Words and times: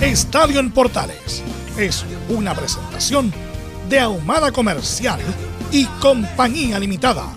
Estadio 0.00 0.60
en 0.60 0.70
Portales 0.70 1.42
es 1.76 2.04
una 2.28 2.54
presentación 2.54 3.32
de 3.88 3.98
Ahumada 3.98 4.52
Comercial 4.52 5.18
y 5.72 5.86
Compañía 6.00 6.78
Limitada. 6.78 7.36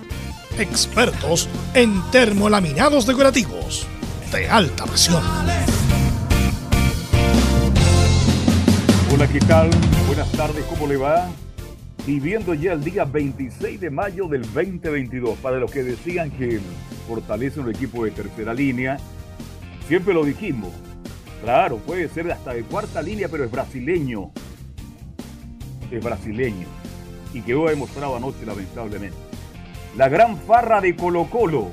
Expertos 0.60 1.50
en 1.74 2.04
termolaminados 2.12 3.08
decorativos 3.08 3.88
de 4.32 4.48
alta 4.48 4.86
presión. 4.86 5.24
Hola, 9.12 9.28
¿qué 9.28 9.40
tal? 9.40 9.72
Buenas 10.06 10.32
tardes, 10.34 10.64
¿cómo 10.66 10.86
le 10.86 10.98
va? 10.98 11.32
Viviendo 12.06 12.54
ya 12.54 12.74
el 12.74 12.84
día 12.84 13.06
26 13.06 13.82
de 13.82 13.90
mayo 13.90 14.28
del 14.28 14.44
2022. 14.44 15.36
Para 15.40 15.58
los 15.58 15.72
que 15.72 15.82
decían 15.82 16.30
que 16.30 16.60
fortalece 17.08 17.60
un 17.60 17.72
equipo 17.72 18.06
de 18.06 18.12
tercera 18.12 18.54
línea, 18.54 18.98
siempre 19.88 20.14
lo 20.14 20.24
dijimos, 20.24 20.70
Claro, 21.42 21.78
puede 21.78 22.08
ser 22.08 22.32
hasta 22.32 22.54
de 22.54 22.64
cuarta 22.64 23.02
línea, 23.02 23.28
pero 23.28 23.44
es 23.44 23.52
brasileño. 23.52 24.32
Es 25.90 26.04
brasileño. 26.04 26.68
Y 27.34 27.42
quedó 27.42 27.68
demostrado 27.68 28.16
anoche, 28.16 28.46
lamentablemente. 28.46 29.18
La 29.98 30.08
gran 30.08 30.38
farra 30.38 30.82
de 30.82 30.96
Colo 30.96 31.26
Colo, 31.30 31.70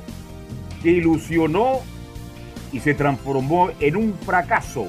que 0.83 0.91
ilusionó 0.91 1.81
y 2.73 2.81
se 2.81 2.95
transformó 2.95 3.71
en 3.79 3.97
un 3.97 4.15
fracaso. 4.15 4.89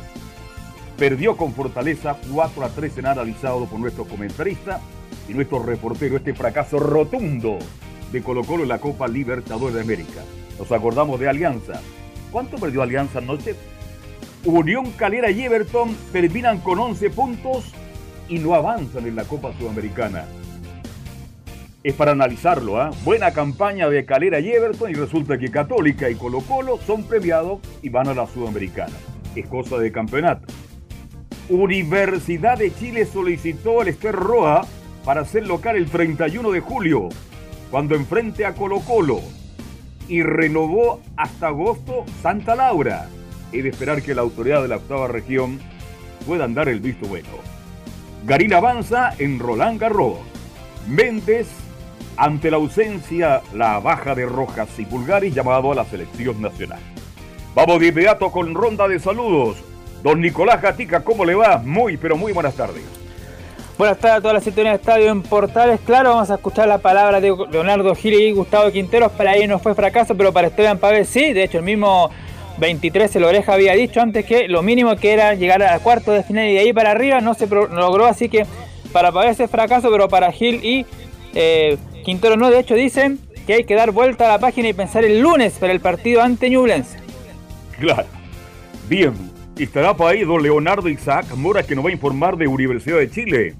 Perdió 0.97 1.35
con 1.35 1.53
fortaleza 1.53 2.17
4 2.33 2.65
a 2.65 2.69
3 2.69 2.97
en 2.99 3.05
analizado 3.05 3.65
por 3.65 3.79
nuestro 3.79 4.05
comentarista 4.05 4.79
y 5.27 5.33
nuestro 5.33 5.61
reportero 5.61 6.17
este 6.17 6.33
fracaso 6.33 6.79
rotundo 6.79 7.59
de 8.11 8.23
Colo 8.23 8.43
Colo 8.43 8.63
en 8.63 8.69
la 8.69 8.79
Copa 8.79 9.07
Libertadores 9.07 9.75
de 9.75 9.81
América. 9.81 10.23
Nos 10.57 10.71
acordamos 10.71 11.19
de 11.19 11.29
Alianza. 11.29 11.81
¿Cuánto 12.31 12.57
perdió 12.57 12.81
Alianza 12.81 13.19
anoche? 13.19 13.55
Unión 14.45 14.91
Calera 14.91 15.29
y 15.31 15.43
Everton 15.43 15.95
terminan 16.13 16.59
con 16.59 16.79
11 16.79 17.09
puntos 17.09 17.73
y 18.29 18.39
no 18.39 18.55
avanzan 18.55 19.05
en 19.05 19.15
la 19.17 19.25
Copa 19.25 19.51
Sudamericana. 19.59 20.25
Es 21.83 21.93
para 21.93 22.11
analizarlo, 22.11 22.79
¿ah? 22.79 22.91
Buena 23.03 23.31
campaña 23.31 23.89
de 23.89 24.05
Calera 24.05 24.39
y 24.39 24.49
Everton 24.49 24.91
y 24.91 24.93
resulta 24.93 25.37
que 25.37 25.51
Católica 25.51 26.09
y 26.09 26.15
Colo 26.15 26.39
Colo 26.41 26.79
son 26.85 27.03
premiados 27.03 27.59
y 27.81 27.89
van 27.89 28.07
a 28.07 28.13
la 28.13 28.27
Sudamericana. 28.27 28.95
Es 29.35 29.45
cosa 29.47 29.77
de 29.77 29.91
campeonato. 29.91 30.47
Universidad 31.49 32.57
de 32.57 32.73
Chile 32.73 33.05
solicitó 33.05 33.81
al 33.81 33.89
Ester 33.89 34.15
Roa 34.15 34.65
para 35.03 35.25
ser 35.25 35.47
local 35.47 35.75
el 35.75 35.89
31 35.89 36.51
de 36.51 36.59
julio, 36.61 37.09
cuando 37.71 37.95
enfrente 37.95 38.45
a 38.45 38.53
Colo 38.53 38.79
Colo, 38.81 39.19
y 40.07 40.23
renovó 40.23 41.01
hasta 41.17 41.47
agosto 41.47 42.05
Santa 42.21 42.55
Laura 42.55 43.09
y 43.51 43.61
de 43.61 43.69
esperar 43.69 44.01
que 44.01 44.15
la 44.15 44.21
autoridad 44.21 44.61
de 44.61 44.67
la 44.67 44.77
octava 44.77 45.07
región 45.07 45.59
pueda 46.25 46.47
dar 46.47 46.69
el 46.69 46.79
visto 46.79 47.07
bueno. 47.07 47.27
Garín 48.25 48.53
avanza 48.53 49.13
en 49.17 49.39
Roland 49.39 49.79
Garros. 49.79 50.17
Méndez, 50.87 51.47
ante 52.17 52.51
la 52.51 52.57
ausencia, 52.57 53.41
la 53.53 53.79
baja 53.79 54.15
de 54.15 54.25
Rojas 54.25 54.69
y 54.77 54.85
Pulgari, 54.85 55.31
llamado 55.31 55.71
a 55.71 55.75
la 55.75 55.85
selección 55.85 56.41
nacional. 56.41 56.79
Vamos 57.55 57.79
de 57.79 57.87
inmediato 57.87 58.31
con 58.31 58.53
ronda 58.53 58.87
de 58.87 58.99
saludos. 58.99 59.57
Don 60.03 60.21
Nicolás 60.21 60.61
Gatica, 60.61 61.03
¿cómo 61.03 61.25
le 61.25 61.35
va? 61.35 61.57
Muy, 61.57 61.97
pero 61.97 62.15
muy 62.15 62.31
buenas 62.31 62.55
tardes. 62.55 62.83
Buenas 63.77 63.97
tardes 63.97 64.17
a 64.17 64.21
toda 64.21 64.33
la 64.33 64.41
sintonía 64.41 64.71
de 64.71 64.77
estadio 64.77 65.09
en 65.09 65.21
Portales. 65.21 65.79
Claro, 65.85 66.09
vamos 66.09 66.29
a 66.29 66.35
escuchar 66.35 66.67
la 66.67 66.79
palabra 66.79 67.21
de 67.21 67.33
Leonardo 67.49 67.95
Gil 67.95 68.13
y 68.13 68.31
Gustavo 68.33 68.69
Quinteros. 68.71 69.11
Para 69.13 69.35
ellos 69.35 69.47
no 69.47 69.59
fue 69.59 69.73
fracaso, 69.73 70.15
pero 70.15 70.33
para 70.33 70.47
Esteban 70.47 70.77
Pavés 70.77 71.07
sí. 71.07 71.31
De 71.31 71.43
hecho, 71.43 71.59
el 71.59 71.63
mismo 71.63 72.11
23 72.59 73.15
el 73.15 73.23
Oreja 73.23 73.53
había 73.53 73.73
dicho 73.73 74.01
antes 74.01 74.25
que 74.25 74.47
lo 74.47 74.61
mínimo 74.61 74.95
que 74.95 75.13
era 75.13 75.33
llegar 75.33 75.63
a 75.63 75.79
cuarto 75.79 76.11
de 76.11 76.23
final 76.23 76.47
y 76.47 76.53
de 76.53 76.59
ahí 76.59 76.73
para 76.73 76.91
arriba 76.91 77.21
no 77.21 77.33
se 77.33 77.47
logró, 77.47 78.05
así 78.05 78.29
que 78.29 78.45
para 78.91 79.11
pagar 79.11 79.31
ese 79.31 79.47
fracaso, 79.47 79.89
pero 79.91 80.07
para 80.07 80.31
Gil 80.31 80.63
y 80.63 80.85
eh, 81.33 81.77
Quintero 82.03 82.37
no, 82.37 82.49
de 82.49 82.59
hecho 82.59 82.75
dicen 82.75 83.19
que 83.45 83.53
hay 83.53 83.63
que 83.63 83.75
dar 83.75 83.91
vuelta 83.91 84.25
a 84.25 84.29
la 84.29 84.39
página 84.39 84.69
y 84.69 84.73
pensar 84.73 85.05
el 85.05 85.19
lunes 85.21 85.53
para 85.53 85.71
el 85.71 85.79
partido 85.79 86.21
ante 86.21 86.49
Ñublense. 86.49 86.99
Claro. 87.79 88.07
Bien, 88.87 89.13
estará 89.57 89.95
por 89.95 90.11
ahí 90.11 90.23
don 90.23 90.41
Leonardo 90.41 90.89
Isaac 90.89 91.25
Mora 91.35 91.63
que 91.63 91.75
nos 91.75 91.85
va 91.85 91.89
a 91.89 91.93
informar 91.93 92.37
de 92.37 92.47
Universidad 92.47 92.97
de 92.97 93.09
Chile. 93.09 93.55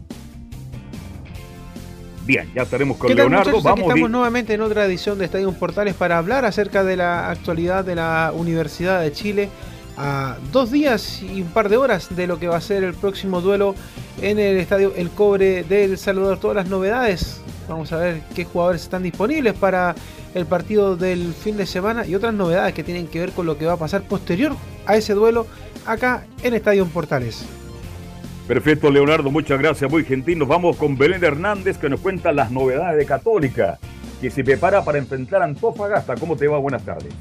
Bien, 2.29 2.47
ya 2.53 2.61
estaremos 2.61 2.97
con 2.97 3.11
Leonardo. 3.11 3.59
Vamos 3.59 3.87
estamos 3.89 4.07
nuevamente 4.07 4.53
en 4.53 4.61
otra 4.61 4.85
edición 4.85 5.17
de 5.17 5.25
Estadio 5.25 5.51
Portales 5.51 5.95
para 5.95 6.19
hablar 6.19 6.45
acerca 6.45 6.83
de 6.83 6.95
la 6.95 7.31
actualidad 7.31 7.83
de 7.83 7.95
la 7.95 8.31
Universidad 8.35 9.01
de 9.01 9.11
Chile 9.11 9.49
a 9.97 10.37
dos 10.51 10.69
días 10.69 11.23
y 11.23 11.41
un 11.41 11.47
par 11.47 11.69
de 11.69 11.77
horas 11.77 12.15
de 12.15 12.27
lo 12.27 12.37
que 12.37 12.47
va 12.47 12.57
a 12.57 12.61
ser 12.61 12.83
el 12.83 12.93
próximo 12.93 13.41
duelo 13.41 13.73
en 14.21 14.37
el 14.37 14.57
estadio 14.57 14.93
El 14.95 15.09
Cobre 15.09 15.63
del 15.63 15.97
Salvador. 15.97 16.39
Todas 16.39 16.55
las 16.55 16.69
novedades. 16.69 17.41
Vamos 17.67 17.91
a 17.93 17.97
ver 17.97 18.21
qué 18.35 18.45
jugadores 18.45 18.83
están 18.83 19.01
disponibles 19.01 19.55
para 19.55 19.95
el 20.35 20.45
partido 20.45 20.95
del 20.95 21.33
fin 21.33 21.57
de 21.57 21.65
semana 21.65 22.05
y 22.05 22.13
otras 22.13 22.35
novedades 22.35 22.75
que 22.75 22.83
tienen 22.83 23.07
que 23.07 23.21
ver 23.21 23.31
con 23.31 23.47
lo 23.47 23.57
que 23.57 23.65
va 23.65 23.73
a 23.73 23.77
pasar 23.77 24.03
posterior 24.03 24.55
a 24.85 24.95
ese 24.95 25.15
duelo 25.15 25.47
acá 25.87 26.27
en 26.43 26.53
Estadio 26.53 26.85
Portales. 26.85 27.43
Perfecto, 28.49 28.89
Leonardo, 28.89 29.29
muchas 29.29 29.59
gracias, 29.59 29.91
muy 29.91 30.03
gentil. 30.03 30.39
Nos 30.39 30.47
vamos 30.47 30.75
con 30.75 30.97
Belén 30.97 31.23
Hernández 31.23 31.77
que 31.77 31.87
nos 31.87 31.99
cuenta 31.99 32.31
las 32.31 32.49
novedades 32.49 32.97
de 32.97 33.05
Católica, 33.05 33.77
que 34.19 34.31
se 34.31 34.43
prepara 34.43 34.83
para 34.83 34.97
enfrentar 34.97 35.43
a 35.43 35.45
Antofagasta. 35.45 36.15
¿Cómo 36.15 36.35
te 36.35 36.47
va? 36.47 36.57
Buenas 36.57 36.83
tardes. 36.83 37.13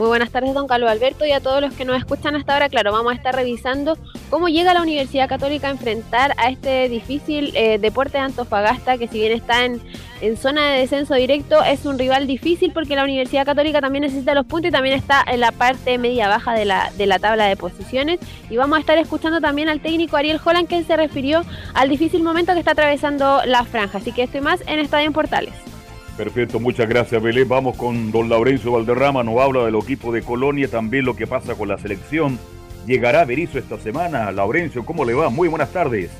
Muy 0.00 0.08
buenas 0.08 0.30
tardes, 0.30 0.54
don 0.54 0.66
Carlos 0.66 0.90
Alberto, 0.90 1.26
y 1.26 1.32
a 1.32 1.40
todos 1.40 1.60
los 1.60 1.74
que 1.74 1.84
nos 1.84 1.98
escuchan 1.98 2.34
hasta 2.34 2.54
ahora. 2.54 2.70
Claro, 2.70 2.90
vamos 2.90 3.12
a 3.12 3.14
estar 3.14 3.34
revisando 3.34 3.98
cómo 4.30 4.48
llega 4.48 4.72
la 4.72 4.80
Universidad 4.80 5.28
Católica 5.28 5.68
a 5.68 5.72
enfrentar 5.72 6.32
a 6.38 6.48
este 6.48 6.88
difícil 6.88 7.52
eh, 7.54 7.76
deporte 7.78 8.16
de 8.16 8.24
Antofagasta, 8.24 8.96
que 8.96 9.08
si 9.08 9.18
bien 9.18 9.32
está 9.32 9.66
en, 9.66 9.78
en, 10.22 10.38
zona 10.38 10.70
de 10.70 10.78
descenso 10.78 11.12
directo, 11.16 11.62
es 11.62 11.84
un 11.84 11.98
rival 11.98 12.26
difícil 12.26 12.72
porque 12.72 12.96
la 12.96 13.04
Universidad 13.04 13.44
Católica 13.44 13.82
también 13.82 14.00
necesita 14.00 14.32
los 14.32 14.46
puntos 14.46 14.70
y 14.70 14.72
también 14.72 14.96
está 14.96 15.22
en 15.26 15.40
la 15.40 15.52
parte 15.52 15.98
media-baja 15.98 16.54
de 16.54 16.64
la, 16.64 16.90
de 16.96 17.04
la 17.04 17.18
tabla 17.18 17.44
de 17.44 17.56
posiciones. 17.56 18.20
Y 18.48 18.56
vamos 18.56 18.78
a 18.78 18.80
estar 18.80 18.96
escuchando 18.96 19.42
también 19.42 19.68
al 19.68 19.82
técnico 19.82 20.16
Ariel 20.16 20.40
Holland, 20.42 20.66
que 20.66 20.82
se 20.82 20.96
refirió 20.96 21.42
al 21.74 21.90
difícil 21.90 22.22
momento 22.22 22.54
que 22.54 22.60
está 22.60 22.70
atravesando 22.70 23.42
la 23.44 23.66
franja. 23.66 23.98
Así 23.98 24.12
que 24.12 24.22
estoy 24.22 24.40
más 24.40 24.62
en 24.66 24.78
Estadio 24.78 25.08
en 25.08 25.12
Portales. 25.12 25.69
Perfecto, 26.20 26.60
muchas 26.60 26.86
gracias 26.86 27.22
Belén. 27.22 27.48
Vamos 27.48 27.78
con 27.78 28.12
don 28.12 28.28
Laurencio 28.28 28.72
Valderrama, 28.72 29.22
nos 29.22 29.40
habla 29.40 29.64
del 29.64 29.76
equipo 29.76 30.12
de 30.12 30.20
Colonia, 30.20 30.68
también 30.68 31.06
lo 31.06 31.16
que 31.16 31.26
pasa 31.26 31.54
con 31.54 31.68
la 31.68 31.78
selección. 31.78 32.38
¿Llegará 32.86 33.24
Berizzo 33.24 33.58
esta 33.58 33.78
semana? 33.78 34.30
Laurencio, 34.30 34.84
¿cómo 34.84 35.06
le 35.06 35.14
va? 35.14 35.30
Muy 35.30 35.48
buenas 35.48 35.72
tardes. 35.72 36.10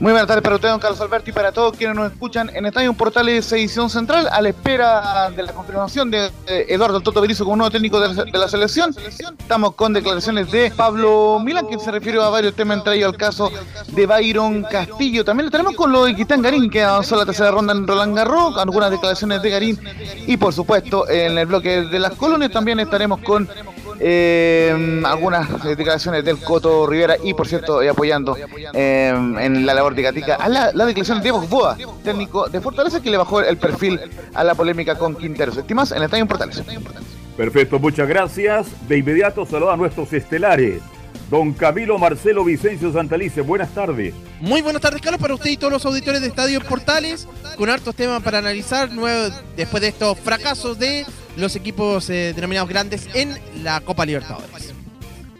Muy 0.00 0.12
buenas 0.12 0.28
tardes 0.28 0.42
para 0.42 0.56
usted, 0.56 0.70
don 0.70 0.80
Carlos 0.80 0.98
Alberto, 1.02 1.28
y 1.28 1.32
para 1.34 1.52
todos 1.52 1.76
quienes 1.76 1.94
nos 1.94 2.10
escuchan 2.10 2.50
en 2.54 2.64
Estadio 2.64 2.90
Portales 2.94 3.52
Edición 3.52 3.90
Central, 3.90 4.30
a 4.32 4.40
la 4.40 4.48
espera 4.48 5.28
de 5.28 5.42
la 5.42 5.52
confirmación 5.52 6.10
de 6.10 6.30
Eduardo 6.46 7.02
Toto 7.02 7.20
Berizzo 7.20 7.44
como 7.44 7.56
nuevo 7.56 7.70
técnico 7.70 8.00
de 8.00 8.30
la, 8.32 8.48
selección. 8.48 8.96
Estamos 9.38 9.74
con 9.74 9.92
declaraciones 9.92 10.50
de 10.50 10.70
Pablo 10.74 11.38
Milán, 11.44 11.66
que 11.68 11.78
se 11.78 11.90
refirió 11.90 12.22
a 12.22 12.30
varios 12.30 12.54
temas, 12.54 12.78
entre 12.78 12.96
ellos 12.96 13.12
al 13.12 13.18
caso 13.18 13.52
de 13.88 14.06
Byron 14.06 14.62
Castillo. 14.62 15.22
También 15.22 15.48
lo 15.48 15.50
tenemos 15.50 15.74
con 15.74 15.92
lo 15.92 16.06
de 16.06 16.16
Quitán 16.16 16.40
Garín, 16.40 16.70
que 16.70 16.82
avanzó 16.82 17.16
la 17.16 17.26
tercera 17.26 17.50
ronda 17.50 17.74
en 17.74 17.86
Roland 17.86 18.16
Garros, 18.16 18.56
algunas 18.56 18.90
declaraciones 18.90 19.42
de 19.42 19.50
Garín, 19.50 19.78
y 20.26 20.38
por 20.38 20.54
supuesto, 20.54 21.10
en 21.10 21.36
el 21.36 21.44
bloque 21.44 21.82
de 21.82 21.98
las 21.98 22.12
colonias 22.12 22.50
también 22.50 22.80
estaremos 22.80 23.20
con 23.20 23.46
eh, 24.02 25.02
algunas 25.04 25.62
declaraciones 25.62 26.24
del 26.24 26.38
Coto 26.38 26.86
Rivera 26.86 27.16
y, 27.22 27.34
por 27.34 27.46
cierto, 27.46 27.80
apoyando 27.88 28.36
eh, 28.72 29.12
en 29.40 29.66
la 29.66 29.74
labor 29.74 29.94
de 29.94 30.02
Gatica 30.02 30.36
a 30.36 30.48
la, 30.48 30.72
declaración 30.72 31.18
de 31.18 31.22
Diego 31.24 31.42
Boa, 31.42 31.76
técnico 32.02 32.48
de 32.48 32.60
Fortaleza, 32.60 33.02
que 33.02 33.10
le 33.10 33.18
bajó 33.18 33.40
el 33.40 33.58
perfil 33.58 34.00
a 34.34 34.42
la 34.42 34.54
polémica 34.54 34.96
con 34.96 35.14
Quinteros. 35.14 35.56
Estimas 35.56 35.90
en 35.92 35.98
el 35.98 36.04
Estadio 36.04 36.22
Importante. 36.22 36.62
Perfecto, 37.36 37.78
muchas 37.78 38.08
gracias. 38.08 38.66
De 38.88 38.98
inmediato 38.98 39.44
saludo 39.44 39.70
a 39.70 39.76
nuestros 39.76 40.12
estelares. 40.12 40.80
Don 41.30 41.52
Camilo 41.52 41.96
Marcelo 41.96 42.44
Vicencio 42.44 42.92
Santalice, 42.92 43.40
buenas 43.42 43.72
tardes. 43.72 44.14
Muy 44.40 44.62
buenas 44.62 44.82
tardes, 44.82 45.00
Carlos, 45.00 45.20
para 45.20 45.34
usted 45.34 45.50
y 45.50 45.56
todos 45.56 45.72
los 45.72 45.86
auditores 45.86 46.20
de 46.20 46.26
Estadio 46.26 46.60
Portales, 46.60 47.28
con 47.56 47.70
hartos 47.70 47.94
temas 47.94 48.20
para 48.22 48.38
analizar 48.38 48.90
después 49.56 49.80
de 49.80 49.88
estos 49.88 50.18
fracasos 50.18 50.78
de 50.78 51.06
los 51.40 51.56
equipos 51.56 52.08
eh, 52.10 52.32
denominados 52.34 52.68
grandes 52.68 53.08
en 53.14 53.36
la 53.62 53.80
Copa 53.80 54.04
Libertadores. 54.04 54.74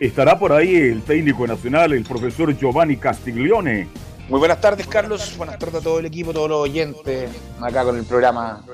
Estará 0.01 0.39
por 0.39 0.53
ahí 0.53 0.75
el 0.75 1.03
técnico 1.03 1.47
nacional, 1.47 1.93
el 1.93 2.05
profesor 2.05 2.57
Giovanni 2.57 2.97
Castiglione. 2.97 3.87
Muy 4.31 4.39
buenas 4.39 4.61
tardes, 4.61 4.87
Carlos. 4.87 5.35
Buenas 5.37 5.59
tardes 5.59 5.81
a 5.81 5.81
todo 5.83 5.99
el 5.99 6.07
equipo, 6.07 6.33
todos 6.33 6.49
los 6.49 6.61
oyentes 6.61 7.29
acá 7.61 7.85
con 7.85 7.99
el 7.99 8.05
programa. 8.05 8.65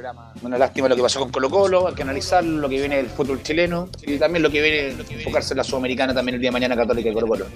Una 0.43 0.58
lástima 0.58 0.88
lo 0.88 0.94
que 0.94 1.02
pasó 1.02 1.19
con 1.19 1.31
Colo 1.31 1.50
Colo, 1.50 1.88
hay 1.88 1.94
que 1.94 2.02
analizar 2.02 2.44
lo 2.44 2.69
que 2.69 2.78
viene 2.78 2.99
del 2.99 3.06
fútbol 3.06 3.43
chileno 3.43 3.88
y 4.02 4.19
también 4.19 4.43
lo 4.43 4.50
que 4.50 4.61
viene 4.61 4.94
enfocarse 5.11 5.55
en 5.55 5.58
la 5.58 5.64
Sudamericana 5.64 6.14
también 6.14 6.34
el 6.34 6.40
día 6.40 6.49
de 6.49 6.52
mañana 6.52 6.76
Católica 6.76 7.08
y 7.08 7.14
Colo 7.14 7.26
Colo. 7.26 7.46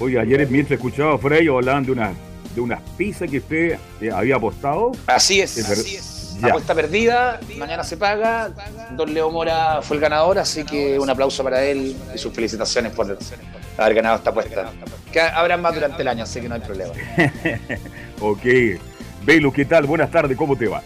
Oye, 0.00 0.18
ayer 0.18 0.48
mientras 0.48 0.78
escuchaba 0.78 1.14
a 1.14 1.18
Frey 1.18 1.46
hablando 1.46 1.92
de, 1.94 2.00
una, 2.00 2.12
de 2.54 2.60
unas 2.60 2.80
pizzas 2.96 3.30
que 3.30 3.38
usted 3.38 3.78
eh, 4.00 4.10
había 4.10 4.36
apostado. 4.36 4.92
Así 5.06 5.40
es, 5.40 5.58
así 5.58 5.96
es 5.96 6.15
Apuesta 6.42 6.74
perdida, 6.74 7.40
mañana 7.56 7.82
se 7.82 7.96
paga. 7.96 8.50
Don 8.92 9.12
Leo 9.12 9.30
Mora 9.30 9.80
fue 9.82 9.96
el 9.96 10.02
ganador, 10.02 10.38
así 10.38 10.64
que 10.64 10.98
un 10.98 11.08
aplauso 11.08 11.42
para 11.42 11.64
él 11.64 11.96
y 12.14 12.18
sus 12.18 12.32
felicitaciones 12.32 12.92
por 12.92 13.18
haber 13.78 13.94
ganado 13.94 14.16
esta 14.16 14.30
apuesta. 14.30 14.70
Que 15.12 15.20
habrá 15.20 15.56
más 15.56 15.74
durante 15.74 16.02
el 16.02 16.08
año, 16.08 16.24
así 16.24 16.40
que 16.40 16.48
no 16.48 16.56
hay 16.56 16.60
problema. 16.60 16.92
ok. 18.20 18.44
Belu, 19.24 19.52
¿qué 19.52 19.64
tal? 19.64 19.86
Buenas 19.86 20.10
tardes, 20.10 20.36
¿cómo 20.36 20.56
te 20.56 20.68
va? 20.68 20.82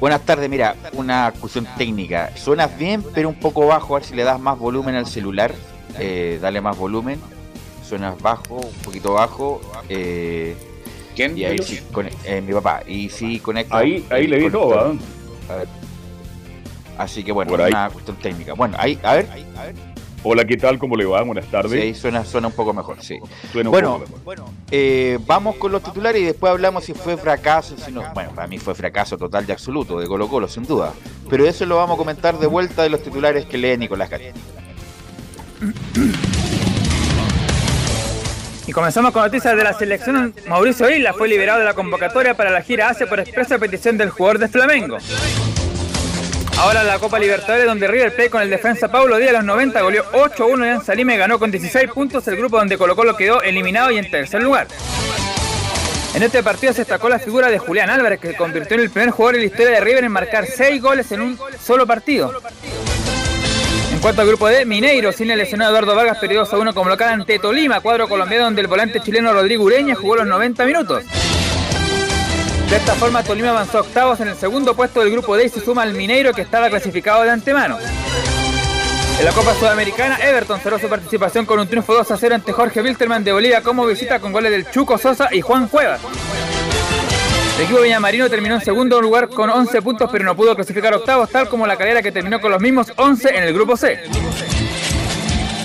Buenas 0.00 0.20
tardes, 0.22 0.48
mira, 0.48 0.76
una 0.92 1.32
cuestión 1.40 1.66
técnica. 1.76 2.30
Suenas 2.36 2.76
bien, 2.78 3.02
pero 3.14 3.28
un 3.28 3.34
poco 3.34 3.66
bajo, 3.66 3.96
a 3.96 3.98
ver 3.98 4.08
si 4.08 4.14
le 4.14 4.24
das 4.24 4.38
más 4.38 4.58
volumen 4.58 4.94
al 4.94 5.06
celular. 5.06 5.52
Eh, 5.98 6.38
dale 6.40 6.60
más 6.60 6.76
volumen. 6.76 7.20
Suenas 7.86 8.20
bajo, 8.20 8.56
un 8.56 8.82
poquito 8.84 9.14
bajo. 9.14 9.60
Eh, 9.88 10.56
¿Quién? 11.18 11.36
Y 11.36 11.44
ahí 11.44 11.58
sí, 11.58 11.80
con, 11.90 12.06
eh, 12.06 12.40
mi 12.40 12.52
papá. 12.52 12.82
Y 12.86 13.08
sí 13.08 13.40
conecta. 13.40 13.78
Ahí, 13.78 14.06
ahí 14.08 14.28
le 14.28 14.38
vi 14.38 14.50
todo, 14.50 14.78
A 14.78 15.56
ver. 15.56 15.68
Así 16.96 17.24
que 17.24 17.32
bueno, 17.32 17.54
una 17.54 17.90
cuestión 17.90 18.16
técnica. 18.18 18.52
Bueno, 18.52 18.76
ahí, 18.78 19.00
a 19.02 19.14
ver. 19.14 19.28
A 19.56 19.64
ver. 19.64 19.74
Hola, 20.22 20.44
¿qué 20.44 20.56
tal? 20.56 20.78
¿Cómo 20.78 20.94
le 20.94 21.04
va? 21.06 21.20
Buenas 21.22 21.46
tardes. 21.46 21.82
Sí, 21.96 22.00
suena, 22.00 22.24
suena 22.24 22.46
un 22.46 22.52
poco 22.52 22.72
mejor, 22.72 23.02
sí. 23.02 23.18
Suena 23.50 23.68
bueno, 23.68 23.96
un 23.96 24.02
poco 24.02 24.30
mejor. 24.30 24.48
Eh, 24.70 25.18
vamos 25.26 25.56
con 25.56 25.72
los 25.72 25.82
titulares 25.82 26.22
y 26.22 26.24
después 26.24 26.52
hablamos 26.52 26.84
si 26.84 26.94
fue 26.94 27.16
fracaso, 27.16 27.76
si 27.76 27.90
no. 27.90 28.04
Bueno, 28.14 28.30
para 28.30 28.46
mí 28.46 28.58
fue 28.58 28.76
fracaso 28.76 29.18
total 29.18 29.44
y 29.48 29.50
absoluto 29.50 29.98
de 29.98 30.06
Colo 30.06 30.28
Colo, 30.28 30.46
sin 30.46 30.62
duda. 30.62 30.92
Pero 31.28 31.48
eso 31.48 31.66
lo 31.66 31.76
vamos 31.76 31.96
a 31.96 31.98
comentar 31.98 32.38
de 32.38 32.46
vuelta 32.46 32.84
de 32.84 32.90
los 32.90 33.02
titulares 33.02 33.44
que 33.44 33.58
lee 33.58 33.76
Nicolás 33.76 34.08
Garín. 34.08 34.34
Y 38.68 38.72
comenzamos 38.72 39.12
con 39.12 39.22
noticias 39.22 39.56
de 39.56 39.64
la 39.64 39.72
selección. 39.72 40.34
Mauricio 40.46 40.90
Isla 40.90 41.14
fue 41.14 41.26
liberado 41.26 41.58
de 41.58 41.64
la 41.64 41.72
convocatoria 41.72 42.34
para 42.34 42.50
la 42.50 42.60
gira 42.60 42.90
Asia 42.90 43.06
por 43.06 43.18
expresa 43.18 43.58
petición 43.58 43.96
del 43.96 44.10
jugador 44.10 44.38
de 44.38 44.48
Flamengo. 44.48 44.98
Ahora 46.58 46.84
la 46.84 46.98
Copa 46.98 47.18
Libertadores, 47.18 47.64
donde 47.64 47.88
River 47.88 48.14
Plate 48.14 48.28
con 48.28 48.42
el 48.42 48.50
defensa 48.50 48.88
Paulo 48.88 49.16
Díaz 49.16 49.30
a 49.30 49.38
los 49.38 49.44
90 49.44 49.80
goleó 49.80 50.04
8-1 50.12 50.82
y 50.82 50.84
Salime 50.84 51.16
ganó 51.16 51.38
con 51.38 51.50
16 51.50 51.90
puntos 51.92 52.28
el 52.28 52.36
grupo 52.36 52.58
donde 52.58 52.76
Colo 52.76 52.94
Colo 52.94 53.16
quedó 53.16 53.40
eliminado 53.40 53.90
y 53.90 53.96
en 53.96 54.10
tercer 54.10 54.42
lugar. 54.42 54.66
En 56.14 56.22
este 56.22 56.42
partido 56.42 56.74
se 56.74 56.80
destacó 56.80 57.08
la 57.08 57.18
figura 57.18 57.48
de 57.48 57.58
Julián 57.58 57.88
Álvarez, 57.88 58.20
que 58.20 58.28
se 58.28 58.36
convirtió 58.36 58.76
en 58.76 58.82
el 58.82 58.90
primer 58.90 59.12
jugador 59.12 59.36
en 59.36 59.40
la 59.40 59.46
historia 59.46 59.70
de 59.70 59.80
River 59.80 60.04
en 60.04 60.12
marcar 60.12 60.44
6 60.44 60.82
goles 60.82 61.10
en 61.12 61.22
un 61.22 61.38
solo 61.58 61.86
partido. 61.86 62.38
En 63.98 64.02
cuanto 64.02 64.22
al 64.22 64.28
grupo 64.28 64.46
D, 64.46 64.64
Mineiro, 64.64 65.10
sin 65.10 65.28
el 65.32 65.38
lesionado 65.38 65.72
Eduardo 65.72 65.96
Vargas, 65.96 66.18
perdió 66.18 66.38
2 66.38 66.52
a 66.52 66.58
1 66.58 66.72
como 66.72 66.88
local 66.88 67.08
ante 67.08 67.40
Tolima, 67.40 67.80
cuadro 67.80 68.08
colombiano 68.08 68.44
donde 68.44 68.60
el 68.60 68.68
volante 68.68 69.00
chileno 69.00 69.32
Rodrigo 69.32 69.64
Ureña 69.64 69.96
jugó 69.96 70.14
los 70.14 70.26
90 70.28 70.64
minutos. 70.66 71.02
De 72.70 72.76
esta 72.76 72.94
forma, 72.94 73.24
Tolima 73.24 73.50
avanzó 73.50 73.80
octavos 73.80 74.20
en 74.20 74.28
el 74.28 74.36
segundo 74.36 74.76
puesto 74.76 75.00
del 75.00 75.10
grupo 75.10 75.36
D 75.36 75.46
y 75.46 75.48
se 75.48 75.60
suma 75.60 75.82
al 75.82 75.94
Mineiro 75.94 76.32
que 76.32 76.42
estaba 76.42 76.70
clasificado 76.70 77.24
de 77.24 77.30
antemano. 77.30 77.76
En 79.18 79.24
la 79.24 79.32
Copa 79.32 79.52
Sudamericana, 79.54 80.16
Everton 80.22 80.60
cerró 80.60 80.78
su 80.78 80.88
participación 80.88 81.44
con 81.44 81.58
un 81.58 81.66
triunfo 81.66 81.92
2 81.92 82.08
a 82.08 82.16
0 82.16 82.36
ante 82.36 82.52
Jorge 82.52 82.80
Wilterman 82.80 83.24
de 83.24 83.32
Bolivia 83.32 83.64
como 83.64 83.84
visita 83.84 84.20
con 84.20 84.30
goles 84.30 84.52
del 84.52 84.70
Chuco 84.70 84.96
Sosa 84.96 85.28
y 85.32 85.40
Juan 85.40 85.66
Cuevas. 85.66 86.00
El 87.58 87.64
equipo 87.64 87.80
Villamarino 87.80 88.30
terminó 88.30 88.54
en 88.54 88.60
segundo 88.60 89.00
lugar 89.00 89.28
con 89.28 89.50
11 89.50 89.82
puntos, 89.82 90.08
pero 90.12 90.24
no 90.24 90.36
pudo 90.36 90.54
clasificar 90.54 90.94
octavos, 90.94 91.28
tal 91.28 91.48
como 91.48 91.66
la 91.66 91.76
calera 91.76 92.00
que 92.00 92.12
terminó 92.12 92.40
con 92.40 92.52
los 92.52 92.62
mismos 92.62 92.92
11 92.94 93.36
en 93.36 93.42
el 93.42 93.52
grupo 93.52 93.76
C. 93.76 93.98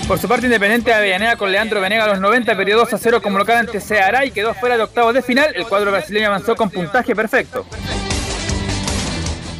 Por 0.08 0.18
su 0.18 0.26
parte, 0.26 0.46
Independiente 0.46 0.90
de 0.90 0.96
Avellaneda 0.96 1.36
con 1.36 1.52
Leandro 1.52 1.80
Venega 1.80 2.02
a 2.02 2.08
los 2.08 2.18
90 2.18 2.56
perdió 2.56 2.78
2 2.78 2.94
a 2.94 2.98
0 2.98 3.22
como 3.22 3.38
local 3.38 3.58
ante 3.58 3.80
Ceará 3.80 4.24
y 4.26 4.32
quedó 4.32 4.54
fuera 4.54 4.76
de 4.76 4.82
octavos 4.82 5.14
de 5.14 5.22
final. 5.22 5.54
El 5.54 5.66
cuadro 5.68 5.92
brasileño 5.92 6.26
avanzó 6.26 6.56
con 6.56 6.68
puntaje 6.68 7.14
perfecto. 7.14 7.64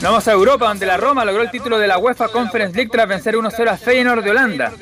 Vamos 0.03 0.27
a 0.27 0.33
Europa, 0.33 0.67
donde 0.67 0.87
la 0.87 0.97
Roma 0.97 1.25
logró 1.25 1.41
el 1.41 1.53
título 1.53 1.79
de 1.79 1.87
la 1.87 1.99
UEFA 1.99 2.27
Conference 2.31 2.75
League 2.75 2.91
tras 2.91 3.07
vencer 3.07 3.37
1-0 3.37 3.69
a 3.69 3.77
Feyenoord 3.77 4.25
de 4.25 4.31
Holanda. 4.33 4.73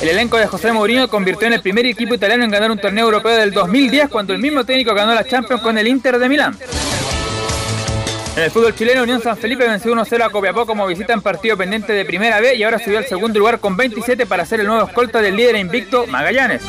El 0.00 0.08
elenco 0.08 0.36
de 0.36 0.46
José 0.46 0.72
Mourinho 0.72 1.08
convirtió 1.08 1.46
en 1.46 1.54
el 1.54 1.62
primer 1.62 1.86
equipo 1.86 2.14
italiano 2.14 2.44
en 2.44 2.50
ganar 2.50 2.70
un 2.70 2.78
torneo 2.78 3.06
europeo 3.06 3.36
del 3.36 3.52
2010 3.52 4.08
cuando 4.08 4.32
el 4.32 4.38
mismo 4.38 4.64
técnico 4.64 4.92
ganó 4.94 5.14
la 5.14 5.24
Champions 5.24 5.62
con 5.62 5.78
el 5.78 5.86
Inter 5.86 6.18
de 6.18 6.28
Milán. 6.28 6.58
En 8.36 8.42
el 8.42 8.50
fútbol 8.50 8.74
chileno, 8.74 9.04
Unión 9.04 9.22
San 9.22 9.36
Felipe 9.36 9.66
venció 9.66 9.94
1-0 9.94 10.24
a 10.24 10.28
Copiapó 10.28 10.66
como 10.66 10.86
visita 10.86 11.12
en 11.12 11.22
partido 11.22 11.56
pendiente 11.56 11.92
de 11.92 12.04
Primera 12.04 12.40
B 12.40 12.56
y 12.56 12.64
ahora 12.64 12.80
subió 12.80 12.98
al 12.98 13.06
segundo 13.06 13.38
lugar 13.38 13.60
con 13.60 13.76
27 13.76 14.26
para 14.26 14.44
ser 14.44 14.60
el 14.60 14.66
nuevo 14.66 14.84
escolta 14.84 15.22
del 15.22 15.36
líder 15.36 15.56
invicto 15.56 16.06
Magallanes. 16.08 16.62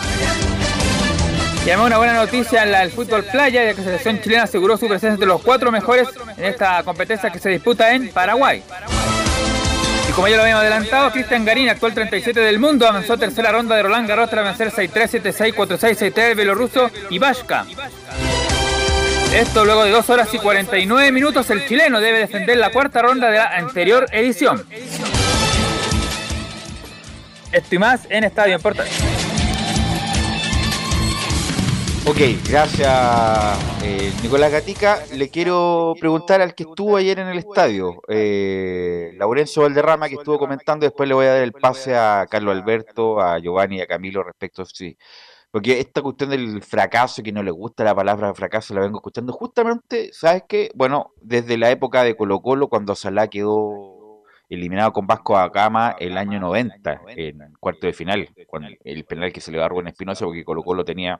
Y 1.66 1.70
además 1.70 1.88
una 1.88 1.98
buena 1.98 2.14
noticia 2.14 2.64
en 2.64 2.76
el 2.76 2.92
fútbol 2.92 3.24
playa, 3.24 3.64
ya 3.64 3.74
que 3.74 3.82
la 3.82 3.86
selección 3.86 4.22
chilena 4.22 4.44
aseguró 4.44 4.78
su 4.78 4.88
presencia 4.88 5.14
entre 5.14 5.28
los 5.28 5.42
cuatro 5.42 5.72
mejores 5.72 6.08
en 6.38 6.46
esta 6.46 6.84
competencia 6.84 7.32
que 7.32 7.40
se 7.40 7.50
disputa 7.50 7.92
en 7.92 8.10
Paraguay 8.10 8.62
como 10.16 10.30
ya 10.30 10.38
lo 10.38 10.44
habíamos 10.44 10.62
adelantado, 10.62 11.12
Cristian 11.12 11.44
Garín, 11.44 11.68
actual 11.68 11.94
37 11.94 12.40
del 12.40 12.58
mundo, 12.58 12.88
avanzó 12.88 13.14
a 13.14 13.18
tercera 13.18 13.52
ronda 13.52 13.76
de 13.76 13.84
Roland 13.84 14.08
Garros 14.08 14.30
tras 14.30 14.58
vencer 14.58 14.72
6-3, 14.72 15.22
7-6, 15.22 15.54
4-6, 15.54 16.14
6-3 16.14 16.14
del 16.14 16.36
bielorruso 16.36 16.90
Ivashka. 17.10 17.66
Esto 19.36 19.66
luego 19.66 19.84
de 19.84 19.92
2 19.92 20.10
horas 20.10 20.34
y 20.34 20.38
49 20.38 21.12
minutos, 21.12 21.50
el 21.50 21.68
chileno 21.68 22.00
debe 22.00 22.20
defender 22.20 22.58
la 22.58 22.72
cuarta 22.72 23.02
ronda 23.02 23.30
de 23.30 23.38
la 23.38 23.48
anterior 23.48 24.06
edición. 24.14 24.66
Esto 27.52 27.76
y 27.76 27.78
más 27.78 28.02
en 28.10 28.24
Estadio 28.24 28.58
Portal. 28.60 28.88
Ok, 32.08 32.20
gracias 32.48 33.84
eh, 33.84 34.14
Nicolás 34.22 34.52
Gatica. 34.52 35.00
Le 35.16 35.30
quiero 35.30 35.96
preguntar 36.00 36.40
al 36.40 36.54
que 36.54 36.62
estuvo 36.62 36.98
ayer 36.98 37.18
en 37.18 37.30
el 37.30 37.40
estadio, 37.40 38.00
eh, 38.08 39.18
Valderrama, 39.18 40.08
que 40.08 40.14
estuvo 40.14 40.38
comentando, 40.38 40.86
después 40.86 41.10
le 41.10 41.16
voy 41.16 41.26
a 41.26 41.34
dar 41.34 41.44
el 41.44 41.52
pase 41.52 41.96
a 41.96 42.28
Carlos 42.30 42.56
Alberto, 42.56 43.20
a 43.20 43.40
Giovanni 43.40 43.78
y 43.78 43.82
a 43.82 43.88
Camilo 43.88 44.22
respecto 44.22 44.62
a 44.62 44.66
sí. 44.66 44.96
Porque 45.50 45.80
esta 45.80 46.04
cuestión 46.04 46.30
del 46.30 46.62
fracaso, 46.62 47.24
que 47.24 47.32
no 47.32 47.42
le 47.42 47.50
gusta 47.50 47.84
la 47.84 47.96
palabra 47.96 48.36
fracaso, 48.36 48.76
la 48.76 48.82
vengo 48.82 49.00
escuchando 49.00 49.34
justamente, 49.34 50.12
¿sabes 50.14 50.44
qué? 50.48 50.70
Bueno, 50.76 51.12
desde 51.22 51.58
la 51.58 51.72
época 51.72 52.04
de 52.04 52.16
Colo 52.16 52.40
Colo, 52.40 52.68
cuando 52.68 52.94
Salah 52.94 53.30
quedó 53.30 54.22
eliminado 54.48 54.94
con 54.94 55.08
Vasco 55.08 55.38
a 55.38 55.52
Cama 55.52 55.96
el 56.00 56.20
año 56.20 56.40
90, 56.40 57.02
en 57.16 57.40
cuarto 57.60 57.88
de 57.88 57.94
final, 57.94 58.30
con 58.48 58.64
el 58.64 59.06
penal 59.06 59.34
que 59.34 59.42
se 59.42 59.52
le 59.52 59.58
da 59.58 59.66
a 59.66 59.90
Espinosa, 59.90 60.26
porque 60.26 60.44
Colo 60.44 60.62
Colo 60.62 60.86
tenía 60.86 61.20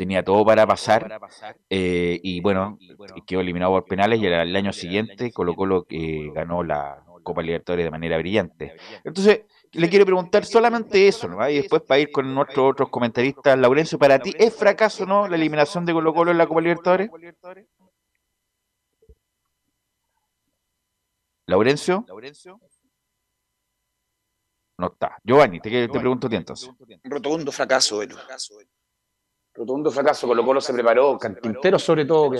tenía 0.00 0.24
todo 0.24 0.46
para 0.46 0.66
pasar 0.66 1.20
eh, 1.68 2.18
y 2.22 2.40
bueno, 2.40 2.78
quedó 3.26 3.42
eliminado 3.42 3.72
por 3.72 3.84
penales 3.84 4.18
y 4.18 4.24
el, 4.24 4.56
año 4.56 4.72
siguiente 4.72 5.30
Colo 5.30 5.54
Colo 5.54 5.84
que 5.84 6.30
ganó 6.34 6.64
la 6.64 7.04
Copa 7.22 7.42
Libertadores 7.42 7.84
de 7.84 7.90
manera 7.90 8.16
brillante. 8.16 8.76
Entonces, 9.04 9.42
le 9.72 9.90
quiero 9.90 10.06
preguntar 10.06 10.46
solamente 10.46 11.06
eso, 11.06 11.28
¿no? 11.28 11.46
Y 11.50 11.56
después 11.56 11.82
para 11.82 12.00
ir 12.00 12.10
con 12.10 12.34
nuestros 12.34 12.72
otros 12.72 12.88
comentaristas, 12.88 13.58
Laurencio, 13.58 13.98
para 13.98 14.18
ti, 14.18 14.32
¿es 14.38 14.56
fracaso 14.56 15.04
no 15.04 15.28
la 15.28 15.36
eliminación 15.36 15.84
de 15.84 15.92
Colo 15.92 16.14
Colo 16.14 16.30
en 16.30 16.38
la 16.38 16.46
Copa 16.46 16.62
Libertadores? 16.62 17.10
Laurencio. 21.44 22.06
No 24.78 24.86
está. 24.86 25.18
Giovanni, 25.22 25.60
te, 25.60 25.68
te 25.68 26.00
pregunto 26.00 26.26
a 26.26 26.30
ti 26.30 26.36
entonces. 26.36 26.70
Rotundo 27.04 27.52
fracaso, 27.52 28.00
rotundo 29.54 29.90
fracaso. 29.90 30.26
Colo 30.26 30.44
Colo 30.44 30.60
se 30.60 30.72
preparó, 30.72 31.18
Cantintero 31.18 31.78
sobre 31.78 32.04
todo, 32.04 32.30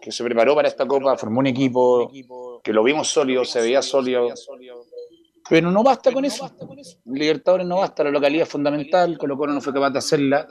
que, 0.00 0.12
se 0.12 0.24
preparó 0.24 0.54
para 0.54 0.68
esta 0.68 0.86
copa, 0.86 1.16
formó 1.16 1.40
un 1.40 1.46
equipo 1.46 2.10
que 2.62 2.72
lo 2.72 2.82
vimos 2.82 3.08
sólido, 3.08 3.44
se 3.44 3.60
veía 3.60 3.82
sólido. 3.82 4.28
Pero 5.48 5.70
no 5.70 5.82
basta 5.82 6.10
con 6.10 6.24
eso. 6.24 6.50
Libertadores 7.04 7.66
no 7.66 7.76
basta, 7.78 8.02
la 8.02 8.10
localidad 8.10 8.44
es 8.44 8.48
fundamental. 8.48 9.18
Colo 9.18 9.36
Colo 9.36 9.52
no 9.52 9.60
fue 9.60 9.74
capaz 9.74 9.90
de 9.90 9.98
hacerla. 9.98 10.48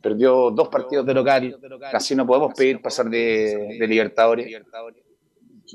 Perdió 0.00 0.50
dos 0.52 0.68
partidos 0.68 1.04
de 1.04 1.14
local. 1.14 1.58
Casi 1.90 2.14
no 2.14 2.24
podemos 2.24 2.54
pedir 2.54 2.80
pasar 2.80 3.10
de, 3.10 3.76
de 3.80 3.86
Libertadores. 3.88 4.62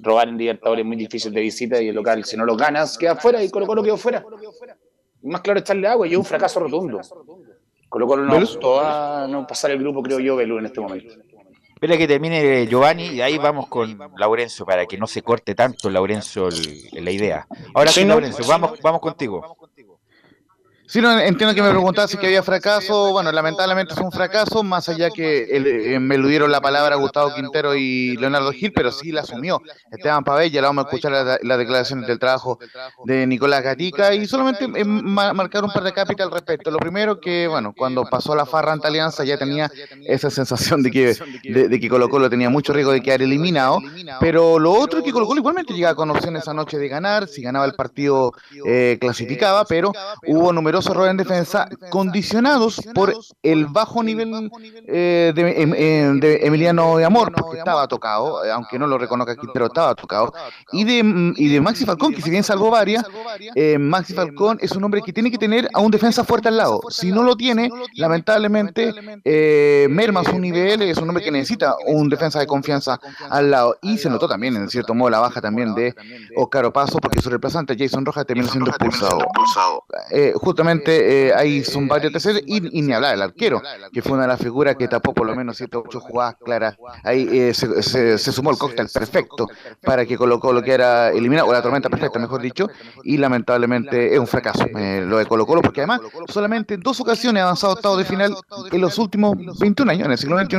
Robar 0.02 0.30
en 0.30 0.38
Libertadores 0.38 0.84
es 0.84 0.88
muy 0.88 0.96
difícil 0.96 1.34
de 1.34 1.42
visita 1.42 1.82
y 1.82 1.90
el 1.90 1.96
local, 1.96 2.24
si 2.24 2.36
no 2.38 2.46
lo 2.46 2.56
ganas, 2.56 2.98
queda 2.98 3.16
fuera 3.16 3.44
y 3.44 3.50
Colo 3.50 3.68
Colo 3.68 3.84
quedó 3.84 3.98
fuera. 3.98 4.26
Más 5.24 5.42
claro 5.42 5.60
echarle 5.60 5.88
agua 5.88 6.08
y 6.08 6.14
es 6.14 6.18
un 6.18 6.26
fracaso 6.26 6.60
rotundo. 6.60 7.00
Colo 7.94 8.08
Colo 8.08 8.24
no 8.26 8.40
gustó 8.40 8.80
a 8.82 9.28
no 9.30 9.46
pasar 9.46 9.70
el 9.70 9.78
grupo, 9.78 10.02
creo 10.02 10.18
yo, 10.20 10.36
Belú, 10.36 10.58
en 10.58 10.66
este 10.66 10.82
momento. 10.82 11.14
Espera 11.76 11.96
que 11.96 12.08
termine 12.08 12.66
Giovanni 12.66 13.06
y 13.10 13.22
ahí 13.22 13.38
vamos 13.38 13.68
con 13.68 14.00
Laurencio 14.18 14.66
para 14.66 14.88
que 14.88 14.98
no 14.98 15.06
se 15.06 15.22
corte 15.22 15.54
tanto, 15.54 15.92
Laurencio, 15.92 16.48
el- 16.48 16.90
la 17.06 17.12
idea. 17.12 17.46
Ahora 17.76 17.92
sí, 17.92 18.00
Sí, 18.00 18.06
no. 18.08 18.16
Laurencio, 18.16 18.48
vamos, 18.48 18.80
vamos 18.82 19.00
contigo. 19.00 19.58
Sí, 20.94 21.02
no, 21.02 21.12
entiendo 21.20 21.56
que 21.56 21.64
me 21.64 21.72
preguntaba 21.72 22.08
si 22.08 22.18
que 22.20 22.28
había 22.28 22.44
fracaso. 22.44 23.12
Bueno, 23.14 23.32
lamentablemente 23.32 23.96
es 23.96 24.00
un 24.00 24.12
fracaso, 24.12 24.62
más 24.62 24.88
allá 24.90 25.10
que 25.10 25.46
el- 25.46 25.66
eh, 25.66 26.00
me 26.00 26.14
eludieron 26.14 26.52
la 26.52 26.62
palabra 26.62 26.96
Gustavo 26.98 27.34
Quintero 27.34 27.74
y 27.74 28.16
Leonardo 28.18 28.52
Gil, 28.52 28.72
pero 28.74 28.92
sí 28.92 29.12
la 29.12 29.22
asumió 29.22 29.60
Esteban 29.92 30.24
Pabell. 30.24 30.52
Ya 30.52 30.62
la 30.62 30.68
vamos 30.68 30.86
a 30.86 30.88
escuchar 30.90 31.12
las 31.12 31.40
las 31.42 31.58
declaraciones 31.58 32.06
del 32.06 32.20
trabajo 32.20 32.60
de 33.06 33.26
Nicolás 33.26 33.64
Gatica 33.64 34.14
y 34.14 34.28
solamente 34.28 34.66
eh, 34.66 34.86
ma- 34.86 35.34
marcar 35.34 35.64
un 35.64 35.72
par 35.72 35.82
de 35.82 35.94
cápitas 35.94 36.28
al 36.28 36.32
respecto. 36.32 36.70
Lo 36.70 36.78
primero 36.78 37.20
que, 37.20 37.48
bueno, 37.48 37.74
cuando 37.76 38.06
pasó 38.06 38.36
la 38.36 38.46
farra 38.46 38.74
ante 38.74 38.86
Alianza 38.86 39.24
ya 39.24 39.36
tenía 39.40 39.72
esa 40.06 40.30
sensación 40.30 40.84
de 40.84 40.92
que, 40.92 41.16
de, 41.44 41.70
de 41.70 41.80
que 41.80 41.90
Colo 41.90 42.08
Colo 42.08 42.30
tenía 42.30 42.52
mucho 42.52 42.72
riesgo 42.72 42.92
de 42.92 43.02
quedar 43.02 43.24
eliminado, 43.24 43.80
pero 44.20 44.60
lo 44.60 44.72
otro 44.74 45.00
es 45.00 45.06
que 45.06 45.12
Colo 45.12 45.26
Colo 45.26 45.40
igualmente 45.40 45.74
llegaba 45.74 45.96
con 45.96 46.12
opciones 46.12 46.44
esa 46.44 46.54
noche 46.54 46.78
de 46.78 46.88
ganar, 46.88 47.28
si 47.28 47.42
ganaba 47.42 47.66
el 47.66 47.74
partido 47.74 48.32
eh, 48.64 49.00
clasificaba, 49.02 49.66
pero 49.66 49.92
hubo 50.28 50.54
numerosos 50.54 50.83
errores 50.88 51.12
en 51.12 51.18
defensa 51.18 51.68
condicionados 51.90 52.82
por 52.94 53.14
el 53.42 53.66
bajo 53.68 54.04
nivel 54.04 54.50
eh, 54.88 55.32
de, 55.36 55.62
em- 55.62 55.74
em, 55.76 56.20
de 56.20 56.46
Emiliano 56.46 56.98
de 56.98 57.06
Amor, 57.06 57.32
porque 57.34 57.58
estaba 57.60 57.88
tocado, 57.88 58.44
eh, 58.46 58.52
aunque 58.52 58.78
no 58.80 58.88
lo 58.88 58.98
reconozca 58.98 59.36
Quintero, 59.36 59.66
estaba 59.68 59.96
tocado, 59.96 60.34
y 60.72 60.84
de, 60.84 61.04
mm, 61.04 61.34
y 61.38 61.48
de 61.50 61.62
Maxi 61.62 61.86
Falcón, 61.86 62.14
que 62.14 62.22
si 62.22 62.30
bien 62.30 62.44
salvó 62.44 62.70
varias, 62.70 63.04
eh, 63.56 63.78
Maxi 63.78 64.14
Falcón 64.14 64.58
es 64.62 64.72
un 64.74 64.84
hombre 64.84 65.02
que 65.02 65.14
tiene 65.14 65.32
que 65.32 65.38
tener 65.38 65.70
a 65.74 65.80
un 65.80 65.92
defensa 65.92 66.24
fuerte 66.24 66.48
al 66.48 66.58
lado. 66.58 66.82
Si 66.90 67.12
no 67.12 67.24
lo 67.24 67.36
tiene, 67.36 67.70
lamentablemente 67.96 68.94
eh, 69.26 69.88
merma 69.90 70.24
su 70.24 70.38
nivel, 70.40 70.82
es 70.84 70.98
un 70.98 71.10
hombre 71.10 71.24
que 71.24 71.32
necesita 71.32 71.76
un 71.88 72.10
defensa 72.10 72.40
de 72.40 72.48
confianza 72.48 73.00
al 73.30 73.52
lado. 73.52 73.76
Y 73.82 73.98
se 73.98 74.10
notó 74.10 74.28
también, 74.28 74.56
en 74.56 74.70
cierto 74.70 74.94
modo, 74.94 75.10
la 75.10 75.20
baja 75.20 75.42
también 75.42 75.74
de 75.76 75.94
Oscar 76.38 76.66
Opaso, 76.66 77.00
porque 77.00 77.22
su 77.22 77.30
reemplazante 77.30 77.76
Jason 77.78 78.06
Rojas 78.06 78.26
terminó 78.26 78.48
siendo 78.50 78.70
expulsado. 78.70 79.20
Eh, 80.12 80.34
justamente 80.82 81.28
eh, 81.28 81.34
ahí 81.34 81.64
son 81.64 81.88
varios 81.88 82.12
terceros, 82.12 82.42
y, 82.46 82.78
y 82.80 82.82
ni 82.82 82.94
hablar 82.94 83.12
del 83.12 83.22
arquero, 83.22 83.62
que 83.92 84.02
fue 84.02 84.14
una 84.14 84.24
de 84.24 84.28
las 84.30 84.40
figuras 84.40 84.76
que 84.76 84.88
tapó 84.88 85.14
por 85.14 85.28
lo 85.28 85.36
menos 85.36 85.58
7 85.58 85.78
o 85.78 85.84
8 85.86 86.00
jugadas 86.00 86.36
claras. 86.44 86.76
Ahí 87.04 87.28
eh, 87.32 87.54
se, 87.54 87.82
se- 87.84 88.18
se 88.18 88.32
sumó 88.32 88.52
el 88.52 88.58
cóctel 88.58 88.88
perfecto 88.94 89.48
para 89.82 90.06
que 90.06 90.18
Colo 90.18 90.40
Colo 90.40 90.62
quedara 90.62 91.10
eliminado, 91.12 91.48
o 91.50 91.54
la 91.54 91.62
tormenta 91.62 91.90
perfecta, 91.90 92.20
mejor 92.20 92.42
dicho, 92.42 92.68
y 93.04 93.18
lamentablemente 93.18 94.14
es 94.14 94.20
un 94.20 94.28
fracaso 94.28 94.66
eh, 94.78 95.04
lo 95.06 95.18
de 95.18 95.26
Colo 95.26 95.46
Colo, 95.46 95.62
porque 95.62 95.82
además 95.82 96.02
solamente 96.28 96.74
en 96.76 96.82
dos 96.82 97.00
ocasiones 97.00 97.42
ha 97.42 97.44
avanzado 97.46 97.74
a 97.74 97.76
octavos 97.76 97.98
de 97.98 98.06
final 98.06 98.36
en 98.72 98.82
los 98.82 98.98
últimos 99.00 99.36
21 99.60 99.92
años, 99.92 100.06
en 100.06 100.12
el 100.12 100.18
siglo 100.18 100.40
XXI, 100.40 100.58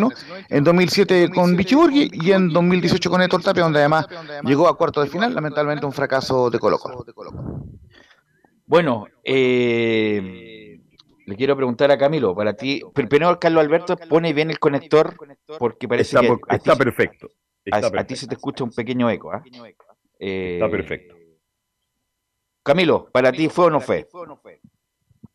en 0.48 0.64
2007 0.64 1.30
con 1.34 1.56
Bichiburgi 1.56 2.10
y 2.12 2.32
en 2.32 2.50
2018 2.50 3.10
con 3.10 3.22
Héctor 3.22 3.42
Tapia, 3.42 3.62
donde 3.64 3.80
además 3.80 4.06
llegó 4.44 4.68
a 4.68 4.76
cuartos 4.76 5.04
de 5.04 5.10
final, 5.10 5.34
lamentablemente 5.34 5.86
un 5.86 5.92
fracaso 5.92 6.50
de 6.50 6.58
Colo 6.58 6.78
Colo. 6.78 7.04
Bueno, 8.66 9.06
eh, 9.22 10.80
le 11.26 11.36
quiero 11.36 11.56
preguntar 11.56 11.90
a 11.90 11.98
Camilo, 11.98 12.34
para 12.34 12.54
ti, 12.54 12.80
pr- 12.80 13.08
primero 13.08 13.38
Carlos 13.38 13.62
Alberto 13.62 13.96
pone 13.96 14.32
bien 14.32 14.50
el 14.50 14.58
conector 14.58 15.14
porque 15.58 15.86
parece 15.86 16.16
Está, 16.16 16.20
que 16.22 16.26
por- 16.28 16.40
a 16.48 16.58
ti 16.58 16.70
está 16.70 16.76
perfecto. 16.82 17.28
a, 17.70 18.04
ti 18.04 18.16
se 18.16 18.26
te 18.26 18.34
escucha 18.34 18.64
un 18.64 18.70
pequeño 18.70 19.10
eco. 19.10 19.30
Eh, 20.18 20.54
Está 20.54 20.70
perfecto. 20.70 21.14
Camilo, 22.62 23.10
¿para 23.12 23.30
ti 23.32 23.48
fue 23.48 23.66
o 23.66 23.70
no 23.70 23.80
fue? 23.80 24.08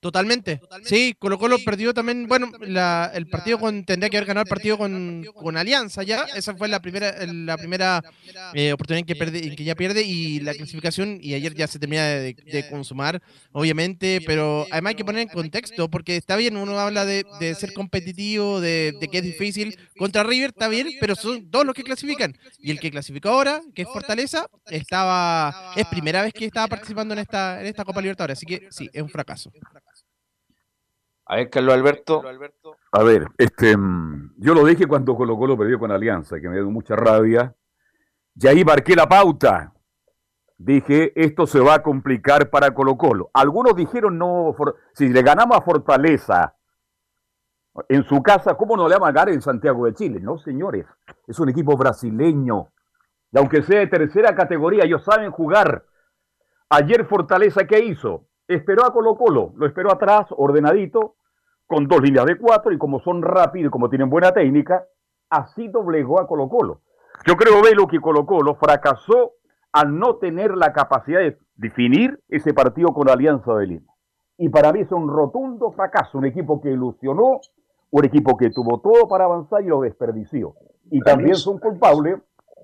Totalmente. 0.02 0.62
Sí, 0.86 1.14
Colo 1.20 1.38
Colo 1.38 1.58
perdió 1.66 1.94
también, 1.94 2.26
bueno, 2.28 2.50
la- 2.62 3.12
el 3.14 3.28
partido 3.28 3.60
con, 3.60 3.84
tendría 3.84 4.10
que 4.10 4.16
haber 4.16 4.28
ganado 4.28 4.44
el 4.46 4.50
partido 4.50 4.78
con, 4.78 5.26
con 5.36 5.58
Alianza 5.58 6.04
ya. 6.04 6.24
Esa 6.36 6.56
fue 6.56 6.70
la 6.70 6.82
primera, 6.82 7.14
la 7.26 7.58
primera 7.58 8.02
eh, 8.54 8.72
oportunidad 8.72 9.06
que, 9.06 9.16
pierde, 9.18 9.46
en 9.46 9.56
que 9.58 9.64
ya 9.66 9.76
pierde 9.76 10.04
y 10.04 10.40
la 10.40 10.54
clasificación, 10.54 11.20
y 11.22 11.34
ayer 11.34 11.54
ya 11.54 11.68
se 11.68 11.80
termina 11.80 12.06
de, 12.08 12.34
de 12.34 12.70
consumar, 12.70 13.22
obviamente, 13.52 14.22
pero 14.26 14.66
además 14.72 14.92
hay 14.92 14.96
que 14.96 15.04
poner 15.06 15.22
en 15.24 15.28
contexto, 15.28 15.90
porque 15.90 16.16
está 16.16 16.38
bien, 16.38 16.56
uno 16.56 16.80
habla 16.80 17.04
de, 17.06 17.26
de 17.42 17.54
ser 17.56 17.74
competitivo, 17.74 18.62
de, 18.62 18.94
de 19.02 19.08
que 19.10 19.18
es 19.18 19.24
difícil. 19.26 19.78
Contra 19.98 20.24
River 20.24 20.52
está 20.52 20.70
bien, 20.70 20.88
pero 21.02 21.14
son 21.16 21.52
dos 21.52 21.66
los 21.66 21.76
que 21.76 21.84
clasifican. 21.84 22.38
Y 22.58 22.72
el 22.72 22.80
que 22.80 22.90
clasificó 22.90 23.30
ahora, 23.30 23.60
que 23.76 23.82
es 23.82 23.88
Fortaleza, 23.90 24.48
estaba, 24.68 25.74
es 25.76 25.86
primera 25.88 26.22
vez 26.22 26.32
que 26.34 26.46
estaba 26.46 26.68
participando 26.70 27.14
en 27.14 27.20
esta, 27.20 27.60
en 27.60 27.68
esta 27.68 27.84
Copa 27.84 28.00
Libertadores, 28.00 28.38
así 28.38 28.46
que 28.46 28.68
sí, 28.72 28.90
es 28.94 29.02
un 29.02 29.10
fracaso. 29.10 29.52
A 31.30 31.36
ver, 31.36 31.50
Carlos 31.50 31.74
Alberto. 31.76 32.22
A 32.92 33.04
ver, 33.04 33.28
este, 33.38 33.78
mm, 33.78 34.34
yo 34.38 34.54
lo 34.56 34.66
dije 34.66 34.88
cuando 34.88 35.16
Colo 35.16 35.38
Colo 35.38 35.56
perdió 35.58 35.78
con 35.78 35.92
Alianza, 35.92 36.40
que 36.40 36.50
me 36.50 36.56
dio 36.56 36.70
mucha 36.72 36.96
rabia. 36.96 37.56
Y 38.36 38.48
ahí 38.48 38.66
marqué 38.66 38.96
la 38.96 39.08
pauta. 39.08 39.74
Dije, 40.58 41.14
esto 41.16 41.46
se 41.46 41.60
va 41.60 41.76
a 41.76 41.84
complicar 41.84 42.50
para 42.50 42.72
Colo 42.74 42.98
Colo. 42.98 43.30
Algunos 43.34 43.76
dijeron, 43.76 44.18
no, 44.18 44.54
For- 44.58 44.76
si 44.94 45.08
le 45.10 45.22
ganamos 45.22 45.56
a 45.58 45.62
Fortaleza 45.62 46.56
en 47.88 48.04
su 48.06 48.22
casa, 48.24 48.56
¿cómo 48.56 48.76
no 48.76 48.88
le 48.90 48.96
vamos 48.96 49.10
a 49.10 49.12
ganar 49.12 49.30
en 49.30 49.42
Santiago 49.42 49.86
de 49.86 49.94
Chile? 49.94 50.20
No, 50.20 50.38
señores, 50.40 50.86
es 51.28 51.40
un 51.40 51.50
equipo 51.50 51.78
brasileño. 51.78 52.70
Y 53.32 53.38
aunque 53.38 53.62
sea 53.62 53.80
de 53.80 53.88
tercera 53.88 54.36
categoría, 54.36 54.84
ellos 54.84 55.04
saben 55.04 55.32
jugar. 55.32 55.86
Ayer 56.70 57.06
Fortaleza, 57.06 57.66
¿qué 57.66 57.80
hizo? 57.80 58.26
Esperó 58.48 58.84
a 58.84 58.92
Colo 58.92 59.16
Colo, 59.16 59.54
lo 59.56 59.66
esperó 59.68 59.94
atrás, 59.94 60.26
ordenadito, 60.32 61.16
con 61.70 61.88
dos 61.88 62.02
líneas 62.02 62.26
de 62.26 62.36
cuatro, 62.36 62.72
y 62.72 62.80
como 62.80 63.00
son 63.02 63.22
rápidos 63.22 63.68
y 63.68 63.70
como 63.70 63.90
tienen 63.90 64.10
buena 64.10 64.32
técnica, 64.32 64.88
así 65.30 65.68
doblegó 65.68 66.20
a 66.20 66.26
Colo 66.26 66.50
Colo. 66.50 66.82
Yo 67.28 67.36
creo, 67.36 67.62
Velo, 67.62 67.86
que 67.88 68.02
Colo 68.02 68.26
Colo 68.26 68.56
fracasó 68.56 69.34
al 69.72 69.96
no 70.00 70.16
tener 70.16 70.58
la 70.58 70.74
capacidad 70.74 71.20
de 71.20 71.38
definir 71.58 72.20
ese 72.28 72.56
partido 72.56 72.88
con 72.88 73.08
Alianza 73.08 73.54
de 73.54 73.68
Lima. 73.68 73.94
Y 74.40 74.50
para 74.50 74.74
mí 74.74 74.80
es 74.80 74.92
un 74.92 75.08
rotundo 75.08 75.72
fracaso, 75.74 76.18
un 76.18 76.26
equipo 76.26 76.60
que 76.60 76.72
ilusionó, 76.72 77.40
un 77.92 78.06
equipo 78.06 78.36
que 78.36 78.50
tuvo 78.50 78.80
todo 78.80 79.08
para 79.08 79.26
avanzar 79.26 79.62
y 79.62 79.68
lo 79.68 79.82
desperdició. 79.82 80.56
Y 80.90 81.02
también 81.02 81.36
son 81.36 81.60
culpables, 81.60 82.18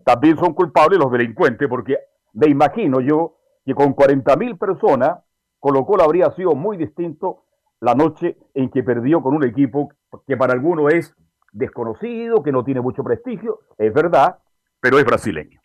también 0.04 0.36
son 0.38 0.54
culpables 0.54 0.98
los 0.98 1.12
delincuentes, 1.12 1.70
porque 1.70 2.00
me 2.34 2.48
imagino 2.48 3.02
yo 3.02 3.36
que 3.64 3.76
con 3.76 3.96
40.000 3.96 4.58
personas, 4.58 5.20
Colo 5.60 5.86
Colo 5.86 6.04
habría 6.04 6.32
sido 6.32 6.56
muy 6.56 6.78
distinto 6.78 7.45
la 7.86 7.94
noche 7.94 8.36
en 8.56 8.70
que 8.72 8.82
perdió 8.84 9.22
con 9.22 9.36
un 9.36 9.44
equipo 9.46 9.94
que 10.28 10.36
para 10.36 10.54
algunos 10.54 10.92
es 10.92 11.14
desconocido, 11.52 12.42
que 12.42 12.52
no 12.52 12.64
tiene 12.64 12.82
mucho 12.82 13.04
prestigio, 13.04 13.60
es 13.78 13.94
verdad, 13.94 14.40
pero 14.80 14.98
es 14.98 15.06
brasileño. 15.06 15.60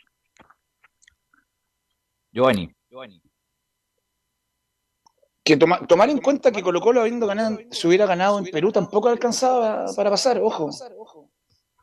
Giovanni. 2.30 2.72
Que 5.42 5.56
toma- 5.56 5.80
tomar 5.86 6.10
en 6.10 6.18
cuenta 6.18 6.52
que 6.52 6.62
Colo 6.62 6.80
Colo 6.80 7.00
habiendo 7.00 7.26
ganado, 7.26 7.58
se 7.70 7.88
hubiera 7.88 8.04
ganado 8.06 8.38
en 8.38 8.44
Perú 8.44 8.70
tampoco 8.70 9.08
alcanzaba 9.08 9.86
para 9.96 10.10
pasar, 10.10 10.38
ojo. 10.42 10.68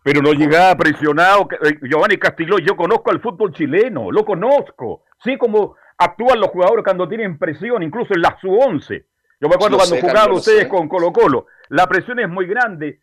Pero 0.03 0.21
no 0.21 0.31
llegaba 0.33 0.75
presionado. 0.75 1.47
eh, 1.63 1.79
Giovanni 1.89 2.17
Castillo, 2.17 2.59
yo 2.59 2.77
conozco 2.77 3.09
al 3.11 3.19
fútbol 3.21 3.51
chileno, 3.53 4.11
lo 4.11 4.23
conozco. 4.23 5.03
Sí, 5.23 5.35
como 5.37 5.75
actúan 5.97 6.39
los 6.39 6.49
jugadores 6.51 6.83
cuando 6.83 7.09
tienen 7.09 7.37
presión, 7.39 7.81
incluso 7.83 8.13
en 8.13 8.21
la 8.21 8.37
sub-11. 8.39 9.05
Yo 9.39 9.47
me 9.49 9.55
acuerdo 9.55 9.77
Lo 9.77 9.77
cuando 9.77 9.95
sé, 9.95 10.01
jugaban 10.01 10.21
Carlos, 10.23 10.39
ustedes 10.39 10.63
sé. 10.63 10.69
con 10.69 10.87
Colo 10.87 11.13
Colo. 11.13 11.45
La 11.69 11.87
presión 11.87 12.19
es 12.19 12.29
muy 12.29 12.47
grande. 12.47 13.01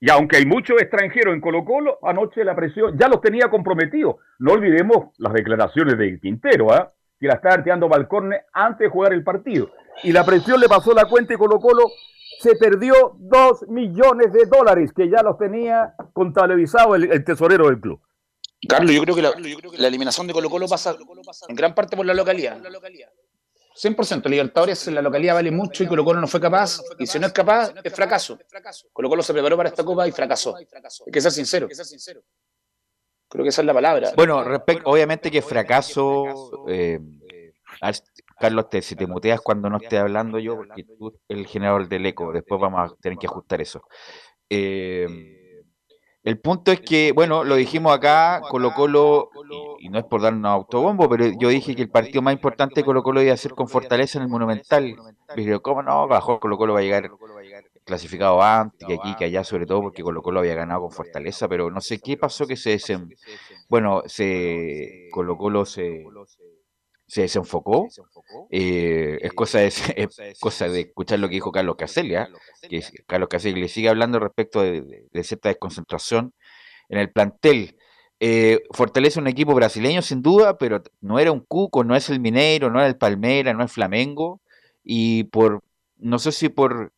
Y 0.00 0.10
aunque 0.10 0.36
hay 0.38 0.46
muchos 0.46 0.80
extranjeros 0.80 1.34
en 1.34 1.40
Colo 1.40 1.64
Colo, 1.64 1.98
anoche 2.02 2.44
la 2.44 2.56
presión 2.56 2.96
ya 2.98 3.08
los 3.08 3.20
tenía 3.20 3.48
comprometidos. 3.48 4.16
No 4.38 4.52
olvidemos 4.52 5.10
las 5.18 5.32
declaraciones 5.32 5.96
de 5.96 6.18
Quintero, 6.20 6.72
¿ah? 6.72 6.92
que 7.18 7.28
la 7.28 7.34
estaba 7.34 7.54
arteando 7.54 7.88
Balcorne 7.88 8.42
antes 8.52 8.86
de 8.86 8.88
jugar 8.88 9.12
el 9.12 9.22
partido. 9.22 9.70
Y 10.02 10.12
la 10.12 10.24
presión 10.24 10.60
le 10.60 10.68
pasó 10.68 10.92
la 10.92 11.04
cuenta 11.04 11.34
y 11.34 11.36
Colo 11.36 11.60
Colo 11.60 11.88
se 12.40 12.56
perdió 12.56 13.16
dos 13.20 13.62
millones 13.68 14.32
de 14.32 14.46
dólares 14.46 14.92
que 14.92 15.08
ya 15.08 15.22
los 15.22 15.38
tenía 15.38 15.94
contabilizado 16.12 16.96
el, 16.96 17.12
el 17.12 17.24
tesorero 17.24 17.66
del 17.68 17.80
club. 17.80 18.00
Carlos, 18.68 18.92
yo 18.92 19.02
creo 19.02 19.14
que 19.14 19.22
la, 19.22 19.32
la 19.78 19.88
eliminación 19.88 20.26
de 20.26 20.32
Colo 20.32 20.50
Colo 20.50 20.66
pasa 20.68 20.96
en 21.48 21.54
gran 21.54 21.74
parte 21.74 21.96
por 21.96 22.06
la 22.06 22.14
localidad. 22.14 22.58
100%, 23.74 24.28
Libertadores 24.28 24.86
en 24.88 24.94
la 24.94 25.02
localidad 25.02 25.34
vale 25.34 25.50
mucho 25.50 25.82
y 25.82 25.86
Colo 25.86 26.04
Colo 26.04 26.20
no 26.20 26.26
fue 26.26 26.40
capaz. 26.40 26.80
Y 26.98 27.06
si 27.06 27.18
no 27.18 27.26
es 27.26 27.32
capaz, 27.32 27.72
es 27.82 27.92
fracaso. 27.92 28.38
Colo 28.92 29.08
Colo 29.08 29.22
se 29.22 29.32
preparó 29.32 29.56
para 29.56 29.68
esta 29.68 29.84
copa 29.84 30.06
y 30.06 30.12
fracasó. 30.12 30.56
Hay 30.56 30.66
que 31.12 31.20
ser 31.20 31.32
sincero. 31.32 31.68
Creo 33.28 33.44
que 33.44 33.48
esa 33.48 33.62
es 33.62 33.66
la 33.66 33.72
palabra. 33.72 34.12
Bueno, 34.14 34.44
respecto, 34.44 34.90
obviamente 34.90 35.30
que 35.30 35.40
fracaso. 35.40 36.66
eh, 36.68 37.00
ver, 37.80 37.94
Carlos, 38.38 38.68
te, 38.68 38.82
si 38.82 38.94
te 38.94 39.06
muteas 39.06 39.40
cuando 39.40 39.70
no 39.70 39.78
esté 39.78 39.96
hablando 39.96 40.38
yo, 40.38 40.56
porque 40.56 40.84
tú 40.84 41.18
el 41.28 41.46
generador 41.46 41.88
del 41.88 42.04
eco, 42.04 42.30
después 42.32 42.60
vamos 42.60 42.92
a 42.92 42.94
tener 42.96 43.16
que 43.16 43.26
ajustar 43.26 43.62
eso. 43.62 43.82
Eh, 44.50 45.41
el 46.24 46.38
punto 46.38 46.70
es 46.70 46.80
que, 46.80 47.12
bueno, 47.12 47.42
lo 47.42 47.56
dijimos 47.56 47.92
acá, 47.92 48.40
Colo 48.48 48.72
Colo, 48.72 49.30
y, 49.80 49.88
no 49.88 49.98
es 49.98 50.04
por 50.04 50.22
dar 50.22 50.34
un 50.34 50.46
autobombo, 50.46 51.08
pero 51.08 51.26
yo 51.40 51.48
dije 51.48 51.74
que 51.74 51.82
el 51.82 51.90
partido 51.90 52.22
más 52.22 52.34
importante 52.34 52.76
de 52.76 52.84
Colo 52.84 53.02
Colo 53.02 53.22
iba 53.22 53.34
a 53.34 53.36
ser 53.36 53.52
con 53.52 53.68
Fortaleza 53.68 54.18
en 54.18 54.24
el 54.24 54.28
Monumental. 54.28 54.96
Pero 55.34 55.60
¿cómo 55.62 55.82
no? 55.82 56.06
Bajo 56.06 56.38
Colo 56.38 56.56
Colo 56.56 56.74
va 56.74 56.80
a 56.80 56.82
llegar 56.82 57.10
clasificado 57.84 58.40
antes, 58.40 58.86
que 58.86 58.94
aquí, 58.94 59.16
que 59.16 59.24
allá, 59.24 59.42
sobre 59.42 59.66
todo 59.66 59.82
porque 59.82 60.04
Colo 60.04 60.22
Colo 60.22 60.38
había 60.38 60.54
ganado 60.54 60.82
con 60.82 60.92
Fortaleza, 60.92 61.48
pero 61.48 61.70
no 61.70 61.80
sé 61.80 61.98
qué 61.98 62.16
pasó 62.16 62.46
que 62.46 62.56
se... 62.56 62.78
bueno, 63.68 64.02
se 64.06 65.08
Colo 65.10 65.36
Colo 65.36 65.64
se 65.64 66.04
se 67.12 67.20
desenfocó. 67.20 67.88
Eh, 68.50 69.18
es 69.20 69.32
cosa 69.32 69.60
de, 69.60 69.72
cosa 70.40 70.68
de 70.68 70.80
escuchar 70.82 71.18
lo 71.18 71.28
que 71.28 71.34
dijo 71.34 71.52
Carlos 71.52 71.76
Caselli, 71.76 72.14
¿ah? 72.16 72.28
que 72.68 72.82
Carlos 73.06 73.28
Caselli 73.28 73.60
le 73.60 73.68
sigue 73.68 73.88
hablando 73.88 74.18
respecto 74.18 74.62
de, 74.62 75.08
cierta 75.22 75.48
desconcentración 75.48 76.32
en 76.88 76.98
el 76.98 77.10
plantel. 77.10 77.76
Eh, 78.20 78.62
fortalece 78.70 79.18
un 79.18 79.26
equipo 79.26 79.54
brasileño 79.54 80.02
sin 80.02 80.22
duda, 80.22 80.58
pero 80.58 80.82
no 81.00 81.18
era 81.18 81.32
un 81.32 81.40
Cuco, 81.40 81.82
no 81.84 81.96
es 81.96 82.08
el 82.10 82.20
Mineiro, 82.20 82.70
no 82.70 82.78
era 82.78 82.88
el 82.88 82.96
Palmera, 82.96 83.52
no 83.52 83.64
es 83.64 83.72
Flamengo, 83.72 84.40
y 84.84 85.24
por, 85.24 85.60
no 85.96 86.18
sé 86.18 86.30
si 86.32 86.48
por 86.48 86.92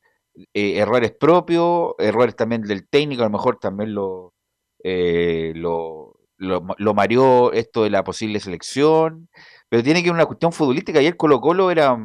eh, 0.53 0.79
errores 0.79 1.13
propios, 1.13 1.95
errores 1.99 2.37
también 2.37 2.63
del 2.63 2.87
técnico, 2.89 3.23
a 3.23 3.27
lo 3.27 3.31
mejor 3.31 3.59
también 3.59 3.95
lo, 3.95 4.35
lo, 4.83 6.15
lo, 6.37 6.67
lo 6.77 6.95
mareó 6.95 7.53
esto 7.53 7.85
de 7.85 7.91
la 7.91 8.05
posible 8.05 8.41
selección, 8.41 9.29
pero 9.69 9.83
tiene 9.83 10.03
que 10.03 10.09
ver 10.09 10.15
una 10.15 10.27
cuestión 10.27 10.53
futbolística. 10.53 10.99
Ayer 10.99 11.17
Colo 11.17 11.41
Colo 11.41 11.71
era, 11.71 11.99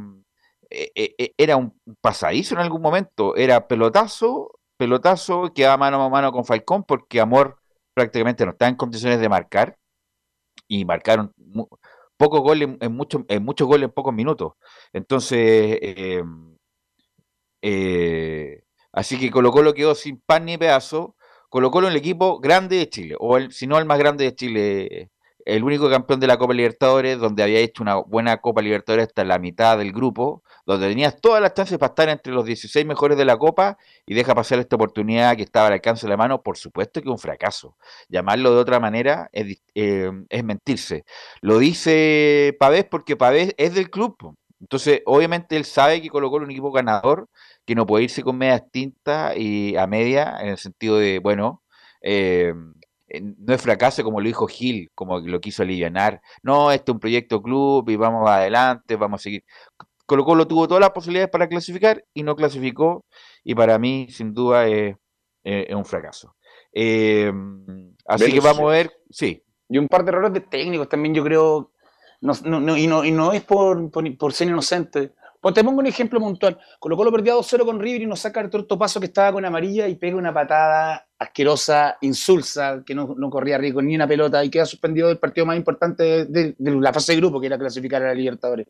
eh, 0.70 0.92
eh, 0.96 1.16
eh, 1.18 1.34
era 1.38 1.58
un 1.58 1.80
pasadizo 2.02 2.56
en 2.56 2.62
algún 2.62 2.82
momento, 2.82 3.36
era 3.36 3.68
pelotazo, 3.68 4.60
pelotazo, 4.78 5.54
quedaba 5.54 5.78
mano 5.78 6.04
a 6.04 6.10
mano 6.10 6.32
con 6.32 6.46
Falcón 6.46 6.84
porque 6.84 7.20
Amor 7.20 7.60
prácticamente 7.94 8.46
no 8.46 8.52
estaba 8.52 8.70
en 8.70 8.76
condiciones 8.76 9.20
de 9.20 9.30
marcar 9.30 9.78
y 10.68 10.86
marcaron 10.86 11.34
pocos 12.18 12.42
goles 12.42 12.70
en, 12.80 12.92
muchos 12.94 13.24
en 13.28 13.44
muchos 13.44 13.68
goles 13.68 13.86
en 13.86 13.94
pocos 13.94 14.14
minutos. 14.14 14.54
Entonces, 14.94 15.80
así 18.92 19.20
que 19.20 19.32
Colo 19.32 19.52
Colo 19.52 19.74
quedó 19.74 19.96
sin 19.96 20.20
pan 20.22 20.46
ni 20.46 20.58
pedazo. 20.58 21.16
Colo 21.50 21.72
Colo 21.72 21.88
el 21.88 21.96
equipo 21.96 22.40
grande 22.40 22.78
de 22.78 22.90
Chile, 22.90 23.16
o 23.20 23.38
el, 23.38 23.52
si 23.52 23.68
no 23.68 23.80
el 23.80 23.86
más 23.86 23.98
grande 24.00 24.26
de 24.26 24.36
Chile 24.36 25.12
el 25.56 25.64
único 25.64 25.90
campeón 25.90 26.20
de 26.20 26.28
la 26.28 26.38
Copa 26.38 26.54
Libertadores, 26.54 27.20
donde 27.20 27.44
había 27.44 27.60
hecho 27.60 27.84
una 27.84 27.96
buena 27.96 28.38
Copa 28.38 28.62
Libertadores 28.62 29.08
hasta 29.08 29.24
la 29.24 29.40
mitad 29.40 29.78
del 29.78 29.92
grupo, 29.92 30.44
donde 30.66 30.88
tenías 30.88 31.20
todas 31.20 31.42
las 31.42 31.54
chances 31.54 31.78
para 31.78 31.90
estar 31.90 32.10
entre 32.10 32.34
los 32.34 32.46
16 32.46 32.86
mejores 32.86 33.18
de 33.18 33.26
la 33.26 33.38
Copa 33.38 33.78
y 34.06 34.14
deja 34.14 34.36
pasar 34.36 34.60
esta 34.60 34.76
oportunidad 34.76 35.36
que 35.36 35.44
estaba 35.44 35.68
al 35.68 35.74
alcance 35.74 36.06
de 36.06 36.12
la 36.12 36.18
mano, 36.18 36.42
por 36.42 36.58
supuesto 36.58 37.02
que 37.02 37.08
es 37.08 37.12
un 37.12 37.20
fracaso. 37.20 37.76
Llamarlo 38.10 38.54
de 38.54 38.58
otra 38.62 38.80
manera 38.80 39.30
es, 39.32 39.62
eh, 39.76 40.12
mentirse. 40.44 41.06
Lo 41.42 41.58
dice 41.58 42.56
Pavés 42.60 42.86
porque 42.86 43.18
Pavés 43.18 43.54
es 43.58 43.74
del 43.74 43.90
club. 43.90 44.36
Entonces, 44.60 45.02
obviamente 45.06 45.56
él 45.56 45.66
sabe 45.66 46.02
que 46.02 46.10
colocó 46.10 46.36
un 46.38 46.52
equipo 46.52 46.72
ganador, 46.72 47.30
que 47.66 47.76
no 47.76 47.86
puede 47.86 48.04
irse 48.06 48.24
con 48.24 48.38
medias 48.38 48.64
tintas 48.72 49.36
y 49.38 49.76
a 49.78 49.88
media, 49.88 50.38
en 50.42 50.50
el 50.50 50.58
sentido 50.58 50.98
de, 50.98 51.20
bueno, 51.20 51.64
eh, 52.02 52.54
no 53.38 53.54
es 53.54 53.62
fracaso 53.62 54.04
como 54.04 54.20
lo 54.20 54.28
dijo 54.28 54.48
Gil, 54.48 54.90
como 54.96 55.20
lo 55.20 55.42
quiso 55.42 55.64
aliviar. 55.64 56.22
No, 56.44 56.72
este 56.72 56.92
es 56.92 56.94
un 56.94 57.00
proyecto 57.00 57.42
club 57.42 57.90
y 57.90 57.96
vamos 57.96 58.30
adelante, 58.30 58.96
vamos 58.96 59.22
a 59.22 59.24
seguir. 59.24 59.44
Colo 60.06 60.26
Colo 60.26 60.48
tuvo 60.48 60.68
todas 60.68 60.82
las 60.82 60.90
posibilidades 60.92 61.30
para 61.30 61.48
clasificar 61.48 62.04
y 62.14 62.24
no 62.24 62.36
clasificó 62.36 63.06
y 63.44 63.54
para 63.54 63.78
mí 63.78 64.08
sin 64.10 64.34
duda 64.34 64.68
es, 64.68 64.96
un 65.72 65.86
fracaso. 65.86 66.36
Eh, 66.74 67.32
así 68.06 68.32
que 68.32 68.40
vamos 68.40 68.64
a 68.64 68.74
ver, 68.74 68.92
sí. 69.10 69.44
Y 69.68 69.78
un 69.78 69.88
par 69.88 70.04
de 70.04 70.10
errores 70.10 70.34
de 70.34 70.42
técnicos 70.42 70.90
también 70.90 71.14
yo 71.14 71.24
creo, 71.24 71.72
no, 72.22 72.34
no, 72.44 72.78
y, 72.78 72.88
no, 72.88 73.06
y 73.06 73.12
no 73.12 73.34
es 73.34 73.44
por, 73.44 73.92
por, 73.92 74.18
por 74.18 74.34
ser 74.34 74.48
inocente, 74.48 75.14
pues 75.42 75.54
te 75.54 75.64
pongo 75.64 75.80
un 75.80 75.88
ejemplo 75.88 76.20
puntual. 76.20 76.60
Colo 76.80 76.98
Colo 76.98 77.12
perdía 77.12 77.36
2-0 77.36 77.66
con 77.66 77.80
River 77.80 78.02
y 78.02 78.06
nos 78.06 78.20
saca 78.20 78.42
el 78.42 78.50
torto 78.50 78.78
paso 78.78 79.00
que 79.00 79.06
estaba 79.06 79.32
con 79.32 79.46
amarilla 79.46 79.88
y 79.88 79.96
pega 79.96 80.18
una 80.18 80.34
patada 80.34 81.09
asquerosa, 81.20 81.98
insulsa, 82.02 82.82
que 82.86 82.96
no, 82.96 83.16
corría 83.30 83.58
rico 83.58 83.82
ni 83.82 83.94
una 83.96 84.08
pelota 84.08 84.44
y 84.44 84.50
queda 84.50 84.66
suspendido 84.66 85.10
del 85.10 85.18
partido 85.18 85.46
más 85.46 85.58
importante 85.58 86.26
de, 86.26 86.56
la 86.58 86.94
fase 86.94 87.12
de 87.12 87.18
grupo, 87.18 87.42
que 87.42 87.48
era 87.48 87.58
clasificar 87.58 88.02
a 88.02 88.08
la 88.08 88.14
Libertadores, 88.14 88.68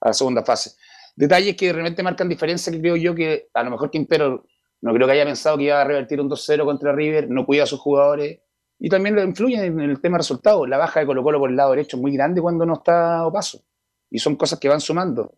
a 0.00 0.08
la 0.08 0.12
segunda 0.14 0.44
fase. 0.44 0.76
Detalles 1.16 1.56
que 1.56 1.72
realmente 1.72 2.02
marcan 2.04 2.28
diferencia 2.28 2.72
que 2.72 2.80
creo 2.80 2.96
yo 2.96 3.14
que 3.14 3.48
a 3.52 3.64
lo 3.64 3.72
mejor 3.72 3.90
Quintero 3.90 4.46
no 4.80 4.94
creo 4.94 5.08
que 5.08 5.12
haya 5.12 5.24
pensado 5.24 5.56
que 5.58 5.64
iba 5.64 5.80
a 5.80 5.84
revertir 5.84 6.20
un 6.20 6.30
2-0 6.30 6.64
contra 6.64 6.92
River, 6.92 7.28
no 7.28 7.44
cuida 7.44 7.64
a 7.64 7.66
sus 7.66 7.80
jugadores 7.80 8.38
y 8.78 8.88
también 8.88 9.16
lo 9.16 9.22
influye 9.24 9.64
en 9.64 9.80
el 9.80 10.00
tema 10.00 10.18
resultado. 10.18 10.66
La 10.66 10.78
baja 10.78 11.00
de 11.00 11.06
Colo 11.06 11.24
Colo 11.24 11.40
por 11.40 11.50
el 11.50 11.56
lado 11.56 11.72
derecho 11.72 11.96
es 11.96 12.00
muy 12.00 12.12
grande 12.12 12.40
cuando 12.40 12.64
no 12.64 12.74
está 12.74 13.26
Opaso 13.26 13.64
y 14.08 14.20
son 14.20 14.36
cosas 14.36 14.60
que 14.60 14.68
van 14.68 14.80
sumando. 14.80 15.34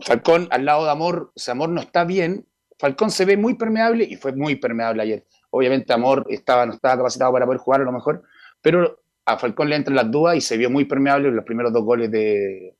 Falcón 0.00 0.48
al 0.50 0.66
lado 0.66 0.84
de 0.84 0.90
Amor, 0.90 1.32
si 1.34 1.50
Amor 1.50 1.70
no 1.70 1.80
está 1.80 2.04
bien, 2.04 2.46
Falcón 2.78 3.10
se 3.10 3.24
ve 3.24 3.38
muy 3.38 3.54
permeable 3.54 4.04
y 4.04 4.16
fue 4.16 4.32
muy 4.32 4.56
permeable 4.56 5.02
ayer. 5.02 5.26
Obviamente 5.56 5.92
Amor 5.92 6.26
estaba, 6.28 6.66
no 6.66 6.74
estaba 6.74 6.96
capacitado 6.98 7.32
para 7.32 7.46
poder 7.46 7.60
jugar 7.60 7.80
a 7.80 7.84
lo 7.84 7.92
mejor, 7.92 8.22
pero 8.60 9.00
a 9.24 9.38
Falcón 9.38 9.68
le 9.68 9.76
entran 9.76 9.96
las 9.96 10.10
dudas 10.10 10.36
y 10.36 10.40
se 10.40 10.56
vio 10.56 10.70
muy 10.70 10.84
permeable 10.84 11.28
en 11.28 11.36
los 11.36 11.44
primeros 11.44 11.72
dos 11.72 11.84
goles 11.84 12.10
de, 12.10 12.74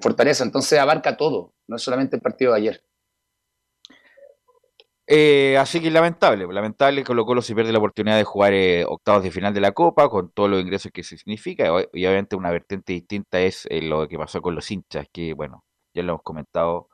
Fortaleza. 0.00 0.42
Entonces 0.42 0.78
abarca 0.78 1.18
todo, 1.18 1.52
no 1.66 1.76
es 1.76 1.82
solamente 1.82 2.16
el 2.16 2.22
partido 2.22 2.52
de 2.52 2.58
ayer. 2.58 2.84
Eh, 5.06 5.58
así 5.58 5.82
que 5.82 5.90
lamentable, 5.90 6.46
lamentable 6.50 7.04
Colo 7.04 7.26
Colo 7.26 7.42
se 7.42 7.54
pierde 7.54 7.72
la 7.72 7.78
oportunidad 7.78 8.16
de 8.16 8.24
jugar 8.24 8.54
eh, 8.54 8.84
octavos 8.86 9.22
de 9.22 9.30
final 9.30 9.52
de 9.52 9.60
la 9.60 9.72
Copa 9.72 10.08
con 10.08 10.30
todos 10.30 10.48
los 10.48 10.62
ingresos 10.62 10.90
que 10.92 11.02
se 11.02 11.18
significa. 11.18 11.66
Y 11.92 12.06
obviamente 12.06 12.36
una 12.36 12.50
vertiente 12.50 12.94
distinta 12.94 13.40
es 13.40 13.66
eh, 13.68 13.82
lo 13.82 14.08
que 14.08 14.16
pasó 14.16 14.40
con 14.40 14.54
los 14.54 14.70
hinchas, 14.70 15.06
que 15.12 15.34
bueno, 15.34 15.64
ya 15.92 16.02
lo 16.02 16.12
hemos 16.14 16.22
comentado 16.22 16.88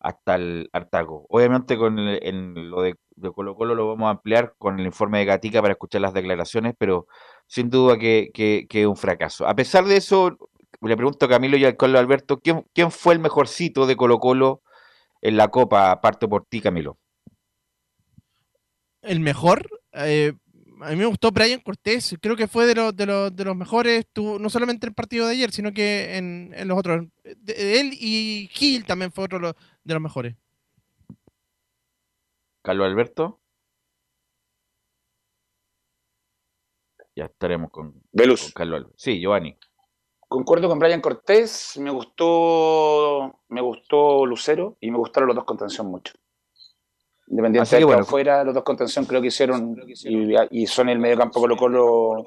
hasta 0.00 0.36
el 0.36 0.70
hartago. 0.72 1.26
Obviamente 1.28 1.76
con 1.76 1.96
lo 2.70 2.82
de, 2.82 2.94
Colo 3.34 3.54
Colo 3.54 3.74
lo 3.74 3.88
vamos 3.88 4.06
a 4.06 4.10
ampliar 4.10 4.54
con 4.58 4.78
el 4.78 4.86
informe 4.86 5.18
de 5.18 5.24
Gatica 5.24 5.60
para 5.60 5.72
escuchar 5.72 6.00
las 6.00 6.14
declaraciones, 6.14 6.74
pero 6.78 7.06
sin 7.46 7.70
duda 7.70 7.98
que, 7.98 8.30
es 8.34 8.86
un 8.86 8.96
fracaso. 8.96 9.46
A 9.46 9.54
pesar 9.54 9.84
de 9.84 9.96
eso, 9.96 10.38
le 10.80 10.96
pregunto 10.96 11.26
a 11.26 11.28
Camilo 11.28 11.56
y 11.56 11.64
al 11.64 11.76
Carlos 11.76 12.00
Alberto, 12.00 12.40
¿quién, 12.40 12.64
¿quién 12.74 12.90
fue 12.90 13.14
el 13.14 13.20
mejorcito 13.20 13.86
de 13.86 13.96
Colo 13.96 14.18
Colo 14.18 14.62
en 15.20 15.36
la 15.36 15.48
Copa? 15.48 16.00
Parto 16.00 16.28
por 16.28 16.44
ti, 16.46 16.60
Camilo. 16.60 16.98
El 19.02 19.20
mejor, 19.20 19.68
eh, 19.92 20.32
a 20.80 20.90
mí 20.90 20.96
me 20.96 21.06
gustó 21.06 21.30
Brian 21.30 21.60
Cortés, 21.60 22.16
creo 22.20 22.36
que 22.36 22.48
fue 22.48 22.66
de, 22.66 22.74
los 22.74 22.94
de, 22.94 23.06
los, 23.06 23.34
de 23.34 23.44
los 23.44 23.56
mejores, 23.56 24.06
no 24.16 24.50
solamente 24.50 24.86
en 24.86 24.90
el 24.90 24.94
partido 24.94 25.26
de 25.26 25.32
ayer, 25.32 25.50
sino 25.50 25.72
que 25.72 26.16
en, 26.16 26.52
los 26.66 26.78
otros. 26.78 27.06
él 27.24 27.90
y 27.92 28.48
Gil 28.52 28.84
también 28.84 29.12
fue 29.12 29.24
otro 29.24 29.38
de 29.84 29.94
los 29.94 30.02
mejores. 30.02 30.34
Carlos 32.68 32.86
Alberto. 32.86 33.40
Ya 37.16 37.24
estaremos 37.24 37.70
con, 37.70 37.94
Velus. 38.12 38.52
Carlos 38.52 38.80
Alberto. 38.80 38.94
Sí, 38.98 39.18
Giovanni. 39.18 39.56
Concuerdo 40.28 40.68
con 40.68 40.78
Brian 40.78 41.00
Cortés, 41.00 41.78
me 41.80 41.90
gustó, 41.90 43.40
me 43.48 43.62
gustó 43.62 44.26
Lucero 44.26 44.76
y 44.82 44.90
me 44.90 44.98
gustaron 44.98 45.28
los 45.28 45.36
dos 45.36 45.46
contención 45.46 45.86
mucho. 45.86 46.12
Independiente 47.28 47.74
de 47.74 47.78
que 47.78 47.84
bueno, 47.86 48.04
fuera, 48.04 48.44
los 48.44 48.52
dos 48.52 48.64
contención 48.64 49.06
creo 49.06 49.22
que 49.22 49.28
hicieron 49.28 49.74
y, 50.50 50.66
son 50.66 50.90
el 50.90 50.98
medio 50.98 51.16
campo 51.16 51.40
Colo 51.40 51.56
Colo 51.56 52.26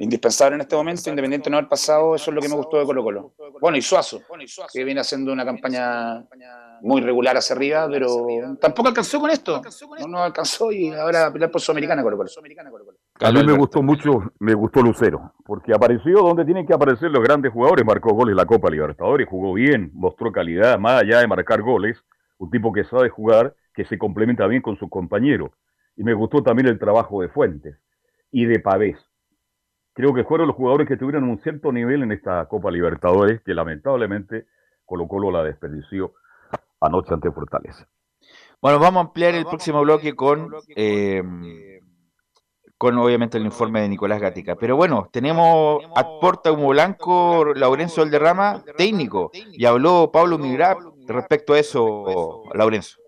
indispensable 0.00 0.54
en 0.54 0.62
este 0.62 0.74
momento, 0.74 1.10
independiente 1.10 1.44
de 1.44 1.50
no 1.50 1.58
haber 1.58 1.68
pasado, 1.68 2.14
eso 2.14 2.30
es 2.30 2.34
lo 2.34 2.40
que 2.40 2.48
me 2.48 2.56
gustó 2.56 2.78
de 2.78 2.86
Colo 2.86 3.04
Colo. 3.04 3.34
Bueno, 3.60 3.76
y 3.76 3.82
Suazo, 3.82 4.22
que 4.72 4.82
viene 4.82 5.00
haciendo 5.00 5.32
una 5.32 5.44
campaña 5.44 6.26
muy 6.80 7.02
regular 7.02 7.36
hacia 7.36 7.54
arriba, 7.54 7.86
pero 7.90 8.26
tampoco 8.58 8.88
alcanzó 8.88 9.20
con 9.20 9.30
esto. 9.30 9.60
No, 10.00 10.08
no 10.08 10.22
alcanzó 10.22 10.72
y 10.72 10.90
ahora 10.90 11.26
a 11.26 11.32
pelear 11.32 11.50
por 11.50 11.60
Sudamericana 11.60 12.02
Colo 12.02 12.16
Colo. 12.16 12.28
A 13.20 13.30
mí 13.30 13.44
me 13.44 13.52
gustó 13.52 13.82
mucho, 13.82 14.32
me 14.38 14.54
gustó 14.54 14.80
Lucero, 14.80 15.34
porque 15.44 15.74
apareció 15.74 16.22
donde 16.22 16.46
tienen 16.46 16.66
que 16.66 16.72
aparecer 16.72 17.10
los 17.10 17.22
grandes 17.22 17.52
jugadores, 17.52 17.84
marcó 17.84 18.14
goles 18.14 18.32
en 18.32 18.38
la 18.38 18.46
Copa 18.46 18.70
Libertadores, 18.70 19.28
jugó 19.28 19.52
bien, 19.52 19.90
mostró 19.92 20.32
calidad, 20.32 20.78
más 20.78 21.02
allá 21.02 21.20
de 21.20 21.26
marcar 21.26 21.60
goles, 21.60 22.02
un 22.38 22.50
tipo 22.50 22.72
que 22.72 22.84
sabe 22.84 23.10
jugar 23.10 23.54
que 23.74 23.84
se 23.84 23.98
complementa 23.98 24.46
bien 24.46 24.62
con 24.62 24.78
su 24.78 24.88
compañero. 24.88 25.52
Y 25.94 26.04
me 26.04 26.14
gustó 26.14 26.42
también 26.42 26.68
el 26.68 26.78
trabajo 26.78 27.20
de 27.20 27.28
Fuentes 27.28 27.76
y 28.32 28.46
de 28.46 28.60
Pavés. 28.60 28.96
Creo 29.92 30.14
que 30.14 30.24
fueron 30.24 30.46
los 30.46 30.56
jugadores 30.56 30.88
que 30.88 30.96
tuvieron 30.96 31.24
un 31.24 31.38
cierto 31.40 31.72
nivel 31.72 32.02
en 32.02 32.12
esta 32.12 32.46
Copa 32.46 32.70
Libertadores, 32.70 33.40
que 33.42 33.54
lamentablemente 33.54 34.46
Colo 34.84 35.08
Colo 35.08 35.30
la 35.30 35.42
desperdició 35.44 36.14
anoche 36.80 37.14
ante 37.14 37.30
Fortaleza. 37.30 37.88
Bueno, 38.60 38.78
vamos 38.78 38.98
a 38.98 39.06
ampliar 39.06 39.34
el 39.34 39.46
próximo 39.46 39.80
bloque 39.80 40.14
con 40.14 40.50
eh, 40.76 41.22
con 42.80 42.96
obviamente 42.96 43.36
el 43.36 43.44
informe 43.44 43.82
de 43.82 43.90
Nicolás 43.90 44.22
Gatica. 44.22 44.56
Pero 44.56 44.74
bueno, 44.74 45.10
tenemos 45.12 45.84
a 45.94 46.18
Porta 46.18 46.50
Humo 46.50 46.68
Blanco, 46.68 47.52
Laurenzo 47.54 48.00
Valderrama, 48.00 48.64
técnico, 48.74 49.30
y 49.34 49.66
habló 49.66 50.10
Pablo 50.10 50.38
Migrap 50.38 50.78
respecto 51.06 51.52
a 51.52 51.58
eso, 51.58 52.44
Laurenzo. 52.54 52.98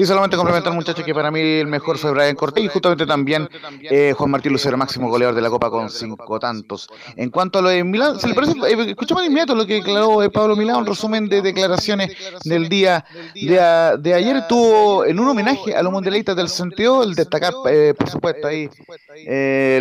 Sí, 0.00 0.06
solamente 0.06 0.34
complementar, 0.38 0.72
muchachos, 0.72 1.04
que 1.04 1.12
para 1.12 1.30
mí 1.30 1.40
el 1.40 1.66
mejor 1.66 1.98
fue 1.98 2.10
Brian 2.12 2.34
Cortés 2.34 2.64
y 2.64 2.68
justamente 2.68 3.04
también 3.04 3.46
eh, 3.82 4.14
Juan 4.16 4.30
Martín 4.30 4.50
Lucero, 4.50 4.78
máximo 4.78 5.10
goleador 5.10 5.34
de 5.34 5.42
la 5.42 5.50
Copa 5.50 5.68
con 5.68 5.90
cinco 5.90 6.40
tantos. 6.40 6.88
En 7.16 7.28
cuanto 7.28 7.58
a 7.58 7.62
lo 7.62 7.68
de 7.68 7.84
Milán, 7.84 8.18
¿se 8.18 8.26
le 8.26 8.32
parece? 8.32 8.54
Eh, 8.66 8.92
escuchamos 8.92 9.22
de 9.22 9.26
inmediato 9.26 9.54
lo 9.54 9.66
que 9.66 9.74
declaró 9.74 10.22
eh, 10.22 10.30
Pablo 10.30 10.56
Milán, 10.56 10.76
un 10.76 10.86
resumen 10.86 11.28
de 11.28 11.42
declaraciones 11.42 12.16
del 12.44 12.70
día 12.70 13.04
de, 13.34 13.98
de 13.98 14.14
ayer. 14.14 14.46
Tuvo 14.48 15.04
en 15.04 15.20
un 15.20 15.28
homenaje 15.28 15.76
a 15.76 15.82
los 15.82 15.92
mundialistas 15.92 16.34
del 16.34 16.48
sentido, 16.48 17.02
el 17.02 17.14
destacar, 17.14 17.52
por 17.52 18.08
supuesto, 18.08 18.48
ahí 18.48 18.70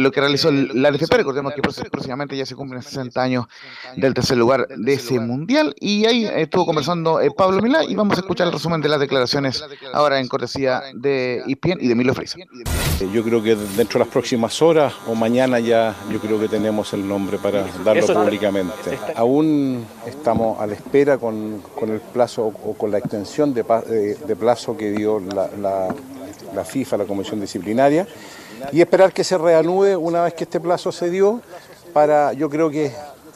lo 0.01 0.11
que 0.11 0.19
realizó 0.19 0.51
la 0.51 0.91
LFP. 0.91 1.13
Recordemos 1.13 1.53
que 1.53 1.61
próximamente 1.61 2.35
ya 2.35 2.45
se 2.45 2.57
cumplen 2.57 2.81
60 2.81 3.21
años 3.21 3.45
del 3.95 4.13
tercer 4.13 4.37
lugar 4.37 4.67
de 4.67 4.93
ese 4.95 5.17
mundial. 5.17 5.73
Y 5.79 6.05
ahí 6.07 6.25
estuvo 6.25 6.65
conversando 6.65 7.21
Pablo 7.37 7.61
Milán 7.61 7.85
y 7.89 7.95
vamos 7.95 8.17
a 8.17 8.19
escuchar 8.19 8.47
el 8.47 8.51
resumen 8.51 8.81
de 8.81 8.89
las 8.89 8.99
declaraciones 8.99 9.63
ahora 9.93 10.08
en 10.17 10.27
cortesía 10.27 10.81
de 10.93 11.43
ISPIEN 11.45 11.77
y 11.81 11.87
de 11.87 11.95
Milo 11.95 12.13
Freisa. 12.13 12.37
Eh, 12.39 13.09
yo 13.13 13.23
creo 13.23 13.43
que 13.43 13.55
dentro 13.55 13.99
de 13.99 14.05
las 14.05 14.07
próximas 14.07 14.61
horas 14.61 14.93
o 15.07 15.15
mañana 15.15 15.59
ya 15.59 15.95
yo 16.11 16.19
creo 16.19 16.39
que 16.39 16.47
tenemos 16.47 16.93
el 16.93 17.07
nombre 17.07 17.37
para 17.37 17.65
darlo 17.83 18.05
públicamente. 18.07 18.97
Aún 19.15 19.85
estamos 20.05 20.59
a 20.59 20.67
la 20.67 20.73
espera 20.73 21.17
con, 21.17 21.61
el 21.81 21.99
plazo 21.99 22.47
o 22.47 22.73
con 22.73 22.91
la 22.91 22.97
extensión 22.97 23.53
de, 23.53 23.63
plazo 24.35 24.75
que 24.75 24.91
dio 24.91 25.19
la, 25.19 25.49
la, 25.61 25.95
la 26.53 26.65
FIFA, 26.65 26.97
la 26.97 27.05
Comisión 27.05 27.39
Disciplinaria, 27.39 28.07
y 28.71 28.81
esperar 28.81 29.13
que 29.13 29.23
se 29.23 29.37
reanude 29.37 29.95
una 29.95 30.23
vez 30.23 30.33
que 30.33 30.43
este 30.43 30.59
plazo 30.59 30.91
se 30.91 31.09
dio 31.09 31.41
para, 31.93 32.33
yo 32.33 32.49
creo 32.49 32.69
que 32.69 32.91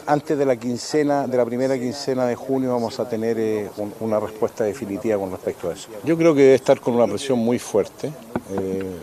antes 0.08 0.38
de 0.38 0.46
la 0.46 0.56
quincena, 0.56 1.28
de 1.28 1.38
la 1.38 1.46
primera 1.46 1.78
quincena 1.78 2.26
de 2.26 2.36
junio 2.36 2.72
vamos 2.72 3.00
a 3.00 3.08
tener 3.08 3.38
eh, 3.40 3.70
una 4.00 4.20
respuesta 4.20 4.64
definitiva 4.64 5.18
con 5.18 5.32
respecto 5.32 5.70
a 5.70 5.74
eso. 5.74 5.90
Yo 6.04 6.18
creo 6.18 6.34
que 6.34 6.42
debe 6.42 6.56
estar 6.56 6.80
con 6.80 6.96
una 6.96 7.08
presión 7.08 7.40
muy 7.40 7.60
fuerte, 7.60 8.12
eh, 8.52 8.98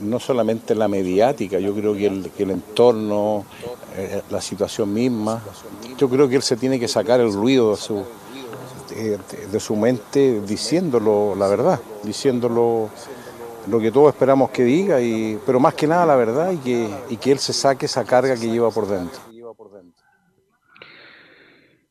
no 0.00 0.20
solamente 0.20 0.74
la 0.74 0.88
mediática, 0.88 1.58
yo 1.58 1.74
creo 1.74 1.94
que 1.94 2.06
el, 2.06 2.50
entorno, 2.50 3.44
eh, 3.96 4.22
la 4.30 4.40
situación 4.40 4.92
misma, 4.92 5.42
yo 5.96 6.08
creo 6.08 6.28
que 6.28 6.36
él 6.36 6.42
se 6.42 6.56
tiene 6.56 6.78
que 6.78 6.88
sacar 6.88 7.20
el 7.20 7.32
ruido 7.32 7.70
de 7.70 7.76
su, 7.76 8.04
de, 9.50 9.60
su 9.60 9.74
mente 9.74 10.42
diciéndolo 10.42 11.34
la 11.34 11.48
verdad, 11.48 11.80
diciéndolo 12.02 12.90
lo 13.68 13.80
que 13.80 13.90
todos 13.90 14.12
esperamos 14.12 14.50
que 14.50 14.64
diga, 14.64 15.00
y, 15.00 15.40
pero 15.46 15.58
más 15.58 15.74
que 15.74 15.86
nada 15.86 16.04
la 16.04 16.16
verdad 16.16 16.52
y 16.52 16.58
que, 16.58 16.88
y 17.08 17.16
que 17.16 17.32
él 17.32 17.38
se 17.38 17.52
saque 17.52 17.86
esa 17.86 18.04
carga 18.04 18.36
que 18.36 18.50
lleva 18.50 18.70
por 18.70 18.86
dentro. 18.86 19.20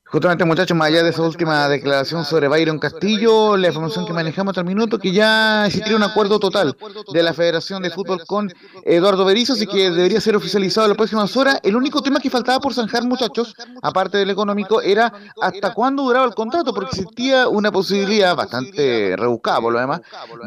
Justamente, 0.07 0.45
muchachos, 0.45 0.77
más 0.77 0.89
allá 0.89 1.01
de 1.01 1.09
esa 1.09 1.23
última 1.23 1.67
declaración 1.67 2.25
sobre 2.25 2.47
Byron 2.47 2.77
Castillo, 2.77 3.57
la 3.57 3.69
información 3.69 4.05
que 4.05 4.13
manejamos 4.13 4.51
hasta 4.51 4.61
el 4.61 4.67
minuto, 4.67 4.99
que 4.99 5.11
ya 5.11 5.65
existiría 5.65 5.97
un 5.97 6.03
acuerdo 6.03 6.37
total 6.37 6.77
de 7.11 7.23
la 7.23 7.33
Federación 7.33 7.81
de 7.81 7.89
Fútbol 7.89 8.23
con 8.27 8.53
Eduardo 8.83 9.25
Berizzo, 9.25 9.55
y 9.59 9.65
que 9.65 9.89
debería 9.89 10.21
ser 10.21 10.35
oficializado 10.35 10.85
en 10.85 10.89
las 10.89 10.97
próximas 10.97 11.35
horas. 11.35 11.59
El 11.63 11.75
único 11.75 12.03
tema 12.03 12.19
que 12.19 12.29
faltaba 12.29 12.59
por 12.59 12.75
zanjar, 12.75 13.03
muchachos, 13.03 13.55
aparte 13.81 14.19
del 14.19 14.29
económico, 14.29 14.79
era 14.79 15.11
hasta 15.41 15.73
cuándo 15.73 16.03
duraba 16.03 16.27
el 16.27 16.35
contrato, 16.35 16.71
porque 16.71 16.91
existía 16.91 17.47
una 17.47 17.71
posibilidad 17.71 18.35
bastante 18.35 19.15
rebuscada, 19.17 19.59
por 19.59 19.73
lo 19.73 19.79
demás, 19.79 20.01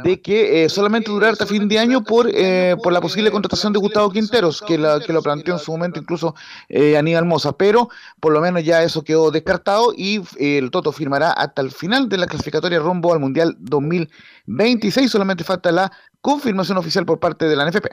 de 0.04 0.22
que 0.22 0.64
eh, 0.64 0.68
solamente 0.68 1.10
durara 1.10 1.32
hasta 1.32 1.46
fin 1.46 1.66
de 1.66 1.80
año 1.80 2.04
por, 2.04 2.30
eh, 2.32 2.76
por 2.80 2.92
la 2.92 3.00
posible 3.00 3.32
contratación 3.32 3.72
de 3.72 3.80
Gustavo 3.80 4.12
Quinteros, 4.12 4.62
que, 4.62 4.78
la, 4.78 5.00
que 5.00 5.12
lo 5.12 5.20
planteó 5.20 5.54
en 5.54 5.60
su 5.60 5.72
momento 5.72 5.98
incluso 5.98 6.36
eh, 6.68 6.96
Aníbal 6.96 7.24
Moza, 7.24 7.52
pero 7.52 7.88
por 8.20 8.32
lo 8.32 8.40
menos 8.40 8.62
ya 8.62 8.84
eso 8.84 9.02
quedó 9.02 9.32
descartado 9.32 9.47
y 9.96 10.16
eh, 10.38 10.58
el 10.58 10.70
Toto 10.70 10.92
firmará 10.92 11.32
hasta 11.32 11.62
el 11.62 11.70
final 11.70 12.08
de 12.08 12.18
la 12.18 12.26
clasificatoria 12.26 12.78
rumbo 12.78 13.12
al 13.12 13.20
Mundial 13.20 13.56
2026. 13.58 15.10
Solamente 15.10 15.44
falta 15.44 15.72
la 15.72 15.90
confirmación 16.20 16.78
oficial 16.78 17.06
por 17.06 17.18
parte 17.18 17.46
de 17.46 17.56
la 17.56 17.68
NFP. 17.68 17.86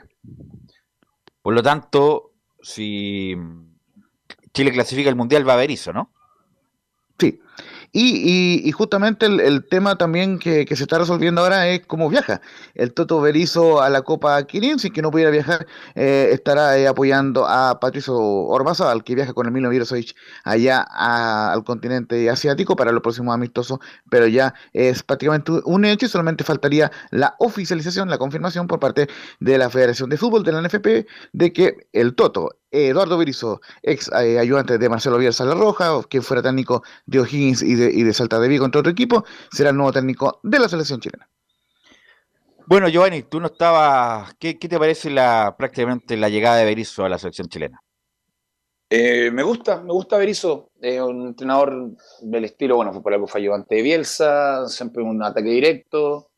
Por 1.42 1.54
lo 1.54 1.62
tanto, 1.62 2.32
si 2.60 3.34
Chile 4.52 4.72
clasifica 4.72 5.08
el 5.08 5.16
Mundial 5.16 5.48
va 5.48 5.52
a 5.52 5.56
haber 5.56 5.70
eso, 5.70 5.92
¿no? 5.92 6.12
Sí. 7.18 7.40
Y, 7.98 8.70
justamente 8.72 9.24
el, 9.24 9.64
tema 9.64 9.96
también 9.96 10.38
que, 10.38 10.66
se 10.66 10.82
está 10.82 10.98
resolviendo 10.98 11.40
ahora 11.40 11.66
es 11.68 11.86
cómo 11.86 12.10
viaja. 12.10 12.42
El 12.74 12.92
Toto 12.92 13.22
Berizo 13.22 13.80
a 13.80 13.88
la 13.88 14.02
Copa 14.02 14.42
Quirín, 14.44 14.78
sin 14.78 14.92
que 14.92 15.00
no 15.00 15.10
pudiera 15.10 15.30
viajar, 15.30 15.66
eh, 15.94 16.28
estará 16.30 16.76
eh, 16.76 16.86
apoyando 16.88 17.46
a 17.48 17.80
Patricio 17.80 18.14
Ormazábal, 18.14 19.02
que 19.02 19.14
viaja 19.14 19.32
con 19.32 19.46
el 19.46 19.52
Milo 19.52 19.70
Mirosevic 19.70 20.14
allá 20.44 20.82
al 20.82 21.64
continente 21.64 22.28
asiático 22.28 22.76
para 22.76 22.92
los 22.92 23.00
próximos 23.00 23.34
amistosos, 23.34 23.78
pero 24.10 24.26
ya 24.26 24.52
es 24.74 25.02
prácticamente 25.02 25.52
un 25.64 25.86
hecho 25.86 26.04
y 26.04 26.10
solamente 26.10 26.44
faltaría 26.44 26.92
la 27.10 27.34
oficialización, 27.38 28.10
la 28.10 28.18
confirmación 28.18 28.66
por 28.66 28.78
parte 28.78 29.08
de 29.40 29.56
la 29.56 29.70
Federación 29.70 30.10
de 30.10 30.18
Fútbol 30.18 30.44
de 30.44 30.52
la 30.52 30.60
NFP 30.60 31.06
de 31.32 31.52
que 31.54 31.88
el 31.94 32.14
Toto 32.14 32.50
Eduardo 32.76 33.18
Berizzo, 33.18 33.60
ex 33.82 34.10
eh, 34.12 34.38
ayudante 34.38 34.78
de 34.78 34.88
Marcelo 34.88 35.18
Bielsa 35.18 35.44
La 35.44 35.54
Roja, 35.54 36.00
que 36.08 36.22
fuera 36.22 36.42
técnico 36.42 36.82
de 37.06 37.20
O'Higgins 37.20 37.62
y 37.62 37.74
de, 37.74 37.90
y 37.92 38.02
de 38.02 38.12
Salta 38.12 38.38
de 38.38 38.48
Vigo, 38.48 38.64
entre 38.64 38.80
otro 38.80 38.92
equipo, 38.92 39.24
será 39.50 39.70
el 39.70 39.76
nuevo 39.76 39.92
técnico 39.92 40.40
de 40.42 40.58
la 40.58 40.68
selección 40.68 41.00
chilena. 41.00 41.28
Bueno, 42.68 42.88
Giovanni, 42.88 43.22
tú 43.22 43.38
no 43.38 43.46
estabas. 43.46 44.34
¿Qué, 44.40 44.54
te 44.54 44.78
parece 44.78 45.08
la 45.08 45.54
prácticamente 45.56 46.16
la 46.16 46.28
llegada 46.28 46.56
de 46.56 46.64
Berizzo 46.64 47.04
a 47.04 47.08
la 47.08 47.16
selección 47.16 47.48
chilena? 47.48 47.80
Eh, 48.90 49.30
me 49.30 49.44
gusta, 49.44 49.80
me 49.80 49.92
gusta 49.92 50.16
Berizzo, 50.16 50.70
es 50.80 51.00
un 51.00 51.28
entrenador 51.28 51.90
del 52.22 52.44
estilo, 52.44 52.76
bueno, 52.76 52.92
fue 52.92 53.02
por 53.02 53.12
algo 53.12 53.26
fue 53.26 53.40
ayudante 53.40 53.76
de 53.76 53.82
Bielsa, 53.82 54.68
siempre 54.68 55.02
un 55.02 55.22
ataque 55.22 55.48
directo, 55.48 56.30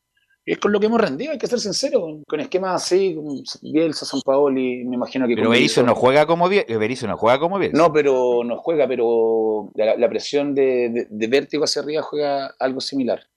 es 0.51 0.57
con 0.57 0.71
lo 0.71 0.79
que 0.79 0.87
hemos 0.87 0.99
rendido, 0.99 1.31
hay 1.31 1.37
que 1.37 1.45
ser 1.45 1.59
sincero, 1.59 2.21
con 2.27 2.39
esquemas 2.39 2.83
así, 2.83 3.15
Bielsa, 3.61 4.03
San 4.03 4.21
Paoli, 4.21 4.83
me 4.83 4.95
imagino 4.95 5.27
que... 5.27 5.35
Pero 5.35 5.51
Berizzo 5.51 5.83
no 5.83 5.93
juega 5.93 6.25
como 6.25 6.49
Berizzo 6.49 7.07
no 7.07 7.17
juega 7.17 7.39
como 7.39 7.59
Bielsa. 7.59 7.77
No, 7.77 7.93
pero 7.93 8.43
no 8.43 8.57
juega, 8.57 8.87
pero 8.87 9.69
la, 9.75 10.09
presión 10.09 10.55
de, 10.55 11.07
vértigo 11.11 11.65
hacia 11.65 11.83
arriba 11.83 12.01
juega 12.01 12.47
algo 12.57 12.81
similar. 12.81 13.27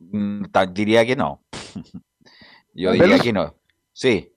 Mm, 0.00 0.46
diría 0.72 1.06
que 1.06 1.14
no. 1.14 1.44
Yo 2.74 2.90
diría 2.90 3.20
que 3.20 3.32
no. 3.32 3.54
Sí. 3.92 4.32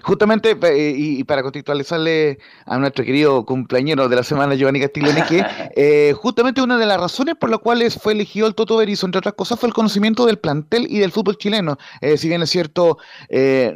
Justamente, 0.00 0.56
eh, 0.62 0.94
y, 0.96 1.24
para 1.24 1.42
contextualizarle 1.42 2.38
a 2.64 2.78
nuestro 2.78 3.04
querido 3.04 3.44
cumpleañero 3.44 4.08
de 4.08 4.16
la 4.16 4.22
semana, 4.22 4.54
Giovanni 4.54 4.80
Castiglione, 4.80 5.22
que 5.26 5.44
eh, 5.76 6.14
justamente 6.14 6.62
una 6.62 6.78
de 6.78 6.86
las 6.86 6.98
razones 6.98 7.34
por 7.34 7.50
las 7.50 7.58
cuales 7.58 8.00
fue 8.00 8.14
elegido 8.14 8.46
el 8.46 8.54
Toto 8.54 8.78
Berizzo, 8.78 9.04
entre 9.04 9.18
otras 9.18 9.34
cosas, 9.34 9.60
fue 9.60 9.68
el 9.68 9.74
conocimiento 9.74 10.24
del 10.24 10.38
plantel 10.38 10.86
y 10.88 10.98
del 10.98 11.12
fútbol 11.12 11.36
chileno. 11.36 11.76
Eh, 12.00 12.16
si 12.16 12.28
bien 12.28 12.40
es 12.40 12.48
cierto, 12.48 12.96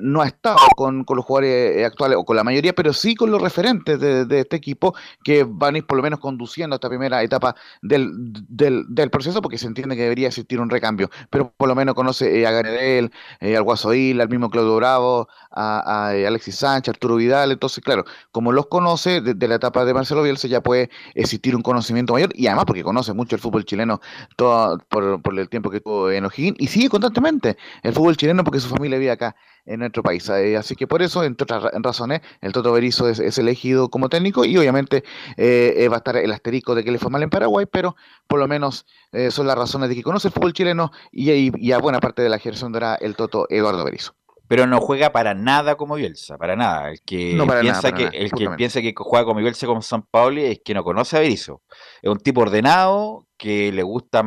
no 0.01 0.23
ha 0.23 0.27
estado 0.27 0.57
con, 0.75 1.05
los 1.07 1.25
jugadores 1.25 1.85
actuales, 1.85 2.17
o 2.19 2.25
con 2.25 2.35
la 2.35 2.45
mayoría, 2.45 2.73
pero 2.73 2.95
sí 2.95 3.15
con 3.15 3.31
los 3.31 3.43
referentes 3.43 4.01
de, 4.01 4.41
este 4.41 4.57
equipo, 4.57 4.95
que 5.23 5.45
van 5.47 5.75
a 5.75 5.79
ir 5.79 5.87
por 5.87 5.99
lo 5.99 6.03
menos 6.03 6.19
conduciendo 6.19 6.77
esta 6.77 6.89
primera 6.89 7.23
etapa 7.23 7.55
del, 7.83 8.11
del, 8.49 9.11
proceso, 9.11 9.43
porque 9.43 9.59
se 9.59 9.67
entiende 9.67 9.97
que 9.97 10.03
debería 10.03 10.29
existir 10.29 10.61
un 10.61 10.71
recambio. 10.71 11.11
Pero 11.29 11.53
por 11.55 11.69
lo 11.69 11.75
menos 11.75 11.95
conoce 11.95 12.47
a 12.47 12.53
Ganedel, 12.53 13.13
al 13.41 13.63
Guasoil, 13.63 14.19
al 14.19 14.31
mismo 14.31 14.49
Claudio 14.49 14.77
Bravo, 14.77 15.29
a 15.57 16.09
Alexis 16.09 16.57
Sánchez, 16.57 16.95
Arturo 16.95 17.17
Vidal, 17.17 17.53
entonces 17.53 17.83
claro, 17.83 18.05
como 18.31 18.53
los 18.53 18.67
conoce 18.67 19.21
desde 19.21 19.49
la 19.49 19.57
etapa 19.57 19.85
de 19.85 19.95
Marcelo 19.95 20.23
Bielsa 20.23 20.49
ya 20.49 20.61
puede 20.61 20.91
existir 21.15 21.57
un 21.57 21.63
conocimiento 21.63 22.13
mayor 22.13 22.31
y 22.35 22.47
además 22.47 22.67
porque 22.67 22.83
conoce 22.83 23.13
mucho 23.13 23.37
el 23.37 23.43
fútbol 23.43 23.65
chileno 23.65 24.01
todo, 24.37 24.79
por, 24.89 25.21
el 25.39 25.49
tiempo 25.49 25.71
que 25.71 25.81
tuvo 25.81 26.11
en 26.11 26.25
O'Higgins 26.25 26.57
y 26.59 26.67
sigue 26.67 26.89
constantemente 26.89 27.57
el 27.83 27.93
fútbol 27.93 28.17
chileno 28.17 28.45
porque 28.45 28.61
su 28.61 28.69
familia 28.69 28.99
vive 28.99 29.11
acá 29.11 29.37
en 29.67 29.81
nuestro 29.81 30.03
país. 30.03 30.29
Eh, 30.29 30.57
así 30.57 30.75
que 30.77 30.87
por 30.87 31.03
eso, 31.03 31.25
entre 31.25 31.45
otras 31.45 31.73
razones, 31.83 32.21
el 32.41 32.53
Toto 32.53 32.73
Berizzo 32.73 33.09
es, 33.09 33.39
elegido 33.39 33.91
como 33.91 34.09
técnico 34.09 34.45
y 34.45 34.57
obviamente 34.57 35.05
eh, 35.37 35.75
eh, 35.77 35.89
va 35.89 35.97
a 35.97 35.99
estar 35.99 36.17
el 36.17 36.33
asterisco 36.33 36.75
de 36.75 36.85
que 36.85 36.91
le 36.91 36.99
fue 36.99 37.11
mal 37.11 37.23
en 37.23 37.31
Paraguay, 37.31 37.67
pero 37.71 37.97
por 38.27 38.39
lo 38.39 38.49
menos 38.49 38.87
son 39.31 39.47
las 39.47 39.57
razones 39.57 39.89
de 39.89 39.95
que 39.95 40.03
conoce 40.03 40.29
el 40.29 40.35
fútbol 40.35 40.53
chileno 40.53 40.93
y, 41.11 41.73
a 41.73 41.79
buena 41.79 42.01
parte 42.01 42.23
de 42.23 42.29
la 42.29 42.39
generación 42.39 42.73
dará 42.73 42.97
el 42.97 43.17
Toto 43.17 43.47
Eduardo 43.49 43.85
Berizzo 43.85 44.15
pero 44.49 44.67
no 44.67 44.81
juega 44.81 45.13
para 45.13 45.35
nada 45.35 45.77
como 45.77 45.97
Bielsa, 45.97 46.39
para 46.39 46.57
nada. 46.57 46.91
El 46.91 47.01
que 47.03 47.39
piensa 47.61 47.93
que 47.93 48.05
el 48.13 48.31
que 48.31 48.49
piensa 48.51 48.81
que 48.81 48.95
juega 48.97 49.25
como 49.25 49.41
Bielsa 49.41 49.67
como 49.67 49.83
San 49.83 50.03
Pauli 50.03 50.45
es 50.45 50.61
que 50.65 50.75
no 50.75 50.85
conoce 50.85 51.17
a 51.17 51.21
Berizzo. 51.21 51.63
Es 52.03 52.11
un 52.11 52.19
tipo 52.19 52.43
ordenado 52.43 53.27
que 53.37 53.73
le 53.73 53.83
gusta 53.83 54.21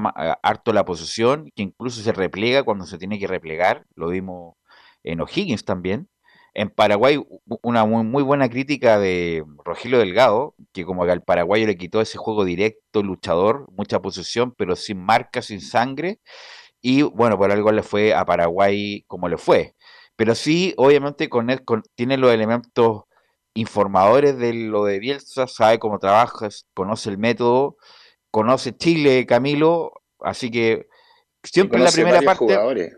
harto 0.43 0.73
la 0.73 0.85
posición, 0.85 1.51
que 1.55 1.63
incluso 1.63 2.01
se 2.01 2.11
repliega 2.11 2.63
cuando 2.63 2.85
se 2.85 2.97
tiene 2.97 3.19
que 3.19 3.27
replegar. 3.27 3.85
Lo 3.95 4.09
vimos 4.09 4.55
en 5.03 5.21
O'Higgins 5.21 5.63
también. 5.63 6.09
En 6.53 6.69
Paraguay, 6.69 7.23
una 7.61 7.85
muy, 7.85 8.23
buena 8.23 8.49
crítica 8.49 8.99
de 8.99 9.45
Rogelio 9.63 9.99
Delgado, 9.99 10.55
que 10.73 10.83
como 10.83 11.05
que 11.05 11.11
al 11.11 11.23
paraguayo 11.23 11.67
le 11.67 11.77
quitó 11.77 12.01
ese 12.01 12.17
juego 12.17 12.43
directo, 12.43 13.03
luchador, 13.03 13.67
mucha 13.71 14.01
posición, 14.01 14.53
pero 14.57 14.75
sin 14.75 14.99
marca, 14.99 15.41
sin 15.41 15.61
sangre. 15.61 16.19
Y 16.81 17.03
bueno, 17.03 17.37
por 17.37 17.51
algo 17.51 17.71
le 17.71 17.83
fue 17.83 18.13
a 18.13 18.25
Paraguay 18.25 19.03
como 19.07 19.29
le 19.29 19.37
fue 19.37 19.75
pero 20.19 20.35
sí, 20.35 20.73
obviamente, 20.75 21.29
con 21.29 21.49
él 21.49 21.63
con, 21.63 21.81
tiene 21.95 22.17
los 22.17 22.33
elementos 22.33 23.03
informadores 23.53 24.37
de 24.37 24.51
lo 24.51 24.83
de 24.83 24.99
Bielsa, 24.99 25.47
sabe 25.47 25.79
cómo 25.79 25.97
trabaja, 25.97 26.49
conoce 26.73 27.09
el 27.09 27.17
método, 27.17 27.77
conoce 28.29 28.75
Chile, 28.75 29.25
Camilo, 29.25 29.93
así 30.19 30.51
que 30.51 30.89
siempre 31.41 31.77
en 31.77 31.85
la 31.85 31.91
primera 31.91 32.21
parte, 32.21 32.91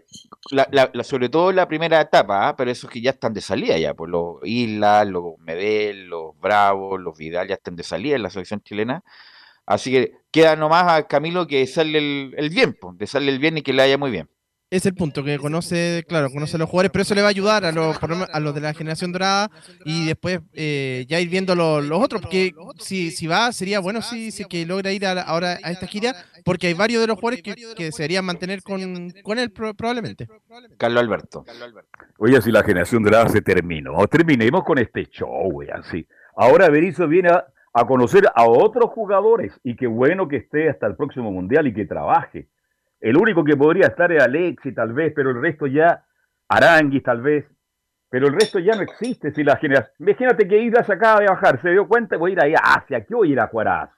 la, 0.50 0.92
sobre 1.04 1.30
todo 1.30 1.52
en 1.52 1.58
la 1.58 1.68
primera 1.68 2.02
etapa, 2.02 2.48
¿ah? 2.48 2.56
pero 2.56 2.72
esos 2.72 2.90
que 2.90 3.02
ya 3.02 3.12
están 3.12 3.34
de 3.34 3.42
salida 3.42 3.78
ya, 3.78 3.94
pues 3.94 4.10
los 4.10 4.38
Islas, 4.42 5.06
los 5.06 5.38
Medel, 5.38 6.08
los 6.08 6.36
Bravos, 6.40 7.00
los 7.00 7.16
Vidal 7.16 7.50
ya 7.50 7.54
están 7.54 7.76
de 7.76 7.84
salida 7.84 8.16
en 8.16 8.24
la 8.24 8.32
selección 8.32 8.64
chilena, 8.64 9.04
así 9.68 9.92
que 9.92 10.14
queda 10.32 10.56
nomás 10.56 10.92
a 10.92 11.08
Camilo 11.08 11.46
que 11.46 11.68
sale 11.68 12.00
el, 12.00 12.34
el 12.36 12.50
bien, 12.50 12.76
pues, 12.82 12.98
de 12.98 13.06
sale 13.06 13.32
el 13.32 13.38
bien 13.38 13.60
y 13.60 13.62
que 13.62 13.74
le 13.74 13.84
vaya 13.84 14.00
muy 14.00 14.10
bien 14.10 14.28
es 14.72 14.86
el 14.86 14.96
punto, 14.96 15.22
que 15.22 15.38
conoce, 15.38 16.06
claro, 16.08 16.30
conoce 16.30 16.56
a 16.56 16.60
los 16.60 16.70
jugadores, 16.70 16.92
pero 16.92 17.02
eso 17.02 17.14
le 17.14 17.22
va 17.22 17.28
a 17.28 17.32
ayudar 17.32 17.66
a 17.66 17.74
los, 17.74 17.98
a 18.02 18.40
los 18.40 18.56
de 18.56 18.62
la 18.62 18.74
generación 18.74 19.12
dorada 19.12 19.52
y 19.84 20.06
después 20.06 20.40
eh, 20.54 21.06
ya 21.10 21.20
ir 21.20 21.30
viendo 21.30 21.54
los, 21.56 21.92
otros, 21.92 22.22
porque 22.22 22.54
si, 22.80 23.12
si 23.12 23.28
va, 23.28 23.52
sería 23.52 23.82
bueno 23.82 24.02
si, 24.02 24.32
si 24.32 24.46
que 24.46 24.66
logra 24.66 24.94
ir 24.94 25.06
ahora 25.06 25.58
a 25.62 25.72
esta 25.72 25.88
gira, 25.88 26.16
porque 26.46 26.68
hay 26.68 26.74
varios 26.74 27.02
de 27.02 27.08
los 27.08 27.20
jugadores 27.20 27.44
que, 27.44 27.54
que 27.76 27.84
desearían 27.84 28.24
mantener 28.24 28.64
con, 28.64 29.12
con 29.24 29.40
él 29.40 29.52
probablemente. 29.52 30.30
Carlos 30.78 31.04
Alberto. 31.04 31.44
Oye, 32.18 32.42
si 32.42 32.50
la 32.50 32.64
generación 32.64 33.04
dorada 33.04 33.28
se 33.28 33.42
terminó, 33.42 34.08
terminemos 34.08 34.64
con 34.64 34.78
este 34.78 35.06
show, 35.08 35.62
así. 35.74 36.08
Ahora 36.34 36.70
Berizzo 36.70 37.10
viene 37.10 37.28
a, 37.28 37.46
a 37.74 37.86
conocer 37.86 38.24
a 38.34 38.46
otros 38.46 38.90
jugadores 38.92 39.52
y 39.66 39.76
qué 39.76 39.88
bueno 39.88 40.30
que 40.30 40.38
esté 40.38 40.70
hasta 40.70 40.88
el 40.88 40.96
próximo 40.96 41.30
Mundial 41.30 41.68
y 41.68 41.74
que 41.74 41.86
trabaje 41.86 42.48
el 43.02 43.18
único 43.18 43.44
que 43.44 43.58
podría 43.58 43.88
estar 43.88 44.12
es 44.12 44.24
Alexi, 44.24 44.74
tal 44.74 44.94
vez, 44.94 45.12
pero 45.16 45.32
el 45.32 45.42
resto 45.42 45.66
ya, 45.66 46.06
Aranguis, 46.48 47.04
tal 47.04 47.22
vez, 47.22 47.46
pero 48.10 48.28
el 48.28 48.34
resto 48.34 48.60
ya 48.60 48.76
no 48.76 48.84
existe. 48.84 49.34
Si 49.34 49.44
la 49.44 49.58
generación, 49.58 49.94
imagínate 50.00 50.48
que 50.48 50.62
Islas 50.62 50.90
acaba 50.90 51.20
de 51.20 51.26
bajar, 51.26 51.62
se 51.62 51.72
dio 51.72 51.88
cuenta, 51.88 52.18
voy 52.18 52.32
a 52.32 52.34
ir 52.34 52.42
ahí 52.42 52.54
a 52.54 52.76
Asia, 52.76 53.04
¿qué 53.04 53.16
voy 53.16 53.30
a 53.30 53.32
ir 53.32 53.40
a 53.40 53.48
Juarás? 53.48 53.90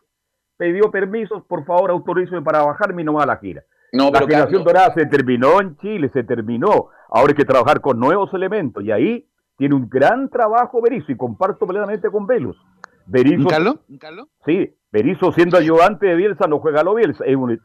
Pidió 0.57 0.89
permisos, 0.89 1.43
por 1.45 1.65
favor, 1.65 1.91
autorízame 1.91 2.41
para 2.41 2.63
bajarme 2.63 3.01
y 3.01 3.05
no 3.05 3.13
va 3.13 3.23
a 3.23 3.27
la 3.27 3.37
gira. 3.37 3.63
No, 3.91 4.09
la 4.09 4.21
generación 4.21 4.63
dorada 4.63 4.93
se 4.93 5.05
terminó 5.05 5.59
en 5.59 5.77
Chile, 5.77 6.09
se 6.13 6.23
terminó. 6.23 6.89
Ahora 7.09 7.31
hay 7.31 7.35
que 7.35 7.45
trabajar 7.45 7.81
con 7.81 7.99
nuevos 7.99 8.33
elementos 8.33 8.83
y 8.83 8.91
ahí 8.91 9.27
tiene 9.57 9.75
un 9.75 9.89
gran 9.89 10.29
trabajo 10.29 10.81
Berizzo 10.81 11.11
y 11.11 11.17
comparto 11.17 11.67
plenamente 11.67 12.09
con 12.09 12.25
Velus. 12.25 12.57
Berizzo, 13.05 13.49
¿Carlos? 13.49 13.75
Sí, 14.45 14.75
Berizzo 14.91 15.31
siendo 15.33 15.57
ayudante 15.57 16.07
de 16.07 16.15
Bielsa 16.15 16.47
no 16.47 16.59
juega 16.59 16.81
a 16.81 16.83
lo 16.83 16.95
Bielsa, 16.95 17.25
es 17.25 17.35
un 17.35 17.51
el 17.51 17.61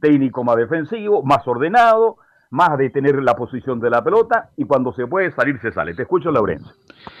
técnico 0.00 0.44
más 0.44 0.56
defensivo, 0.56 1.22
más 1.22 1.46
ordenado, 1.46 2.18
más 2.50 2.78
de 2.78 2.88
tener 2.90 3.22
la 3.22 3.34
posición 3.36 3.78
de 3.78 3.90
la 3.90 4.02
pelota 4.02 4.50
y 4.56 4.64
cuando 4.64 4.92
se 4.94 5.06
puede 5.06 5.32
salir 5.32 5.58
se 5.60 5.70
sale. 5.70 5.94
Te 5.94 6.02
escucho, 6.02 6.30
Laurencio. 6.30 6.72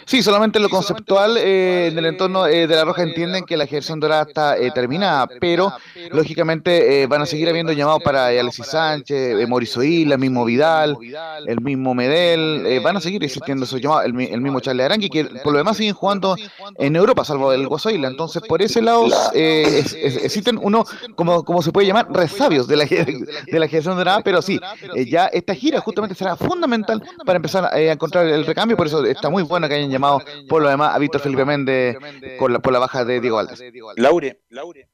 Sí, 0.06 0.22
solamente 0.22 0.58
lo 0.58 0.70
conceptual 0.70 1.36
eh, 1.36 1.88
en 1.88 1.98
el 1.98 2.06
entorno 2.06 2.46
eh, 2.46 2.66
de 2.66 2.74
la 2.74 2.84
Roja 2.84 3.02
entienden 3.02 3.44
que 3.44 3.56
la 3.56 3.66
generación 3.66 4.00
dorada 4.00 4.22
está 4.22 4.56
eh, 4.56 4.70
terminada, 4.70 5.28
pero 5.40 5.72
lógicamente 6.12 7.06
van 7.06 7.22
a 7.22 7.26
seguir 7.26 7.48
habiendo 7.48 7.72
llamados 7.72 8.02
para 8.02 8.26
Alexis 8.28 8.66
Sánchez, 8.66 9.46
Mauricio 9.48 9.82
Isla, 9.82 10.14
el 10.14 10.20
mismo 10.20 10.44
Vidal, 10.44 10.96
el 11.46 11.60
mismo 11.60 11.94
Medel, 11.94 12.80
van 12.82 12.96
a 12.96 13.00
seguir 13.00 13.22
existiendo 13.22 13.64
esos 13.64 13.80
llamados, 13.80 14.06
el, 14.06 14.14
mismo 14.14 14.60
Charles 14.60 14.86
Arangui, 14.86 15.10
que 15.10 15.24
por 15.24 15.52
lo 15.52 15.58
demás 15.58 15.76
siguen 15.76 15.94
jugando 15.94 16.36
en 16.76 16.96
Europa, 16.96 17.24
salvo 17.24 17.52
el 17.52 17.66
Gozo 17.68 17.90
Isla. 17.90 18.08
Entonces, 18.08 18.42
por 18.48 18.62
ese 18.62 18.80
lado, 18.80 19.06
existen 19.34 20.58
uno, 20.60 20.84
como, 21.16 21.44
como 21.44 21.60
se 21.60 21.70
puede 21.70 21.86
llamar, 21.86 22.06
resabios 22.10 22.66
de 22.66 22.76
la, 22.76 22.84
de 22.86 23.58
la 23.58 23.68
generación 23.68 23.96
dorada, 23.96 24.22
pero 24.22 24.40
sí, 24.40 24.58
ya 25.06 25.17
esta 25.26 25.54
gira 25.54 25.80
justamente 25.80 26.14
será 26.14 26.36
fundamental 26.36 27.02
para 27.24 27.36
empezar 27.36 27.64
a 27.72 27.78
encontrar 27.80 28.26
el 28.26 28.46
recambio, 28.46 28.76
por 28.76 28.86
eso 28.86 29.04
está 29.04 29.30
muy 29.30 29.42
bueno 29.42 29.68
que 29.68 29.74
hayan 29.74 29.90
llamado 29.90 30.20
por 30.48 30.62
lo 30.62 30.68
demás 30.68 30.94
a 30.94 30.98
Víctor 30.98 31.20
Felipe 31.20 31.44
Méndez 31.44 31.96
por 32.38 32.50
la, 32.50 32.58
por 32.60 32.72
la 32.72 32.78
baja 32.78 33.04
de 33.04 33.20
Diego 33.20 33.38
Alves. 33.38 33.62
Laure, 33.96 34.40
Laure, 34.50 34.88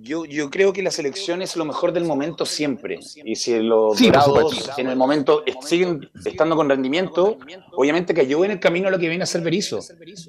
yo, 0.00 0.24
yo 0.24 0.50
creo 0.50 0.72
que 0.72 0.82
la 0.82 0.90
selección 0.90 1.42
es 1.42 1.56
lo 1.56 1.64
mejor 1.64 1.92
del 1.92 2.04
momento 2.04 2.46
siempre. 2.46 2.98
Y 3.24 3.36
si 3.36 3.58
los 3.60 4.00
dorados 4.00 4.72
en 4.76 4.88
el 4.88 4.96
momento 4.96 5.44
siguen 5.60 6.10
estando 6.24 6.56
con 6.56 6.68
rendimiento, 6.68 7.38
obviamente 7.72 8.14
que 8.14 8.26
yo 8.26 8.44
en 8.44 8.52
el 8.52 8.60
camino 8.60 8.88
a 8.88 8.90
lo 8.90 8.98
que 8.98 9.08
viene 9.08 9.24
a 9.24 9.26
ser 9.26 9.42
Berizzo. 9.42 9.80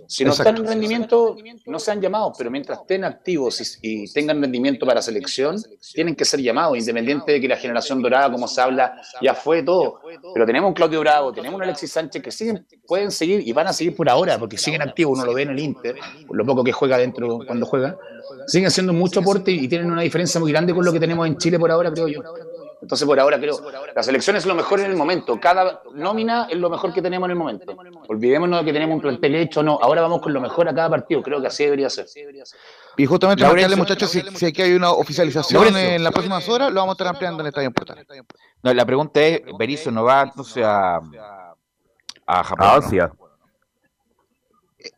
Si 0.08 0.24
no 0.24 0.32
están 0.32 0.58
en 0.58 0.68
rendimiento, 0.68 1.38
no 1.66 1.80
sean 1.80 2.02
llamados, 2.02 2.34
pero 2.38 2.52
mientras 2.52 2.80
estén 2.80 3.04
activos 3.04 3.80
y, 3.82 4.06
tengan 4.14 4.42
rendimiento 4.42 4.86
para 4.86 5.02
selección, 5.02 5.62
tienen 5.94 6.16
que 6.16 6.26
ser 6.26 6.42
llamados, 6.42 6.78
independiente 6.78 7.34
de 7.34 7.42
que 7.42 7.48
la 7.48 7.58
generación 7.58 8.02
dorada, 8.02 8.32
como 8.32 8.48
se 8.48 8.62
habla, 8.62 9.02
ya 9.22 9.34
fue 9.34 9.64
todo. 9.64 10.00
Pero 10.34 10.46
tenemos 10.46 10.70
un 10.70 10.74
Claudio 10.74 11.00
Bravo, 11.00 11.34
tenemos 11.34 11.58
un 11.58 11.64
Alexis 11.64 11.92
Sánchez 11.92 12.22
que 12.22 12.32
siguen, 12.32 12.66
pueden 12.88 13.12
seguir 13.12 13.46
y 13.46 13.52
van 13.52 13.68
a 13.68 13.74
seguir 13.74 13.96
por 13.96 14.10
ahora, 14.10 14.38
porque 14.38 14.58
siguen 14.58 14.82
activos, 14.82 15.18
uno 15.18 15.26
lo 15.26 15.34
ve 15.34 15.44
en 15.44 15.50
el 15.50 15.60
Inter, 15.60 15.96
por 16.28 16.38
lo 16.38 16.46
poco 16.46 16.64
que 16.64 16.72
juega 16.72 16.98
dentro 16.98 17.40
cuando 17.46 17.66
juega 17.66 17.98
siguen 18.48 18.68
haciendo 18.68 18.94
mucho 18.94 19.20
aporte 19.20 19.52
y 19.52 19.68
tienen 19.68 19.92
una 19.92 20.02
diferencia 20.02 20.40
muy 20.40 20.52
grande 20.52 20.74
con 20.74 20.86
lo 20.86 20.92
que 20.92 21.00
tenemos 21.00 21.28
en 21.28 21.38
Chile 21.38 21.60
por 21.60 21.72
ahora, 21.72 21.92
creo 21.92 22.08
yo. 22.08 22.22
Entonces, 22.82 23.08
por 23.08 23.20
ahora 23.20 23.40
creo, 23.40 23.60
la 23.96 24.04
selección 24.04 24.36
es 24.36 24.46
lo 24.46 24.54
mejor 24.54 24.80
en 24.80 24.92
el 24.92 24.96
momento. 24.96 25.40
Cada 25.40 25.82
nómina 25.94 26.48
es 26.50 26.58
lo 26.58 26.70
mejor 26.70 26.94
que 26.94 27.02
tenemos 27.02 27.26
en 27.26 27.32
el 27.32 27.38
momento. 27.38 27.76
Olvidémonos 28.08 28.60
de 28.60 28.66
que 28.66 28.74
tenemos 28.74 28.96
un 28.96 29.02
plantel 29.02 29.36
hecho, 29.36 29.64
no. 29.64 29.80
Ahora 29.82 30.02
vamos 30.02 30.22
con 30.22 30.34
lo 30.34 30.40
mejor 30.40 30.70
a 30.70 30.76
cada 30.76 30.90
partido. 30.90 31.24
Creo 31.24 31.42
que 31.42 31.48
así 31.48 31.64
debería 31.64 31.90
ser. 31.90 32.06
Y 32.98 33.06
justamente, 33.06 33.44
marcarle, 33.44 33.76
muchachos, 33.76 34.12
si, 34.12 34.22
si, 34.22 34.46
aquí 34.46 34.62
hay 34.62 34.74
una 34.74 34.92
oficialización 34.92 35.76
en 35.76 36.04
las 36.04 36.14
próximas 36.14 36.48
horas, 36.48 36.72
lo 36.72 36.80
vamos 36.80 36.94
a 36.94 36.96
estar 36.96 37.08
ampliando 37.08 37.42
en 37.42 37.48
el 37.48 37.50
Estadio 37.50 37.72
Portal. 37.72 38.06
No, 38.62 38.74
la 38.74 38.86
pregunta 38.86 39.20
es, 39.22 39.42
Berizzo 39.58 39.90
no 39.90 40.04
va 40.04 40.22
entonces 40.22 40.64
a, 40.64 41.00
a 42.28 42.44
Japón. 42.44 42.84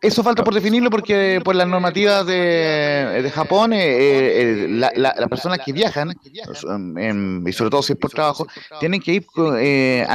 Eso 0.01 0.23
falta 0.23 0.43
por 0.43 0.53
definirlo 0.53 0.89
porque 0.89 1.41
por 1.43 1.55
las 1.55 1.67
normativas 1.67 2.25
de, 2.25 3.21
de 3.23 3.31
Japón, 3.31 3.73
eh, 3.73 3.79
eh, 3.79 4.67
la, 4.69 4.91
las 4.95 5.29
personas 5.29 5.59
que 5.63 5.71
viajan, 5.71 6.11
y 6.11 7.53
sobre 7.53 7.69
todo 7.69 7.81
si 7.81 7.93
es 7.93 7.99
por 7.99 8.11
trabajo, 8.11 8.47
tienen 8.79 9.01
que 9.01 9.13
ir 9.13 9.25
eh, 9.57 10.05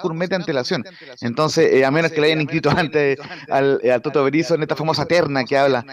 con 0.00 0.12
un 0.12 0.18
mes 0.18 0.30
antelación. 0.32 0.84
Entonces, 1.20 1.84
a 1.84 1.90
menos 1.90 2.12
que 2.12 2.20
le 2.20 2.28
hayan 2.28 2.40
inscrito 2.40 2.70
antes 2.70 3.18
al, 3.48 3.80
al 3.90 4.02
Toto 4.02 4.22
Berizo 4.22 4.54
en 4.54 4.62
esta 4.62 4.76
famosa 4.76 5.06
terna 5.06 5.44
que 5.44 5.56
habla 5.56 5.84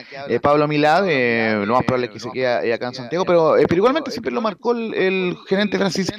Pablo 0.41 0.67
Milad, 0.67 1.06
lo 1.65 1.74
más 1.74 1.84
probable 1.84 2.08
es 2.08 2.13
que 2.13 2.20
se 2.20 2.32
quede 2.32 2.74
acá 2.74 2.88
en 2.88 2.93
Santiago, 2.93 3.26
pero, 3.26 3.56
pero 3.67 3.76
igualmente 3.76 4.12
siempre 4.12 4.32
lo 4.32 4.41
marcó 4.41 4.74
el, 4.74 5.38
gerente 5.48 5.78
Francis 5.78 6.12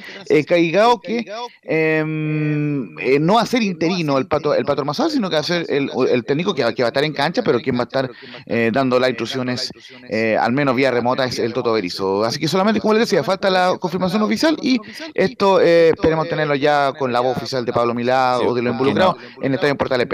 Caigao 0.47 0.99
que 0.99 1.25
em, 1.63 2.95
no 3.21 3.35
va 3.35 3.41
a 3.41 3.45
ser 3.45 3.61
interino 3.61 4.17
el 4.17 4.27
pato 4.27 4.53
el 4.53 4.65
pato 4.65 4.83
sino 5.09 5.29
que 5.29 5.35
va 5.35 5.41
a 5.41 5.43
ser 5.43 5.65
el, 5.69 5.89
el 6.09 6.25
técnico 6.25 6.53
que, 6.53 6.63
que 6.79 6.83
va 6.83 6.87
a 6.87 6.91
estar 6.91 7.03
en 7.03 7.11
cancha, 7.11 7.41
pero 7.43 7.59
quien 7.59 7.75
va 7.75 7.81
a 7.81 7.83
estar 7.83 8.09
eh, 8.45 8.71
dando 8.73 8.99
las 8.99 9.09
instrucciones, 9.09 9.69
eh, 10.07 10.37
al 10.39 10.53
menos 10.53 10.77
vía 10.77 10.91
remota, 10.91 11.25
es 11.25 11.37
el 11.37 11.51
Toto 11.51 11.73
Berizo. 11.73 12.23
Así 12.23 12.39
que 12.39 12.47
solamente, 12.47 12.79
como 12.79 12.93
les 12.93 13.01
decía, 13.01 13.21
falta 13.21 13.49
la 13.49 13.77
confirmación 13.77 14.21
oficial 14.21 14.55
y 14.61 14.79
esto 15.13 15.59
eh, 15.59 15.89
esperemos 15.89 16.29
tenerlo 16.29 16.55
ya 16.55 16.93
con 16.97 17.11
la 17.11 17.19
voz 17.19 17.35
oficial 17.35 17.65
de 17.65 17.73
Pablo 17.73 17.93
Milá 17.93 18.39
o 18.39 18.53
de 18.53 18.61
lo 18.61 18.69
involucrado 18.71 19.17
en 19.41 19.47
el 19.47 19.55
Estadio 19.55 19.75
Portal 19.75 19.99
EP. 19.99 20.13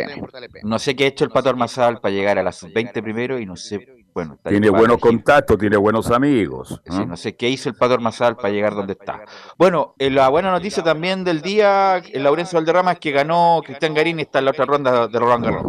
No 0.63 0.80
sé 0.80 0.95
qué 0.95 1.04
ha 1.04 1.08
hecho 1.08 1.23
el 1.23 1.30
Pato 1.30 1.49
Armazal 1.49 2.01
para 2.01 2.15
llegar 2.15 2.39
a 2.39 2.43
las 2.43 2.65
20 2.73 3.04
primero 3.04 3.38
y 3.38 3.45
no 3.45 3.56
sé 3.56 4.06
bueno, 4.15 4.39
tiene 4.47 4.69
buenos 4.69 4.97
contactos, 4.99 5.58
tiene 5.58 5.75
buenos 5.75 6.10
amigos. 6.10 6.82
¿no? 6.86 7.17
sé 7.17 7.36
qué 7.36 7.49
hizo 7.49 7.67
el 7.67 7.75
Pato 7.75 7.95
Armazal 7.95 8.38
para 8.38 8.49
llegar 8.49 8.73
donde 8.73 8.93
está. 8.93 9.19
Bueno, 9.58 9.93
la 9.99 10.30
buena 10.30 10.51
noticia 10.51 10.82
también 10.82 11.25
del 11.25 11.41
día, 11.41 11.97
el 11.97 12.23
Laurencio 12.23 12.58
Valderrama, 12.58 12.93
es 12.93 12.99
que 12.99 13.12
ganó 13.12 13.62
Cristian 13.65 13.93
Garín 13.93 14.19
y 14.19 14.21
está 14.21 14.39
en 14.39 14.45
la 14.45 14.51
otra 14.51 14.63
ronda 14.63 15.10
de 15.10 15.19
Roland 15.19 15.43
Garros. 15.43 15.65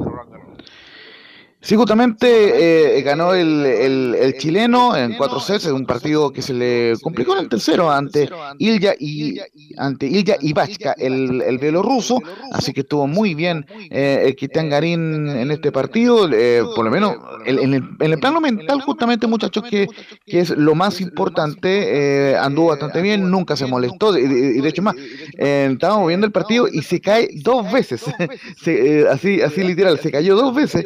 Sí, 1.67 1.75
justamente 1.75 2.99
eh, 2.99 3.03
ganó 3.03 3.35
el, 3.35 3.67
el, 3.67 4.39
chileno 4.39 4.97
en 4.97 5.17
cuatro 5.17 5.41
sets, 5.41 5.67
en 5.67 5.75
un 5.75 5.85
partido 5.85 6.31
que 6.31 6.41
se 6.41 6.55
le 6.55 6.93
complicó 7.03 7.33
en 7.33 7.41
el 7.41 7.49
tercero 7.49 7.91
ante 7.91 8.31
Ilya 8.61 8.95
y 9.01 9.41
ante 9.77 10.07
Ilya 10.07 10.37
Ibachka, 10.41 10.93
el, 10.97 11.43
el 11.43 11.59
bielorruso, 11.59 12.23
así 12.53 12.73
que 12.73 12.83
estuvo 12.83 13.09
muy 13.09 13.35
bien 13.35 13.67
eh, 13.91 14.33
el 14.41 14.85
en 14.85 15.51
este 15.51 15.73
partido, 15.73 16.29
eh, 16.33 16.63
por 16.77 16.85
lo 16.85 16.91
menos 16.93 17.17
en, 17.45 17.59
el, 17.59 17.75
en, 17.75 18.13
el, 18.13 18.19
plano 18.21 18.41
mental 18.41 18.81
justamente 18.83 19.27
muchachos 19.27 19.65
que, 19.69 19.89
que 20.25 20.39
es 20.39 20.51
lo 20.51 20.77
más 20.77 21.01
importante, 21.01 22.31
eh, 22.31 22.37
anduvo 22.37 22.69
bastante 22.69 23.03
bien, 23.03 23.29
nunca 23.29 23.57
se 23.57 23.67
molestó, 23.67 24.17
y, 24.17 24.61
de 24.61 24.69
hecho 24.69 24.83
más, 24.83 24.95
estábamos 25.37 26.07
viendo 26.07 26.27
el 26.27 26.33
partido 26.33 26.69
y 26.73 26.83
se 26.83 27.01
cae 27.01 27.29
dos 27.43 27.73
veces, 27.73 28.05
así, 29.11 29.43
así 29.43 29.65
literal, 29.65 29.99
se 29.99 30.13
cayó 30.13 30.37
dos 30.37 30.55
veces 30.55 30.85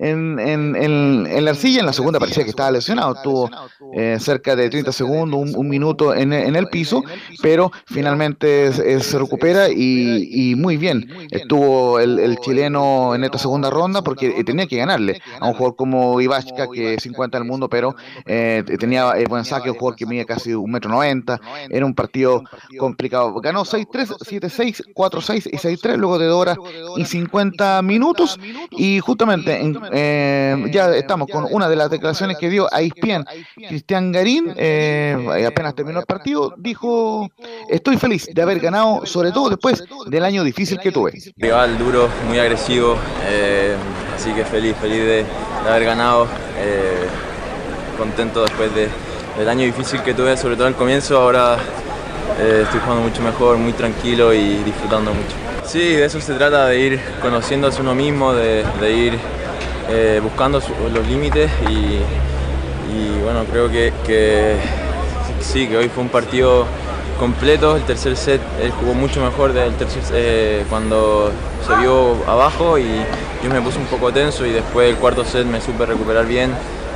en, 0.00 0.17
en, 0.38 0.76
en, 0.76 1.44
la 1.44 1.50
arcilla, 1.50 1.80
en 1.80 1.86
la 1.86 1.92
segunda 1.92 2.18
parecía 2.18 2.44
que 2.44 2.50
estaba 2.50 2.70
lesionado, 2.70 3.14
tuvo 3.22 3.50
eh, 3.94 4.16
cerca 4.20 4.56
de 4.56 4.68
30 4.68 4.92
segundos, 4.92 5.54
un, 5.54 5.68
minuto 5.68 6.14
en, 6.14 6.32
el 6.32 6.66
piso, 6.68 7.02
pero 7.42 7.70
finalmente 7.86 8.72
se 8.72 9.18
recupera 9.18 9.68
y, 9.70 10.54
muy 10.56 10.76
bien. 10.76 11.08
Estuvo 11.30 12.00
el, 12.00 12.36
chileno 12.38 13.14
en 13.14 13.24
esta 13.24 13.38
segunda 13.38 13.70
ronda 13.70 14.02
porque 14.02 14.44
tenía 14.44 14.66
que 14.66 14.76
ganarle 14.76 15.20
a 15.40 15.46
un 15.46 15.54
jugador 15.54 15.76
como 15.76 16.20
Ibachka, 16.20 16.68
que 16.72 16.94
es 16.94 17.02
50 17.02 17.38
del 17.38 17.46
mundo, 17.46 17.68
pero 17.68 17.94
eh, 18.26 18.64
tenía 18.78 19.12
buen 19.28 19.44
saque, 19.44 19.70
un 19.70 19.76
jugador 19.76 19.96
que 19.96 20.06
mide 20.06 20.24
casi 20.24 20.52
un 20.54 20.70
metro 20.70 20.90
noventa, 20.90 21.40
era 21.68 21.84
un 21.84 21.94
partido 21.94 22.42
complicado. 22.78 23.40
Ganó 23.40 23.64
6-3, 23.64 24.18
7-6, 24.18 24.94
4-6 24.94 25.50
y 25.52 25.56
6-3 25.56 25.96
luego 25.96 26.18
de 26.18 26.26
2 26.26 26.40
horas 26.40 26.58
y 26.96 27.04
50 27.04 27.82
minutos. 27.82 28.38
y 28.70 29.00
justamente 29.00 29.60
eh, 29.92 30.07
ya 30.70 30.94
estamos 30.94 31.28
con 31.30 31.46
una 31.50 31.68
de 31.68 31.76
las 31.76 31.90
declaraciones 31.90 32.36
que 32.38 32.48
dio 32.48 32.66
a 32.72 32.78
Cristian 33.68 34.12
Garín, 34.12 34.52
eh, 34.56 35.44
apenas 35.46 35.74
terminó 35.74 36.00
el 36.00 36.06
partido, 36.06 36.54
dijo, 36.56 37.30
estoy 37.68 37.96
feliz 37.96 38.28
de 38.32 38.42
haber 38.42 38.60
ganado, 38.60 39.06
sobre 39.06 39.32
todo 39.32 39.50
después 39.50 39.84
del 40.06 40.24
año 40.24 40.44
difícil 40.44 40.78
que 40.78 40.92
tuve. 40.92 41.12
Rival 41.36 41.78
duro, 41.78 42.08
muy 42.28 42.38
agresivo, 42.38 42.96
eh, 43.28 43.76
así 44.14 44.32
que 44.32 44.44
feliz, 44.44 44.76
feliz 44.80 45.04
de, 45.04 45.26
haber 45.66 45.84
ganado, 45.84 46.26
contento 47.96 48.44
después 48.44 48.70
del 48.74 49.48
año 49.48 49.64
difícil 49.64 50.02
que 50.02 50.14
tuve, 50.14 50.36
sobre 50.36 50.56
todo 50.56 50.66
al 50.66 50.74
comienzo, 50.74 51.18
ahora 51.18 51.58
estoy 52.38 52.80
jugando 52.80 53.02
mucho 53.02 53.22
mejor, 53.22 53.56
muy 53.56 53.72
tranquilo 53.72 54.32
y 54.32 54.62
disfrutando 54.64 55.12
mucho. 55.12 55.48
Sí, 55.68 55.80
de 55.80 56.06
eso 56.06 56.18
se 56.18 56.32
trata, 56.32 56.66
de 56.68 56.80
ir 56.80 57.00
conociéndose 57.20 57.82
uno 57.82 57.94
mismo, 57.94 58.32
de, 58.32 58.64
ir 58.90 59.18
eh, 59.88 60.20
buscando 60.22 60.60
los 60.92 61.06
límites 61.08 61.50
y, 61.68 62.00
bueno, 63.22 63.44
creo 63.44 63.70
que, 63.70 64.56
sí, 65.40 65.68
que 65.68 65.76
hoy 65.76 65.88
fue 65.88 66.02
un 66.02 66.08
partido 66.08 66.66
completo, 67.18 67.76
el 67.76 67.82
tercer 67.82 68.16
set 68.16 68.40
él 68.60 68.70
jugó 68.70 68.94
mucho 68.94 69.20
mejor 69.20 69.52
del 69.52 69.74
tercer 69.74 70.02
eh, 70.12 70.64
cuando 70.68 71.32
se 71.66 71.76
vio 71.76 72.14
abajo 72.28 72.78
y 72.78 72.86
yo 73.42 73.50
me 73.50 73.60
puse 73.60 73.78
un 73.78 73.86
poco 73.86 74.12
tenso 74.12 74.46
y 74.46 74.50
después 74.50 74.90
el 74.90 74.96
cuarto 74.96 75.24
set 75.24 75.46
me 75.46 75.60
supe 75.60 75.84
recuperar 75.84 76.26
bien, 76.26 76.52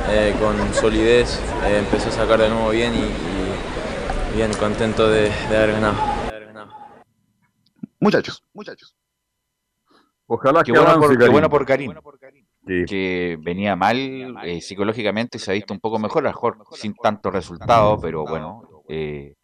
eh, 0.09 0.33
con 0.39 0.73
solidez, 0.73 1.39
empecé 1.67 2.09
a 2.09 2.11
sacar 2.11 2.39
de 2.39 2.49
nuevo 2.49 2.69
bien 2.69 2.93
y, 2.93 4.35
bien 4.35 4.51
contento 4.53 5.09
de 5.09 5.31
haber 5.49 5.73
ganado. 5.73 5.95
Muchachos, 7.99 8.43
muchachos. 8.53 8.95
Ojalá 10.27 10.63
que 10.63 10.71
bueno, 10.71 10.99
por, 10.99 11.17
qué 11.17 11.29
bueno 11.29 11.49
por 11.49 11.65
Karim. 11.65 12.42
Que 12.65 13.37
venía 13.41 13.75
mal 13.75 14.37
eh, 14.43 14.61
psicológicamente 14.61 15.37
y 15.37 15.39
se 15.39 15.51
ha 15.51 15.53
visto 15.53 15.73
un 15.73 15.79
poco 15.79 15.99
mejor, 15.99 16.25
a 16.25 16.29
mejor 16.29 16.57
sin 16.71 16.93
tanto 16.93 17.29
resultado, 17.29 17.99
pero 17.99 18.23
bueno, 18.23 18.61
eh, 18.87 19.35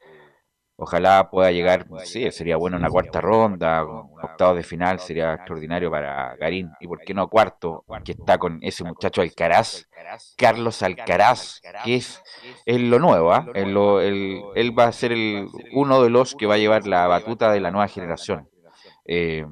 ojalá 0.77 1.29
pueda 1.29 1.51
llegar, 1.51 1.86
sí, 2.05 2.32
sería 2.32 2.55
bueno 2.55 2.77
una 2.77 2.89
cuarta 2.89 3.19
ronda, 3.19 3.84
octavo 3.84 4.55
de 4.55 4.63
final, 4.63 4.99
sería 4.99 5.34
extraordinario 5.34 5.91
para 5.91 6.36
Garín. 6.38 6.71
Y 6.79 6.88
por 6.88 6.99
qué 6.99 7.13
no 7.13 7.27
cuarto, 7.27 7.84
que 8.05 8.13
está 8.13 8.38
con 8.38 8.60
ese 8.62 8.86
muchacho 8.86 9.21
Alcaraz, 9.21 9.89
Carlos 10.38 10.82
Alcaraz, 10.82 11.60
que 11.84 11.95
es, 11.95 12.21
lo 12.65 12.99
nuevo, 12.99 13.34
¿ah? 13.34 13.47
él 13.53 14.79
va 14.79 14.86
a 14.86 14.91
ser 14.93 15.12
el, 15.12 15.49
uno 15.73 16.01
de 16.01 16.10
los 16.10 16.36
que 16.36 16.45
va 16.45 16.55
a 16.55 16.60
llevar 16.60 16.88
la 16.88 17.08
batuta 17.08 17.51
de 17.51 17.60
la 17.60 17.71
nueva 17.71 17.88
generación. 17.89 18.47
Eh, 19.12 19.43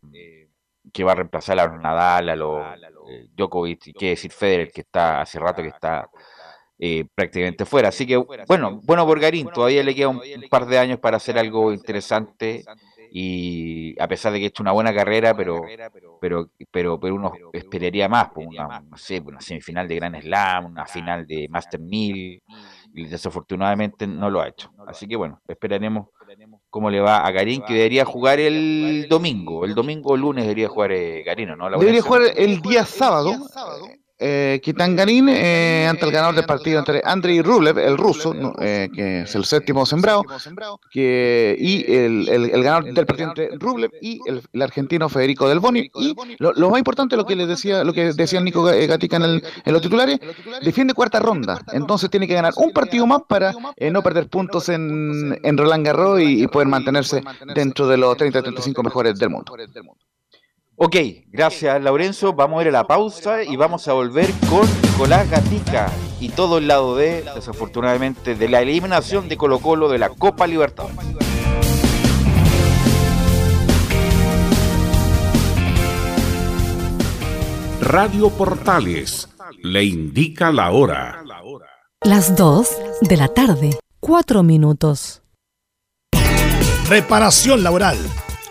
que 0.94 1.04
va 1.04 1.14
a 1.14 1.16
reemplazar 1.16 1.60
a 1.60 1.68
Nadal, 1.78 2.30
a 2.30 2.36
los 2.36 2.60
eh, 2.60 2.97
Djokovic, 3.36 3.88
y 3.88 3.94
qué 3.94 4.10
decir 4.10 4.32
Federer, 4.32 4.72
que 4.72 4.82
está 4.82 5.22
hace 5.22 5.40
rato 5.40 5.62
que 5.62 5.70
está 5.70 6.10
eh, 6.80 7.06
prácticamente 7.16 7.66
fuera. 7.66 7.90
Así 7.90 8.06
que, 8.06 8.18
bueno, 8.48 8.80
bueno 8.84 9.06
por 9.06 9.20
Garín, 9.20 9.50
todavía 9.54 9.84
le 9.84 9.96
queda 9.96 10.10
un, 10.10 10.22
par 10.50 10.68
de 10.68 10.78
años 10.78 11.00
para 11.00 11.18
hacer 11.18 11.38
algo 11.40 11.74
interesante 11.74 12.64
y 13.12 14.00
a 14.00 14.08
pesar 14.08 14.32
de 14.34 14.40
que 14.40 14.46
ha 14.46 14.48
hecho 14.50 14.62
una 14.62 14.74
buena 14.74 14.94
carrera, 14.94 15.36
pero 15.36 15.62
pero 16.20 16.52
pero 16.70 17.00
pero 17.00 17.16
uno 17.16 17.32
esperaría 17.54 18.08
más, 18.10 18.30
pues, 18.34 18.48
una, 18.48 18.82
no 18.82 18.98
sé, 18.98 19.20
una 19.26 19.42
semifinal 19.42 19.88
de 19.88 19.96
Grand 19.96 20.22
Slam, 20.22 20.66
una 20.66 20.86
final 20.86 21.26
de 21.26 21.48
Master 21.50 21.80
1000 21.80 22.44
y 22.94 23.06
desafortunadamente 23.06 24.06
no 24.06 24.30
lo 24.30 24.42
ha 24.42 24.50
hecho. 24.50 24.72
Así 24.86 25.08
que 25.08 25.16
bueno, 25.16 25.42
esperaremos 25.48 26.10
cómo 26.78 26.92
le 26.92 27.00
va 27.00 27.26
a 27.26 27.32
Garín, 27.32 27.64
que 27.64 27.74
debería 27.74 28.06
jugar 28.06 28.40
el 28.40 29.08
domingo. 29.10 29.66
El 29.66 29.74
domingo 29.74 30.12
o 30.12 30.16
lunes 30.16 30.44
debería 30.44 30.70
jugar 30.70 30.92
eh, 30.92 31.24
Garino, 31.24 31.56
¿no? 31.56 31.72
debería 31.72 32.04
jugar 32.04 32.22
el 32.36 32.62
día 32.62 32.86
sábado 32.86 33.36
eh, 34.20 34.60
eh, 34.64 35.88
ante 35.88 36.06
el 36.06 36.12
ganador 36.12 36.36
del 36.36 36.46
partido 36.46 36.80
entre 36.80 37.02
Andrei 37.06 37.42
Rublev, 37.42 37.78
el 37.78 37.98
ruso, 37.98 38.34
eh, 38.60 38.90
que 38.94 39.22
es 39.22 39.36
el 39.36 39.46
séptimo 39.46 39.86
sembrado, 39.86 40.24
que, 40.92 41.56
y 41.60 41.92
el, 41.92 42.28
el, 42.28 42.64
ganador 42.64 42.94
del 42.94 43.06
partido 43.06 43.30
entre 43.30 43.50
Rublev 43.58 43.92
y 44.02 44.20
el, 44.26 44.62
argentino 44.62 45.08
Federico 45.10 45.48
Del 45.48 45.60
Boni. 45.60 45.92
Y 45.96 46.16
lo, 46.40 46.70
más 46.70 46.80
importante, 46.80 47.16
lo 47.16 47.26
que 47.26 47.36
les 47.36 47.48
decía, 47.48 47.84
lo 47.84 47.94
que 47.94 48.14
decía 48.14 48.42
Nico 48.42 48.64
Gatica 48.64 49.18
en, 49.18 49.42
los 49.66 49.82
titulares, 49.82 50.20
defiende 50.62 50.94
cuarta 50.94 51.20
ronda, 51.20 51.62
entonces 51.72 52.10
tiene 52.10 52.28
que 52.28 52.34
ganar 52.34 52.54
un 52.58 52.72
partido 52.72 53.06
más 53.06 53.22
para 53.28 53.54
eh, 53.76 53.92
no 53.92 54.02
perder 54.02 54.30
puntos 54.30 54.70
en, 54.70 55.40
en 55.44 55.58
Roland 55.58 55.86
Garros 55.86 56.20
y, 56.22 56.44
y 56.44 56.48
poder 56.48 56.68
mantenerse 56.68 57.22
dentro 57.54 57.88
de 57.88 57.98
los 57.98 58.18
30-35 58.18 58.84
mejores 58.84 59.20
del 59.20 59.30
mundo. 59.30 59.54
Ok, 60.80 60.96
gracias 61.32 61.82
Laurenzo. 61.82 62.34
Vamos 62.34 62.60
a 62.60 62.62
ir 62.62 62.68
a 62.68 62.72
la 62.72 62.84
pausa 62.86 63.42
y 63.42 63.56
vamos 63.56 63.88
a 63.88 63.94
volver 63.94 64.32
con 64.48 64.62
Nicolás 64.84 65.28
Gatica 65.28 65.92
y 66.20 66.30
todo 66.30 66.60
el 66.60 66.68
lado 66.68 66.96
de, 66.96 67.26
desafortunadamente, 67.34 68.36
de 68.36 68.48
la 68.48 68.62
eliminación 68.62 69.28
de 69.28 69.38
Colo 69.38 69.58
Colo 69.58 69.90
de 69.90 69.98
la 69.98 70.10
Copa 70.10 70.46
Libertadores. 70.46 70.96
Radio 77.82 78.30
Portales 78.30 79.30
le 79.64 79.84
indica 79.84 80.52
la 80.52 80.70
hora. 80.70 81.24
Las 82.04 82.36
2 82.36 82.78
de 83.02 83.18
la 83.18 83.30
tarde, 83.30 83.80
4 84.00 84.44
minutos. 84.44 85.24
Reparación 86.88 87.64
laboral 87.64 87.98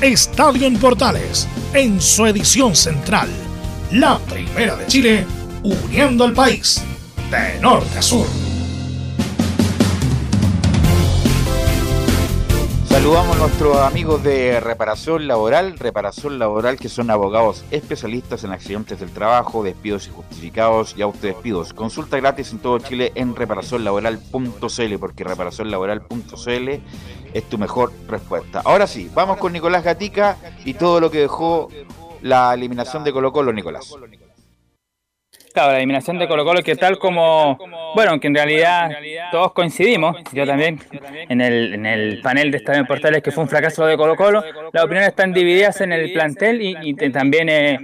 Estadio 0.00 0.66
en 0.66 0.76
Portales 0.76 1.48
en 1.72 2.00
su 2.00 2.26
edición 2.26 2.74
central. 2.74 3.28
La 3.92 4.18
primera 4.18 4.76
de 4.76 4.86
Chile, 4.86 5.26
uniendo 5.62 6.24
al 6.24 6.32
país 6.32 6.82
de 7.30 7.60
norte 7.60 7.98
a 7.98 8.02
sur. 8.02 8.43
Saludamos 13.04 13.36
a 13.36 13.38
nuestros 13.40 13.76
amigos 13.76 14.22
de 14.22 14.60
Reparación 14.60 15.28
Laboral, 15.28 15.78
Reparación 15.78 16.38
Laboral 16.38 16.78
que 16.78 16.88
son 16.88 17.10
abogados 17.10 17.62
especialistas 17.70 18.44
en 18.44 18.52
accidentes 18.52 18.98
del 18.98 19.10
trabajo, 19.10 19.62
despidos 19.62 20.08
injustificados 20.08 20.94
y 20.96 21.02
autodespidos. 21.02 21.74
Consulta 21.74 22.16
gratis 22.16 22.52
en 22.52 22.60
todo 22.60 22.78
Chile 22.78 23.12
en 23.14 23.36
reparacionlaboral.cl 23.36 24.98
porque 24.98 25.22
reparacionlaboral.cl 25.22 26.68
es 27.34 27.44
tu 27.50 27.58
mejor 27.58 27.92
respuesta. 28.08 28.62
Ahora 28.64 28.86
sí, 28.86 29.10
vamos 29.14 29.36
con 29.36 29.52
Nicolás 29.52 29.84
Gatica 29.84 30.38
y 30.64 30.72
todo 30.72 30.98
lo 30.98 31.10
que 31.10 31.18
dejó 31.18 31.68
la 32.22 32.54
eliminación 32.54 33.04
de 33.04 33.12
Colo 33.12 33.34
Colo, 33.34 33.52
Nicolás. 33.52 33.94
Claro, 35.54 35.70
la 35.70 35.78
eliminación 35.78 36.18
de 36.18 36.26
Colo 36.26 36.44
Colo 36.44 36.64
que 36.64 36.74
tal 36.74 36.98
como, 36.98 37.56
bueno, 37.94 38.18
que 38.18 38.26
en 38.26 38.34
realidad 38.34 38.90
todos 39.30 39.52
coincidimos, 39.52 40.16
yo 40.32 40.44
también, 40.44 40.80
en 41.28 41.40
el, 41.40 41.74
en 41.74 41.86
el 41.86 42.20
panel 42.22 42.50
de 42.50 42.56
Estadio 42.56 42.84
Portales, 42.84 43.22
que 43.22 43.30
fue 43.30 43.44
un 43.44 43.48
fracaso 43.48 43.86
de 43.86 43.96
Colo 43.96 44.16
Colo, 44.16 44.42
las 44.72 44.82
opiniones 44.82 45.10
están 45.10 45.32
divididas 45.32 45.80
en 45.80 45.92
el 45.92 46.12
plantel 46.12 46.60
y, 46.60 46.76
y 46.82 47.10
también 47.10 47.48
eh, 47.48 47.78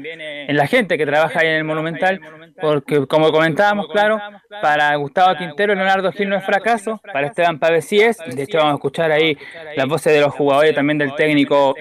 en 0.48 0.56
la 0.56 0.66
gente 0.66 0.98
que 0.98 1.06
trabaja 1.06 1.38
ahí 1.38 1.46
en 1.46 1.54
el 1.54 1.64
Monumental, 1.64 2.20
porque 2.61 3.06
como 3.06 3.30
comentábamos, 3.30 3.88
claro, 3.88 4.18
para 4.62 4.94
Gustavo 4.96 5.36
Quintero, 5.36 5.74
Leonardo 5.74 6.12
Gil 6.12 6.28
no 6.28 6.36
es 6.36 6.44
fracaso, 6.44 7.00
para 7.12 7.26
Esteban 7.28 7.58
Pávez 7.58 7.84
sí 7.84 8.00
es, 8.00 8.18
de 8.18 8.42
hecho 8.42 8.58
vamos 8.58 8.72
a 8.72 8.76
escuchar 8.76 9.12
ahí 9.12 9.36
las 9.76 9.86
voces 9.86 10.12
de 10.12 10.20
los 10.20 10.34
jugadores 10.34 10.74
también 10.74 10.98
del 10.98 11.14
técnico 11.14 11.74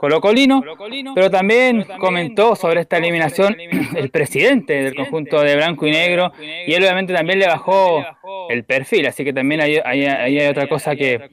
colocolino, 0.00 0.62
pero 1.14 1.30
también 1.30 1.86
comentó 1.98 2.56
sobre 2.56 2.80
esta 2.80 2.98
eliminación 2.98 3.56
el 3.96 4.10
presidente 4.10 4.82
del 4.82 4.94
conjunto 4.94 5.40
de 5.40 5.56
blanco 5.56 5.86
y 5.86 5.90
negro, 5.90 6.32
y 6.40 6.72
él 6.72 6.82
obviamente 6.82 7.12
también 7.12 7.38
le 7.38 7.46
bajó 7.46 8.04
el 8.48 8.64
perfil, 8.64 9.06
así 9.06 9.24
que 9.24 9.32
también 9.32 9.60
hay, 9.60 9.78
hay, 9.84 10.04
hay 10.06 10.46
otra 10.46 10.66
cosa 10.68 10.96
que, 10.96 11.28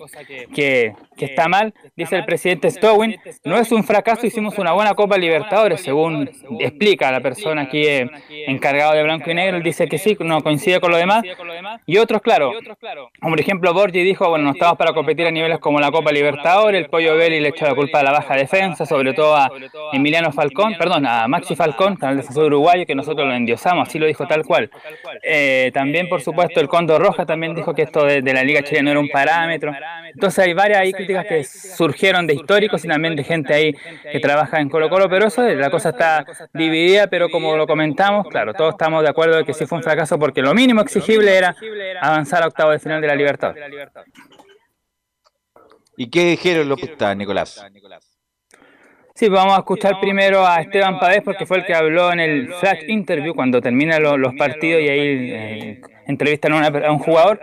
que, 0.54 0.94
que, 1.18 1.26
está 1.26 1.48
mal, 1.48 1.74
dice 1.96 2.16
el 2.16 2.26
presidente 2.26 2.70
Stowin, 2.72 3.18
no 3.44 3.58
es 3.58 3.72
un 3.72 3.84
fracaso, 3.84 4.26
hicimos 4.26 4.58
una 4.58 4.74
buena 4.74 4.94
Copa 4.94 5.18
Libertadores, 5.18 5.82
según 5.82 6.30
explica 6.60 7.12
la 7.12 7.22
persona 7.22 7.64
aquí 7.64 7.86
eh, 7.86 8.10
de 8.94 9.04
blanco 9.04 9.30
y 9.32 9.34
negro, 9.34 9.60
dice 9.60 9.88
que 9.88 9.98
sí, 9.98 10.18
no 10.20 10.42
coincide 10.42 10.80
con 10.80 10.92
lo 10.92 10.98
demás, 10.98 11.24
y 11.86 11.98
otros, 11.98 12.22
claro, 12.22 12.52
como 13.20 13.32
por 13.32 13.40
ejemplo 13.40 13.74
Borgi 13.74 14.04
dijo, 14.04 14.30
bueno, 14.30 14.46
no 14.46 14.52
estamos 14.52 14.78
para 14.78 14.94
competir 14.94 15.28
a 15.28 15.32
niveles 15.32 15.60
como 15.60 15.80
la 15.80 15.92
Copa 15.92 16.12
Libertadores, 16.12 16.82
el 16.84 16.90
Pollo 16.90 17.16
Belli 17.16 17.40
le 17.40 17.50
echó 17.50 17.66
la 17.66 17.76
culpa 17.76 18.00
a 18.00 18.04
la 18.04 18.12
baja 18.12 18.36
defensa, 18.36 18.86
sobre 18.86 19.14
todo 19.14 19.36
a 19.36 19.52
Emiliano 19.94 20.32
Falcón, 20.32 20.76
perdón, 20.78 21.06
a 21.06 21.28
Maxi 21.28 21.56
Falcón, 21.56 21.98
el 22.02 22.18
defensor 22.18 22.46
uruguayo, 22.46 22.86
que 22.86 22.96
nosotros 22.96 23.28
lo 23.28 23.34
endiosamos, 23.34 23.88
así 23.88 24.00
lo 24.00 24.06
dijo 24.06 24.28
tal 24.28 24.46
cual. 24.46 24.70
Eh, 25.24 25.72
también, 25.74 26.08
por 26.10 26.22
supuesto, 26.22 26.60
el 26.60 26.68
Condor 26.68 27.02
Roja 27.02 27.26
también 27.26 27.56
dijo 27.56 27.74
que 27.74 27.84
esto 27.84 28.06
de, 28.06 28.22
la 28.22 28.44
Liga 28.44 28.62
Chilena 28.64 28.86
no 28.86 28.92
era 28.92 29.00
un 29.00 29.10
parámetro. 29.10 29.74
Entonces 30.14 30.46
hay 30.46 30.54
varias 30.54 30.94
críticas 30.94 31.26
que 31.26 31.44
surgieron 31.44 32.28
de 32.28 32.36
históricos 32.36 32.84
y 32.86 32.88
también 32.88 33.16
de 33.16 33.24
gente 33.24 33.54
ahí 33.54 33.76
que 34.12 34.20
trabaja 34.20 34.60
en 34.60 34.70
Colo 34.70 34.90
Colo, 34.90 35.10
pero 35.10 35.28
eso, 35.28 35.44
la 35.44 35.70
cosa 35.70 35.90
está 35.90 36.26
dividida, 36.54 37.08
pero 37.08 37.30
como 37.30 37.56
lo 37.56 37.68
comentamos, 37.68 38.28
claro, 38.28 38.54
todos 38.54 38.72
estamos 38.80 39.04
de 39.04 39.10
acuerdo 39.10 39.36
de 39.36 39.44
que 39.44 39.54
sí 39.54 39.66
fue 39.66 39.78
un 39.78 39.84
fracaso 39.84 40.18
porque 40.18 40.42
lo 40.42 40.54
mínimo 40.54 40.80
exigible 40.80 41.38
era 41.38 41.54
avanzar 42.00 42.44
a 42.44 42.48
octavo 42.48 42.72
de 42.72 42.80
final 42.80 43.02
de 43.02 43.08
la 43.08 43.16
Libertad. 43.16 43.54
¿Y 45.98 46.10
qué 46.10 46.30
dijeron 46.30 46.70
los 46.70 46.80
pistas, 46.80 47.18
Nicolás? 47.18 47.62
Sí, 49.14 49.28
vamos 49.28 49.56
a 49.56 49.58
escuchar 49.58 50.00
primero 50.00 50.48
a 50.48 50.62
Esteban 50.62 50.98
Pavés 50.98 51.22
porque 51.26 51.46
fue 51.46 51.58
el 51.58 51.66
que 51.66 51.76
habló 51.76 52.14
en 52.14 52.22
el 52.22 52.54
flash 52.54 52.84
interview 52.88 53.36
cuando 53.36 53.60
terminan 53.60 54.02
lo, 54.02 54.18
los 54.18 54.34
partidos 54.36 54.82
y 54.82 54.88
ahí 54.88 55.32
eh, 55.34 55.82
entrevistan 56.10 56.54
a, 56.54 56.58
una, 56.58 56.68
a, 56.68 56.92
un 56.92 57.00
jugador 57.00 57.40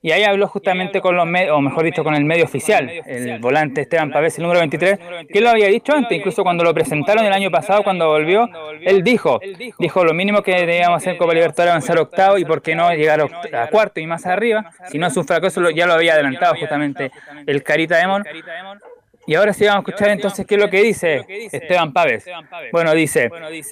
y 0.00 0.12
ahí 0.12 0.24
habló 0.24 0.48
justamente 0.48 1.00
con 1.00 1.14
los 1.14 1.26
medios, 1.26 1.56
o 1.56 1.60
mejor 1.60 1.84
dicho 1.84 2.02
con 2.02 2.14
el 2.14 2.24
medio 2.24 2.44
oficial, 2.44 2.90
el 3.06 3.38
volante 3.38 3.82
Esteban 3.82 4.10
Pavés, 4.10 4.38
el 4.38 4.44
número 4.44 4.60
23, 4.60 4.98
que 5.28 5.40
lo 5.40 5.50
había 5.50 5.68
dicho 5.68 5.94
antes, 5.94 6.16
incluso 6.16 6.42
cuando 6.42 6.64
lo 6.64 6.72
presentaron 6.72 7.24
el 7.24 7.32
año 7.32 7.50
pasado, 7.50 7.82
cuando 7.84 8.08
volvió, 8.08 8.48
él 8.80 9.02
dijo, 9.02 9.40
dijo 9.78 10.04
lo 10.04 10.14
mínimo 10.14 10.42
que 10.42 10.52
debíamos 10.52 10.96
hacer 10.96 11.18
Copa 11.18 11.34
Libertadores 11.34 11.70
avanzar 11.72 11.98
octavo 11.98 12.38
y 12.38 12.44
por 12.44 12.62
qué 12.62 12.74
no 12.74 12.90
llegar 12.94 13.20
a 13.20 13.66
cuarto 13.68 14.00
y 14.00 14.06
más 14.06 14.24
arriba, 14.26 14.70
si 14.90 14.98
no 14.98 15.06
es 15.06 15.16
un 15.16 15.26
fracaso, 15.26 15.68
ya 15.70 15.86
lo 15.86 15.92
había 15.92 16.14
adelantado 16.14 16.54
justamente 16.54 17.10
el 17.46 17.62
Carita 17.62 17.98
Demon. 17.98 18.24
Y 19.28 19.34
ahora 19.34 19.52
sí 19.52 19.66
vamos 19.66 19.84
a 19.86 19.90
escuchar 19.90 20.08
entonces 20.08 20.46
qué 20.46 20.54
es 20.54 20.60
lo 20.60 20.70
que 20.70 20.82
dice 20.82 21.26
Esteban 21.52 21.92
Pávez. 21.92 22.24
Bueno, 22.72 22.94
dice, 22.94 23.28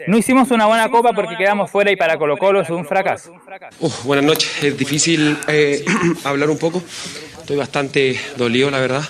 no 0.06 0.18
hicimos 0.18 0.50
una 0.50 0.66
buena 0.66 0.90
copa 0.90 1.14
porque 1.14 1.34
quedamos 1.34 1.70
fuera 1.70 1.90
y 1.90 1.96
para 1.96 2.18
Colo 2.18 2.36
Colo 2.36 2.60
es 2.60 2.68
un 2.68 2.84
fracaso. 2.84 3.32
Uf, 3.80 4.04
buenas 4.04 4.26
noches, 4.26 4.62
es 4.62 4.76
difícil 4.76 5.34
eh, 5.48 5.82
hablar 6.24 6.50
un 6.50 6.58
poco. 6.58 6.82
Estoy 7.38 7.56
bastante 7.56 8.20
dolido, 8.36 8.70
la 8.70 8.80
verdad. 8.80 9.02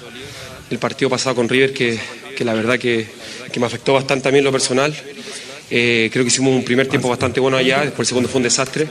El 0.70 0.78
partido 0.78 1.10
pasado 1.10 1.34
con 1.34 1.48
River, 1.48 1.72
que, 1.72 1.98
que 2.36 2.44
la 2.44 2.54
verdad 2.54 2.78
que, 2.78 3.08
que, 3.52 3.58
me 3.58 3.66
afectó 3.66 3.94
bastante 3.94 4.22
también 4.22 4.44
lo 4.44 4.52
personal. 4.52 4.94
Eh, 5.68 6.10
creo 6.12 6.24
que 6.24 6.28
hicimos 6.28 6.54
un 6.54 6.64
primer 6.64 6.86
tiempo 6.86 7.08
bastante 7.08 7.40
bueno 7.40 7.56
allá, 7.56 7.80
después 7.80 8.06
el 8.06 8.06
segundo 8.06 8.28
fue 8.28 8.38
un 8.38 8.44
desastre. 8.44 8.86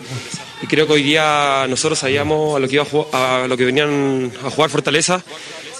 Y 0.61 0.67
creo 0.67 0.87
que 0.87 0.91
hoy 0.91 1.03
día 1.03 1.67
nosotros 1.69 1.99
sabíamos 1.99 2.57
a 2.57 2.59
lo 2.59 2.67
que, 2.67 2.73
iba 2.73 2.83
a, 2.83 2.85
jugar, 2.85 3.07
a 3.13 3.47
lo 3.47 3.55
que 3.55 3.63
venían 3.63 4.29
a 4.43 4.49
jugar 4.49 4.69
Fortaleza 4.69 5.23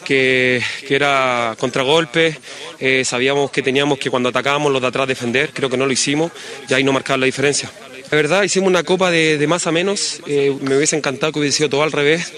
que, 0.05 0.61
era 0.87 1.55
contragolpe, 1.59 2.37
eh, 2.79 3.03
sabíamos 3.03 3.51
que 3.51 3.61
teníamos 3.61 3.99
que 3.99 4.09
cuando 4.09 4.29
atacábamos 4.29 4.71
los 4.71 4.81
de 4.81 4.87
atrás 4.87 5.07
defender, 5.07 5.49
creo 5.53 5.69
que 5.69 5.75
no 5.75 5.85
lo 5.85 5.91
hicimos, 5.91 6.31
y 6.69 6.73
ahí 6.73 6.83
no 6.83 6.93
marcar 6.93 7.19
la 7.19 7.25
diferencia. 7.25 7.69
La 8.09 8.15
verdad, 8.15 8.43
hicimos 8.43 8.69
una 8.69 8.83
copa 8.83 9.11
de, 9.11 9.43
más 9.47 9.67
a 9.67 9.73
menos, 9.73 10.21
eh, 10.27 10.55
me 10.61 10.77
hubiese 10.77 10.95
encantado 10.95 11.33
que 11.33 11.39
hubiese 11.39 11.57
sido 11.57 11.69
todo 11.69 11.83
al 11.83 11.91
revés. 11.91 12.31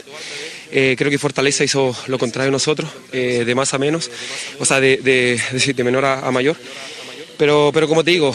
Eh, 0.72 0.96
creo 0.98 1.12
que 1.12 1.18
Fortaleza 1.18 1.64
hizo 1.64 1.96
lo 2.08 2.18
contrario 2.18 2.48
de 2.48 2.52
nosotros, 2.52 2.90
de 3.12 3.56
más 3.56 3.74
a 3.74 3.78
menos, 3.78 4.10
o 4.60 4.66
sea, 4.66 4.80
de, 4.82 4.98
de, 4.98 5.84
menor 5.84 6.06
a, 6.06 6.28
a, 6.28 6.32
mayor. 6.32 6.56
Pero, 7.38 7.70
pero 7.72 7.88
como 7.88 8.04
te 8.04 8.12
digo, 8.12 8.34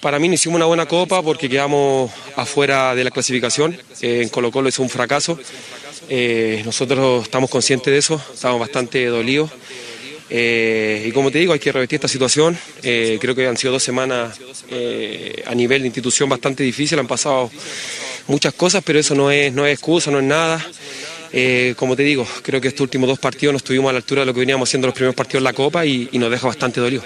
para 0.00 0.18
mí 0.18 0.28
no 0.28 0.34
hicimos 0.34 0.56
una 0.56 0.66
buena 0.66 0.86
copa 0.86 1.22
porque 1.22 1.48
quedamos 1.48 2.10
afuera 2.36 2.94
de 2.94 3.04
la 3.04 3.10
clasificación. 3.10 3.76
en 4.00 4.28
Colo 4.28 4.52
Colo 4.52 4.68
es 4.68 4.78
un 4.78 4.88
fracaso. 4.88 5.38
Eh, 6.08 6.62
nosotros 6.64 7.24
estamos 7.24 7.50
conscientes 7.50 7.92
de 7.92 7.98
eso, 7.98 8.22
estamos 8.32 8.60
bastante 8.60 9.04
dolidos. 9.06 9.50
Eh, 10.28 11.06
y 11.08 11.12
como 11.12 11.30
te 11.30 11.38
digo, 11.38 11.52
hay 11.52 11.58
que 11.58 11.72
revertir 11.72 11.96
esta 11.96 12.08
situación. 12.08 12.56
Eh, 12.82 13.18
creo 13.20 13.34
que 13.34 13.46
han 13.46 13.56
sido 13.56 13.72
dos 13.72 13.82
semanas 13.82 14.38
a 15.46 15.54
nivel 15.54 15.82
de 15.82 15.88
institución 15.88 16.28
bastante 16.28 16.62
difíciles, 16.62 17.00
han 17.00 17.08
pasado 17.08 17.50
muchas 18.28 18.54
cosas, 18.54 18.82
pero 18.84 18.98
eso 18.98 19.14
no 19.14 19.30
es, 19.30 19.52
no 19.52 19.66
es 19.66 19.74
excusa, 19.74 20.10
no 20.10 20.18
es 20.18 20.24
nada. 20.24 20.64
como 21.76 21.96
te 21.96 22.02
digo, 22.02 22.26
creo 22.42 22.60
que 22.60 22.68
estos 22.68 22.82
últimos 22.82 23.08
dos 23.08 23.18
partidos 23.18 23.52
no 23.52 23.58
estuvimos 23.58 23.90
a 23.90 23.92
la 23.92 23.98
altura 23.98 24.20
de 24.20 24.26
lo 24.26 24.34
que 24.34 24.40
veníamos 24.40 24.68
haciendo 24.68 24.86
los 24.86 24.94
primeros 24.94 25.16
partidos 25.16 25.40
en 25.40 25.44
la 25.44 25.52
Copa 25.52 25.84
y, 25.84 26.08
nos 26.12 26.30
deja 26.30 26.46
bastante 26.46 26.80
dolidos. 26.80 27.04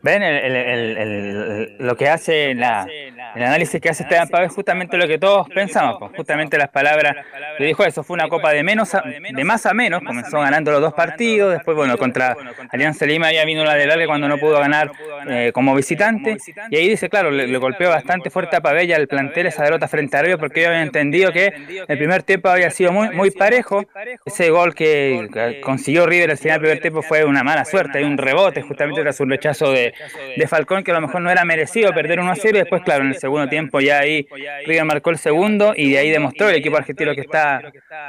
Ven, 0.00 0.22
el, 0.22 1.76
lo 1.78 1.96
que 1.96 2.08
hace 2.08 2.54
la, 2.54 2.86
el 3.34 3.42
análisis 3.42 3.80
que 3.80 3.88
hace 3.90 4.02
Esteban 4.04 4.28
Pávez 4.28 4.48
es 4.50 4.54
justamente 4.54 4.96
lo 4.96 5.06
que 5.06 5.18
todos 5.18 5.48
pensamos, 5.48 5.96
pues, 5.98 6.12
justamente 6.16 6.56
las 6.58 6.68
palabras 6.68 7.16
le 7.58 7.66
dijo 7.66 7.84
eso, 7.84 8.02
fue 8.02 8.14
una 8.14 8.28
copa 8.28 8.50
de 8.52 8.62
menos 8.62 8.94
a- 8.94 9.02
de 9.02 9.44
más 9.44 9.66
a 9.66 9.74
menos, 9.74 10.02
comenzó 10.02 10.40
ganando 10.40 10.70
los 10.70 10.80
dos 10.80 10.94
partidos, 10.94 11.52
después 11.52 11.76
bueno, 11.76 11.96
contra 11.98 12.36
Alianza 12.70 13.06
Lima 13.06 13.32
ya 13.32 13.44
vino 13.44 13.64
la 13.64 13.74
de 13.74 13.86
larga 13.86 14.06
cuando 14.06 14.28
no 14.28 14.38
pudo 14.38 14.58
ganar 14.58 14.90
eh, 15.28 15.50
como 15.52 15.74
visitante, 15.74 16.36
y 16.70 16.76
ahí 16.76 16.88
dice, 16.88 17.08
claro, 17.08 17.30
le, 17.30 17.46
le 17.46 17.58
golpeó 17.58 17.90
bastante 17.90 18.30
fuerte 18.30 18.56
a 18.56 18.60
Pavella 18.60 18.96
el 18.96 19.08
plantel 19.08 19.46
esa 19.46 19.64
derrota 19.64 19.88
frente 19.88 20.16
a 20.16 20.22
River 20.22 20.38
porque 20.38 20.60
ellos 20.60 20.68
habían 20.70 20.84
entendido 20.84 21.32
que 21.32 21.52
el 21.86 21.98
primer 21.98 22.22
tiempo 22.22 22.48
había 22.48 22.70
sido 22.70 22.92
muy, 22.92 23.10
muy 23.10 23.30
parejo, 23.30 23.84
ese 24.24 24.50
gol 24.50 24.74
que 24.74 25.28
que 25.32 25.60
consiguió 25.60 26.06
River 26.06 26.30
al 26.30 26.38
final 26.38 26.54
del 26.56 26.60
primer 26.62 26.80
tiempo 26.80 27.02
fue 27.02 27.24
una 27.24 27.42
mala 27.42 27.64
suerte, 27.64 27.98
hay 27.98 28.04
un 28.04 28.16
rebote 28.18 28.62
justamente 28.62 29.02
tras 29.02 29.20
un 29.20 29.30
rechazo 29.30 29.72
de, 29.72 29.92
de 30.36 30.46
Falcón 30.46 30.82
que 30.84 30.90
a 30.90 30.94
lo 30.94 31.00
mejor 31.00 31.20
no 31.20 31.30
era 31.30 31.44
merecido 31.44 31.92
perder 31.92 32.20
1 32.20 32.30
a 32.30 32.34
0 32.34 32.56
y 32.56 32.60
después 32.60 32.82
claro, 32.82 33.02
en 33.04 33.10
el 33.10 33.17
segundo 33.18 33.48
tiempo 33.48 33.80
ya 33.80 34.00
ahí 34.00 34.26
River 34.66 34.84
marcó 34.84 35.10
el 35.10 35.18
segundo 35.18 35.72
y 35.76 35.92
de 35.92 35.98
ahí 35.98 36.10
demostró 36.10 36.48
el 36.48 36.56
equipo 36.56 36.76
argentino 36.76 37.14
que 37.14 37.22
está 37.22 37.60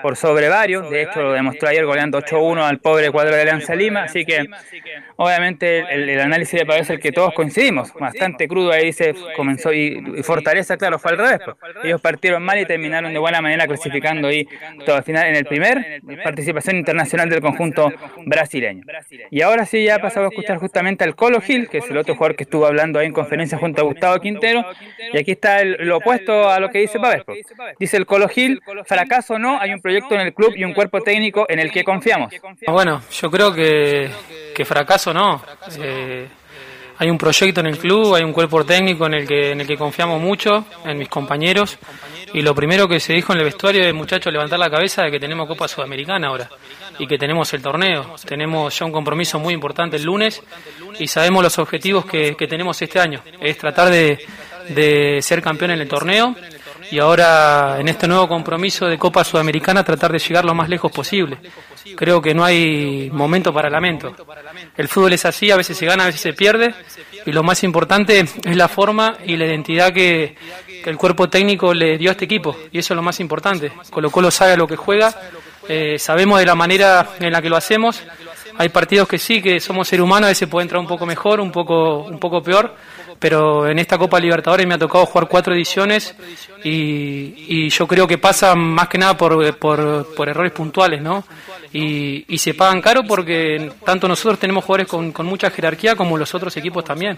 por 0.02 0.16
sobre 0.16 0.50
varios, 0.50 0.90
de 0.90 1.04
hecho 1.04 1.22
lo 1.22 1.34
demostró 1.34 1.70
ayer 1.70 1.86
goleando 1.86 2.20
8-1 2.20 2.62
al 2.62 2.80
pobre 2.80 3.12
cuadro 3.12 3.36
de 3.36 3.42
Alianza 3.42 3.76
Lima, 3.76 4.04
así 4.04 4.26
que 4.26 4.46
obviamente 5.16 5.80
el, 5.90 6.10
el 6.10 6.20
análisis 6.20 6.60
de 6.60 6.66
Pavés 6.66 6.84
es 6.84 6.90
el 6.92 7.00
que 7.00 7.12
todos 7.12 7.34
coincidimos, 7.34 7.94
bastante 7.94 8.48
crudo 8.48 8.72
ahí 8.72 8.86
dice, 8.86 9.14
comenzó 9.36 9.74
y, 9.74 10.04
y 10.16 10.24
Fortaleza 10.24 10.78
claro 10.78 11.00
fue 11.00 11.12
al 11.12 11.18
revés, 11.18 11.40
pues. 11.44 11.58
ellos 11.84 12.02
partieron 12.02 12.44
mal 12.44 12.60
y 12.60 12.66
terminaron 12.66 13.14
de 13.14 13.20
buena 13.20 13.42
manera 13.42 13.68
clasificando 13.68 14.28
ahí 14.28 14.48
todo 14.86 14.96
al 14.96 15.04
final 15.04 15.28
en 15.28 15.36
el 15.36 15.46
primer 15.46 16.02
participación 16.24 16.78
internacional 16.78 17.30
del 17.30 17.42
conjunto 17.42 17.92
brasileño. 18.26 18.84
Y 19.32 19.42
ahora 19.42 19.66
sí 19.66 19.84
ya 19.84 20.00
pasamos 20.00 20.28
a 20.28 20.34
escuchar 20.34 20.58
justamente 20.58 21.04
al 21.04 21.16
Colo 21.16 21.42
Gil, 21.42 21.70
que 21.70 21.80
es 21.80 21.90
el 21.90 21.98
otro 21.98 22.16
jugador 22.16 22.36
que 22.36 22.44
estuvo 22.44 22.66
hablando 22.66 23.00
ahí 23.00 23.08
en 23.08 23.14
conferencia 23.14 23.58
junto 23.58 23.82
a 23.82 23.86
Gustavo 23.86 24.20
Quintero, 24.20 24.66
y 25.14 25.18
aquí 25.18 25.32
está 25.32 25.62
el, 25.62 25.78
lo 25.80 25.98
opuesto 25.98 26.50
a 26.50 26.60
lo 26.60 26.70
que 26.70 26.80
dice 26.80 27.00
pues. 27.00 27.24
Dice 27.80 27.98
el 27.98 28.06
Colo 28.06 28.28
Gil, 28.28 28.62
fracaso 28.86 29.36
o 29.36 29.40
no, 29.40 29.60
hay 29.60 29.72
un 29.72 29.82
proyecto 29.82 30.16
en 30.16 30.22
el 30.22 30.34
club 30.34 30.54
y 30.56 30.64
un 30.64 30.74
cuerpo 30.74 31.02
técnico 31.02 31.46
en 31.50 31.60
el 31.60 31.72
que 31.72 31.84
confiamos. 31.84 32.34
Bueno, 32.68 33.02
yo 33.12 33.30
creo 33.32 33.54
que, 33.54 34.10
que 34.56 34.66
fracaso 34.66 35.14
no. 35.14 35.42
Eh, 35.80 36.28
hay 37.02 37.10
un 37.10 37.18
proyecto 37.18 37.62
en 37.62 37.68
el 37.68 37.78
club, 37.78 38.14
hay 38.16 38.24
un 38.24 38.34
cuerpo 38.34 38.66
técnico 38.66 39.06
en 39.06 39.14
el 39.14 39.28
que 39.28 39.52
en 39.52 39.62
el 39.62 39.68
que 39.68 39.78
confiamos 39.78 40.22
mucho, 40.22 40.66
en 40.84 40.98
mis 40.98 41.08
compañeros. 41.08 41.78
Y 42.34 42.42
lo 42.42 42.54
primero 42.54 42.88
que 42.90 43.00
se 43.00 43.14
dijo 43.14 43.32
en 43.32 43.40
el 43.40 43.46
vestuario 43.46 43.84
es, 43.84 43.94
muchachos, 43.94 44.32
levantar 44.34 44.60
la 44.60 44.70
cabeza 44.70 45.04
de 45.04 45.12
que 45.12 45.20
tenemos 45.20 45.48
Copa 45.48 45.68
Sudamericana 45.68 46.28
ahora 46.28 46.50
y 47.00 47.08
que 47.08 47.18
tenemos 47.18 47.54
el 47.54 47.62
torneo. 47.62 48.16
Tenemos 48.26 48.78
ya 48.78 48.86
un 48.86 48.92
compromiso 48.92 49.40
muy 49.40 49.54
importante 49.54 49.96
el 49.96 50.04
lunes 50.04 50.44
y 51.00 51.08
sabemos 51.08 51.42
los 51.42 51.58
objetivos 51.58 52.06
que, 52.06 52.36
que 52.36 52.48
tenemos 52.48 52.82
este 52.82 53.00
año. 53.00 53.22
Es 53.40 53.58
tratar 53.58 53.90
de, 53.90 54.20
de 54.70 55.20
ser 55.22 55.42
campeón 55.42 55.72
en 55.72 55.82
el 55.82 55.88
torneo 55.88 56.36
y 56.92 57.00
ahora 57.00 57.78
en 57.80 57.88
este 57.88 58.08
nuevo 58.08 58.28
compromiso 58.28 58.86
de 58.88 58.98
Copa 58.98 59.24
Sudamericana 59.24 59.84
tratar 59.84 60.12
de 60.12 60.20
llegar 60.20 60.46
lo 60.46 60.56
más 60.56 60.70
lejos 60.70 60.92
posible. 60.92 61.38
Creo 61.96 62.22
que 62.22 62.34
no 62.34 62.44
hay 62.44 63.10
momento 63.12 63.54
para 63.54 63.70
lamento. 63.70 64.16
El 64.76 64.88
fútbol 64.88 65.14
es 65.14 65.26
así, 65.26 65.52
a 65.52 65.58
veces 65.58 65.78
se 65.78 65.86
gana, 65.86 66.04
a 66.04 66.08
veces 66.08 66.22
se 66.22 66.34
pierde 66.34 66.74
y 67.26 67.32
lo 67.32 67.44
más 67.44 67.64
importante 67.64 68.20
es 68.20 68.56
la 68.56 68.68
forma 68.68 69.18
y 69.26 69.36
la 69.38 69.46
identidad 69.46 69.94
que, 69.94 70.36
el 70.86 70.98
cuerpo 70.98 71.30
técnico 71.30 71.72
le 71.74 72.00
dio 72.00 72.10
a 72.10 72.14
este 72.14 72.26
equipo 72.26 72.56
y 72.72 72.80
eso 72.80 72.94
es 72.94 72.96
lo 72.96 73.04
más 73.04 73.20
importante. 73.20 73.72
Colo 73.92 74.10
Colo 74.10 74.32
sabe 74.32 74.54
a 74.54 74.58
lo 74.58 74.66
que 74.66 74.76
juega, 74.76 75.14
eh, 75.68 76.00
sabemos 76.00 76.40
de 76.40 76.46
la 76.46 76.56
manera 76.56 77.10
en 77.20 77.32
la 77.32 77.42
que 77.42 77.50
lo 77.50 77.58
hacemos. 77.58 78.02
Hay 78.58 78.70
partidos 78.70 79.08
que 79.08 79.20
sí, 79.20 79.42
que 79.42 79.60
somos 79.60 79.88
seres 79.88 80.04
humanos, 80.04 80.26
a 80.26 80.30
veces 80.30 80.48
puede 80.50 80.64
entrar 80.64 80.82
un 80.82 80.88
poco 80.88 81.06
mejor, 81.06 81.40
un 81.40 81.52
poco, 81.52 82.00
un 82.00 82.18
poco 82.18 82.42
peor, 82.42 82.76
pero 83.20 83.68
en 83.68 83.78
esta 83.80 83.98
Copa 83.98 84.20
Libertadores 84.20 84.66
me 84.66 84.76
ha 84.76 84.78
tocado 84.78 85.06
jugar 85.06 85.28
cuatro 85.28 85.54
ediciones 85.54 86.16
y, 86.64 87.70
yo 87.70 87.88
creo 87.88 88.08
que 88.08 88.18
pasa 88.18 88.56
más 88.56 88.88
que 88.88 88.98
nada 88.98 89.16
por, 89.18 89.58
por, 89.58 90.30
errores 90.30 90.52
puntuales, 90.52 91.02
¿no? 91.02 91.24
Y, 91.72 92.26
y 92.28 92.38
se 92.38 92.54
pagan 92.54 92.82
caro 92.82 93.04
porque 93.08 93.72
tanto 93.86 94.08
nosotros 94.08 94.40
tenemos 94.40 94.64
jugadores 94.64 94.88
con, 94.88 95.14
mucha 95.26 95.50
jerarquía 95.52 95.96
como 95.96 96.18
los 96.18 96.34
otros 96.34 96.56
equipos 96.58 96.84
también. 96.84 97.18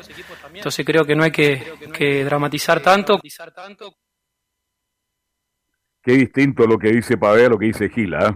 Entonces 0.54 0.86
creo 0.86 1.06
que 1.06 1.16
no 1.16 1.24
hay 1.24 1.32
que, 1.32 1.64
que 1.94 2.26
dramatizar 2.26 2.82
tanto. 2.82 3.20
Qué 6.04 6.14
distinto 6.14 6.66
lo 6.66 6.80
que 6.80 6.92
dice 6.92 7.18
Pavé 7.18 7.46
a 7.46 7.50
lo 7.50 7.60
que 7.60 7.68
dice 7.68 7.90
Gila. 7.90 8.28
¿eh? 8.28 8.36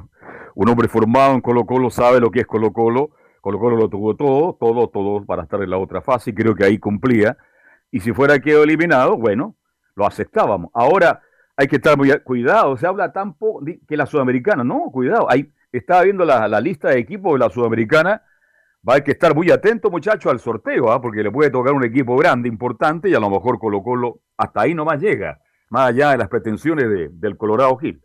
Un 0.53 0.69
hombre 0.69 0.87
formado 0.87 1.33
en 1.33 1.41
Colo 1.41 1.65
Colo 1.65 1.89
sabe 1.89 2.19
lo 2.19 2.29
que 2.29 2.41
es 2.41 2.47
Colo 2.47 2.71
Colo. 2.71 3.09
Colo 3.41 3.59
Colo 3.59 3.75
lo 3.75 3.89
tuvo 3.89 4.15
todo, 4.15 4.55
todo, 4.59 4.87
todo 4.87 5.25
para 5.25 5.43
estar 5.43 5.61
en 5.61 5.69
la 5.69 5.77
otra 5.77 6.01
fase 6.01 6.29
y 6.29 6.33
creo 6.33 6.55
que 6.55 6.63
ahí 6.63 6.77
cumplía. 6.77 7.35
Y 7.95 8.01
si 8.01 8.11
fuera 8.11 8.37
quedado 8.39 8.65
eliminado, 8.65 9.15
bueno, 9.15 9.55
lo 9.95 10.05
aceptábamos. 10.05 10.69
Ahora 10.73 11.21
hay 11.55 11.65
que 11.65 11.77
estar 11.77 11.95
muy 11.95 12.11
cuidado. 12.25 12.75
Se 12.75 12.85
habla 12.85 13.13
tan 13.13 13.35
poco 13.35 13.63
que 13.87 13.95
la 13.95 14.05
sudamericana, 14.05 14.65
no, 14.65 14.91
cuidado. 14.91 15.31
Ahí 15.31 15.49
estaba 15.71 16.01
viendo 16.01 16.25
la, 16.25 16.59
lista 16.59 16.89
de 16.89 16.99
equipos 16.99 17.31
de 17.31 17.39
la 17.39 17.49
sudamericana. 17.49 18.21
Va 18.85 18.95
a 18.95 18.99
que 18.99 19.11
estar 19.11 19.33
muy 19.33 19.49
atento, 19.49 19.89
muchachos, 19.89 20.29
al 20.29 20.41
sorteo, 20.41 20.91
¿ah? 20.91 21.01
porque 21.01 21.23
le 21.23 21.31
puede 21.31 21.49
tocar 21.49 21.71
un 21.71 21.85
equipo 21.85 22.17
grande, 22.17 22.49
importante, 22.49 23.07
y 23.07 23.13
a 23.13 23.19
lo 23.21 23.29
mejor 23.29 23.59
Colo 23.59 23.81
Colo 23.81 24.19
hasta 24.35 24.59
ahí 24.59 24.73
nomás 24.73 24.99
llega, 24.99 25.39
más 25.69 25.87
allá 25.91 26.11
de 26.11 26.17
las 26.17 26.27
pretensiones 26.27 26.89
de- 26.89 27.07
del 27.13 27.37
Colorado 27.37 27.77
Gil. 27.77 28.03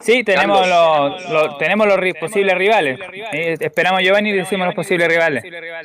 Sí, 0.00 0.22
tenemos 0.22 0.60
Carlos. 0.60 1.22
los, 1.24 1.30
los- 1.32 1.58
tenemos 1.58 1.86
los 1.88 1.96
ri- 1.98 2.18
posibles 2.20 2.56
rivales. 2.56 3.00
Eh, 3.32 3.56
esperamos 3.58 4.00
Giovanni 4.00 4.30
y 4.30 4.32
decimos 4.32 4.66
los 4.66 4.74
posibles 4.76 5.08
rivales. 5.08 5.42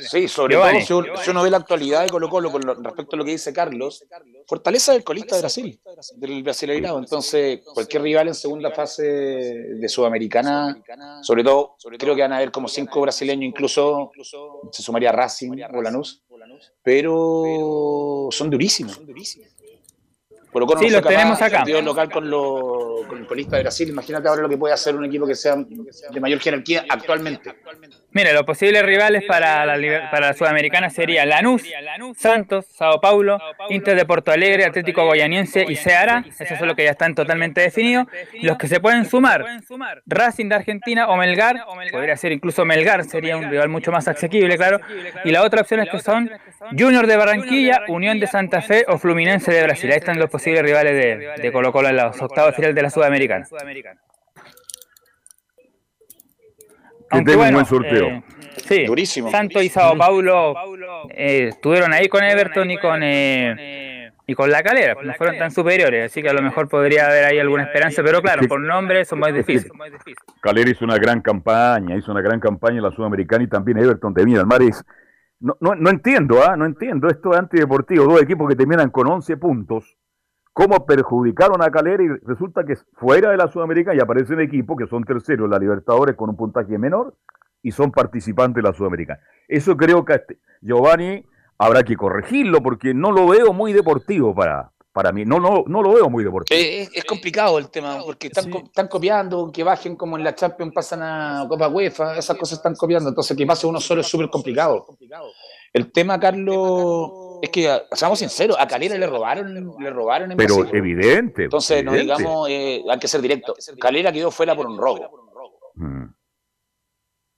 Sí, 0.08 0.28
sobre 0.28 0.54
Giovanni. 0.54 0.78
todo 0.86 0.86
si 0.86 0.92
uno, 1.10 1.16
si 1.20 1.30
uno 1.30 1.42
ve 1.42 1.50
la 1.50 1.56
actualidad 1.56 2.02
de 2.04 2.10
Colo 2.10 2.28
Colo 2.30 2.52
con 2.52 2.62
lo- 2.64 2.74
respecto 2.74 3.16
a 3.16 3.18
lo 3.18 3.24
que 3.24 3.32
dice 3.32 3.52
Carlos, 3.52 4.04
Fortaleza 4.46 4.92
del 4.92 5.02
colista 5.02 5.34
de 5.34 5.40
Brasil, 5.42 5.80
del 6.14 6.42
Brasileirado. 6.44 6.98
Entonces, 7.00 7.60
cualquier 7.74 8.02
rival 8.02 8.28
en 8.28 8.34
segunda 8.34 8.70
fase 8.70 9.02
de 9.04 9.88
Sudamericana, 9.88 10.80
sobre 11.22 11.42
todo, 11.42 11.74
creo 11.98 12.14
que 12.14 12.22
van 12.22 12.32
a 12.34 12.36
haber 12.36 12.52
como 12.52 12.68
cinco 12.68 13.00
brasileños, 13.00 13.44
incluso 13.48 14.12
se 14.70 14.80
sumaría 14.82 15.10
Racing 15.10 15.60
o 15.74 15.82
Lanús, 15.82 16.22
pero 16.84 18.28
son 18.30 18.48
durísimos. 18.48 19.00
Colo 20.54 20.66
Colo 20.66 20.78
Sí, 20.80 20.88
los 20.88 21.02
tenemos 21.02 21.42
acá. 21.42 21.58
partido 21.58 21.82
local 21.82 22.08
con, 22.10 22.30
lo- 22.30 23.00
con 23.08 23.18
el 23.18 23.26
colista 23.26 23.56
de 23.56 23.62
Brasil. 23.64 23.88
Imagínate 23.88 24.28
ahora 24.28 24.42
lo 24.42 24.48
que 24.48 24.56
puede 24.56 24.72
hacer 24.72 24.94
un 24.94 25.04
equipo 25.04 25.26
que 25.26 25.34
sea 25.34 25.56
de 25.56 26.20
mayor 26.20 26.38
jerarquía 26.38 26.84
actualmente. 26.88 27.52
Mira, 28.12 28.32
los 28.32 28.44
posibles 28.44 28.80
rivales 28.86 29.24
para 29.26 29.66
la, 29.66 30.10
para 30.12 30.28
la 30.28 30.34
Sudamericana 30.34 30.88
sería 30.90 31.26
Lanús, 31.26 31.64
Santos, 32.16 32.66
Sao 32.66 33.00
Paulo, 33.00 33.40
Inter 33.68 33.96
de 33.96 34.04
Porto 34.04 34.30
Alegre, 34.30 34.64
Atlético 34.64 35.04
Goianiense 35.04 35.66
y 35.68 35.74
Ceará. 35.74 36.24
Esos 36.38 36.56
son 36.56 36.68
los 36.68 36.76
que 36.76 36.84
ya 36.84 36.92
están 36.92 37.16
totalmente 37.16 37.60
definidos. 37.60 38.06
Los 38.40 38.56
que 38.56 38.68
se 38.68 38.78
pueden 38.78 39.06
sumar, 39.06 39.44
Racing 40.06 40.48
de 40.48 40.54
Argentina 40.54 41.08
o 41.08 41.16
Melgar, 41.16 41.64
podría 41.90 42.16
ser 42.16 42.30
incluso 42.30 42.64
Melgar, 42.64 43.02
sería 43.04 43.36
un 43.36 43.50
rival 43.50 43.68
mucho 43.70 43.90
más 43.90 44.06
asequible, 44.06 44.56
claro. 44.56 44.78
Y 45.24 45.32
la 45.32 45.42
otra 45.42 45.62
opción 45.62 45.80
es 45.80 45.90
que 45.90 45.98
son 45.98 46.30
Junior 46.78 47.08
de 47.08 47.16
Barranquilla, 47.16 47.82
Unión 47.88 48.20
de 48.20 48.28
Santa 48.28 48.62
Fe 48.62 48.84
o 48.86 48.98
Fluminense 48.98 49.50
de 49.52 49.64
Brasil. 49.64 49.90
Ahí 49.90 49.98
están 49.98 50.20
los 50.20 50.30
posibles 50.30 50.43
rivales 50.44 50.92
de, 50.92 51.42
de 51.42 51.52
Colo 51.52 51.72
Colo 51.72 51.88
en 51.88 51.96
los 51.96 52.20
octavos 52.20 52.50
de 52.52 52.56
final 52.56 52.74
de 52.74 52.82
la 52.82 52.90
Sudamericana. 52.90 53.46
Que 57.10 57.22
tenga 57.22 57.46
un 57.48 57.52
buen 57.54 57.66
sorteo. 57.66 58.06
eh, 58.06 58.22
sí, 58.56 58.84
Durísimo. 58.86 59.30
Santos 59.30 59.62
y 59.62 59.68
Sao 59.68 59.96
Paulo 59.96 60.54
eh, 61.10 61.48
estuvieron 61.48 61.92
ahí 61.92 62.08
con 62.08 62.24
Everton 62.24 62.70
y 62.70 62.78
con 62.78 63.00
eh, 63.02 64.10
y 64.26 64.34
con 64.34 64.50
la 64.50 64.62
calera, 64.62 64.96
no 65.02 65.12
fueron 65.14 65.36
tan 65.36 65.50
superiores, 65.50 66.10
así 66.10 66.22
que 66.22 66.30
a 66.30 66.32
lo 66.32 66.40
mejor 66.40 66.66
podría 66.66 67.06
haber 67.08 67.26
ahí 67.26 67.38
alguna 67.38 67.64
esperanza, 67.64 68.02
pero 68.02 68.22
claro, 68.22 68.48
por 68.48 68.58
nombre 68.58 69.04
son 69.04 69.18
más 69.18 69.34
difíciles. 69.34 69.70
Calera 70.40 70.70
hizo 70.70 70.82
una 70.86 70.96
gran 70.96 71.20
campaña, 71.20 71.94
hizo 71.94 72.10
una 72.10 72.22
gran 72.22 72.40
campaña 72.40 72.78
en 72.78 72.84
la 72.84 72.90
Sudamericana 72.90 73.44
y 73.44 73.48
también 73.48 73.76
Everton 73.78 74.14
de 74.14 74.24
Viña 74.24 74.38
del 74.38 74.46
Mar. 74.46 74.62
es- 74.62 74.82
No, 75.40 75.58
no, 75.60 75.74
no 75.74 75.90
entiendo, 75.90 76.42
¿ah? 76.42 76.56
no 76.56 76.64
entiendo. 76.64 77.06
Esto 77.08 77.32
es 77.34 77.38
antideportivo. 77.38 78.06
Dos 78.06 78.22
equipos 78.22 78.48
que 78.48 78.56
terminan 78.56 78.88
con 78.88 79.06
11 79.08 79.36
puntos. 79.36 79.94
¿Cómo 80.54 80.86
perjudicaron 80.86 81.60
a 81.62 81.70
Calera 81.70 82.02
y 82.02 82.08
resulta 82.24 82.64
que 82.64 82.76
fuera 82.94 83.30
de 83.32 83.36
la 83.36 83.50
Sudamericana 83.50 83.96
y 83.96 84.00
aparece 84.00 84.32
un 84.34 84.40
equipo 84.40 84.76
que 84.76 84.86
son 84.86 85.02
terceros 85.04 85.44
en 85.46 85.50
la 85.50 85.58
Libertadores 85.58 86.14
con 86.16 86.30
un 86.30 86.36
puntaje 86.36 86.78
menor 86.78 87.14
y 87.60 87.72
son 87.72 87.90
participantes 87.90 88.62
de 88.62 88.68
la 88.70 88.72
Sudamericana? 88.74 89.20
Eso 89.48 89.76
creo 89.76 90.04
que 90.04 90.14
este- 90.14 90.38
Giovanni 90.62 91.24
habrá 91.58 91.82
que 91.82 91.96
corregirlo 91.96 92.62
porque 92.62 92.94
no 92.94 93.10
lo 93.10 93.26
veo 93.26 93.52
muy 93.52 93.72
deportivo 93.72 94.32
para, 94.32 94.70
para 94.92 95.10
mí. 95.10 95.24
No, 95.24 95.40
no, 95.40 95.64
no 95.66 95.82
lo 95.82 95.92
veo 95.92 96.08
muy 96.08 96.22
deportivo. 96.22 96.58
Es, 96.58 96.88
es 96.94 97.04
complicado 97.04 97.58
el 97.58 97.68
tema, 97.68 97.98
porque 98.04 98.28
están, 98.28 98.48
co- 98.48 98.62
están 98.64 98.86
copiando, 98.86 99.50
que 99.52 99.64
bajen 99.64 99.96
como 99.96 100.16
en 100.16 100.22
la 100.22 100.36
Champions, 100.36 100.72
pasan 100.72 101.02
a 101.02 101.46
Copa 101.48 101.66
UEFA, 101.68 102.16
esas 102.16 102.36
cosas 102.36 102.58
están 102.58 102.76
copiando, 102.76 103.08
entonces 103.08 103.36
que 103.36 103.44
pase 103.44 103.66
uno 103.66 103.80
solo 103.80 104.02
es 104.02 104.06
súper 104.06 104.30
complicado. 104.30 104.86
El 105.72 105.90
tema, 105.90 106.20
Carlos, 106.20 107.10
es 107.44 107.50
que, 107.50 107.82
seamos 107.92 108.18
sinceros, 108.18 108.56
a 108.58 108.66
Calera 108.66 108.96
le 108.96 109.06
robaron, 109.06 109.54
le 109.78 109.90
robaron 109.90 110.32
en 110.32 110.36
Pero 110.36 110.56
Brasil. 110.58 110.76
evidente. 110.76 111.44
Entonces, 111.44 111.84
no 111.84 111.92
digamos, 111.92 112.48
eh, 112.48 112.82
hay 112.88 112.98
que 112.98 113.08
ser 113.08 113.20
directo. 113.20 113.54
Calera 113.80 114.12
quedó 114.12 114.30
fuera 114.30 114.54
por 114.54 114.66
un 114.66 114.78
robo. 114.78 115.08
Mm. 115.74 116.04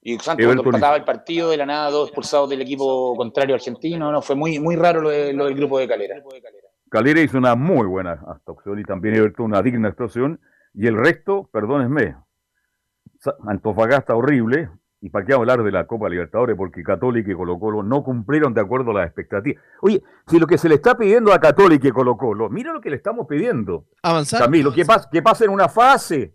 Y 0.03 0.19
Santos 0.19 0.45
Everton 0.45 0.67
empataba 0.67 0.97
el 0.97 1.05
partido, 1.05 1.51
de 1.51 1.57
la 1.57 1.67
nada, 1.67 1.91
dos 1.91 2.09
expulsados 2.09 2.49
del 2.49 2.61
equipo 2.63 3.17
contrario 3.17 3.55
argentino, 3.57 4.13
no, 4.13 4.23
fue 4.23 4.37
muy, 4.37 4.61
muy 4.61 4.77
raro 4.77 5.01
lo, 5.01 5.11
de- 5.11 5.33
lo 5.33 5.47
del 5.47 5.55
grupo 5.57 5.79
de 5.81 5.89
Calera. 5.89 6.23
Calera 6.89 7.21
hizo 7.21 7.37
una 7.39 7.57
muy 7.57 7.87
buena 7.89 8.13
actuación 8.29 8.79
y 8.79 8.85
también 8.85 9.17
Everton 9.17 9.47
una 9.47 9.63
digna 9.63 9.89
actuación. 9.89 10.41
Y 10.75 10.87
el 10.87 10.97
resto, 10.97 11.49
perdónenme, 11.53 12.15
Antofagasta 13.49 14.15
horrible. 14.15 14.69
¿Y 15.07 15.09
para 15.09 15.25
qué 15.25 15.35
hablar 15.35 15.63
de 15.63 15.71
la 15.71 15.87
Copa 15.87 16.09
Libertadores? 16.09 16.57
Porque 16.57 16.83
Católica 16.83 17.31
y 17.31 17.35
Colo 17.37 17.61
Colo 17.61 17.85
no 17.85 18.03
cumplieron 18.03 18.53
de 18.53 18.61
acuerdo 18.61 18.91
a 18.91 18.95
las 18.95 19.07
expectativas. 19.07 19.63
Oye, 19.81 20.03
si 20.27 20.41
lo 20.41 20.49
que 20.49 20.59
se 20.59 20.69
le 20.69 20.75
está 20.75 20.97
pidiendo 20.97 21.33
a 21.33 21.39
Católica 21.39 21.87
y 21.87 21.93
Colo 21.93 22.17
Colo, 22.17 22.51
mira 22.51 22.73
lo 22.73 22.81
que 22.81 22.91
le 22.91 22.97
estamos 22.97 23.29
pidiendo. 23.29 23.87
Avanzar. 24.03 24.41
Camilo, 24.41 24.73
que 24.73 24.85
pase, 24.85 25.07
que 25.13 25.23
pase 25.23 25.45
en 25.45 25.53
una 25.53 25.69
fase. 25.69 26.35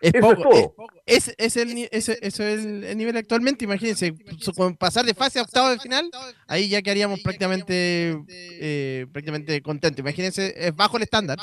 Es 0.00 0.14
Eso 0.14 0.20
poco, 0.26 0.54
es 0.54 0.62
todo. 0.74 0.74
es, 1.04 1.28
es, 1.28 1.34
es 1.36 1.56
el, 1.58 1.88
eso 1.92 2.12
es 2.14 2.40
el, 2.40 2.82
el 2.84 2.96
nivel 2.96 3.14
actualmente. 3.18 3.66
Imagínense, 3.66 4.14
con 4.56 4.74
pasar 4.78 5.04
de 5.04 5.12
fase 5.12 5.38
a 5.38 5.42
octavo 5.42 5.68
de 5.68 5.78
final, 5.80 6.08
ahí 6.48 6.70
ya 6.70 6.80
quedaríamos 6.80 7.20
prácticamente, 7.20 8.24
eh, 8.26 9.06
prácticamente 9.12 9.60
contentos. 9.60 10.00
Imagínense, 10.00 10.54
es 10.56 10.74
bajo 10.74 10.96
el 10.96 11.02
estándar. 11.02 11.38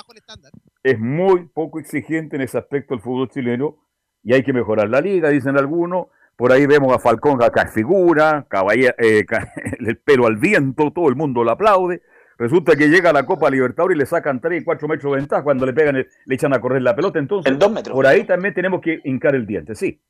es 0.82 1.00
muy 1.00 1.46
poco 1.46 1.80
exigente 1.80 2.38
en 2.38 2.42
ese 2.42 2.58
aspecto 2.58 2.96
el 2.96 3.02
fútbol 3.02 3.30
chileno 3.30 3.86
y 4.24 4.34
hay 4.34 4.44
que 4.44 4.54
mejorar 4.54 4.90
la 4.90 5.02
liga, 5.02 5.30
dicen 5.30 5.58
algunos. 5.58 6.08
Por 6.36 6.52
ahí 6.54 6.66
vemos 6.66 6.94
a 6.96 7.00
Falcón 7.00 7.44
acá 7.44 7.64
en 7.64 7.70
figura, 7.70 8.46
caballa- 8.50 8.96
eh, 8.98 9.26
el 9.80 9.98
pelo 9.98 10.26
al 10.28 10.38
viento, 10.38 10.92
todo 10.92 11.10
el 11.10 11.16
mundo 11.16 11.44
lo 11.44 11.52
aplaude. 11.52 12.02
Resulta 12.38 12.78
que 12.78 12.88
llega 12.88 13.10
a 13.10 13.14
la 13.14 13.26
Copa 13.26 13.50
Libertadores 13.50 13.96
y 13.98 14.00
le 14.00 14.06
sacan 14.06 14.40
3 14.40 14.62
y 14.62 14.64
4 14.64 14.88
metros 14.88 15.12
de 15.12 15.18
ventaja 15.20 15.44
cuando 15.44 15.66
le 15.66 15.74
pegan, 15.74 15.98
el- 15.98 16.08
le 16.26 16.36
echan 16.36 16.54
a 16.54 16.62
correr 16.62 16.82
la 16.82 16.96
pelota. 16.96 17.20
Entonces, 17.20 17.52
En 17.52 17.60
dos 17.60 17.70
metros. 17.72 17.94
por 17.94 18.08
ahí 18.08 18.24
también 18.24 18.54
tenemos 18.54 18.80
que 18.80 19.02
hincar 19.04 19.36
el 19.36 19.46
diente, 19.46 19.76
sí. 19.76 20.02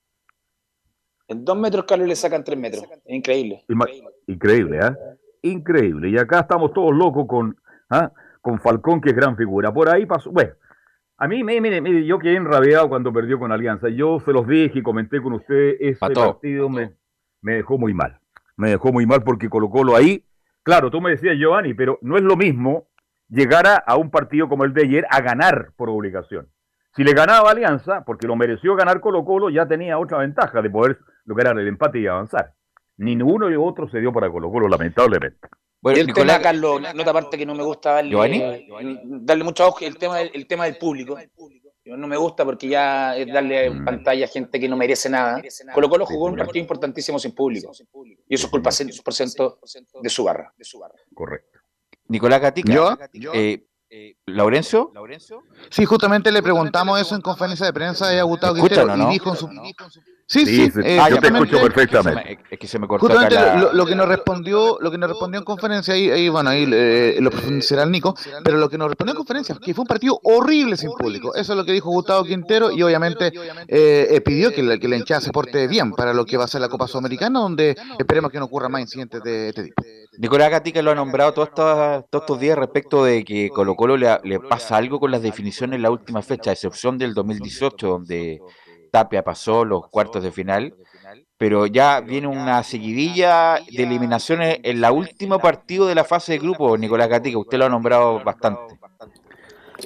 En 1.27 1.45
dos 1.45 1.57
metros, 1.57 1.85
Carlos, 1.85 2.07
le 2.07 2.15
sacan 2.15 2.43
tres 2.43 2.57
metros. 2.57 2.83
Increíble. 3.07 3.63
Ima- 3.67 3.87
Increíble, 4.27 4.79
¿ah? 4.81 4.95
Increíble. 5.41 6.09
Y 6.09 6.17
acá 6.17 6.41
estamos 6.41 6.73
todos 6.73 6.93
locos 6.93 7.25
con, 7.27 7.55
¿ah? 7.89 8.11
con 8.41 8.59
Falcón, 8.59 8.99
que 9.01 9.09
es 9.09 9.15
gran 9.15 9.35
figura. 9.37 9.71
Por 9.73 9.89
ahí 9.89 10.05
pasó. 10.05 10.31
Bueno, 10.31 10.51
a 11.19 11.27
mí, 11.27 11.43
mire, 11.43 11.81
mire, 11.81 12.05
yo 12.05 12.17
quedé 12.17 12.37
enrabiado 12.37 12.87
cuando 12.87 13.11
perdió 13.11 13.37
con 13.37 13.51
Alianza. 13.51 13.89
Yo 13.89 14.21
se 14.21 14.31
los 14.31 14.47
dije 14.47 14.79
y 14.79 14.81
comenté 14.81 15.21
con 15.21 15.33
usted, 15.33 15.75
ese 15.79 15.99
partido 15.99 16.69
me, 16.69 16.93
me 17.41 17.55
dejó 17.55 17.77
muy 17.77 17.93
mal. 17.93 18.19
Me 18.55 18.69
dejó 18.69 18.93
muy 18.93 19.05
mal 19.05 19.21
porque 19.23 19.49
Colo 19.49 19.69
Colo 19.69 19.95
ahí. 19.95 20.25
Claro, 20.63 20.89
tú 20.89 21.01
me 21.01 21.11
decías, 21.11 21.37
Giovanni, 21.37 21.73
pero 21.73 21.99
no 22.01 22.15
es 22.15 22.23
lo 22.23 22.37
mismo 22.37 22.87
llegar 23.27 23.67
a, 23.67 23.75
a 23.75 23.97
un 23.97 24.09
partido 24.09 24.47
como 24.47 24.63
el 24.63 24.73
de 24.73 24.83
ayer 24.83 25.05
a 25.09 25.19
ganar 25.19 25.73
por 25.75 25.89
obligación. 25.89 26.47
Si 26.95 27.03
le 27.03 27.13
ganaba 27.13 27.51
Alianza, 27.51 28.03
porque 28.05 28.25
lo 28.25 28.35
mereció 28.35 28.75
ganar 28.75 29.01
Colo 29.01 29.25
Colo, 29.25 29.49
ya 29.49 29.67
tenía 29.67 29.99
otra 29.99 30.19
ventaja 30.19 30.61
de 30.61 30.69
poder 30.69 30.99
lograr 31.25 31.59
el 31.59 31.67
empate 31.67 31.99
y 31.99 32.07
avanzar. 32.07 32.53
Ni 32.97 33.21
uno 33.21 33.49
ni 33.49 33.55
otro 33.55 33.89
se 33.89 33.99
dio 33.99 34.11
para 34.13 34.29
Colo 34.29 34.49
Colo, 34.51 34.67
lamentablemente. 34.67 35.47
Y 35.83 35.99
el 35.99 36.13
tema, 36.13 36.39
Carlos, 36.41 36.81
la 36.81 36.91
otra 36.91 37.13
parte 37.13 37.37
que 37.37 37.45
no 37.45 37.55
me 37.55 37.63
gusta 37.63 37.93
darle, 37.93 38.11
Giovanni. 38.11 38.67
darle 39.21 39.43
mucho 39.43 39.67
ojo, 39.67 39.79
el 39.85 39.97
tema, 39.97 40.17
del- 40.17 40.31
el 40.33 40.45
tema 40.47 40.65
del 40.65 40.77
público. 40.77 41.17
No 41.85 42.07
me 42.07 42.17
gusta 42.17 42.45
porque 42.45 42.67
ya 42.67 43.15
es 43.17 43.25
darle 43.33 43.69
Mm. 43.71 43.85
pantalla 43.85 44.25
a 44.25 44.27
gente 44.27 44.59
que 44.59 44.69
no 44.69 44.77
merece 44.77 45.09
nada. 45.09 45.41
Colo 45.73 45.89
Colo 45.89 46.05
jugó 46.05 46.25
un 46.25 46.35
partido 46.37 46.59
importantísimo 46.59 47.17
sin 47.17 47.33
público. 47.33 47.71
Y 48.27 48.35
eso 48.35 48.45
es 48.45 48.51
culpa 48.51 48.71
100% 48.71 49.59
de 50.01 50.09
su 50.09 50.23
barra. 50.23 50.53
Correcto. 51.15 51.59
Nicolás 52.09 52.41
Gatica. 52.41 52.73
¿Yo? 52.73 52.97
Eh, 53.91 54.17
¿Laurencio? 54.27 54.91
Sí, 55.71 55.83
justamente 55.85 56.31
le 56.31 56.43
preguntamos 56.43 56.99
eso 57.01 57.15
en 57.15 57.21
conferencia 57.21 57.65
de 57.65 57.73
prensa 57.73 58.07
a 58.09 58.21
Gustavo 58.21 58.53
¿Me 58.53 58.59
escuchan 58.59 58.85
Quintero 58.85 58.97
no? 59.03 59.09
y 59.09 59.13
dijo 59.13 59.29
en 59.31 59.35
su... 59.35 59.47
Sí, 59.47 59.73
Sí, 60.31 60.45
sí, 60.45 60.69
sí, 60.69 60.79
eh, 60.83 60.99
yo 61.09 61.19
te 61.19 61.27
escucho 61.27 61.59
perfectamente. 61.59 62.37
Es 62.51 62.59
que 62.59 62.67
se 62.67 62.77
me 62.77 62.87
cortó 62.87 63.07
acá 63.07 63.27
la... 63.31 63.55
lo, 63.57 63.73
lo 63.73 63.83
que 63.87 63.95
nos 63.95 64.07
respondió, 64.07 64.77
lo 64.79 64.91
que 64.91 64.99
nos 64.99 65.09
respondió 65.09 65.39
en 65.39 65.43
conferencia 65.43 65.95
ahí, 65.95 66.11
ahí 66.11 66.29
bueno, 66.29 66.51
ahí 66.51 66.69
eh, 66.71 67.17
lo 67.19 67.31
profundizará 67.31 67.81
el 67.81 67.89
Nico, 67.91 68.13
pero 68.43 68.59
lo 68.59 68.69
que 68.69 68.77
nos 68.77 68.89
respondió 68.89 69.13
en 69.13 69.17
conferencia 69.17 69.57
que 69.59 69.73
fue 69.73 69.81
un 69.81 69.87
partido 69.87 70.19
horrible 70.21 70.77
sin 70.77 70.91
público. 70.91 71.33
Eso 71.33 71.53
es 71.53 71.57
lo 71.57 71.65
que 71.65 71.71
dijo 71.71 71.89
Gustavo 71.89 72.23
Quintero 72.25 72.69
y 72.69 72.83
obviamente 72.83 73.31
eh, 73.67 74.07
eh, 74.11 74.21
pidió 74.21 74.53
que 74.53 74.61
la, 74.61 74.77
que 74.77 74.87
la 74.87 74.97
hinchada 74.97 75.19
se 75.19 75.31
porte 75.31 75.67
bien 75.67 75.93
para 75.93 76.13
lo 76.13 76.25
que 76.25 76.37
va 76.37 76.43
a 76.43 76.47
ser 76.47 76.61
la 76.61 76.69
Copa 76.69 76.87
Sudamericana, 76.87 77.39
donde 77.39 77.75
esperemos 77.97 78.31
que 78.31 78.37
no 78.37 78.45
ocurra 78.45 78.69
más 78.69 78.81
incidentes 78.81 79.23
de 79.23 79.49
este 79.49 79.63
tipo. 79.63 79.83
Nicolás 80.19 80.51
Gatica 80.51 80.83
lo 80.83 80.91
ha 80.91 80.95
nombrado 80.95 81.33
todos 81.33 81.47
estos, 81.47 82.05
todos 82.11 82.23
estos 82.23 82.39
días 82.39 82.55
respecto 82.55 83.03
de 83.03 83.25
que 83.25 83.49
Colo 83.49 83.75
Colo 83.75 83.97
le, 83.97 84.15
le 84.23 84.39
pasa 84.39 84.77
algo 84.77 84.99
con 84.99 85.09
las 85.09 85.23
definiciones 85.23 85.77
en 85.77 85.81
la 85.81 85.89
última 85.89 86.21
fecha, 86.21 86.51
a 86.51 86.53
excepción 86.53 86.99
del 86.99 87.15
2018, 87.15 87.87
donde 87.87 88.39
Tapia 88.91 89.23
pasó 89.23 89.65
los 89.65 89.87
cuartos 89.89 90.23
de 90.23 90.31
final, 90.31 90.73
pero 91.37 91.65
ya 91.67 92.01
viene 92.01 92.27
una 92.27 92.63
seguidilla 92.63 93.59
de 93.71 93.83
eliminaciones 93.83 94.59
en 94.63 94.81
la 94.81 94.91
último 94.91 95.39
partido 95.39 95.87
de 95.87 95.95
la 95.95 96.03
fase 96.03 96.33
de 96.33 96.39
grupo, 96.39 96.77
Nicolás 96.77 97.07
Gatica, 97.09 97.37
usted 97.37 97.57
lo 97.57 97.65
ha 97.65 97.69
nombrado 97.69 98.21
bastante. 98.23 98.75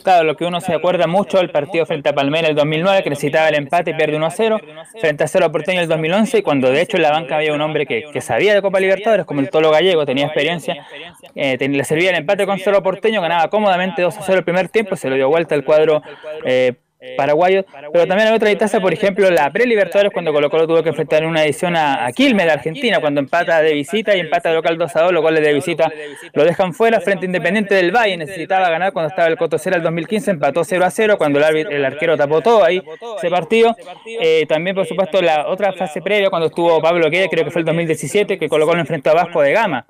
Claro, 0.03 0.23
lo 0.23 0.35
que 0.35 0.43
uno 0.43 0.59
se 0.59 0.73
acuerda 0.73 1.05
mucho 1.05 1.39
el 1.39 1.51
partido 1.51 1.85
frente 1.85 2.09
a 2.09 2.13
Palmeiras 2.15 2.49
el 2.49 2.55
2009, 2.55 3.03
que 3.03 3.11
necesitaba 3.11 3.47
el 3.49 3.55
empate 3.55 3.91
y 3.91 3.93
pierde 3.93 4.17
1 4.17 4.25
a 4.25 4.31
0, 4.31 4.59
frente 4.99 5.23
a 5.23 5.27
Cerro 5.27 5.51
Porteño 5.51 5.81
el 5.81 5.87
2011, 5.87 6.39
y 6.39 6.41
cuando 6.41 6.71
de 6.71 6.81
hecho 6.81 6.97
en 6.97 7.03
la 7.03 7.11
banca 7.11 7.35
había 7.35 7.53
un 7.53 7.61
hombre 7.61 7.85
que, 7.85 8.05
que 8.11 8.19
sabía 8.19 8.55
de 8.55 8.61
Copa 8.63 8.79
Libertadores, 8.79 9.23
como 9.27 9.39
el 9.41 9.51
Tolo 9.51 9.69
Gallego, 9.69 10.03
tenía 10.03 10.25
experiencia, 10.25 10.87
eh, 11.35 11.57
ten- 11.59 11.77
le 11.77 11.83
servía 11.83 12.09
el 12.09 12.15
empate 12.15 12.47
con 12.47 12.57
Cerro 12.57 12.81
Porteño, 12.81 13.21
ganaba 13.21 13.47
cómodamente 13.49 14.01
2 14.01 14.17
a 14.17 14.23
0 14.23 14.39
el 14.39 14.43
primer 14.43 14.67
tiempo, 14.69 14.95
se 14.95 15.09
lo 15.09 15.15
dio 15.15 15.29
vuelta 15.29 15.53
el 15.53 15.63
cuadro. 15.63 16.01
eh, 16.43 16.73
paraguayo, 17.17 17.65
pero 17.91 18.07
también 18.07 18.29
hay 18.29 18.35
otra 18.35 18.49
instancia, 18.51 18.79
por 18.79 18.93
ejemplo, 18.93 19.29
la 19.29 19.51
pre-Libertadores, 19.51 20.11
cuando 20.13 20.31
Colo 20.33 20.49
Colo 20.49 20.67
tuvo 20.67 20.83
que 20.83 20.89
enfrentar 20.89 21.23
en 21.23 21.29
una 21.29 21.43
edición 21.43 21.75
a, 21.75 22.05
a 22.05 22.11
Quilmes 22.11 22.45
de 22.45 22.51
Argentina, 22.51 22.99
cuando 22.99 23.19
empata 23.19 23.61
de 23.61 23.73
visita 23.73 24.15
y 24.15 24.19
empata 24.19 24.49
de 24.49 24.55
local 24.55 24.77
2 24.77 24.95
a 24.95 25.01
2, 25.03 25.11
los 25.13 25.21
goles 25.21 25.43
de 25.43 25.53
visita 25.53 25.91
lo 26.33 26.43
dejan 26.43 26.73
fuera 26.73 26.99
frente 27.01 27.25
a 27.25 27.27
Independiente 27.27 27.75
del 27.75 27.91
Valle, 27.91 28.17
necesitaba 28.17 28.69
ganar 28.69 28.91
cuando 28.93 29.09
estaba 29.09 29.27
el 29.27 29.37
Cotocera 29.37 29.77
el 29.77 29.83
2015, 29.83 30.31
empató 30.31 30.63
0 30.63 30.85
a 30.85 30.89
0, 30.91 31.17
cuando 31.17 31.39
el, 31.39 31.45
árbitro- 31.45 31.71
el 31.71 31.85
arquero 31.85 32.17
tapó 32.17 32.41
todo 32.41 32.63
ahí 32.63 32.81
ese 33.17 33.29
partido. 33.29 33.75
Eh, 34.21 34.45
también, 34.47 34.75
por 34.75 34.85
supuesto, 34.85 35.21
la 35.21 35.47
otra 35.47 35.73
fase 35.73 36.01
previa, 36.01 36.29
cuando 36.29 36.47
estuvo 36.47 36.81
Pablo 36.81 37.09
Queda, 37.09 37.27
creo 37.29 37.43
que 37.45 37.51
fue 37.51 37.61
el 37.61 37.65
2017, 37.65 38.37
que 38.37 38.49
Colo 38.49 38.65
Colo 38.65 38.79
enfrentó 38.79 39.09
a 39.11 39.13
Vasco 39.13 39.41
de 39.41 39.51
Gama, 39.51 39.85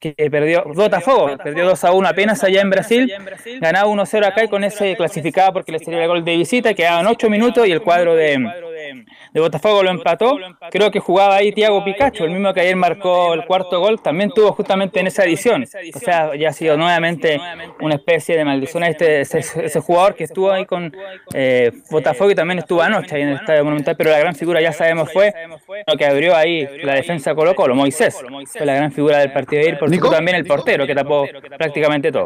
que 0.00 0.14
perdió 0.30 0.64
Botafogo, 0.64 1.36
perdió 1.42 1.64
2 1.66 1.84
a 1.84 1.92
1 1.92 2.08
apenas 2.08 2.42
allá 2.44 2.60
en 2.60 2.70
Brasil, 2.70 3.12
ganaba 3.60 3.86
1 3.88 4.02
a 4.02 4.06
0 4.06 4.26
acá 4.26 4.44
y 4.44 4.48
con 4.48 4.64
ese 4.64 4.96
clasificaba 4.96 5.52
porque 5.52 5.72
le 5.72 5.78
sería 5.78 6.02
el 6.02 6.08
gol 6.08 6.24
de 6.24 6.34
visita, 6.42 6.74
quedaban 6.74 7.06
8 7.06 7.30
minutos 7.30 7.66
y 7.66 7.70
el 7.70 7.80
cuadro 7.80 8.14
de, 8.14 8.36
de 9.32 9.40
Botafogo 9.40 9.82
lo 9.82 9.90
empató. 9.90 10.36
Creo 10.70 10.90
que 10.90 10.98
jugaba 10.98 11.36
ahí 11.36 11.52
Tiago 11.52 11.84
Picacho, 11.84 12.24
el 12.24 12.30
mismo 12.30 12.52
que 12.52 12.60
ayer 12.60 12.76
marcó 12.76 13.34
el 13.34 13.44
cuarto 13.44 13.80
gol, 13.80 14.02
también 14.02 14.30
tuvo 14.30 14.52
justamente 14.52 15.00
en 15.00 15.06
esa 15.06 15.24
edición. 15.24 15.64
O 15.94 15.98
sea, 15.98 16.34
ya 16.34 16.48
ha 16.48 16.52
sido 16.52 16.76
nuevamente 16.76 17.40
una 17.80 17.94
especie 17.94 18.36
de 18.36 18.44
maldición 18.44 18.82
a 18.82 18.88
este, 18.88 19.20
ese, 19.20 19.38
ese 19.38 19.80
jugador 19.80 20.14
que 20.14 20.24
estuvo 20.24 20.50
ahí 20.50 20.66
con 20.66 20.92
eh, 21.32 21.70
Botafogo 21.90 22.30
y 22.30 22.34
también 22.34 22.58
estuvo 22.58 22.82
anoche 22.82 23.14
ahí 23.14 23.22
en 23.22 23.28
el 23.28 23.36
Estadio 23.36 23.64
Monumental, 23.64 23.96
pero 23.96 24.10
la 24.10 24.18
gran 24.18 24.34
figura 24.34 24.60
ya 24.60 24.72
sabemos 24.72 25.12
fue 25.12 25.32
lo 25.86 25.96
que 25.96 26.06
abrió 26.06 26.36
ahí 26.36 26.66
la 26.82 26.94
defensa 26.94 27.34
Colo 27.34 27.54
Colo, 27.54 27.74
Moisés. 27.74 28.20
Fue 28.46 28.66
la 28.66 28.74
gran 28.74 28.92
figura 28.92 29.18
del 29.18 29.32
partido 29.32 29.62
de 29.62 29.68
ayer, 29.68 29.78
por 29.78 29.90
también 30.10 30.36
el 30.36 30.44
portero 30.44 30.86
que 30.86 30.94
tapó 30.94 31.26
prácticamente 31.56 32.10
todo. 32.10 32.24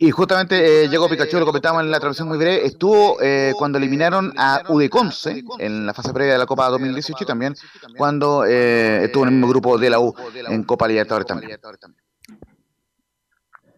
Y 0.00 0.12
justamente 0.12 0.84
eh, 0.84 0.88
llegó 0.88 1.08
Pikachu, 1.08 1.40
lo 1.40 1.46
comentábamos 1.46 1.82
en 1.82 1.90
la 1.90 1.98
transmisión 1.98 2.28
muy 2.28 2.38
breve, 2.38 2.64
estuvo 2.64 3.20
eh, 3.20 3.52
cuando 3.58 3.78
eliminaron 3.78 4.32
a 4.36 4.62
Udeconce 4.68 5.42
en 5.58 5.86
la 5.86 5.92
fase 5.92 6.12
previa 6.12 6.34
de 6.34 6.38
la 6.38 6.46
Copa 6.46 6.68
2018 6.68 7.24
y 7.24 7.26
también 7.26 7.56
cuando 7.96 8.44
eh, 8.44 9.06
estuvo 9.06 9.24
en 9.24 9.30
el 9.30 9.34
mismo 9.34 9.48
grupo 9.48 9.76
de 9.76 9.90
la 9.90 9.98
U 9.98 10.14
en 10.48 10.62
Copa 10.62 10.86
Libertadores 10.86 11.26
también. 11.26 11.58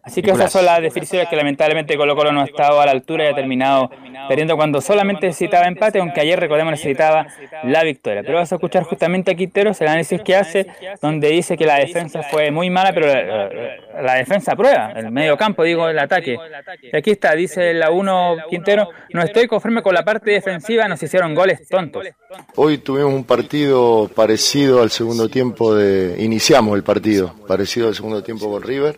Así 0.03 0.21
que 0.21 0.31
esas 0.31 0.51
son 0.51 0.65
las 0.65 0.81
definiciones 0.81 1.27
que 1.29 1.35
lamentablemente 1.35 1.95
Colo 1.95 2.15
Colo 2.15 2.31
no 2.31 2.41
ha 2.41 2.45
estado 2.45 2.81
a 2.81 2.85
la 2.85 2.91
altura 2.91 3.25
y 3.25 3.27
ha 3.27 3.35
terminado 3.35 3.89
perdiendo 4.27 4.55
cuando 4.55 4.81
solamente 4.81 5.27
necesitaba 5.27 5.67
empate, 5.67 5.99
aunque 5.99 6.21
ayer 6.21 6.39
recordemos 6.39 6.71
necesitaba 6.71 7.27
la 7.63 7.83
victoria. 7.83 8.21
Pero 8.23 8.37
vas 8.37 8.51
a 8.51 8.55
escuchar 8.55 8.83
justamente 8.83 9.31
a 9.31 9.35
Quinteros 9.35 9.79
el 9.81 9.87
análisis 9.87 10.21
que 10.21 10.35
hace, 10.35 10.67
donde 11.01 11.29
dice 11.29 11.55
que 11.57 11.65
la 11.65 11.75
defensa 11.75 12.23
fue 12.23 12.49
muy 12.51 12.69
mala, 12.69 12.93
pero 12.93 13.07
la, 13.07 13.23
la- 13.23 14.01
la 14.01 14.13
defensa 14.15 14.55
prueba, 14.55 14.93
el 14.95 15.11
medio 15.11 15.37
campo, 15.37 15.63
digo, 15.63 15.87
el 15.89 15.99
ataque. 15.99 16.37
Y 16.81 16.95
aquí 16.95 17.11
está, 17.11 17.35
dice 17.35 17.73
la 17.73 17.91
1 17.91 18.37
Quintero, 18.49 18.89
no 19.13 19.21
estoy 19.21 19.47
conforme 19.47 19.81
con 19.83 19.93
la 19.93 20.03
parte 20.03 20.31
defensiva, 20.31 20.87
nos 20.87 21.03
hicieron 21.03 21.35
goles 21.35 21.67
tontos. 21.67 22.07
Hoy 22.55 22.77
tuvimos 22.79 23.13
un 23.13 23.25
partido 23.25 24.09
parecido 24.15 24.81
al 24.81 24.89
segundo 24.89 25.27
tiempo 25.29 25.75
de... 25.75 26.15
Iniciamos 26.23 26.75
el 26.75 26.83
partido, 26.83 27.35
parecido 27.47 27.89
al 27.89 27.95
segundo 27.95 28.23
tiempo 28.23 28.49
con 28.49 28.63
River. 28.63 28.97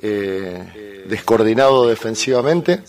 Eh, 0.00 1.04
descoordinado 1.08 1.88
defensivamente, 1.88 2.82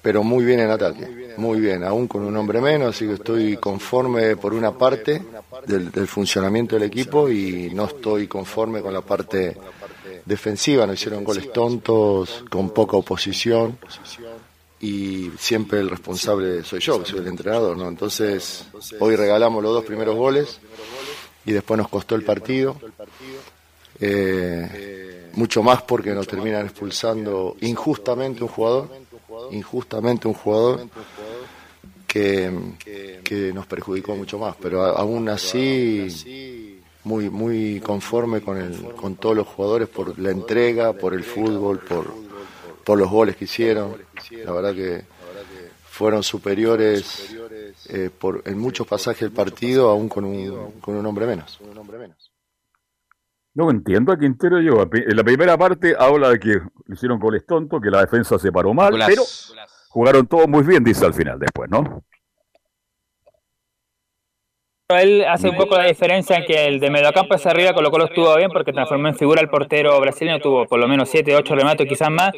pero 0.00 0.22
muy 0.22 0.44
bien 0.44 0.60
en 0.60 0.70
ataque, 0.70 1.34
muy 1.36 1.60
bien, 1.60 1.84
aún 1.84 2.08
con 2.08 2.22
un 2.22 2.36
hombre 2.36 2.60
menos, 2.60 2.94
así 2.94 3.06
que 3.06 3.14
estoy 3.14 3.56
conforme 3.56 4.36
por 4.36 4.52
una 4.54 4.72
parte 4.76 5.22
del, 5.66 5.90
del 5.90 6.08
funcionamiento 6.08 6.76
del 6.76 6.84
equipo 6.84 7.28
y 7.28 7.70
no 7.74 7.84
estoy 7.84 8.26
conforme 8.26 8.80
con 8.80 8.92
la 8.92 9.02
parte 9.02 9.56
defensiva, 10.24 10.86
nos 10.86 10.98
hicieron 10.98 11.24
goles 11.24 11.52
tontos, 11.52 12.44
con 12.50 12.70
poca 12.70 12.96
oposición 12.96 13.78
y 14.80 15.30
siempre 15.38 15.78
el 15.80 15.88
responsable 15.88 16.64
soy 16.64 16.80
yo, 16.80 17.04
soy 17.04 17.20
el 17.20 17.28
entrenador, 17.28 17.76
¿no? 17.76 17.88
Entonces, 17.88 18.64
hoy 18.98 19.14
regalamos 19.14 19.62
los 19.62 19.72
dos 19.72 19.84
primeros 19.84 20.16
goles 20.16 20.58
y 21.44 21.52
después 21.52 21.78
nos 21.78 21.88
costó 21.88 22.16
el 22.16 22.24
partido. 22.24 22.76
Eh, 24.00 25.11
mucho 25.34 25.62
más 25.62 25.82
porque 25.82 26.12
nos 26.12 26.26
terminan 26.26 26.66
expulsando 26.66 27.56
injustamente 27.60 28.42
un 28.42 28.48
jugador, 28.48 28.88
injustamente 29.50 30.28
un 30.28 30.34
jugador 30.34 30.88
que, 32.06 32.52
que 33.24 33.52
nos 33.52 33.66
perjudicó 33.66 34.14
mucho 34.16 34.38
más, 34.38 34.56
pero 34.60 34.84
aún 34.84 35.28
así 35.28 36.80
muy 37.04 37.30
muy 37.30 37.80
conforme 37.80 38.40
con 38.40 38.58
el 38.58 38.94
con 38.94 39.16
todos 39.16 39.36
los 39.36 39.46
jugadores 39.46 39.88
por 39.88 40.18
la 40.18 40.30
entrega, 40.30 40.92
por 40.92 41.14
el 41.14 41.24
fútbol, 41.24 41.80
por 41.80 42.12
por 42.84 42.98
los 42.98 43.10
goles 43.10 43.36
que 43.36 43.44
hicieron. 43.44 43.96
La 44.44 44.52
verdad 44.52 44.74
que 44.74 45.02
fueron 45.84 46.22
superiores 46.22 47.34
eh, 47.88 48.10
por, 48.16 48.42
en 48.46 48.58
muchos 48.58 48.86
pasajes 48.86 49.20
del 49.20 49.32
partido, 49.32 49.90
aún 49.90 50.08
con 50.08 50.24
un, 50.24 50.72
con 50.80 50.96
un 50.96 51.06
hombre 51.06 51.26
menos. 51.26 51.60
No 53.54 53.70
entiendo 53.70 54.12
a 54.12 54.18
Quintero 54.18 54.60
yo. 54.60 54.88
En 54.92 55.16
la 55.16 55.24
primera 55.24 55.58
parte 55.58 55.94
habla 55.98 56.30
de 56.30 56.40
que 56.40 56.60
hicieron 56.88 57.18
goles 57.18 57.44
tontos, 57.46 57.80
que 57.82 57.90
la 57.90 58.00
defensa 58.00 58.38
se 58.38 58.50
paró 58.50 58.72
mal, 58.72 58.94
pero 59.06 59.22
jugaron 59.88 60.26
todos 60.26 60.48
muy 60.48 60.62
bien, 60.62 60.82
dice 60.82 61.04
al 61.04 61.12
final 61.12 61.38
después, 61.38 61.70
¿no? 61.70 62.02
Él 64.88 65.24
hace 65.26 65.48
un 65.48 65.56
poco 65.56 65.76
la 65.76 65.84
diferencia 65.84 66.36
en 66.36 66.44
que 66.44 66.66
el 66.66 66.80
de 66.80 66.90
mediocampo 66.90 67.34
hacia 67.34 67.50
arriba 67.50 67.72
Colo 67.72 67.90
Colo 67.90 68.06
estuvo 68.06 68.34
bien 68.36 68.50
porque 68.50 68.72
transformó 68.72 69.08
en 69.08 69.14
figura 69.14 69.40
el 69.40 69.48
portero 69.48 69.98
brasileño, 70.00 70.38
tuvo 70.40 70.66
por 70.66 70.78
lo 70.78 70.88
menos 70.88 71.08
7, 71.08 71.34
8 71.34 71.54
rematos, 71.54 71.86
quizás 71.86 72.10
más. 72.10 72.32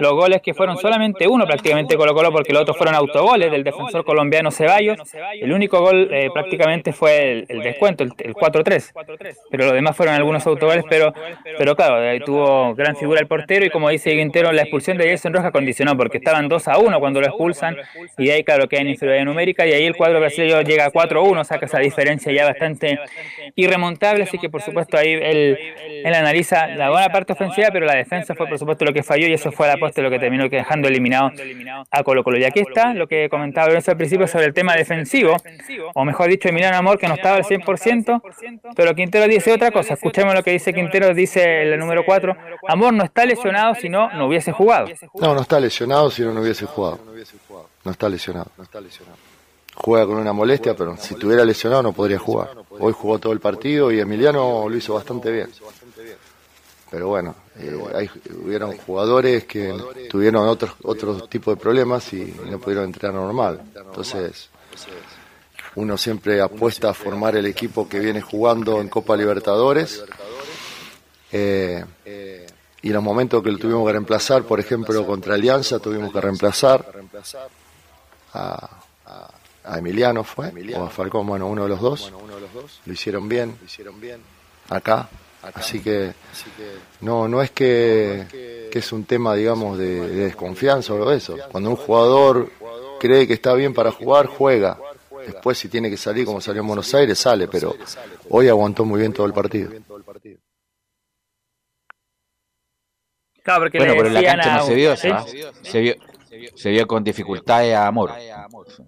Los 0.00 0.12
goles 0.12 0.40
que 0.42 0.54
fueron 0.54 0.76
solamente 0.76 1.28
uno 1.28 1.46
prácticamente 1.46 1.96
Colo 1.96 2.14
Colo 2.14 2.32
porque 2.32 2.52
los 2.52 2.62
otros 2.62 2.76
fueron 2.76 2.94
autogoles 2.94 3.50
del 3.50 3.64
defensor 3.64 4.04
colombiano 4.04 4.50
Ceballos. 4.50 4.98
El 5.34 5.52
único 5.52 5.80
gol 5.80 6.08
eh, 6.12 6.30
prácticamente 6.32 6.92
fue 6.92 7.44
el, 7.48 7.60
descuento, 7.62 8.04
el, 8.04 8.12
4-3. 8.12 8.92
Pero 9.50 9.64
los 9.64 9.74
demás 9.74 9.96
fueron 9.96 10.14
algunos 10.14 10.46
autogoles, 10.46 10.84
pero, 10.88 11.12
pero 11.58 11.76
claro, 11.76 11.96
ahí 11.96 12.20
tuvo 12.20 12.74
gran 12.74 12.96
figura 12.96 13.20
el 13.20 13.26
portero 13.26 13.64
y 13.64 13.70
como 13.70 13.88
dice 13.88 14.10
Quintero, 14.10 14.52
la 14.52 14.62
expulsión 14.62 14.96
de 14.96 15.08
Jason 15.08 15.32
Rojas 15.32 15.52
condicionó 15.52 15.96
porque 15.96 16.18
estaban 16.18 16.48
2 16.48 16.68
a 16.68 16.78
1 16.78 17.00
cuando 17.00 17.20
lo 17.20 17.26
expulsan 17.26 17.76
y 18.18 18.30
ahí 18.30 18.42
claro 18.42 18.68
queda 18.68 18.80
en 18.80 18.88
inferioridad 18.88 19.24
numérica 19.24 19.66
y 19.66 19.72
ahí 19.72 19.84
el 19.84 19.96
cuadro 19.96 20.18
brasileño 20.20 20.60
llega 20.62 20.86
a 20.86 20.92
4-1, 20.92 21.44
saca 21.44 21.66
esa 21.66 21.78
diferencia 21.90 22.32
ya 22.32 22.44
bastante 22.46 22.98
irremontable, 23.54 24.24
así 24.24 24.38
que 24.38 24.48
por 24.48 24.62
supuesto 24.62 24.96
ahí 24.96 25.12
él, 25.12 25.58
él, 26.04 26.14
analiza 26.14 26.68
la 26.68 26.90
buena 26.90 27.08
parte 27.10 27.32
ofensiva, 27.32 27.68
pero 27.72 27.86
la 27.86 27.94
defensa 27.94 28.34
fue 28.34 28.46
por 28.46 28.58
supuesto 28.58 28.84
lo 28.84 28.92
que 28.92 29.02
falló 29.02 29.26
y 29.26 29.32
eso 29.32 29.52
fue 29.52 29.66
la 29.66 29.76
poste 29.76 30.02
lo 30.02 30.10
que 30.10 30.18
terminó 30.18 30.48
dejando 30.48 30.88
eliminado 30.88 31.32
a 31.90 32.02
Colo 32.02 32.24
Colo. 32.24 32.38
Y 32.38 32.44
aquí 32.44 32.60
está 32.60 32.94
lo 32.94 33.06
que 33.06 33.28
comentaba 33.28 33.68
Lorenzo 33.68 33.90
al 33.90 33.96
principio 33.96 34.26
sobre 34.26 34.46
el 34.46 34.54
tema 34.54 34.74
defensivo, 34.74 35.36
o 35.94 36.04
mejor 36.04 36.28
dicho, 36.28 36.48
Emiliano 36.48 36.76
Amor, 36.76 36.98
que 36.98 37.08
no 37.08 37.14
estaba 37.14 37.36
al 37.36 37.44
100%, 37.44 38.22
pero 38.76 38.94
Quintero 38.94 39.26
dice 39.26 39.52
otra 39.52 39.70
cosa. 39.70 39.94
Escuchemos 39.94 40.34
lo 40.34 40.42
que 40.42 40.52
dice 40.52 40.72
Quintero, 40.72 41.14
dice 41.14 41.62
el 41.62 41.78
número 41.78 42.04
4, 42.04 42.36
Amor 42.68 42.92
no 42.92 43.04
está 43.04 43.24
lesionado 43.24 43.74
si 43.74 43.88
no, 43.88 44.10
no 44.12 44.26
hubiese 44.26 44.52
jugado. 44.52 44.88
No, 45.14 45.34
no 45.34 45.42
está 45.42 45.58
lesionado 45.60 46.10
si 46.10 46.22
no, 46.22 46.32
no 46.32 46.40
hubiese 46.40 46.66
jugado. 46.66 47.00
No 47.84 47.90
está 47.90 48.08
lesionado. 48.08 48.50
No 48.56 48.64
está 48.64 48.80
lesionado 48.80 49.29
juega 49.82 50.06
con 50.06 50.16
una 50.16 50.32
molestia, 50.32 50.76
pero 50.76 50.96
si 50.96 51.14
estuviera 51.14 51.44
lesionado 51.44 51.82
no 51.82 51.92
podría 51.92 52.18
jugar. 52.18 52.50
Hoy 52.70 52.92
jugó 52.92 53.18
todo 53.18 53.32
el 53.32 53.40
partido 53.40 53.90
y 53.90 54.00
Emiliano 54.00 54.68
lo 54.68 54.76
hizo 54.76 54.94
bastante 54.94 55.30
bien. 55.30 55.50
Pero 56.90 57.08
bueno, 57.08 57.34
eh, 57.58 58.08
hubieron 58.44 58.76
jugadores 58.78 59.44
que 59.44 59.72
tuvieron 60.10 60.48
otros 60.48 60.72
otros 60.82 61.28
tipos 61.30 61.54
de 61.54 61.60
problemas 61.60 62.12
y 62.12 62.34
no 62.50 62.58
pudieron 62.58 62.86
entrenar 62.86 63.14
normal. 63.14 63.62
Entonces, 63.74 64.50
uno 65.76 65.96
siempre 65.96 66.40
apuesta 66.40 66.90
a 66.90 66.94
formar 66.94 67.36
el 67.36 67.46
equipo 67.46 67.88
que 67.88 68.00
viene 68.00 68.20
jugando 68.20 68.80
en 68.80 68.88
Copa 68.88 69.16
Libertadores. 69.16 70.04
Eh, 71.32 71.84
y 72.82 72.88
los 72.88 73.02
momentos 73.02 73.42
que 73.42 73.52
lo 73.52 73.58
tuvimos 73.58 73.86
que 73.86 73.92
reemplazar, 73.92 74.42
por 74.42 74.58
ejemplo, 74.58 75.06
contra 75.06 75.34
Alianza, 75.34 75.78
tuvimos 75.78 76.12
que 76.12 76.20
reemplazar 76.20 76.84
a, 78.32 78.79
a 79.70 79.78
Emiliano 79.78 80.24
fue, 80.24 80.52
o 80.76 80.84
a 80.84 80.90
Falcón, 80.90 81.26
bueno, 81.26 81.46
uno 81.46 81.62
de 81.62 81.68
los 81.68 81.80
dos, 81.80 82.12
lo 82.84 82.92
hicieron 82.92 83.28
bien, 83.28 83.56
acá, 84.68 85.08
así 85.54 85.80
que 85.80 86.12
no, 87.00 87.28
no 87.28 87.40
es 87.40 87.52
que, 87.52 88.68
es 88.72 88.92
un 88.92 89.04
tema, 89.04 89.34
digamos, 89.34 89.78
de, 89.78 90.08
desconfianza 90.08 90.92
o 90.92 91.10
eso, 91.12 91.36
cuando 91.52 91.70
un 91.70 91.76
jugador 91.76 92.50
cree 92.98 93.26
que 93.26 93.34
está 93.34 93.54
bien 93.54 93.72
para 93.72 93.92
jugar, 93.92 94.26
juega, 94.26 94.76
después 95.24 95.56
si 95.56 95.68
tiene 95.68 95.88
que 95.88 95.96
salir 95.96 96.24
como 96.24 96.40
salió 96.40 96.62
en 96.62 96.66
Buenos 96.66 96.92
Aires, 96.94 97.18
sale, 97.18 97.46
pero 97.46 97.76
hoy 98.30 98.48
aguantó 98.48 98.84
muy 98.84 99.00
bien 99.00 99.12
todo 99.12 99.26
el 99.26 99.32
partido. 99.32 99.70
bueno, 103.46 103.94
pero 103.96 104.06
en 104.06 104.14
la 104.14 104.22
cancha 104.22 104.56
no 104.56 104.66
se 104.66 104.74
vio, 104.74 104.96
se 104.96 105.80
vio, 105.80 105.94
se 106.54 106.70
vio 106.70 106.86
con 106.86 107.04
dificultades 107.04 107.74
a 107.74 107.86
Amor. 107.86 108.12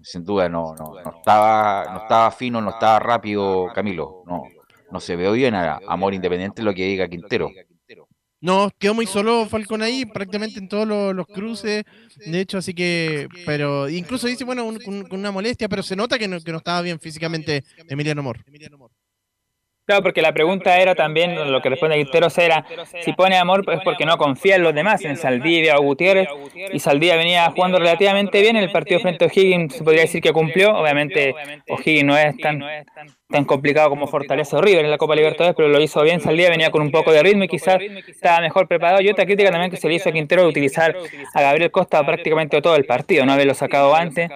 Sin 0.01 0.23
duda, 0.23 0.49
no, 0.49 0.75
no, 0.75 0.93
no, 1.03 1.17
estaba, 1.17 1.85
no 1.93 1.99
estaba 1.99 2.31
fino, 2.31 2.61
no 2.61 2.71
estaba 2.71 2.99
rápido 2.99 3.67
Camilo. 3.73 4.23
No, 4.25 4.43
no 4.91 4.99
se 4.99 5.15
vio 5.15 5.31
bien 5.31 5.55
a 5.55 5.79
Amor 5.87 6.13
Independiente 6.13 6.61
lo 6.61 6.73
que 6.73 6.85
diga 6.85 7.07
Quintero. 7.07 7.49
No, 8.43 8.69
quedó 8.77 8.93
muy 8.93 9.05
solo 9.05 9.45
Falcón 9.45 9.81
ahí, 9.81 10.05
prácticamente 10.05 10.59
en 10.59 10.67
todos 10.67 10.85
los, 10.85 11.27
cruces. 11.27 11.85
De 12.25 12.41
hecho, 12.41 12.57
así 12.57 12.73
que. 12.73 13.29
Pero 13.45 13.87
incluso 13.87 14.27
dice, 14.27 14.43
bueno, 14.43 14.69
con, 14.83 15.07
una 15.11 15.31
molestia, 15.31 15.69
pero 15.69 15.81
se 15.81 15.95
nota 15.95 16.19
que 16.19 16.27
no, 16.27 16.41
que 16.41 16.51
no 16.51 16.57
estaba 16.57 16.81
bien 16.81 16.99
físicamente 16.99 17.63
Emiliano 17.87 18.19
Amor. 18.19 18.43
Claro, 19.85 20.01
porque 20.01 20.21
la 20.21 20.31
pregunta 20.31 20.77
era 20.77 20.95
también, 20.95 21.51
lo 21.51 21.61
que 21.61 21.69
responde 21.69 21.97
Quinteros 21.97 22.37
era, 22.37 22.65
si 23.01 23.11
pone 23.11 23.35
amor 23.37 23.65
es 23.69 23.81
porque 23.83 24.05
no 24.05 24.17
confía 24.17 24.55
en 24.55 24.63
los 24.63 24.73
demás, 24.73 25.03
en 25.03 25.17
Saldivia 25.17 25.77
o 25.77 25.81
Gutiérrez, 25.81 26.29
y 26.71 26.79
Saldivia 26.79 27.17
venía 27.17 27.51
jugando 27.51 27.79
relativamente 27.79 28.39
bien 28.39 28.55
en 28.55 28.63
el 28.63 28.71
partido 28.71 29.01
frente 29.01 29.25
a 29.25 29.27
O'Higgins, 29.27 29.75
se 29.75 29.83
podría 29.83 30.03
decir 30.03 30.21
que 30.21 30.31
cumplió, 30.31 30.73
obviamente 30.73 31.35
O'Higgins 31.67 32.05
no 32.05 32.17
es 32.17 32.37
tan 32.37 32.63
tan 33.33 33.45
complicado 33.45 33.89
como 33.89 34.05
Fortaleza 34.05 34.57
o 34.57 34.61
River 34.61 34.85
en 34.85 34.91
la 34.91 34.99
Copa 34.99 35.15
Libertadores, 35.15 35.55
pero 35.57 35.67
lo 35.67 35.81
hizo 35.81 36.03
bien 36.03 36.19
Saldía, 36.21 36.51
venía 36.51 36.69
con 36.69 36.83
un 36.83 36.91
poco 36.91 37.11
de 37.11 37.23
ritmo 37.23 37.45
y 37.45 37.47
quizás 37.47 37.81
estaba 38.07 38.41
mejor 38.41 38.67
preparado. 38.67 39.01
Y 39.01 39.09
otra 39.09 39.25
crítica 39.25 39.49
también 39.49 39.71
que 39.71 39.77
se 39.77 39.87
le 39.87 39.95
hizo 39.95 40.09
a 40.09 40.11
Quintero 40.11 40.43
de 40.43 40.49
utilizar 40.49 40.95
a 41.33 41.41
Gabriel 41.41 41.71
Costa 41.71 42.05
prácticamente 42.05 42.61
todo 42.61 42.75
el 42.75 42.85
partido, 42.85 43.25
no 43.25 43.33
haberlo 43.33 43.55
sacado 43.55 43.95
antes. 43.95 44.29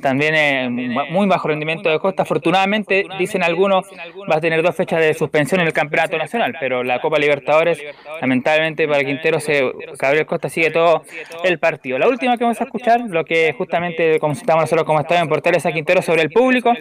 También 0.00 0.34
eh, 0.34 0.70
muy 1.10 1.26
bajo 1.26 1.48
rendimiento 1.48 1.90
de 1.90 1.98
Costa. 1.98 2.22
Afortunadamente, 2.22 3.04
dicen 3.18 3.42
algunos, 3.42 3.86
va 4.30 4.36
a 4.36 4.40
tener 4.40 4.62
dos 4.62 4.74
fechas 4.74 5.00
de 5.00 5.12
suspensión 5.12 5.60
en 5.60 5.66
el 5.66 5.74
Campeonato 5.74 6.16
Nacional, 6.16 6.56
pero 6.58 6.82
la 6.82 6.98
Copa 7.02 7.18
Libertadores, 7.18 7.78
lamentablemente 8.22 8.88
para 8.88 9.04
Quintero, 9.04 9.38
se, 9.38 9.70
Gabriel 9.98 10.24
Costa 10.24 10.48
sigue 10.48 10.70
todo 10.70 11.02
el 11.44 11.58
partido. 11.58 11.98
La 11.98 12.08
última 12.08 12.38
que 12.38 12.44
vamos 12.44 12.60
a 12.62 12.64
escuchar, 12.64 13.02
lo 13.02 13.22
que 13.26 13.52
justamente 13.52 14.18
como 14.18 14.32
estamos 14.32 14.62
nosotros 14.62 14.86
como 14.86 15.00
estaba 15.00 15.20
en 15.20 15.28
Portales 15.28 15.66
a 15.66 15.72
Quintero 15.72 16.00
sobre 16.00 16.22
el 16.22 16.30
público, 16.30 16.72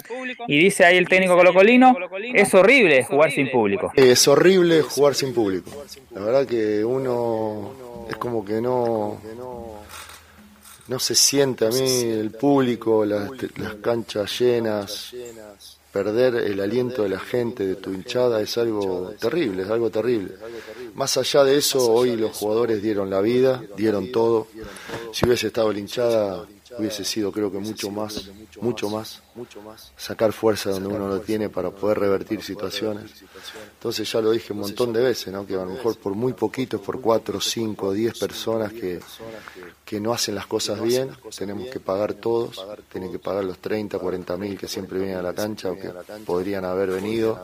y 0.47 0.57
dice 0.57 0.85
ahí 0.85 0.95
el 0.95 1.09
técnico 1.09 1.35
Colocolino, 1.53 1.95
es 2.35 2.53
horrible 2.53 3.03
jugar 3.03 3.31
sin 3.31 3.49
público. 3.51 3.91
Es 3.95 4.27
horrible 4.27 4.81
jugar 4.81 5.15
sin 5.15 5.33
público. 5.33 5.71
La 6.11 6.21
verdad 6.21 6.45
que 6.45 6.83
uno 6.83 8.07
es 8.09 8.15
como 8.17 8.43
que 8.43 8.61
no 8.61 9.19
no 10.89 10.97
se 10.97 11.13
siente 11.13 11.67
a 11.67 11.69
mí 11.69 12.01
el 12.01 12.31
público, 12.31 13.05
las, 13.05 13.29
las 13.57 13.75
canchas 13.75 14.39
llenas, 14.39 15.13
perder 15.93 16.35
el 16.35 16.59
aliento 16.59 17.03
de 17.03 17.09
la 17.09 17.19
gente, 17.19 17.65
de 17.65 17.75
tu 17.75 17.93
hinchada, 17.93 18.41
es 18.41 18.57
algo 18.57 19.13
terrible, 19.19 19.63
es 19.63 19.69
algo 19.69 19.91
terrible. 19.91 20.33
Más 20.95 21.15
allá 21.17 21.43
de 21.43 21.57
eso, 21.57 21.91
hoy 21.91 22.15
los 22.15 22.35
jugadores 22.35 22.81
dieron 22.81 23.09
la 23.09 23.21
vida, 23.21 23.61
dieron 23.77 24.11
todo. 24.11 24.47
Si 25.13 25.27
hubiese 25.27 25.47
estado 25.47 25.71
la 25.71 25.79
hinchada, 25.79 26.45
hubiese 26.79 27.03
sido 27.03 27.31
creo 27.31 27.51
que 27.51 27.59
mucho 27.59 27.91
más, 27.91 28.29
mucho 28.61 28.89
más, 28.89 29.21
sacar 29.97 30.33
fuerza 30.33 30.71
donde 30.71 30.89
uno 30.89 31.07
lo 31.07 31.19
tiene 31.21 31.49
para 31.49 31.71
poder 31.71 31.99
revertir 31.99 32.41
situaciones. 32.41 33.11
Entonces 33.73 34.11
ya 34.11 34.21
lo 34.21 34.31
dije 34.31 34.53
un 34.53 34.59
montón 34.59 34.93
de 34.93 35.01
veces, 35.01 35.31
¿no? 35.33 35.45
que 35.45 35.55
a 35.55 35.57
lo 35.57 35.67
mejor 35.67 35.97
por 35.97 36.13
muy 36.15 36.33
poquitos, 36.33 36.81
por 36.81 37.01
cuatro, 37.01 37.39
cinco, 37.39 37.93
diez 37.93 38.17
personas 38.17 38.71
que, 38.73 38.99
que 39.85 39.99
no 39.99 40.13
hacen 40.13 40.35
las 40.35 40.47
cosas 40.47 40.81
bien, 40.81 41.11
tenemos 41.37 41.69
que 41.69 41.79
pagar 41.79 42.13
todos, 42.13 42.65
tienen 42.91 43.11
que 43.11 43.19
pagar 43.19 43.43
los 43.43 43.59
30, 43.59 43.99
40 43.99 44.37
mil 44.37 44.57
que 44.57 44.67
siempre 44.67 44.99
vienen 44.99 45.17
a 45.17 45.21
la 45.21 45.33
cancha 45.33 45.71
o 45.71 45.75
que 45.75 45.91
podrían 46.25 46.65
haber 46.65 46.91
venido. 46.91 47.39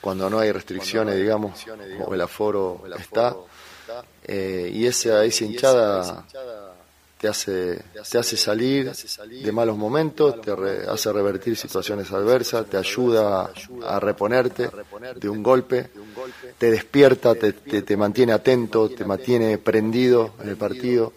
Cuando 0.00 0.30
no 0.30 0.38
hay 0.38 0.52
restricciones, 0.52 1.16
digamos, 1.16 1.64
o 2.06 2.14
el 2.14 2.20
aforo 2.20 2.82
está. 2.98 3.36
Eh, 4.24 4.70
y 4.72 4.86
esa, 4.86 5.24
esa 5.24 5.44
hinchada 5.44 6.26
te 7.18 7.28
hace, 7.28 7.82
te 8.10 8.18
hace 8.18 8.36
salir 8.36 8.92
de 8.92 9.52
malos 9.52 9.76
momentos, 9.76 10.40
te 10.40 10.52
hace 10.88 11.12
revertir 11.12 11.56
situaciones 11.56 12.12
adversas, 12.12 12.66
te 12.66 12.76
ayuda 12.76 13.50
a 13.86 14.00
reponerte 14.00 14.68
de 15.14 15.28
un 15.28 15.42
golpe, 15.42 15.88
te 16.58 16.70
despierta, 16.70 17.34
te, 17.34 17.52
te, 17.52 17.96
mantiene 17.96 18.32
atento, 18.32 18.90
te 18.90 19.04
mantiene 19.04 19.58
prendido 19.58 20.34
en 20.42 20.50
el 20.50 20.56
partido. 20.56 21.12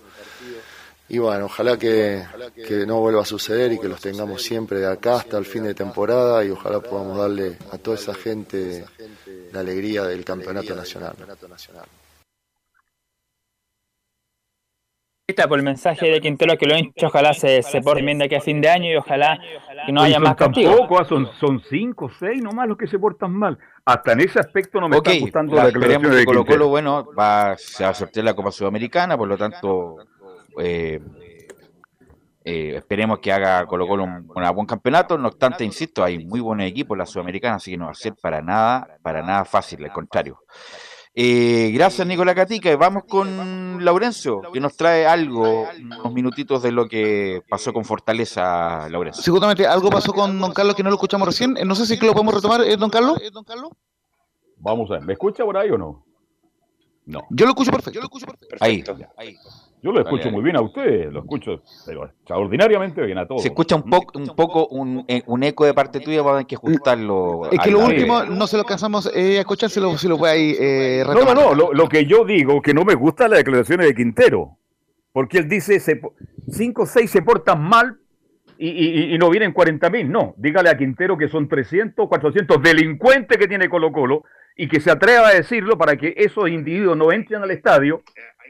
Y 1.10 1.18
bueno, 1.18 1.46
ojalá 1.46 1.78
que, 1.78 2.24
que, 2.56 2.86
no 2.86 3.00
vuelva 3.00 3.24
a 3.24 3.26
suceder 3.26 3.72
y 3.74 3.80
que 3.80 3.88
los 3.88 4.00
tengamos 4.00 4.44
siempre 4.44 4.80
de 4.80 4.88
acá 4.88 5.16
hasta 5.16 5.40
el 5.40 5.46
fin 5.46 5.64
de 5.64 5.74
temporada 5.74 6.46
y 6.46 6.52
ojalá 6.52 6.80
podamos 6.82 7.18
darle 7.18 7.58
a 7.72 7.80
toda 7.80 7.98
esa 7.98 8.14
gente 8.14 8.86
la 9.52 9.62
alegría 9.62 10.04
del 10.04 10.24
campeonato 10.24 10.76
nacional. 10.76 11.16
Está 11.20 11.48
por 15.34 15.58
el 15.60 15.64
mensaje 15.64 16.08
de 16.10 16.20
Quintero 16.22 16.58
que 16.58 16.66
lo 16.66 16.74
han 16.76 16.86
hecho, 16.86 17.08
ojalá 17.08 17.34
se, 17.34 17.62
se 17.64 17.82
porte 17.82 18.02
bien 18.04 18.18
de 18.18 18.26
aquí 18.26 18.36
a 18.36 18.42
fin 18.42 18.62
de 18.62 18.70
año 18.70 18.92
y 18.92 18.96
ojalá 18.96 19.40
que 19.86 19.92
no 19.92 20.02
haya 20.02 20.20
más 20.20 20.36
castigos. 20.36 20.76
Tampoco, 20.76 21.00
ah, 21.00 21.06
son, 21.06 21.30
son 21.40 21.62
cinco, 21.70 22.10
seis 22.20 22.42
nomás 22.42 22.68
los 22.68 22.78
que 22.78 22.88
se 22.88 22.98
portan 23.00 23.32
mal. 23.32 23.58
Hasta 23.86 24.14
en 24.14 24.22
ese 24.22 24.40
aspecto 24.40 24.80
no 24.80 24.90
me 24.90 24.98
Ok, 24.98 25.08
está 25.08 25.20
gustando 25.22 25.56
la- 25.56 25.64
la 25.64 25.68
esperemos 25.70 25.90
declaración 26.04 26.12
de 26.14 26.20
que 26.20 26.26
Colo 26.26 26.46
Colo, 26.46 26.68
bueno, 26.68 27.08
va, 27.18 27.56
se 27.58 27.84
va 27.84 27.90
a 27.92 27.94
sortear 27.94 28.26
la 28.26 28.34
Copa 28.34 28.52
Sudamericana, 28.52 29.18
por 29.18 29.28
lo 29.28 29.38
tanto, 29.38 29.98
eh, 30.60 31.00
eh, 32.44 32.74
esperemos 32.78 33.20
que 33.20 33.32
haga 33.32 33.66
Colo 33.66 33.88
Colo 33.88 34.04
un, 34.06 34.32
un 34.34 34.56
buen 34.56 34.66
campeonato. 34.68 35.18
No 35.18 35.28
obstante, 35.28 35.64
insisto, 35.64 36.04
hay 36.04 36.26
muy 36.26 36.40
buenos 36.40 36.66
equipos 36.66 36.96
en 36.96 37.00
la 37.00 37.06
Sudamericana, 37.06 37.56
así 37.56 37.72
que 37.72 37.78
no 37.78 37.86
va 37.86 37.92
a 37.92 37.96
ser 37.96 38.14
para 38.22 38.42
nada, 38.42 38.98
para 39.02 39.22
nada 39.22 39.46
fácil, 39.46 39.84
al 39.84 39.92
contrario. 39.92 40.40
Eh, 41.22 41.72
gracias, 41.74 42.08
Nicolás 42.08 42.34
Catica. 42.34 42.72
Y 42.72 42.76
vamos 42.76 43.04
con 43.04 43.84
Laurencio, 43.84 44.42
que 44.54 44.62
nos 44.62 44.78
trae 44.78 45.06
algo, 45.06 45.68
unos 45.78 46.14
minutitos 46.14 46.64
de 46.64 46.72
lo 46.72 46.88
que 46.88 47.44
pasó 47.50 47.74
con 47.74 47.84
Fortaleza, 47.84 48.88
Laurencio. 48.88 49.22
Sí, 49.22 49.30
justamente 49.30 49.68
algo 49.68 49.90
pasó 49.90 50.14
con 50.14 50.40
Don 50.40 50.54
Carlos 50.54 50.76
que 50.76 50.84
no 50.84 50.90
lo 50.90 50.96
escuchamos 50.96 51.28
recién. 51.28 51.58
Eh, 51.58 51.66
No 51.66 51.76
sé 51.76 51.86
si 51.86 51.98
lo 51.98 52.14
podemos 52.14 52.36
retomar, 52.36 52.62
eh, 52.62 52.78
Don 52.78 52.90
Carlos. 52.90 53.18
Vamos 54.60 54.90
a 54.92 54.94
ver, 54.94 55.04
¿me 55.04 55.12
escucha 55.14 55.44
por 55.44 55.58
ahí 55.58 55.70
o 55.72 55.78
no? 55.78 56.06
No. 57.06 57.28
Yo 57.32 57.46
lo 57.46 57.52
escucho 57.52 57.72
perfecto. 57.72 58.00
Ahí. 59.18 59.36
Yo 59.82 59.92
lo 59.94 60.00
escucho 60.02 60.18
Dale, 60.18 60.24
dale. 60.26 60.32
muy 60.36 60.44
bien 60.44 60.56
a 60.58 60.62
usted, 60.62 61.12
lo 61.12 61.20
escucho 61.22 61.62
pero 61.86 62.06
extraordinariamente 62.06 63.02
bien 63.06 63.18
a 63.18 63.26
todos. 63.26 63.42
Se 63.44 63.48
escucha 63.48 63.76
un 63.78 63.84
poco, 63.90 64.20
un 64.20 64.28
poco 64.36 64.68
un, 64.68 65.06
eh, 65.08 65.24
un 65.26 65.42
eco 65.44 65.66
de 65.66 65.74
parte 65.74 66.00
tuya, 66.02 66.18
vamos 66.18 66.32
a 66.32 66.36
tener 66.40 66.48
que 66.48 66.56
ajustarlo. 66.56 67.50
Es 67.52 67.60
que 67.60 67.72
lo 67.72 67.80
último 67.80 68.24
no 68.26 68.46
se 68.48 68.58
lo 68.58 68.62
alcanzamos 68.64 69.10
eh, 69.16 69.38
a 69.38 69.40
escuchar, 69.42 69.70
si 69.70 69.80
lo, 69.80 69.98
si 69.98 70.08
lo 70.08 70.18
puede 70.18 70.34
ahí 70.34 70.56
eh, 70.60 71.04
No, 71.08 71.22
no, 71.24 71.34
no, 71.34 71.56
lo, 71.56 71.74
lo 71.74 71.88
que 71.88 72.06
yo 72.06 72.26
digo, 72.26 72.62
que 72.62 72.74
no 72.74 72.84
me 72.84 72.96
gustan 72.96 73.30
las 73.32 73.40
declaraciones 73.40 73.88
de 73.88 73.96
Quintero, 73.96 74.58
porque 75.14 75.38
él 75.38 75.48
dice, 75.48 75.80
se, 75.80 75.96
po- 75.96 76.14
cinco 76.50 76.84
o 76.84 76.86
seis 76.86 77.10
se 77.10 77.22
portan 77.22 77.62
mal 77.64 77.98
y, 78.58 78.70
y- 78.70 79.16
y 79.16 79.18
no 79.18 79.30
vienen 79.30 79.54
40 79.54 79.90
mil, 79.90 80.12
no, 80.12 80.34
dígale 80.38 80.70
a 80.70 80.78
Quintero 80.78 81.18
que 81.18 81.30
son 81.30 81.48
300, 81.48 82.08
400 82.10 82.62
delincuentes 82.62 83.38
que 83.38 83.48
tiene 83.48 83.70
Colo 83.70 83.92
Colo 83.94 84.24
y 84.58 84.68
que 84.68 84.82
se 84.82 84.92
atreva 84.92 85.30
a 85.30 85.34
decirlo 85.34 85.78
para 85.78 85.96
que 85.96 86.14
esos 86.18 86.50
individuos 86.50 86.98
no 86.98 87.14
entren 87.14 87.42
al 87.42 87.52
estadio, 87.52 88.02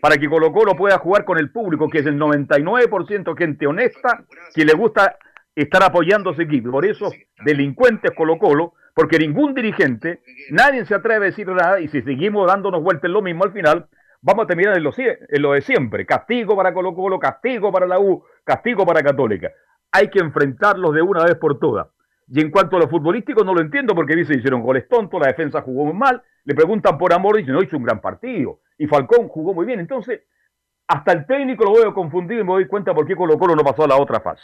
para 0.02 0.18
que 0.18 0.30
Colo 0.30 0.52
Colo 0.52 0.76
pueda 0.76 0.97
jugar 0.97 1.26
con 1.26 1.38
el 1.38 1.52
público, 1.52 1.89
que 1.89 2.00
es 2.00 2.06
el 2.06 2.20
99% 2.20 3.38
gente 3.38 3.68
honesta, 3.68 4.24
que 4.54 4.66
le 4.66 4.74
gusta 4.74 5.18
estar 5.56 5.84
apoyando 5.84 6.30
a 6.30 6.36
su 6.36 6.41
equipo. 6.41 6.72
Por 6.72 6.86
eso, 6.86 7.12
delincuentes 7.43 8.12
Colo 8.16 8.38
Colo, 8.38 8.74
porque 8.93 9.20
ningún 9.20 9.54
dirigente, 9.54 10.22
nadie 10.52 10.86
se 10.86 10.95
atreve 10.95 11.28
a 11.28 11.30
decir 11.30 11.47
nada, 11.47 11.80
y 11.80 11.88
si 11.88 12.02
seguimos 12.02 12.47
dándonos 12.47 12.82
vueltas 12.82 13.06
en 13.06 13.14
lo 13.14 13.22
mismo 13.22 13.43
al 13.43 13.52
final, 13.52 13.88
vamos 14.22 14.45
a 14.45 14.47
terminar 14.47 14.78
en 14.78 14.84
lo, 14.84 14.91
en 14.97 15.41
lo 15.41 15.54
de 15.54 15.62
siempre. 15.62 16.06
Castigo 16.06 16.56
para 16.56 16.74
Colo 16.74 16.93
Colo, 16.93 17.20
castigo 17.20 17.72
para 17.72 17.88
la 17.88 18.00
U, 18.00 18.24
castigo 18.43 18.86
para 18.86 19.02
Católica. 19.02 19.52
Hay 19.91 20.10
que 20.10 20.20
enfrentarlos 20.20 20.93
de 20.93 21.02
una 21.02 21.24
vez 21.24 21.36
por 21.36 21.60
todas. 21.60 21.88
Y 22.32 22.41
en 22.41 22.51
cuanto 22.51 22.77
a 22.77 22.80
lo 22.80 22.88
futbolístico, 22.88 23.43
no 23.43 23.53
lo 23.53 23.61
entiendo 23.61 23.95
porque 23.95 24.15
dice 24.15 24.36
hicieron 24.38 24.61
goles 24.61 24.88
tontos, 24.88 25.19
la 25.19 25.27
defensa 25.27 25.61
jugó 25.61 25.86
muy 25.86 25.95
mal, 25.95 26.21
le 26.43 26.53
preguntan 26.53 26.97
por 26.97 27.11
amor 27.13 27.38
dicen, 27.38 27.53
no, 27.53 27.63
hizo 27.63 27.77
un 27.77 27.84
gran 27.84 28.01
partido. 28.01 28.59
Y 28.77 28.88
Falcón 28.88 29.27
jugó 29.27 29.53
muy 29.53 29.65
bien. 29.65 29.80
Entonces, 29.80 30.21
hasta 30.88 31.11
el 31.11 31.25
técnico 31.25 31.65
lo 31.65 31.73
veo 31.73 31.93
confundido 31.93 32.41
y 32.41 32.43
me 32.43 32.53
doy 32.53 32.67
cuenta 32.67 32.93
por 32.93 33.07
qué 33.07 33.15
Colo 33.15 33.38
Colo 33.38 33.55
no 33.55 33.63
pasó 33.63 33.84
a 33.84 33.88
la 33.88 33.97
otra 33.97 34.19
fase. 34.19 34.43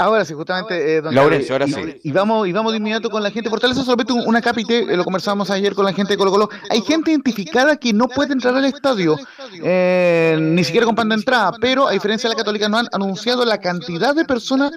Ahora 0.00 0.24
sí, 0.24 0.32
justamente, 0.34 0.96
eh, 0.96 1.00
don 1.02 1.14
Laurencio, 1.14 1.54
ahora 1.54 1.66
y, 1.66 1.72
sí. 1.72 2.00
y 2.04 2.10
vamos, 2.12 2.48
y 2.48 2.52
vamos 2.52 2.72
de 2.72 2.78
inmediato 2.78 3.10
con 3.10 3.22
la 3.22 3.30
gente. 3.30 3.50
Fortaleza 3.50 3.84
solamente 3.84 4.12
un- 4.14 4.26
una 4.26 4.40
capite, 4.40 4.78
eh, 4.80 4.96
lo 4.96 5.04
conversamos 5.04 5.50
ayer 5.50 5.74
con 5.74 5.84
la 5.84 5.92
gente 5.92 6.14
de 6.14 6.16
Colo 6.16 6.30
Colo. 6.30 6.48
Hay 6.70 6.80
gente 6.80 7.10
identificada 7.10 7.76
que 7.76 7.92
no 7.92 8.08
puede 8.08 8.32
entrar 8.32 8.54
al 8.56 8.64
estadio, 8.64 9.16
eh, 9.62 10.38
ni 10.40 10.64
siquiera 10.64 10.86
con 10.86 10.94
pan 10.94 11.08
de 11.10 11.16
entrada, 11.16 11.52
pero 11.60 11.86
a 11.86 11.92
diferencia 11.92 12.28
de 12.30 12.34
la 12.34 12.38
Católica 12.38 12.68
no 12.68 12.78
han 12.78 12.86
anunciado 12.92 13.44
la 13.44 13.58
cantidad 13.58 14.14
de 14.14 14.24
personas 14.24 14.72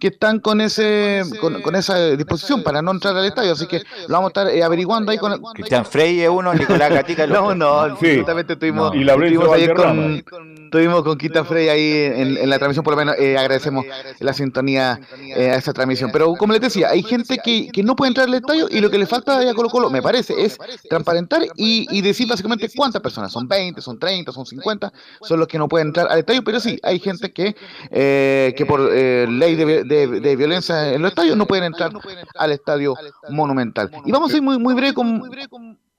que 0.00 0.08
están 0.08 0.40
con 0.40 0.60
ese 0.60 1.22
con, 1.40 1.62
con 1.62 1.76
esa 1.76 2.10
disposición 2.16 2.62
para 2.62 2.82
no 2.82 2.90
entrar 2.90 3.16
al 3.16 3.24
estadio, 3.26 3.52
así 3.52 3.66
que 3.66 3.78
lo 4.08 4.14
vamos 4.14 4.28
a 4.28 4.40
estar 4.40 4.48
eh, 4.48 4.62
averiguando 4.64 5.12
ahí 5.12 5.18
con 5.18 5.40
Cristian 5.54 5.84
Frey 5.86 6.20
es 6.20 6.28
uno, 6.28 6.52
Nicolás 6.52 6.90
Gatica 6.90 7.24
el 7.24 7.30
No, 7.34 7.54
no, 7.54 7.96
Sí. 8.00 8.16
justamente 8.16 8.54
estuvimos, 8.54 8.94
Y 8.94 9.04
Laurencio 9.04 9.40
estuvimos 9.40 9.56
ayer 9.56 9.74
con, 9.74 10.24
estuvimos 10.64 11.02
con 11.04 11.16
Quita 11.18 11.44
Frey 11.44 11.68
ahí 11.68 11.92
en, 12.20 12.36
en 12.38 12.50
la 12.50 12.58
transmisión, 12.58 12.82
por 12.84 12.94
lo 12.94 12.98
menos 12.98 13.14
eh, 13.18 13.38
agradecemos 13.38 13.84
la 14.18 14.32
sintonía 14.32 14.63
eh, 14.68 15.50
a 15.50 15.54
esta 15.56 15.72
transmisión. 15.72 16.10
Pero 16.12 16.34
como 16.34 16.52
les 16.52 16.62
decía, 16.62 16.88
hay 16.90 17.02
gente 17.02 17.38
que, 17.44 17.68
que 17.72 17.82
no 17.82 17.94
puede 17.96 18.08
entrar 18.08 18.26
al 18.28 18.34
estadio 18.34 18.66
y 18.70 18.80
lo 18.80 18.90
que 18.90 18.98
le 18.98 19.06
falta 19.06 19.38
a 19.38 19.54
Colo 19.54 19.68
Colo, 19.68 19.90
me 19.90 20.02
parece, 20.02 20.34
es 20.38 20.58
transparentar 20.88 21.42
y, 21.56 21.86
y 21.90 22.00
decir 22.02 22.28
básicamente 22.28 22.68
cuántas 22.74 23.00
personas, 23.02 23.32
son 23.32 23.46
20, 23.48 23.80
son 23.80 23.98
30, 23.98 24.32
son 24.32 24.46
50, 24.46 24.92
son 25.22 25.38
los 25.38 25.48
que 25.48 25.58
no 25.58 25.68
pueden 25.68 25.88
entrar 25.88 26.08
al 26.10 26.18
estadio, 26.20 26.42
pero 26.44 26.60
sí, 26.60 26.78
hay 26.82 26.98
gente 26.98 27.32
que, 27.32 27.54
eh, 27.90 28.54
que 28.56 28.66
por 28.66 28.80
eh, 28.92 29.26
ley 29.28 29.54
de, 29.56 29.84
de- 29.84 30.20
de 30.20 30.36
violencia 30.36 30.92
en 30.92 31.02
los 31.02 31.10
estadios 31.10 31.36
no 31.36 31.46
pueden 31.46 31.64
entrar 31.64 31.90
al 32.36 32.52
estadio 32.52 32.94
monumental. 33.30 33.90
Y 34.04 34.12
vamos 34.12 34.32
a 34.32 34.36
ir 34.36 34.42
muy, 34.42 34.58
muy 34.58 34.74
breve 34.74 34.92
con... 34.94 35.22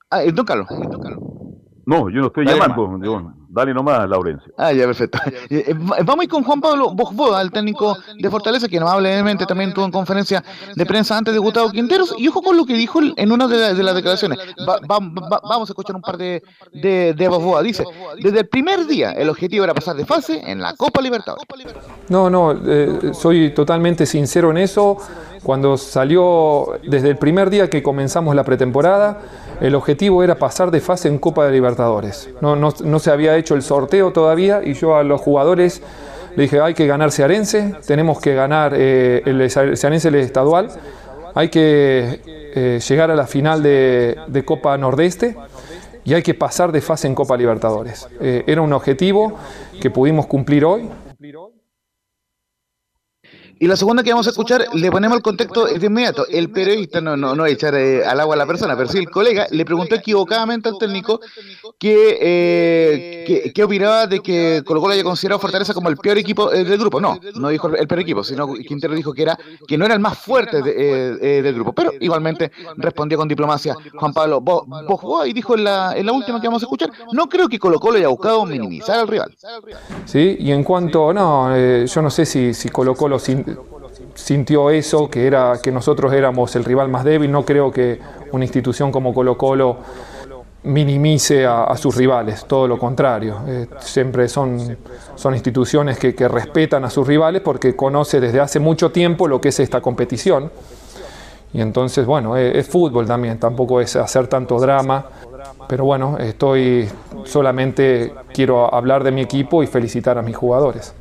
Ah, 0.10 0.24
eh, 0.24 0.32
don 0.32 0.46
Carlos. 0.46 0.68
No, 1.86 2.10
yo 2.10 2.22
no 2.22 2.28
estoy 2.28 2.46
llamando. 2.54 2.76
Dale 3.56 3.74
nomás, 3.74 4.08
Laurencio. 4.10 4.52
Ah, 4.58 4.72
ya, 4.74 4.86
perfecto. 4.86 5.18
Eh, 5.50 5.74
va- 5.74 5.98
Vamos 6.04 6.22
a 6.22 6.24
ir 6.26 6.30
con 6.30 6.44
Juan 6.44 6.60
Pablo 6.62 6.94
Bojboda, 6.94 7.42
el 7.42 7.52
técnico 7.52 7.98
de 8.18 8.30
Fortaleza, 8.30 8.68
que 8.68 8.78
amablemente 8.78 9.46
también 9.46 9.74
tuvo 9.74 9.86
en 9.86 9.92
conferencia 9.92 10.44
de 10.76 10.86
prensa 10.86 11.18
antes 11.18 11.34
de 11.34 11.40
Gustavo 11.40 11.70
Quinteros. 11.72 12.14
Y 12.18 12.28
ojo 12.28 12.42
con 12.42 12.58
lo 12.58 12.66
que 12.66 12.74
dijo 12.74 13.00
él 13.00 13.14
en 13.18 13.32
una 13.32 13.48
de, 13.48 13.58
la- 13.58 13.74
de 13.74 13.84
las 13.84 13.96
declaraciones. 13.96 14.38
Va- 14.68 14.80
va- 14.80 15.00
va- 15.00 15.42
vamos 15.48 15.70
a 15.70 15.72
escuchar 15.72 15.96
un 15.96 16.02
par 16.02 16.18
de, 16.18 16.42
de, 16.74 17.14
de 17.14 17.28
Bojboda. 17.28 17.62
Dice, 17.62 17.84
desde 18.22 18.40
el 18.42 18.48
primer 18.48 18.86
día 18.86 19.12
el 19.12 19.30
objetivo 19.30 19.64
era 19.64 19.74
pasar 19.74 19.96
de 19.96 20.06
fase 20.06 20.42
en 20.46 20.62
la 20.62 20.76
Copa 20.76 21.02
Libertadores. 21.02 21.46
No, 22.10 22.30
no, 22.30 22.52
eh, 22.66 23.12
soy 23.14 23.54
totalmente 23.54 24.06
sincero 24.06 24.52
en 24.52 24.58
eso. 24.58 24.98
Cuando 25.46 25.78
salió, 25.78 26.80
desde 26.82 27.10
el 27.10 27.18
primer 27.18 27.52
día 27.52 27.70
que 27.70 27.84
comenzamos 27.84 28.36
la 28.36 28.44
pretemporada, 28.44 29.20
el 29.62 29.76
objetivo 29.76 30.24
era 30.24 30.40
pasar 30.40 30.72
de 30.72 30.82
fase 30.82 31.08
en 31.08 31.20
Copa 31.20 31.46
de 31.46 31.52
Libertadores. 31.52 32.30
No, 32.42 33.00
se 33.00 33.12
había 33.12 33.38
hecho 33.38 33.54
el 33.54 33.62
sorteo 33.62 34.12
todavía 34.12 34.64
y 34.66 34.74
yo 34.74 34.96
a 34.96 35.04
los 35.04 35.22
jugadores 35.22 35.84
le 36.36 36.44
dije, 36.44 36.60
hay 36.60 36.74
que 36.74 36.88
ganar 36.88 37.12
Cearense, 37.12 37.76
tenemos 37.86 38.20
que 38.20 38.34
ganar 38.34 38.74
eh, 38.76 39.22
el 39.24 39.48
Cearense 39.52 40.08
el 40.08 40.16
estadual, 40.16 40.70
hay 41.36 41.50
que 41.50 42.22
eh, 42.26 42.80
llegar 42.90 43.12
a 43.12 43.16
la 43.16 43.28
final 43.28 43.62
de, 43.62 44.18
de 44.26 44.46
Copa 44.46 44.76
Nordeste 44.80 45.38
y 46.04 46.16
hay 46.16 46.24
que 46.24 46.34
pasar 46.34 46.72
de 46.72 46.82
fase 46.82 47.06
en 47.06 47.14
Copa 47.14 47.38
Libertadores. 47.38 48.10
Eh, 48.20 48.44
era 48.48 48.62
un 48.62 48.74
objetivo 48.74 49.38
que 49.80 49.92
pudimos 49.92 50.26
cumplir 50.26 50.66
hoy. 50.66 50.90
Y 53.66 53.68
la 53.68 53.76
segunda 53.76 54.04
que 54.04 54.12
vamos 54.12 54.28
a 54.28 54.30
escuchar, 54.30 54.68
le 54.74 54.92
ponemos 54.92 55.18
el 55.18 55.24
contexto 55.24 55.66
de 55.66 55.84
inmediato. 55.84 56.28
El 56.30 56.52
periodista, 56.52 57.02
no, 57.02 57.18
no, 57.18 57.34
no 57.34 57.48
echar 57.48 57.74
eh, 57.74 58.06
al 58.06 58.20
agua 58.20 58.36
a 58.36 58.38
la 58.38 58.46
persona, 58.46 58.78
pero 58.78 58.88
sí 58.88 59.00
el 59.00 59.10
colega, 59.10 59.48
le 59.50 59.66
preguntó 59.66 59.96
equivocadamente 59.96 60.70
al 60.70 60.78
técnico 60.78 61.20
que, 61.80 62.20
eh, 62.22 63.24
que, 63.26 63.52
que 63.52 63.64
opinaba 63.64 64.06
de 64.06 64.20
que 64.20 64.62
Colo 64.64 64.82
Colo 64.82 64.94
haya 64.94 65.04
considerado 65.04 65.40
Fortaleza 65.40 65.74
como 65.74 65.90
el 65.90 65.98
peor 65.98 66.20
equipo 66.20 66.54
eh, 66.54 66.64
del 66.64 66.78
grupo. 66.78 67.02
No, 67.02 67.18
no 67.38 67.50
dijo 67.50 67.70
el 67.70 67.88
peor 67.88 68.02
equipo, 68.02 68.24
sino 68.24 68.54
que 68.54 68.64
Quintero 68.64 68.94
dijo 68.94 69.12
que 69.14 69.24
era 69.24 69.36
que 69.68 69.80
no 69.80 69.86
era 69.86 69.96
el 69.96 70.00
más 70.00 70.16
fuerte 70.20 70.62
de, 70.62 70.70
eh, 70.72 71.18
eh, 71.20 71.42
del 71.42 71.56
grupo. 71.56 71.74
Pero 71.74 71.92
igualmente 72.00 72.52
respondió 72.78 73.18
con 73.18 73.28
diplomacia 73.28 73.76
Juan 73.96 74.14
Pablo 74.14 74.42
Bo- 74.42 74.64
Bojboa 74.88 75.28
y 75.28 75.34
dijo 75.34 75.56
en 75.56 75.64
la, 75.64 75.94
en 75.98 76.06
la 76.06 76.12
última 76.12 76.40
que 76.40 76.46
vamos 76.48 76.62
a 76.62 76.66
escuchar, 76.68 76.92
no 77.14 77.28
creo 77.28 77.50
que 77.50 77.58
Colo 77.58 77.80
Colo 77.80 77.98
haya 77.98 78.10
buscado 78.10 78.46
minimizar 78.46 79.00
al 79.00 79.08
rival. 79.08 79.36
¿sí? 80.06 80.36
Y 80.40 80.52
en 80.52 80.64
cuanto, 80.64 81.12
no, 81.12 81.50
eh, 81.56 81.88
yo 81.88 82.02
no 82.04 82.12
sé 82.12 82.28
si, 82.28 82.54
si 82.54 82.70
Colo 82.70 82.94
Colo 82.94 83.18
sin- 83.18 83.55
sintió 84.14 84.70
eso, 84.70 85.10
que, 85.10 85.28
era, 85.28 85.60
que 85.62 85.72
nosotros 85.72 86.14
éramos 86.14 86.56
el 86.56 86.64
rival 86.64 86.90
más 86.90 87.04
débil, 87.04 87.32
no 87.32 87.46
creo 87.46 87.72
que 87.72 88.00
una 88.32 88.46
institución 88.46 88.92
como 88.92 89.14
Colo 89.14 89.38
Colo 89.38 89.78
minimice 90.64 91.46
a, 91.46 91.76
sus 91.78 91.96
rivales, 91.96 92.46
todo 92.46 92.68
lo 92.68 92.80
contrario, 92.80 93.42
eh, 93.48 93.68
siempre 93.80 94.28
son, 94.28 94.78
son 95.16 95.36
instituciones 95.36 96.00
que, 96.00 96.28
respetan 96.28 96.84
a 96.84 96.90
sus 96.90 97.08
rivales 97.08 97.42
porque 97.42 97.76
conoce 97.76 98.20
desde 98.20 98.40
hace 98.40 98.60
mucho 98.60 98.92
tiempo 98.92 99.28
lo 99.28 99.40
que 99.40 99.50
es 99.50 99.60
esta 99.60 99.80
competición. 99.80 100.52
Y 101.54 101.62
entonces, 101.62 102.06
bueno, 102.06 102.36
es, 102.36 102.56
es 102.56 102.68
fútbol 102.68 103.06
también, 103.06 103.40
tampoco 103.40 103.80
es 103.80 103.96
hacer 103.96 104.28
tanto 104.28 104.60
drama. 104.60 105.06
Pero 105.70 105.86
bueno, 105.86 106.18
estoy 106.18 106.90
solamente 107.24 108.14
quiero 108.34 108.74
hablar 108.74 109.04
de 109.04 109.12
mi 109.12 109.22
equipo 109.22 109.64
y 109.64 109.68
felicitar 109.68 110.18
a 110.18 110.22
mis 110.22 110.36
jugadores. 110.36 110.94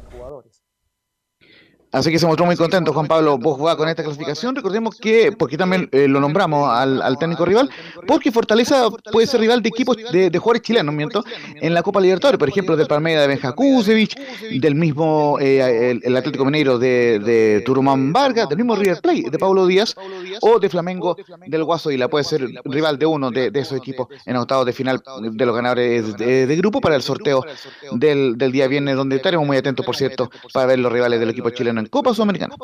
Así 1.94 2.10
que 2.10 2.18
se 2.18 2.26
mostró 2.26 2.44
muy 2.44 2.56
contento 2.56 2.92
Juan 2.92 3.06
Pablo 3.06 3.38
Bosboa 3.38 3.76
con 3.76 3.88
esta 3.88 4.02
clasificación. 4.02 4.56
Recordemos 4.56 4.96
que, 4.96 5.30
porque 5.30 5.56
también 5.56 5.88
eh, 5.92 6.08
lo 6.08 6.18
nombramos 6.18 6.68
al, 6.68 7.16
técnico 7.20 7.44
rival, 7.44 7.70
porque 8.04 8.32
Fortaleza 8.32 8.88
puede 9.12 9.28
ser 9.28 9.40
rival 9.40 9.62
de 9.62 9.68
equipos 9.68 9.96
de, 10.10 10.28
jugadores 10.36 10.62
chilenos, 10.62 10.92
miento, 10.92 11.24
en 11.54 11.72
la 11.72 11.84
Copa 11.84 12.00
Libertadores, 12.00 12.40
por 12.40 12.48
ejemplo, 12.48 12.76
del 12.76 12.88
Palmeiras 12.88 13.22
de 13.22 13.28
Benja 13.28 13.52
Kusevich, 13.52 14.16
del 14.60 14.74
mismo 14.74 15.38
eh, 15.40 16.00
el, 16.02 16.16
Atlético 16.16 16.44
Mineiro 16.44 16.80
de, 16.80 17.20
de 17.20 17.62
Turumán 17.64 18.12
Vargas, 18.12 18.48
del 18.48 18.58
mismo 18.58 18.74
River 18.74 19.00
Plate 19.00 19.30
de 19.30 19.38
Paulo 19.38 19.64
Díaz, 19.64 19.94
o 20.40 20.58
de 20.58 20.68
Flamengo 20.68 21.16
del 21.46 21.62
Guaso 21.62 21.92
Isla. 21.92 22.08
Puede 22.08 22.24
ser 22.24 22.44
rival 22.64 22.98
de 22.98 23.06
uno 23.06 23.30
de, 23.30 23.52
de 23.52 23.60
esos 23.60 23.78
equipos 23.78 24.08
en 24.26 24.34
octavos 24.34 24.66
de 24.66 24.72
final 24.72 25.00
de 25.20 25.46
los 25.46 25.54
ganadores 25.54 26.16
de, 26.16 26.48
de 26.48 26.56
grupo 26.56 26.80
para 26.80 26.96
el 26.96 27.02
sorteo 27.02 27.44
del, 27.92 28.36
del 28.36 28.50
día 28.50 28.66
viernes, 28.66 28.96
donde 28.96 29.14
estaremos 29.14 29.46
muy 29.46 29.56
atentos, 29.56 29.86
por 29.86 29.94
cierto, 29.94 30.28
para 30.52 30.66
ver 30.66 30.80
los 30.80 30.92
rivales 30.92 31.20
del 31.20 31.30
equipo 31.30 31.50
chileno 31.50 31.83
en 31.84 31.90
Copa 31.90 32.14
Sudamericana. 32.14 32.54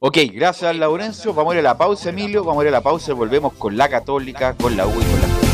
Ok, 0.00 0.18
gracias 0.32 0.76
Laurencio. 0.76 1.34
Vamos 1.34 1.52
a 1.52 1.54
ir 1.56 1.60
a 1.60 1.70
la 1.70 1.78
pausa, 1.78 2.10
Emilio. 2.10 2.44
Vamos 2.44 2.60
a 2.60 2.64
ir 2.64 2.68
a 2.68 2.78
la 2.78 2.82
pausa 2.82 3.12
y 3.12 3.14
volvemos 3.14 3.52
con 3.54 3.76
la 3.76 3.88
Católica, 3.88 4.54
con 4.54 4.76
la 4.76 4.86
U 4.86 4.90
y 4.90 5.04
con 5.04 5.20
la 5.20 5.48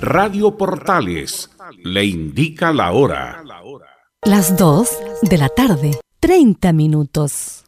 Radio 0.00 0.56
Portales 0.56 1.50
le 1.84 2.04
indica 2.04 2.72
la 2.72 2.92
hora. 2.92 3.42
Las 4.24 4.56
2 4.56 4.88
de 5.22 5.38
la 5.38 5.48
tarde, 5.48 6.00
30 6.20 6.72
minutos. 6.72 7.64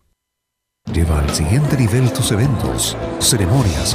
Lleva 0.93 1.21
al 1.21 1.31
siguiente 1.31 1.77
nivel 1.77 2.13
tus 2.13 2.33
eventos, 2.33 2.97
ceremonias, 3.19 3.95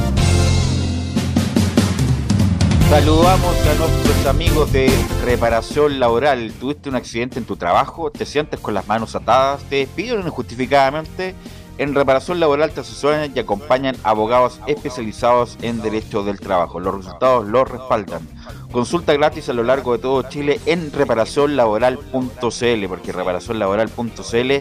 Saludamos 2.91 3.55
a 3.67 3.73
nuestros 3.75 4.25
amigos 4.25 4.73
de 4.73 4.91
reparación 5.23 5.97
laboral. 6.01 6.51
¿Tuviste 6.59 6.89
un 6.89 6.95
accidente 6.95 7.39
en 7.39 7.45
tu 7.45 7.55
trabajo? 7.55 8.11
¿Te 8.11 8.25
sientes 8.25 8.59
con 8.59 8.73
las 8.73 8.85
manos 8.85 9.15
atadas? 9.15 9.63
¿Te 9.63 9.77
despidieron 9.77 10.27
injustificadamente? 10.27 11.33
En 11.77 11.95
reparación 11.95 12.41
laboral 12.41 12.71
te 12.71 12.81
asesoran 12.81 13.31
y 13.33 13.39
acompañan 13.39 13.95
abogados 14.03 14.59
especializados 14.67 15.57
en 15.61 15.81
derecho 15.81 16.23
del 16.23 16.41
trabajo. 16.41 16.81
Los 16.81 16.95
resultados 16.95 17.47
los 17.47 17.65
respaldan. 17.65 18.27
Consulta 18.73 19.13
gratis 19.13 19.47
a 19.47 19.53
lo 19.53 19.63
largo 19.63 19.93
de 19.93 19.99
todo 19.99 20.23
Chile 20.23 20.59
en 20.65 20.91
reparacionlaboral.cl 20.91 22.87
porque 22.89 23.13
reparacionlaboral.cl 23.13 24.51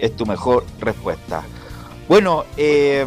es 0.00 0.16
tu 0.16 0.24
mejor 0.24 0.64
respuesta. 0.80 1.42
Bueno, 2.06 2.44
eh, 2.58 3.06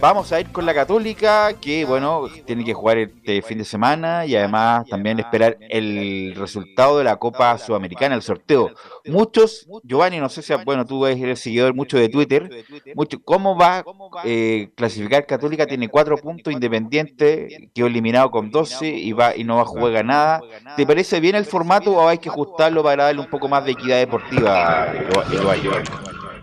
vamos 0.00 0.30
a 0.30 0.40
ir 0.40 0.52
con 0.52 0.64
la 0.64 0.72
Católica, 0.72 1.52
que 1.54 1.84
bueno, 1.84 2.26
tiene 2.44 2.64
que 2.64 2.74
jugar 2.74 2.98
este 2.98 3.42
fin 3.42 3.58
de 3.58 3.64
semana 3.64 4.24
y 4.24 4.36
además 4.36 4.86
también 4.86 5.18
esperar 5.18 5.58
el 5.60 6.32
resultado 6.36 6.98
de 6.98 7.04
la 7.04 7.16
Copa 7.16 7.58
Sudamericana, 7.58 8.14
el 8.14 8.22
sorteo. 8.22 8.70
Muchos, 9.06 9.66
Giovanni, 9.82 10.20
no 10.20 10.28
sé 10.28 10.42
si, 10.42 10.54
bueno, 10.64 10.86
tú 10.86 11.06
eres 11.06 11.40
seguidor 11.40 11.74
mucho 11.74 11.98
de 11.98 12.08
Twitter, 12.08 12.64
mucho, 12.94 13.20
¿cómo 13.24 13.58
va 13.58 13.78
a 13.78 13.84
eh, 14.24 14.70
clasificar 14.76 15.26
Católica? 15.26 15.66
Tiene 15.66 15.88
cuatro 15.88 16.16
puntos, 16.16 16.52
Independiente, 16.52 17.70
quedó 17.74 17.88
eliminado 17.88 18.30
con 18.30 18.52
12 18.52 18.86
y, 18.86 19.12
va, 19.12 19.36
y 19.36 19.42
no 19.42 19.56
va 19.56 19.62
a 19.62 19.66
jugar 19.66 20.04
nada. 20.04 20.40
¿Te 20.76 20.86
parece 20.86 21.18
bien 21.18 21.34
el 21.34 21.46
formato 21.46 21.92
o 21.96 22.08
hay 22.08 22.18
que 22.18 22.28
ajustarlo 22.28 22.84
para 22.84 23.04
darle 23.04 23.22
un 23.22 23.30
poco 23.30 23.48
más 23.48 23.64
de 23.64 23.72
equidad 23.72 23.98
deportiva, 23.98 24.92
Giovanni? 25.30 25.88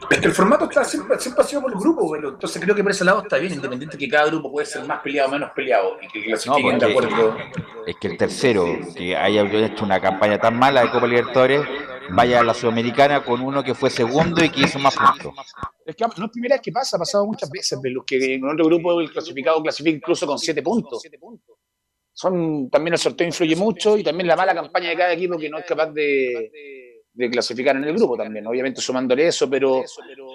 Es 0.09 0.19
que 0.19 0.27
el 0.27 0.33
formato 0.33 0.65
está 0.65 0.83
siempre, 0.83 1.19
siempre 1.19 1.43
ha 1.43 1.47
sido 1.47 1.61
por 1.61 1.71
el 1.71 1.79
grupo, 1.79 2.11
pero 2.11 2.29
entonces 2.29 2.61
creo 2.61 2.75
que 2.75 2.83
por 2.83 2.91
ese 2.91 3.05
lado 3.05 3.21
está 3.23 3.37
bien, 3.37 3.53
independiente 3.53 3.97
que 3.97 4.07
cada 4.07 4.27
grupo 4.27 4.51
puede 4.51 4.65
ser 4.65 4.85
más 4.85 5.01
peleado 5.01 5.29
o 5.29 5.31
menos 5.31 5.51
peleado 5.55 5.97
y 6.01 6.07
que 6.07 6.23
clasifiquen 6.23 6.79
de 6.79 6.85
acuerdo. 6.85 7.35
Es 7.85 7.95
que 7.97 8.07
el 8.07 8.17
tercero, 8.17 8.65
que 8.95 9.15
haya 9.15 9.43
hecho 9.43 9.85
una 9.85 9.99
campaña 9.99 10.39
tan 10.39 10.57
mala 10.57 10.83
de 10.83 10.91
Copa 10.91 11.07
Libertadores, 11.07 11.61
vaya 12.09 12.39
a 12.39 12.43
la 12.43 12.53
Sudamericana 12.53 13.23
con 13.23 13.41
uno 13.41 13.63
que 13.63 13.73
fue 13.73 13.89
segundo 13.89 14.43
y 14.43 14.49
que 14.49 14.61
hizo 14.61 14.79
más 14.79 14.95
puntos. 14.95 15.33
Es 15.85 15.95
que 15.95 16.05
no 16.17 16.25
es 16.25 16.31
primera 16.31 16.55
vez 16.55 16.61
que 16.61 16.71
pasa, 16.71 16.97
ha 16.97 16.99
pasado 16.99 17.25
muchas 17.25 17.49
veces, 17.49 17.79
los 17.83 18.03
que 18.05 18.35
en 18.35 18.45
otro 18.45 18.65
grupo 18.65 18.99
el 18.99 19.11
clasificado 19.11 19.61
clasifica 19.61 19.97
incluso 19.97 20.25
con 20.27 20.37
siete 20.39 20.61
puntos. 20.61 21.03
Son, 22.15 22.69
también 22.69 22.93
el 22.93 22.99
sorteo 22.99 23.25
influye 23.25 23.55
mucho 23.55 23.97
y 23.97 24.03
también 24.03 24.27
la 24.27 24.35
mala 24.35 24.53
campaña 24.53 24.89
de 24.89 24.95
cada 24.95 25.13
equipo 25.13 25.37
que 25.37 25.49
no 25.49 25.57
es 25.57 25.65
capaz 25.65 25.87
de, 25.87 26.51
de 27.13 27.29
clasificar 27.29 27.75
en 27.75 27.83
el 27.83 27.95
grupo 27.95 28.17
también, 28.17 28.47
obviamente 28.47 28.81
sumándole 28.81 29.27
eso, 29.27 29.47
pero 29.47 29.83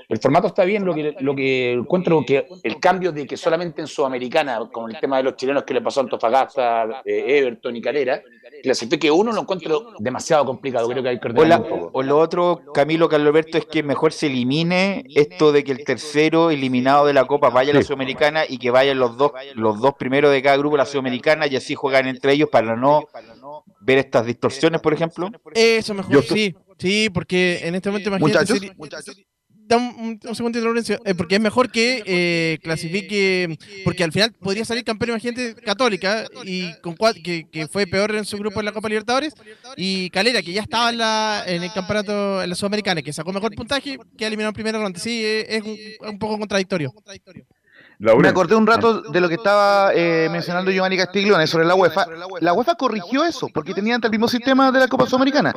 el 0.08 0.18
formato 0.18 0.46
está 0.46 0.64
bien, 0.64 0.84
lo 0.84 0.94
que, 0.94 1.16
lo 1.18 1.34
que 1.34 1.72
encuentro 1.72 2.24
que 2.24 2.46
el 2.62 2.78
cambio 2.78 3.10
de 3.10 3.26
que 3.26 3.36
solamente 3.36 3.80
en 3.80 3.88
Sudamericana, 3.88 4.60
con 4.72 4.88
el 4.90 5.00
tema 5.00 5.16
de 5.16 5.24
los 5.24 5.36
chilenos 5.36 5.64
que 5.64 5.74
le 5.74 5.82
pasó 5.82 6.00
a 6.00 6.02
Antofagasta, 6.04 7.02
eh, 7.04 7.38
Everton 7.38 7.74
y 7.74 7.82
Calera, 7.82 8.22
clasifique 8.62 9.10
uno 9.10 9.32
lo 9.32 9.40
encuentro 9.40 9.92
demasiado 9.98 10.44
complicado, 10.44 10.88
creo 10.88 11.02
que 11.02 11.08
hay 11.08 11.18
que 11.18 11.28
o, 11.28 11.44
la, 11.44 11.58
o 11.58 12.02
lo 12.02 12.18
otro, 12.18 12.60
Camilo 12.72 13.08
Carloberto, 13.08 13.58
es 13.58 13.66
que 13.66 13.82
mejor 13.82 14.12
se 14.12 14.26
elimine 14.26 15.04
esto 15.14 15.50
de 15.50 15.64
que 15.64 15.72
el 15.72 15.84
tercero 15.84 16.50
eliminado 16.50 17.06
de 17.06 17.12
la 17.12 17.24
Copa 17.24 17.50
vaya 17.50 17.72
a 17.72 17.74
la 17.74 17.82
Sudamericana 17.82 18.42
y 18.48 18.58
que 18.58 18.70
vayan 18.70 19.00
los 19.00 19.16
dos, 19.16 19.32
los 19.54 19.80
dos 19.80 19.94
primeros 19.94 20.30
de 20.30 20.42
cada 20.42 20.56
grupo 20.56 20.76
a 20.76 20.78
la 20.78 20.86
Sudamericana 20.86 21.48
y 21.48 21.56
así 21.56 21.74
juegan 21.74 22.06
entre 22.06 22.32
ellos 22.32 22.48
para 22.50 22.76
no 22.76 23.08
ver 23.80 23.98
estas 23.98 24.26
distorsiones, 24.26 24.80
por 24.80 24.92
ejemplo. 24.92 25.30
Eso 25.54 25.94
mejor, 25.94 26.22
sí. 26.22 26.54
Sí, 26.78 27.10
porque 27.12 27.60
en 27.64 27.74
este 27.74 27.90
momento 27.90 28.08
imagínate. 28.10 28.38
Muchachos, 28.38 28.58
sería- 28.58 28.74
muchachos. 28.76 29.16
da 29.50 29.76
un, 29.76 30.18
un 30.24 30.34
segundo, 30.34 30.58
Laurencio, 30.60 30.98
eh, 31.04 31.14
porque 31.14 31.34
es 31.34 31.40
mejor 31.42 31.70
que 31.70 32.02
eh, 32.06 32.58
clasifique, 32.62 33.58
porque 33.84 34.02
al 34.04 34.12
final 34.12 34.32
podría 34.32 34.64
salir 34.64 34.82
campeón, 34.84 35.10
imagínate, 35.10 35.54
Católica, 35.56 36.24
y 36.44 36.72
con 36.80 36.96
que, 37.22 37.46
que 37.50 37.68
fue 37.68 37.86
peor 37.86 38.14
en 38.14 38.24
su 38.24 38.38
grupo 38.38 38.60
en 38.60 38.66
la 38.66 38.72
Copa 38.72 38.88
Libertadores, 38.88 39.34
y 39.76 40.08
Calera, 40.08 40.40
que 40.40 40.52
ya 40.52 40.62
estaba 40.62 40.88
en, 40.88 40.98
la, 40.98 41.42
en 41.46 41.62
el 41.62 41.72
campeonato, 41.72 42.42
en 42.42 42.48
la 42.48 42.54
Sudamericana, 42.56 43.02
que 43.02 43.12
sacó 43.12 43.30
mejor 43.32 43.54
puntaje, 43.54 43.98
que 44.16 44.26
eliminado 44.26 44.50
en 44.50 44.54
primera 44.54 44.78
ronda. 44.78 44.98
Sí, 44.98 45.22
es 45.24 45.62
un, 45.62 45.76
un 46.08 46.18
poco 46.18 46.38
contradictorio. 46.38 46.94
Me 47.98 48.28
acordé 48.28 48.54
un 48.54 48.66
rato 48.66 49.02
de 49.02 49.20
lo 49.20 49.28
que 49.28 49.34
estaba 49.34 49.90
eh, 49.92 50.28
mencionando 50.30 50.70
Giovanni 50.70 50.96
Castiglione 50.96 51.46
sobre 51.48 51.64
la 51.66 51.74
UEFA. 51.74 52.06
La 52.40 52.52
UEFA 52.52 52.76
corrigió 52.76 53.24
eso, 53.24 53.48
porque 53.52 53.74
tenían 53.74 54.00
el 54.02 54.10
mismo 54.10 54.28
sistema 54.28 54.70
de 54.70 54.78
la 54.78 54.88
Copa 54.88 55.06
Sudamericana. 55.06 55.52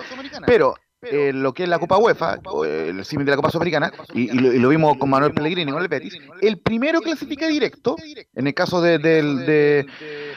Pero 0.45 0.73
eh, 1.03 1.31
lo 1.33 1.53
que 1.53 1.63
es 1.63 1.69
la 1.69 1.79
Copa 1.79 1.97
UEFA, 1.97 2.39
o 2.45 2.65
el 2.65 3.03
símil 3.05 3.25
de 3.25 3.31
la 3.31 3.35
Copa 3.37 3.49
Sudamericana, 3.51 3.91
y, 4.13 4.23
y 4.31 4.33
lo, 4.39 4.53
y 4.53 4.59
lo 4.59 4.69
vimos 4.69 4.97
con 4.97 5.09
Manuel 5.09 5.33
Pellegrini 5.33 5.71
con 5.71 5.81
el 5.81 5.87
Betis, 5.87 6.17
el 6.41 6.57
primero 6.59 7.01
clasifica 7.01 7.47
directo, 7.47 7.95
en 8.35 8.47
el 8.47 8.53
caso 8.53 8.81
de, 8.81 8.97
del- 8.99 9.45
de, 9.45 9.85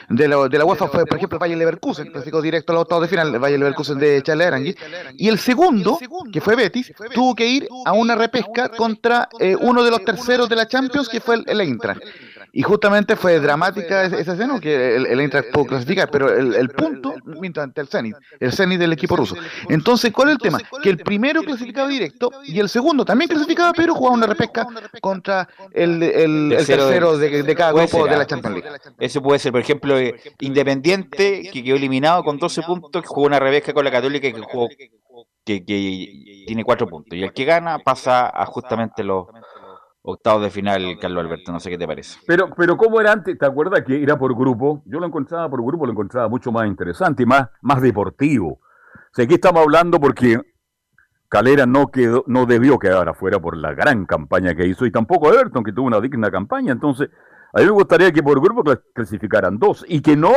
de 0.09 0.27
la, 0.27 0.47
de 0.47 0.57
la 0.57 0.65
UEFA 0.65 0.87
fue, 0.87 1.05
por 1.05 1.17
ejemplo, 1.17 1.37
el 1.37 1.41
Valle 1.41 1.55
Leverkusen, 1.55 2.07
clasificó 2.11 2.41
directo 2.41 2.71
a 2.71 2.75
los 2.75 2.81
octavos 2.83 3.03
de 3.03 3.07
final, 3.09 3.33
el 3.33 3.39
Valle 3.39 3.57
Leverkusen 3.57 3.97
de 3.99 4.21
Charles 4.23 4.47
Arangui, 4.47 4.75
y 5.17 5.27
el 5.27 5.37
segundo, 5.39 5.97
que 6.31 6.41
fue 6.41 6.55
Betis, 6.55 6.91
tuvo 7.13 7.35
que 7.35 7.47
ir 7.47 7.67
a 7.85 7.93
una 7.93 8.15
repesca 8.15 8.69
contra 8.69 9.29
eh, 9.39 9.55
uno 9.59 9.83
de 9.83 9.91
los 9.91 10.03
terceros 10.03 10.49
de 10.49 10.55
la 10.55 10.67
Champions, 10.67 11.09
que 11.09 11.19
fue 11.21 11.35
el, 11.35 11.43
el 11.47 11.61
Eintracht. 11.61 12.01
Y 12.57 12.61
justamente 12.63 13.17
fue 13.17 13.37
dramática 13.41 14.05
esa 14.05 14.31
escena, 14.31 14.61
que 14.61 14.95
el, 14.95 15.07
el 15.07 15.19
Eintracht 15.19 15.51
pudo 15.51 15.65
clasificar, 15.65 16.09
pero 16.09 16.33
el, 16.33 16.55
el 16.55 16.69
punto, 16.69 17.13
mientras 17.25 17.65
ante 17.65 17.81
el 17.81 17.87
Zenit, 17.89 18.15
el 18.39 18.53
Zenit 18.53 18.79
del 18.79 18.93
equipo 18.93 19.17
ruso. 19.17 19.35
Entonces, 19.67 20.13
¿cuál 20.13 20.29
es 20.29 20.35
el 20.35 20.39
tema? 20.39 20.59
Que 20.81 20.89
el 20.89 20.99
primero 20.99 21.43
clasificaba 21.43 21.89
directo 21.89 22.31
y 22.45 22.57
el 22.57 22.69
segundo 22.69 23.03
también 23.03 23.27
clasificaba, 23.29 23.73
pero 23.73 23.93
jugaba 23.93 24.15
una 24.15 24.25
repesca 24.27 24.65
contra 25.01 25.49
el, 25.73 26.01
el- 26.01 26.55
tercero 26.65 27.17
de, 27.17 27.43
de 27.43 27.55
cada 27.55 27.73
grupo 27.73 28.05
de 28.05 28.15
la 28.15 28.21
ah. 28.23 28.25
Champions 28.25 28.63
League. 28.63 28.79
Eso 28.99 29.21
puede 29.21 29.37
ser, 29.39 29.51
por 29.51 29.59
ejemplo, 29.59 29.97
Independiente, 30.39 31.49
que 31.51 31.61
quedó 31.61 31.75
eliminado 31.75 32.23
con 32.23 32.37
12 32.37 32.61
puntos, 32.61 33.01
que 33.01 33.07
jugó 33.09 33.27
una 33.27 33.37
revesca 33.39 33.73
con 33.73 33.83
la 33.83 33.91
Católica 33.91 34.31
que 34.31 34.41
jugó 34.41 34.69
que, 35.45 35.63
que 35.63 36.43
tiene 36.47 36.63
4 36.63 36.87
puntos. 36.87 37.17
Y 37.17 37.23
el 37.23 37.33
que 37.33 37.45
gana 37.45 37.79
pasa 37.79 38.31
a 38.33 38.45
justamente 38.45 39.03
los 39.03 39.27
octavos 40.05 40.43
de 40.43 40.49
final, 40.49 40.97
Carlos 40.99 41.23
Alberto. 41.25 41.51
No 41.51 41.59
sé 41.59 41.69
qué 41.69 41.77
te 41.77 41.87
parece. 41.87 42.19
Pero, 42.27 42.49
pero 42.55 42.77
¿cómo 42.77 43.01
era 43.01 43.11
antes? 43.11 43.37
¿Te 43.37 43.45
acuerdas 43.45 43.83
que 43.83 44.01
era 44.01 44.17
por 44.17 44.35
grupo? 44.35 44.83
Yo 44.85 44.99
lo 44.99 45.05
encontraba 45.07 45.49
por 45.49 45.63
grupo, 45.63 45.85
lo 45.85 45.91
encontraba 45.91 46.27
mucho 46.29 46.51
más 46.51 46.67
interesante 46.67 47.23
y 47.23 47.25
más, 47.25 47.49
más 47.61 47.81
deportivo. 47.81 48.49
O 48.53 49.13
sea, 49.13 49.25
aquí 49.25 49.35
estamos 49.35 49.61
hablando 49.61 49.99
porque 49.99 50.39
Calera 51.29 51.65
no 51.65 51.87
quedó, 51.87 52.23
no 52.27 52.45
debió 52.45 52.77
quedar 52.77 53.09
afuera 53.09 53.39
por 53.39 53.57
la 53.57 53.73
gran 53.73 54.05
campaña 54.05 54.53
que 54.55 54.67
hizo 54.67 54.85
y 54.85 54.91
tampoco 54.91 55.33
Everton, 55.33 55.63
que 55.63 55.71
tuvo 55.73 55.87
una 55.87 55.99
digna 55.99 56.29
campaña. 56.31 56.71
Entonces, 56.71 57.09
a 57.53 57.59
mí 57.59 57.65
me 57.65 57.71
gustaría 57.71 58.11
que 58.11 58.21
por 58.21 58.39
grupo 58.41 58.63
clas- 58.63 58.81
clasificaran 58.93 59.57
dos 59.57 59.85
y 59.87 60.01
que 60.01 60.15
no. 60.15 60.31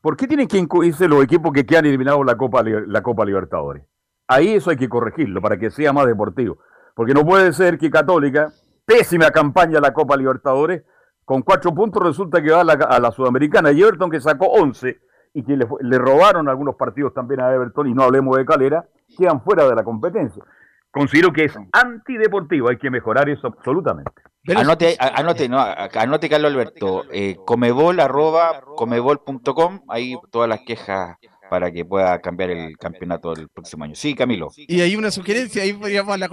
¿Por 0.00 0.16
qué 0.16 0.28
tienen 0.28 0.46
que 0.46 0.58
incluirse 0.58 1.08
los 1.08 1.24
equipos 1.24 1.52
que 1.52 1.66
quedan 1.66 1.86
eliminados 1.86 2.24
la 2.24 2.36
Copa, 2.36 2.62
la 2.62 3.02
Copa 3.02 3.24
Libertadores? 3.24 3.84
Ahí 4.28 4.54
eso 4.54 4.70
hay 4.70 4.76
que 4.76 4.88
corregirlo 4.88 5.40
para 5.40 5.58
que 5.58 5.70
sea 5.70 5.92
más 5.92 6.06
deportivo. 6.06 6.58
Porque 6.94 7.12
no 7.12 7.24
puede 7.26 7.52
ser 7.52 7.76
que 7.76 7.90
Católica, 7.90 8.52
pésima 8.86 9.30
campaña 9.30 9.80
la 9.80 9.92
Copa 9.92 10.16
Libertadores, 10.16 10.84
con 11.24 11.42
cuatro 11.42 11.74
puntos 11.74 12.02
resulta 12.02 12.40
que 12.40 12.52
va 12.52 12.60
a 12.60 12.64
la, 12.64 12.72
a 12.74 13.00
la 13.00 13.10
Sudamericana. 13.10 13.72
Y 13.72 13.82
Everton 13.82 14.10
que 14.10 14.20
sacó 14.20 14.46
11 14.46 14.96
y 15.34 15.42
que 15.44 15.56
le, 15.56 15.66
fue- 15.66 15.82
le 15.82 15.98
robaron 15.98 16.48
algunos 16.48 16.76
partidos 16.76 17.12
también 17.12 17.40
a 17.40 17.52
Everton, 17.52 17.88
y 17.88 17.92
no 17.94 18.04
hablemos 18.04 18.36
de 18.38 18.46
Calera, 18.46 18.86
quedan 19.18 19.42
fuera 19.42 19.68
de 19.68 19.74
la 19.74 19.84
competencia. 19.84 20.42
Considero 20.90 21.30
que 21.32 21.44
es 21.44 21.54
antideportivo, 21.72 22.70
hay 22.70 22.78
que 22.78 22.90
mejorar 22.90 23.28
eso 23.28 23.48
absolutamente. 23.48 24.10
Anote, 24.56 24.96
a- 24.98 25.08
anote, 25.20 25.48
no, 25.48 25.58
anote 25.60 26.28
Carlos 26.30 26.52
Alberto, 26.52 27.02
eh, 27.12 27.36
comebol 27.44 27.98
arroba 28.00 28.62
comebol.com, 28.76 29.80
ahí 29.88 30.16
todas 30.30 30.48
las 30.48 30.60
quejas 30.60 31.16
para 31.50 31.70
que 31.70 31.84
pueda 31.84 32.18
cambiar 32.20 32.50
el 32.50 32.76
campeonato 32.76 33.32
el 33.32 33.48
próximo 33.48 33.84
año. 33.84 33.94
Sí, 33.94 34.14
Camilo. 34.14 34.48
Y 34.56 34.80
hay 34.80 34.96
una 34.96 35.10
sugerencia, 35.10 35.62
ahí 35.62 35.72
podríamos 35.72 36.14
a 36.14 36.18
la 36.18 36.28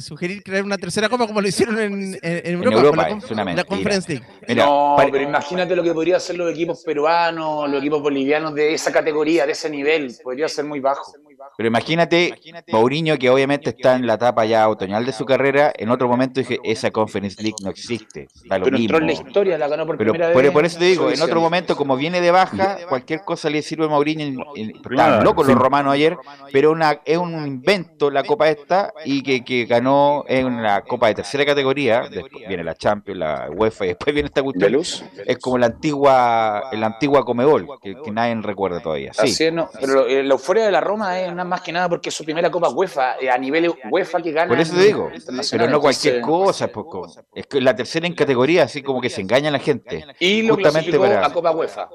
sugerir 0.00 0.42
crear 0.42 0.64
una 0.64 0.78
tercera 0.78 1.08
copa 1.08 1.26
como 1.26 1.40
lo 1.40 1.48
hicieron 1.48 1.78
en, 1.78 1.92
en- 2.14 2.18
en 2.22 2.54
Europa, 2.54 2.76
Europa 3.08 3.08
con 3.26 3.36
la. 3.56 3.64
Conference 3.64 4.08
League. 4.12 4.54
no, 4.56 4.96
pero 5.10 5.20
imagínate 5.22 5.74
lo 5.76 5.82
que 5.82 5.92
podría 5.92 6.16
hacer 6.16 6.36
los 6.36 6.50
equipos 6.50 6.82
peruanos, 6.84 7.68
los 7.70 7.80
equipos 7.80 8.02
bolivianos 8.02 8.54
de 8.54 8.74
esa 8.74 8.92
categoría, 8.92 9.46
de 9.46 9.52
ese 9.52 9.70
nivel. 9.70 10.14
Podría 10.22 10.48
ser 10.48 10.64
muy 10.64 10.80
bajo. 10.80 11.12
Pero 11.56 11.68
imagínate, 11.68 12.34
Mourinho, 12.72 13.16
que 13.18 13.30
obviamente 13.30 13.70
está 13.70 13.94
en 13.96 14.06
la 14.06 14.14
etapa 14.14 14.44
ya 14.44 14.68
otoñal 14.68 15.04
de 15.06 15.12
su 15.12 15.24
carrera, 15.24 15.72
en 15.76 15.90
otro 15.90 16.08
momento 16.08 16.40
dije, 16.40 16.58
esa 16.64 16.90
Conference 16.90 17.40
League 17.42 17.56
no 17.62 17.70
existe, 17.70 18.28
da 18.48 18.58
lo 18.58 18.64
Pero 18.64 18.76
entró 18.76 18.98
en 18.98 19.02
la 19.04 19.12
mismo. 19.12 19.26
historia, 19.28 19.58
la 19.58 19.68
ganó 19.68 19.86
por 19.86 19.96
Pero 19.96 20.12
primera 20.12 20.32
por, 20.32 20.42
vez. 20.42 20.52
por 20.52 20.64
eso 20.64 20.78
te 20.78 20.84
digo, 20.86 21.10
en 21.10 21.20
otro 21.20 21.40
momento, 21.40 21.76
como 21.76 21.96
viene 21.96 22.20
de 22.20 22.30
baja, 22.30 22.78
cualquier 22.88 23.20
cosa 23.22 23.48
le 23.50 23.62
sirve 23.62 23.84
a 23.84 23.88
Mourinho. 23.88 24.25
En- 24.26 24.40
en- 24.56 24.76
Estaban 24.76 24.82
Claro, 24.96 25.24
locos 25.24 25.46
sí. 25.46 25.52
los 25.52 25.60
romanos 25.62 25.92
ayer, 25.94 26.16
pero 26.52 26.70
una, 26.72 27.00
es 27.04 27.16
un 27.18 27.46
invento 27.46 28.10
la 28.10 28.22
Copa 28.24 28.48
esta 28.48 28.92
y 29.04 29.22
que, 29.22 29.44
que 29.44 29.64
ganó 29.66 30.24
en 30.28 30.46
una 30.46 30.82
Copa 30.82 31.08
de 31.08 31.14
tercera 31.16 31.44
categoría. 31.44 32.08
Después 32.10 32.46
viene 32.48 32.62
la 32.64 32.74
Champions, 32.74 33.18
la 33.18 33.48
UEFA 33.54 33.84
y 33.84 33.88
después 33.88 34.14
viene 34.14 34.26
esta 34.28 34.42
cuestión. 34.42 34.74
Es 35.26 35.38
como 35.40 35.58
la 35.58 35.66
antigua, 35.66 36.64
la 36.72 36.86
antigua 36.86 37.24
Comebol, 37.24 37.66
que, 37.82 37.96
que 38.02 38.10
nadie 38.10 38.34
recuerda 38.42 38.80
todavía. 38.80 39.12
Sí. 39.12 39.20
Así 39.22 39.44
es, 39.44 39.52
no. 39.52 39.68
Pero 39.80 40.06
eh, 40.06 40.22
la 40.22 40.34
euforia 40.34 40.64
de 40.66 40.70
la 40.72 40.80
Roma 40.80 41.18
es 41.20 41.30
nada 41.30 41.44
más 41.44 41.60
que 41.62 41.72
nada 41.72 41.88
porque 41.88 42.08
es 42.10 42.14
su 42.14 42.24
primera 42.24 42.50
Copa 42.50 42.68
UEFA, 42.68 43.16
eh, 43.20 43.30
a 43.30 43.38
nivel 43.38 43.72
UEFA 43.90 44.20
que 44.22 44.32
gana. 44.32 44.48
Por 44.48 44.60
eso 44.60 44.74
te 44.74 44.82
digo, 44.82 45.10
pero 45.50 45.68
no 45.68 45.80
cualquier 45.80 46.20
cosa, 46.20 46.68
poco. 46.68 47.08
Es 47.34 47.46
que 47.46 47.60
la 47.60 47.74
tercera 47.74 48.06
en 48.06 48.14
categoría, 48.14 48.64
así 48.64 48.82
como 48.82 49.00
que 49.00 49.10
se 49.10 49.20
engaña 49.20 49.50
la 49.50 49.58
gente. 49.58 50.04
Y 50.20 50.42
lo 50.42 50.54
Justamente 50.54 50.98
para. 50.98 51.26
a 51.26 51.32
Copa 51.32 51.50
UEFA. 51.52 51.88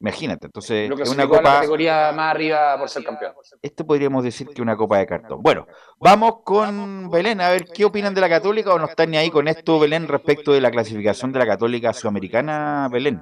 Imagínate, 0.00 0.46
entonces 0.46 0.84
es 0.84 0.90
una 0.90 0.96
clasificó 0.96 1.34
a 1.34 1.36
la 1.36 1.42
copa. 1.42 1.54
categoría 1.56 2.12
más 2.12 2.30
arriba 2.30 2.78
por 2.78 2.88
ser 2.88 3.02
campeón. 3.02 3.32
Esto 3.60 3.84
podríamos 3.84 4.22
decir 4.22 4.46
que 4.48 4.62
una 4.62 4.76
copa 4.76 4.98
de 4.98 5.06
cartón. 5.06 5.42
Bueno, 5.42 5.66
vamos 5.98 6.42
con 6.44 7.10
Belén, 7.10 7.40
a 7.40 7.50
ver 7.50 7.64
qué 7.64 7.84
opinan 7.84 8.14
de 8.14 8.20
la 8.20 8.28
Católica 8.28 8.72
o 8.72 8.78
no 8.78 8.86
están 8.86 9.10
ni 9.10 9.16
ahí 9.16 9.30
con 9.30 9.48
esto, 9.48 9.80
Belén, 9.80 10.06
respecto 10.06 10.52
de 10.52 10.60
la 10.60 10.70
clasificación 10.70 11.32
de 11.32 11.40
la 11.40 11.46
Católica 11.46 11.92
Sudamericana, 11.92 12.88
Belén. 12.92 13.20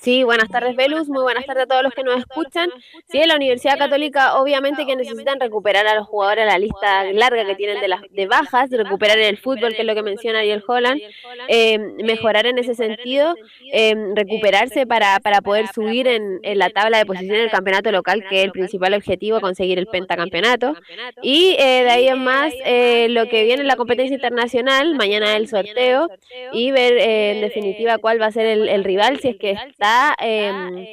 Sí, 0.00 0.22
buenas 0.24 0.48
tardes, 0.48 0.76
Velus. 0.76 1.10
Muy 1.10 1.22
buenas 1.22 1.44
tardes 1.44 1.64
a 1.64 1.66
todos 1.66 1.82
los 1.82 1.92
que 1.92 2.02
nos 2.02 2.16
escuchan. 2.18 2.70
Sí, 3.10 3.22
la 3.26 3.36
Universidad 3.36 3.76
Católica, 3.76 4.38
obviamente 4.40 4.86
que 4.86 4.96
necesitan 4.96 5.38
recuperar 5.38 5.86
a 5.86 5.94
los 5.94 6.06
jugadores, 6.06 6.46
la 6.46 6.58
lista 6.58 7.04
larga 7.12 7.44
que 7.44 7.54
tienen 7.54 7.82
de 7.82 7.88
las 7.88 8.00
de 8.10 8.26
bajas, 8.26 8.70
recuperar 8.70 9.18
el 9.18 9.36
fútbol, 9.36 9.74
que 9.74 9.82
es 9.82 9.86
lo 9.86 9.94
que 9.94 10.02
menciona 10.02 10.38
Ariel 10.38 10.64
Holland, 10.66 11.02
eh, 11.48 11.78
mejorar 12.02 12.46
en 12.46 12.56
ese 12.56 12.74
sentido, 12.74 13.34
eh, 13.74 13.94
recuperarse 14.14 14.86
para, 14.86 15.20
para 15.20 15.42
poder 15.42 15.66
subir 15.66 16.08
en, 16.08 16.40
en 16.44 16.58
la 16.58 16.70
tabla 16.70 16.96
de 16.96 17.04
posiciones 17.04 17.42
del 17.42 17.50
campeonato 17.50 17.92
local, 17.92 18.24
que 18.30 18.38
es 18.38 18.44
el 18.44 18.52
principal 18.52 18.94
objetivo, 18.94 19.42
conseguir 19.42 19.78
el 19.78 19.86
pentacampeonato. 19.86 20.76
Y 21.20 21.56
eh, 21.58 21.82
de 21.84 21.90
ahí 21.90 22.08
en 22.08 22.24
más, 22.24 22.54
eh, 22.64 23.08
lo 23.10 23.28
que 23.28 23.44
viene 23.44 23.60
en 23.60 23.68
la 23.68 23.76
competencia 23.76 24.14
internacional, 24.14 24.94
mañana 24.94 25.36
el 25.36 25.46
sorteo, 25.46 26.08
y 26.54 26.70
ver 26.70 26.94
eh, 26.94 27.32
en 27.32 27.40
definitiva 27.42 27.98
cuál 27.98 28.18
va 28.18 28.26
a 28.26 28.32
ser 28.32 28.46
el, 28.46 28.66
el 28.66 28.82
rival, 28.82 29.20
si 29.20 29.28
es 29.28 29.36
que 29.36 29.50
está 29.50 29.89
em, 30.18 30.86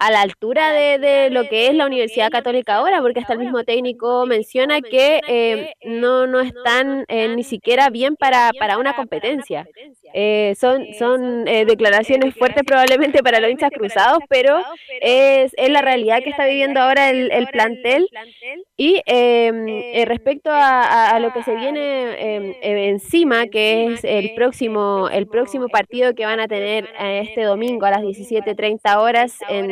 a 0.00 0.10
la 0.10 0.20
altura 0.22 0.72
de, 0.72 0.98
de 0.98 1.30
lo 1.30 1.48
que 1.48 1.66
es 1.68 1.74
la 1.74 1.86
Universidad 1.86 2.30
Católica 2.30 2.76
ahora, 2.76 3.00
porque 3.00 3.20
hasta 3.20 3.32
el 3.34 3.38
mismo 3.40 3.64
técnico 3.64 4.26
menciona 4.26 4.80
que 4.80 5.20
em, 5.26 5.66
no, 6.00 6.26
no 6.26 6.40
están 6.40 7.04
eh, 7.08 7.28
ni 7.34 7.42
siquiera 7.44 7.90
bien 7.90 8.16
para, 8.16 8.50
para 8.58 8.78
una 8.78 8.94
competencia. 8.94 9.66
Eh, 10.14 10.54
son 10.58 10.84
son 10.98 11.46
eh, 11.48 11.64
declaraciones 11.66 12.34
fuertes 12.34 12.62
probablemente 12.64 13.22
para 13.22 13.40
los 13.40 13.50
hinchas 13.50 13.70
cruzados, 13.70 14.20
pero 14.28 14.58
es, 15.00 15.52
es 15.56 15.70
la 15.70 15.82
realidad 15.82 16.22
que 16.22 16.30
está 16.30 16.46
viviendo 16.46 16.80
ahora 16.80 17.10
el, 17.10 17.30
el 17.30 17.46
plantel. 17.48 18.08
Y 18.76 19.02
em, 19.06 19.66
eh, 19.68 20.04
respecto 20.06 20.50
a, 20.50 20.82
a- 20.82 21.10
a 21.16 21.20
lo 21.20 21.32
que 21.32 21.42
se 21.42 21.54
viene 21.54 22.36
em, 22.36 22.50
eh, 22.62 22.88
encima, 22.88 23.46
que 23.48 23.86
es 23.86 24.04
el 24.04 24.34
próximo, 24.34 25.08
el 25.10 25.26
próximo 25.26 25.68
partido 25.68 26.14
que 26.14 26.24
van 26.26 26.40
a 26.40 26.48
tener 26.48 26.88
eh, 26.98 27.22
este 27.28 27.42
domingo 27.42 27.86
a 27.86 27.90
las 27.90 28.02
17.30 28.02 28.96
horas 28.98 29.36
en, 29.48 29.70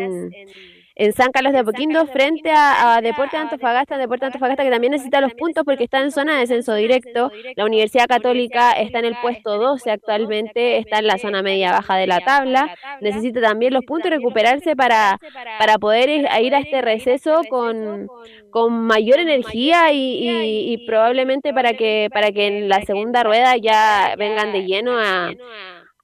en 0.98 1.12
San 1.12 1.30
Carlos 1.30 1.52
de 1.52 1.58
Apoquindo 1.58 2.06
frente 2.06 2.50
a, 2.50 2.96
a 2.96 3.00
Deporte 3.02 3.36
de 3.36 3.42
Antofagasta, 3.42 3.98
Deporte 3.98 4.22
de 4.24 4.26
Antofagasta 4.28 4.64
que 4.64 4.70
también 4.70 4.92
necesita 4.92 5.20
los 5.20 5.34
puntos 5.34 5.62
porque 5.64 5.84
está 5.84 6.00
en 6.00 6.10
zona 6.10 6.34
de 6.34 6.40
descenso 6.40 6.74
directo. 6.74 7.30
La 7.54 7.66
Universidad 7.66 8.06
Católica 8.06 8.72
está 8.72 8.98
en 9.00 9.04
el 9.04 9.16
puesto 9.16 9.58
12 9.58 9.90
actualmente, 9.90 10.78
está 10.78 10.98
en 11.00 11.06
la 11.06 11.18
zona 11.18 11.42
media 11.42 11.72
baja 11.72 11.96
de 11.96 12.06
la 12.06 12.20
tabla, 12.22 12.70
necesita 13.00 13.40
también 13.42 13.74
los 13.74 13.84
puntos 13.84 14.10
y 14.10 14.14
recuperarse 14.14 14.74
para, 14.74 15.18
para 15.58 15.78
poder 15.78 16.08
ir 16.08 16.26
a, 16.28 16.40
ir 16.40 16.54
a 16.54 16.60
este 16.60 16.80
receso 16.80 17.42
con, 17.48 18.10
con 18.50 18.72
mayor 18.86 19.18
energía 19.20 19.92
y, 19.92 19.98
y- 19.98 20.72
y 20.72 20.78
probablemente 20.78 21.52
para 21.52 21.74
que, 21.74 22.08
para 22.12 22.32
que 22.32 22.46
en 22.46 22.68
la 22.70 22.80
segunda 22.82 23.22
rueda 23.22 23.56
ya 23.58 24.14
vengan 24.16 24.50
de 24.52 24.64
lleno 24.64 24.98
a... 24.98 25.34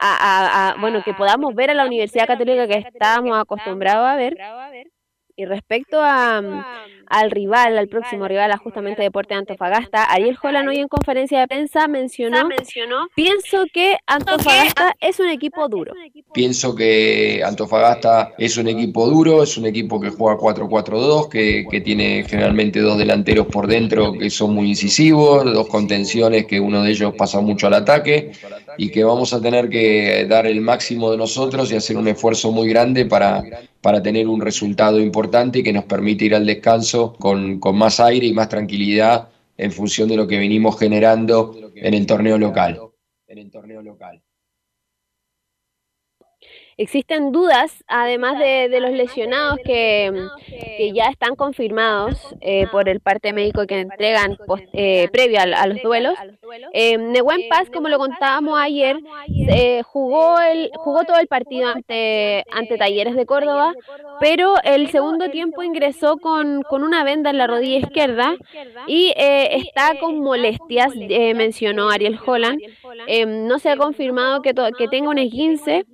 A, 0.04 0.14
a- 0.16 0.70
a- 0.70 0.74
bueno, 0.80 1.00
que 1.04 1.14
podamos 1.14 1.54
ver 1.54 1.70
a 1.70 1.74
la 1.74 1.84
Universidad 1.86 2.26
Católica 2.26 2.66
que 2.66 2.74
estábamos 2.88 3.38
acostumbrados 3.40 4.04
a 4.08 4.16
ver 4.16 4.34
Y 5.34 5.46
respecto 5.46 6.00
a, 6.00 6.42
mm, 6.42 6.64
al 7.06 7.30
rival, 7.30 7.78
al 7.78 7.88
próximo 7.88 8.28
rival, 8.28 8.50
a 8.52 8.58
justamente 8.58 9.02
Deporte 9.02 9.34
de 9.34 9.40
Antofagasta, 9.40 10.04
Ariel 10.04 10.36
Holland 10.42 10.68
hoy 10.68 10.78
en 10.78 10.88
conferencia 10.88 11.40
de 11.40 11.48
prensa 11.48 11.88
mencionó, 11.88 12.48
pienso 13.14 13.64
que 13.72 13.96
Antofagasta 14.06 14.94
es 15.00 15.20
un 15.20 15.28
equipo 15.28 15.68
duro. 15.68 15.94
Pienso 16.32 16.74
que 16.74 17.42
Antofagasta 17.44 18.32
es 18.38 18.56
un 18.56 18.68
equipo 18.68 19.06
duro, 19.06 19.42
es 19.42 19.56
un 19.56 19.66
equipo 19.66 20.00
que 20.00 20.10
juega 20.10 20.38
4-4-2, 20.38 21.28
que, 21.28 21.66
que 21.70 21.80
tiene 21.80 22.24
generalmente 22.28 22.80
dos 22.80 22.98
delanteros 22.98 23.46
por 23.46 23.66
dentro 23.66 24.12
que 24.12 24.30
son 24.30 24.54
muy 24.54 24.68
incisivos, 24.68 25.44
dos 25.44 25.68
contenciones 25.68 26.46
que 26.46 26.60
uno 26.60 26.82
de 26.82 26.90
ellos 26.90 27.14
pasa 27.16 27.40
mucho 27.40 27.66
al 27.66 27.74
ataque 27.74 28.32
y 28.78 28.90
que 28.90 29.04
vamos 29.04 29.32
a 29.32 29.40
tener 29.40 29.68
que 29.68 30.26
dar 30.26 30.46
el 30.46 30.60
máximo 30.60 31.10
de 31.10 31.16
nosotros 31.16 31.70
y 31.72 31.76
hacer 31.76 31.96
un 31.96 32.08
esfuerzo 32.08 32.52
muy 32.52 32.68
grande 32.68 33.04
para, 33.04 33.42
para 33.82 34.02
tener 34.02 34.28
un 34.28 34.40
resultado 34.40 35.00
importante 35.00 35.62
que 35.62 35.72
nos 35.72 35.84
permite 35.84 36.24
ir 36.24 36.34
al 36.34 36.46
descanso 36.46 37.14
con, 37.18 37.58
con 37.58 37.76
más 37.76 38.00
aire 38.00 38.26
y 38.26 38.32
más 38.32 38.48
tranquilidad 38.48 39.28
en 39.58 39.72
función 39.72 40.08
de 40.08 40.16
lo 40.16 40.26
que 40.26 40.38
venimos 40.38 40.78
generando. 40.78 41.54
En 43.26 43.38
el 43.38 43.50
torneo 43.50 43.82
local. 43.82 44.22
Existen 46.78 47.32
dudas, 47.32 47.84
además 47.86 48.38
de, 48.38 48.68
de 48.70 48.80
los 48.80 48.92
lesionados 48.92 49.58
que, 49.64 50.10
que, 50.78 50.92
ya 50.92 51.08
están 51.08 51.36
confirmados 51.36 52.34
eh, 52.40 52.66
por 52.72 52.88
el 52.88 53.00
parte 53.00 53.32
médico 53.32 53.66
que 53.66 53.80
entregan 53.80 54.38
post, 54.46 54.64
eh, 54.72 55.08
previo 55.12 55.38
a, 55.40 55.42
a, 55.42 55.66
los 55.66 55.82
duelos. 55.82 56.14
Eh, 56.72 56.96
Nehuen 56.96 57.48
Paz, 57.50 57.68
como 57.70 57.88
lo 57.88 57.98
contábamos 57.98 58.58
ayer, 58.58 58.96
jugó, 59.84 60.40
el, 60.40 60.70
jugó 60.76 61.04
todo 61.04 61.18
el 61.18 61.26
partido 61.26 61.68
ante, 61.68 62.44
ante 62.50 62.78
Talleres 62.78 63.16
de 63.16 63.26
Córdoba, 63.26 63.74
pero 64.18 64.54
el 64.64 64.90
segundo 64.90 65.30
tiempo 65.30 65.62
ingresó 65.62 66.16
con, 66.16 66.62
con 66.62 66.84
una 66.84 67.04
venda 67.04 67.30
en 67.30 67.38
la 67.38 67.46
rodilla 67.46 67.78
izquierda 67.78 68.34
y 68.86 69.12
está 69.16 69.98
con 70.00 70.20
molestias, 70.20 70.94
mencionó 71.34 71.90
Ariel 71.90 72.18
Holland. 72.24 72.60
no 73.26 73.58
se 73.58 73.70
ha 73.70 73.76
confirmado 73.76 74.40
que, 74.40 74.54
que 74.78 74.88
tenga 74.88 75.10
un 75.10 75.18
esguince, 75.18 75.84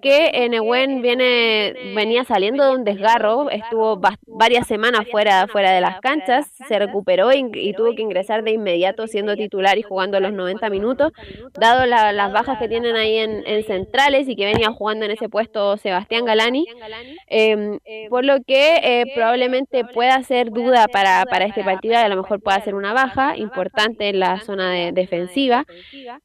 que 0.00 0.48
Nehuen 0.48 1.02
viene, 1.02 1.74
venía 1.94 2.24
saliendo 2.24 2.64
de 2.64 2.76
un 2.76 2.84
desgarro, 2.84 3.50
estuvo 3.50 4.00
varias 4.26 4.66
semanas 4.66 5.06
fuera, 5.10 5.46
fuera 5.48 5.72
de 5.72 5.80
las 5.80 6.00
canchas, 6.00 6.50
se 6.68 6.78
recuperó 6.78 7.32
y, 7.32 7.72
tuvo 7.74 7.94
que 7.94 8.02
ingresar 8.02 8.42
de 8.42 8.50
inmediato 8.50 9.06
siendo 9.06 9.36
titular 9.36 9.78
y 9.78 9.82
jugando 9.82 10.20
los 10.20 10.32
90 10.32 10.68
minutos, 10.70 11.12
dado 11.58 11.86
la, 11.86 12.12
las 12.12 12.32
bajas 12.32 12.58
que 12.58 12.68
tienen 12.68 12.96
ahí 12.96 13.16
en, 13.16 13.42
en, 13.46 13.64
centrales 13.64 14.28
y 14.28 14.36
que 14.36 14.46
venía 14.46 14.70
jugando 14.70 15.04
en 15.04 15.12
ese 15.12 15.28
puesto 15.28 15.76
Sebastián 15.76 16.24
Galani, 16.24 16.66
eh, 17.28 17.78
por 18.08 18.24
lo 18.24 18.42
que 18.42 18.80
eh, 18.82 19.04
probablemente 19.14 19.84
pueda 19.84 20.22
ser 20.22 20.50
duda 20.50 20.88
para, 20.88 21.22
este 21.44 21.64
partido, 21.64 21.96
a 21.96 22.08
lo 22.08 22.16
mejor 22.16 22.40
pueda 22.40 22.60
ser 22.62 22.74
una 22.74 22.92
baja 22.92 23.36
importante 23.36 24.08
en 24.08 24.20
la 24.20 24.40
zona 24.40 24.70
de, 24.70 24.92
defensiva. 24.92 25.64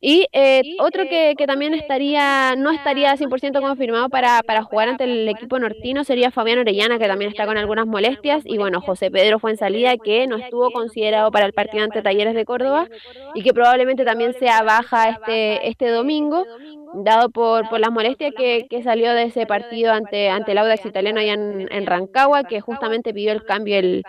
Y 0.02 0.27
eh, 0.34 0.61
otro 0.80 1.03
que, 1.03 1.36
que 1.38 1.48
también 1.48 1.73
estaría, 1.73 2.56
no 2.57 2.72
estaría 2.72 3.15
100% 3.15 3.44
confirmado 3.53 4.09
para, 4.09 4.41
para 4.43 4.63
jugar 4.63 4.89
ante 4.89 5.03
el 5.03 5.27
equipo 5.30 5.59
nortino 5.59 6.03
sería 6.03 6.31
Fabián 6.31 6.59
Orellana, 6.59 6.99
que 6.99 7.07
también 7.07 7.31
está 7.31 7.45
con 7.45 7.57
algunas 7.57 7.85
molestias, 7.85 8.43
y 8.45 8.57
bueno, 8.57 8.81
José 8.81 9.11
Pedro 9.11 9.39
fue 9.39 9.51
en 9.51 9.57
salida, 9.57 9.97
que 9.97 10.27
no 10.27 10.38
estuvo 10.38 10.72
considerado 10.72 11.31
para 11.31 11.45
el 11.45 11.53
partido 11.53 11.84
ante 11.84 12.01
Talleres 12.01 12.35
de 12.35 12.45
Córdoba, 12.45 12.88
y 13.34 13.43
que 13.43 13.53
probablemente 13.53 14.05
también 14.05 14.34
sea 14.34 14.63
baja 14.63 15.09
este, 15.09 15.67
este 15.67 15.89
domingo, 15.89 16.45
dado 16.93 17.30
por, 17.30 17.67
por 17.69 17.80
las 17.80 17.91
molestias 17.91 18.34
que, 18.38 18.67
que 18.69 18.81
salió 18.84 19.13
de 19.13 19.23
ese 19.23 19.45
partido 19.45 19.91
ante, 19.91 20.30
ante 20.30 20.53
el 20.53 20.57
Audax 20.59 20.85
italiano 20.85 21.19
allá 21.19 21.34
en, 21.34 21.67
en 21.72 21.85
Rancagua, 21.85 22.43
que 22.45 22.61
justamente 22.61 23.13
pidió 23.13 23.31
el 23.31 23.43
cambio 23.43 23.77
el, 23.77 24.03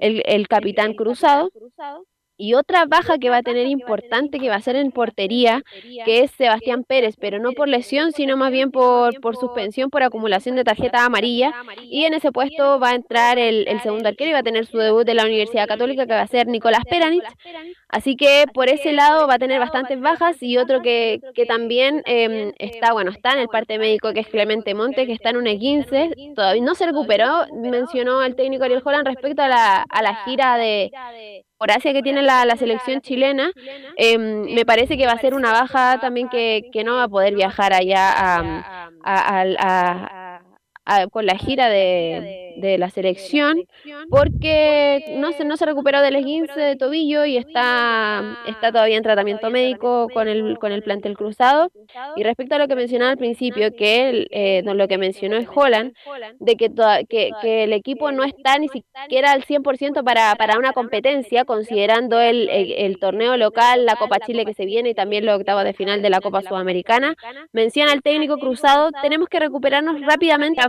el, 0.00 0.22
el 0.26 0.48
capitán 0.48 0.94
cruzado. 0.94 1.50
Y 2.36 2.54
otra 2.54 2.86
baja 2.86 3.18
que 3.18 3.30
va 3.30 3.38
a 3.38 3.42
tener 3.42 3.66
importante, 3.66 4.38
que 4.38 4.48
va 4.48 4.56
a 4.56 4.60
ser 4.60 4.76
en 4.76 4.90
portería, 4.90 5.62
que 6.04 6.20
es 6.20 6.30
Sebastián 6.32 6.84
Pérez, 6.84 7.14
pero 7.20 7.38
no 7.38 7.52
por 7.52 7.68
lesión, 7.68 8.12
sino 8.12 8.36
más 8.36 8.50
bien 8.50 8.70
por, 8.70 9.20
por 9.20 9.36
suspensión 9.36 9.90
por 9.90 10.02
acumulación 10.02 10.56
de 10.56 10.64
tarjeta 10.64 11.04
amarilla. 11.04 11.52
Y 11.82 12.04
en 12.04 12.14
ese 12.14 12.32
puesto 12.32 12.80
va 12.80 12.90
a 12.90 12.94
entrar 12.94 13.38
el, 13.38 13.68
el 13.68 13.80
segundo 13.80 14.08
arquero 14.08 14.30
y 14.30 14.32
va 14.32 14.40
a 14.40 14.44
tener 14.44 14.66
su 14.66 14.78
debut 14.78 15.04
de 15.04 15.14
la 15.14 15.24
Universidad 15.24 15.68
Católica, 15.68 16.06
que 16.06 16.14
va 16.14 16.22
a 16.22 16.26
ser 16.26 16.46
Nicolás 16.46 16.84
Peranich. 16.88 17.24
Así 17.88 18.16
que 18.16 18.46
por 18.52 18.68
ese 18.68 18.92
lado 18.92 19.26
va 19.26 19.34
a 19.34 19.38
tener 19.38 19.60
bastantes 19.60 20.00
bajas 20.00 20.42
y 20.42 20.56
otro 20.56 20.80
que, 20.80 21.20
que 21.34 21.44
también 21.44 22.02
eh, 22.06 22.52
está, 22.58 22.92
bueno, 22.92 23.10
está 23.10 23.32
en 23.32 23.40
el 23.40 23.48
parte 23.48 23.78
médico, 23.78 24.12
que 24.12 24.20
es 24.20 24.28
Clemente 24.28 24.74
Monte, 24.74 25.06
que 25.06 25.12
está 25.12 25.30
en 25.30 25.36
un 25.36 25.44
E15, 25.44 26.34
todavía 26.34 26.62
no 26.62 26.74
se 26.74 26.86
recuperó, 26.86 27.46
mencionó 27.52 28.22
el 28.22 28.34
técnico 28.34 28.64
Ariel 28.64 28.82
Holland 28.84 29.06
respecto 29.06 29.42
a 29.42 29.48
la, 29.48 29.82
a 29.82 30.02
la 30.02 30.24
gira 30.24 30.56
de 30.56 30.90
Horacia 31.62 31.92
que 31.92 32.02
tiene 32.02 32.22
la, 32.22 32.56
selección 32.56 33.00
chilena, 33.00 33.52
eh, 33.96 34.18
me 34.18 34.64
parece 34.64 34.96
que 34.96 35.06
va 35.06 35.12
a 35.12 35.18
ser 35.18 35.34
una 35.34 35.52
baja 35.52 35.98
también 36.00 36.28
que, 36.28 36.68
que 36.72 36.82
no 36.82 36.96
va 36.96 37.04
a 37.04 37.08
poder 37.08 37.34
viajar 37.36 37.72
allá 37.72 38.10
a, 38.12 38.90
a 40.84 41.06
con 41.12 41.26
la 41.26 41.36
gira 41.36 41.68
de, 41.68 42.51
de, 42.56 42.78
la 42.78 42.90
selección 42.90 43.64
porque 44.10 45.16
no 45.18 45.32
se, 45.32 45.44
no 45.44 45.56
se 45.56 45.66
recuperó 45.66 46.00
del 46.00 46.16
esguince 46.16 46.58
de 46.58 46.76
tobillo 46.76 47.24
y 47.24 47.36
está, 47.36 48.38
está 48.46 48.72
todavía 48.72 48.96
en 48.96 49.02
tratamiento 49.02 49.50
médico 49.50 50.08
con 50.12 50.28
el, 50.28 50.58
con 50.58 50.72
el 50.72 50.82
plantel 50.82 51.16
cruzado. 51.16 51.70
Y 52.16 52.22
respecto 52.22 52.54
a 52.54 52.58
lo 52.58 52.68
que 52.68 52.76
mencionaba 52.76 53.12
al 53.12 53.18
principio, 53.18 53.74
que 53.74 54.26
eh, 54.30 54.62
lo 54.64 54.88
que 54.88 54.98
mencionó 54.98 55.36
es 55.36 55.46
Holland, 55.52 55.94
de 56.38 56.56
que, 56.56 56.70
toda, 56.70 57.04
que, 57.04 57.30
que, 57.40 57.64
el 57.64 57.72
equipo 57.72 58.12
no 58.12 58.24
está 58.24 58.58
ni 58.58 58.68
siquiera 58.68 59.32
al 59.32 59.44
100% 59.44 60.04
para, 60.04 60.34
para 60.36 60.58
una 60.58 60.72
competencia, 60.72 61.44
considerando 61.44 62.20
el, 62.20 62.48
el, 62.48 62.72
el, 62.72 62.98
torneo 62.98 63.36
local, 63.36 63.86
la 63.86 63.96
Copa 63.96 64.18
Chile 64.20 64.44
que 64.44 64.54
se 64.54 64.64
viene 64.64 64.90
y 64.90 64.94
también 64.94 65.26
los 65.26 65.36
octavos 65.36 65.64
de 65.64 65.72
final 65.72 66.02
de 66.02 66.10
la 66.10 66.20
Copa 66.20 66.42
Sudamericana. 66.42 67.14
Menciona 67.52 67.92
el 67.92 68.02
técnico 68.02 68.38
cruzado, 68.38 68.90
tenemos 69.02 69.28
que 69.28 69.40
recuperarnos 69.40 70.00
rápidamente 70.00 70.62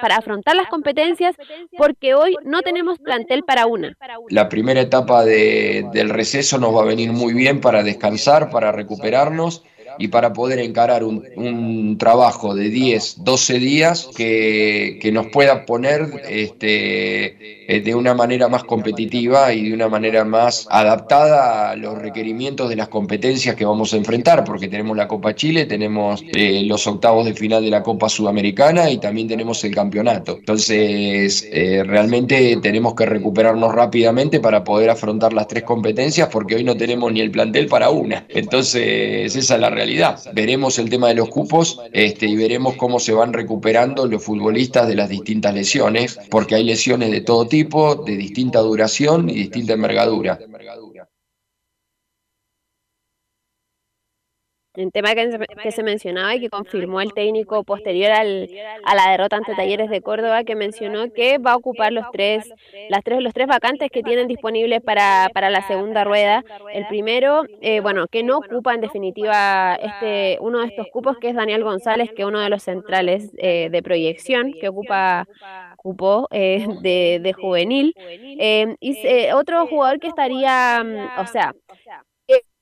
para 0.00 0.16
afrontar 0.16 0.56
las 0.56 0.68
competencias 0.68 1.27
porque 1.76 2.14
hoy 2.14 2.36
no 2.44 2.62
tenemos 2.62 2.98
plantel 2.98 3.42
para 3.44 3.66
una. 3.66 3.96
La 4.28 4.48
primera 4.48 4.80
etapa 4.80 5.24
de, 5.24 5.88
del 5.92 6.10
receso 6.10 6.58
nos 6.58 6.74
va 6.74 6.82
a 6.82 6.86
venir 6.86 7.12
muy 7.12 7.32
bien 7.32 7.60
para 7.60 7.82
descansar, 7.82 8.50
para 8.50 8.72
recuperarnos 8.72 9.64
y 9.98 10.08
para 10.08 10.32
poder 10.32 10.58
encarar 10.60 11.04
un, 11.04 11.24
un 11.36 11.98
trabajo 11.98 12.54
de 12.54 12.68
10, 12.70 13.24
12 13.24 13.58
días 13.58 14.08
que, 14.16 14.98
que 15.00 15.12
nos 15.12 15.26
pueda 15.26 15.66
poner 15.66 16.22
este, 16.28 17.66
eh, 17.70 17.80
de 17.80 17.94
una 17.94 18.14
manera 18.14 18.48
más 18.48 18.64
competitiva 18.64 19.52
y 19.52 19.68
de 19.68 19.74
una 19.74 19.88
manera 19.88 20.24
más 20.24 20.66
adaptada 20.70 21.70
a 21.70 21.76
los 21.76 21.98
requerimientos 21.98 22.68
de 22.68 22.76
las 22.76 22.88
competencias 22.88 23.54
que 23.56 23.64
vamos 23.64 23.92
a 23.92 23.96
enfrentar, 23.96 24.44
porque 24.44 24.68
tenemos 24.68 24.96
la 24.96 25.08
Copa 25.08 25.34
Chile, 25.34 25.66
tenemos 25.66 26.24
eh, 26.34 26.62
los 26.64 26.86
octavos 26.86 27.26
de 27.26 27.34
final 27.34 27.62
de 27.62 27.70
la 27.70 27.82
Copa 27.82 28.08
Sudamericana 28.08 28.90
y 28.90 28.98
también 28.98 29.28
tenemos 29.28 29.62
el 29.64 29.74
campeonato. 29.74 30.36
Entonces, 30.38 31.46
eh, 31.52 31.82
realmente 31.84 32.58
tenemos 32.62 32.94
que 32.94 33.06
recuperarnos 33.06 33.74
rápidamente 33.74 34.40
para 34.40 34.64
poder 34.64 34.90
afrontar 34.90 35.32
las 35.32 35.48
tres 35.48 35.64
competencias, 35.64 36.28
porque 36.30 36.54
hoy 36.54 36.64
no 36.64 36.76
tenemos 36.76 37.12
ni 37.12 37.20
el 37.20 37.30
plantel 37.30 37.66
para 37.66 37.90
una. 37.90 38.24
Entonces, 38.28 39.36
esa 39.36 39.54
es 39.54 39.60
la 39.60 39.70
realidad. 39.70 39.87
Veremos 40.32 40.78
el 40.78 40.90
tema 40.90 41.08
de 41.08 41.14
los 41.14 41.28
cupos 41.28 41.80
este, 41.92 42.26
y 42.26 42.36
veremos 42.36 42.76
cómo 42.76 43.00
se 43.00 43.12
van 43.12 43.32
recuperando 43.32 44.06
los 44.06 44.22
futbolistas 44.22 44.88
de 44.88 44.94
las 44.94 45.08
distintas 45.08 45.54
lesiones, 45.54 46.18
porque 46.30 46.54
hay 46.54 46.64
lesiones 46.64 47.10
de 47.10 47.20
todo 47.20 47.46
tipo, 47.46 47.96
de 47.96 48.16
distinta 48.16 48.60
duración 48.60 49.28
y 49.30 49.34
distinta 49.34 49.74
envergadura. 49.74 50.38
El 54.78 54.92
tema 54.92 55.14
que, 55.14 55.38
que, 55.62 55.72
se 55.72 55.82
mencionaba 55.82 56.36
y 56.36 56.40
que 56.40 56.48
confirmó 56.48 57.00
el 57.00 57.12
técnico 57.12 57.64
posterior 57.64 58.12
al, 58.12 58.48
a 58.84 58.94
la 58.94 59.10
derrota 59.10 59.36
ante 59.36 59.56
Talleres 59.56 59.90
de 59.90 60.00
Córdoba, 60.02 60.44
que 60.44 60.54
mencionó 60.54 61.12
que 61.12 61.38
va 61.38 61.52
a 61.52 61.56
ocupar 61.56 61.92
los 61.92 62.06
tres, 62.12 62.48
las 62.88 63.02
tres, 63.02 63.20
los 63.20 63.34
tres 63.34 63.48
vacantes 63.48 63.90
que 63.90 64.04
tienen 64.04 64.28
disponibles 64.28 64.80
para, 64.80 65.30
para 65.34 65.50
la 65.50 65.66
segunda 65.66 66.04
rueda. 66.04 66.44
El 66.72 66.86
primero, 66.86 67.42
eh, 67.60 67.80
bueno, 67.80 68.06
que 68.06 68.22
no 68.22 68.38
ocupa 68.38 68.72
en 68.72 68.80
definitiva 68.80 69.74
este 69.74 70.38
uno 70.40 70.60
de 70.60 70.68
estos 70.68 70.86
cupos, 70.92 71.18
que 71.18 71.30
es 71.30 71.34
Daniel 71.34 71.64
González, 71.64 72.10
que 72.14 72.22
es 72.22 72.28
uno 72.28 72.38
de 72.38 72.48
los 72.48 72.62
centrales 72.62 73.32
eh, 73.38 73.70
de 73.70 73.82
proyección, 73.82 74.52
que 74.52 74.68
ocupa 74.68 75.26
cupo 75.76 76.28
eh, 76.30 76.66
de, 76.82 77.20
de, 77.22 77.32
juvenil. 77.32 77.94
Eh, 77.96 78.76
y 78.80 78.96
otro 79.32 79.66
jugador 79.66 79.98
que 79.98 80.08
estaría, 80.08 80.82
mm, 80.84 81.20
o 81.20 81.26
sea, 81.26 81.54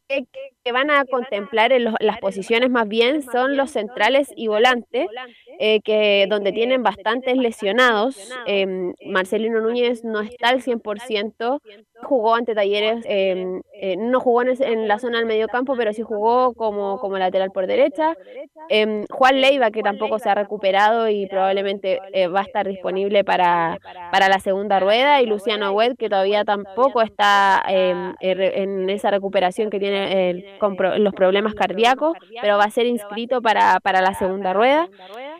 que 0.08 0.72
van 0.72 0.90
a 0.90 1.04
contemplar 1.04 1.72
en 1.72 1.84
los, 1.84 1.94
las 2.00 2.18
posiciones 2.18 2.70
más 2.70 2.88
bien 2.88 3.22
son 3.22 3.56
los 3.56 3.70
centrales 3.70 4.32
y 4.36 4.48
volantes, 4.48 5.08
eh, 5.58 5.80
que 5.80 6.26
donde 6.28 6.52
tienen 6.52 6.82
bastantes 6.82 7.36
lesionados. 7.36 8.32
Em, 8.46 8.94
Marcelino 9.04 9.60
Núñez 9.60 10.04
no 10.04 10.20
está 10.20 10.50
al 10.50 10.62
100%, 10.62 11.60
jugó 12.02 12.34
ante 12.34 12.54
Talleres, 12.54 13.04
em, 13.08 13.62
eh, 13.72 13.96
no 13.96 14.20
jugó 14.20 14.42
en, 14.42 14.88
la 14.88 14.98
zona 14.98 15.18
del 15.18 15.26
medio 15.26 15.48
campo, 15.48 15.74
pero 15.76 15.92
sí 15.92 16.02
jugó 16.02 16.54
como, 16.54 16.98
como 16.98 17.18
lateral 17.18 17.50
por 17.50 17.66
derecha. 17.66 18.16
Em, 18.68 19.04
Juan 19.10 19.40
Leiva, 19.40 19.70
que 19.70 19.82
tampoco 19.82 20.18
se 20.18 20.28
ha 20.28 20.34
recuperado 20.34 21.08
y 21.08 21.26
probablemente 21.26 22.00
eh, 22.12 22.28
va 22.28 22.40
a 22.40 22.44
estar 22.44 22.66
disponible 22.66 23.24
para, 23.24 23.78
para 24.12 24.28
la 24.28 24.38
segunda 24.38 24.80
rueda, 24.80 25.22
y 25.22 25.26
Luciano 25.26 25.72
Wed, 25.72 25.96
que 25.96 26.08
todavía 26.08 26.44
tampoco 26.44 27.02
está 27.02 27.62
en 27.66 28.90
esa 28.90 29.10
recuperación 29.10 29.70
que 29.70 29.78
tiene 29.78 30.44
los 30.98 31.14
problemas 31.14 31.54
cardíacos, 31.54 32.16
pero 32.40 32.58
va 32.58 32.64
a 32.64 32.70
ser 32.70 32.86
inscrito 32.86 33.42
para, 33.42 33.80
para 33.80 34.00
la 34.00 34.14
segunda 34.14 34.52
rueda. 34.52 34.88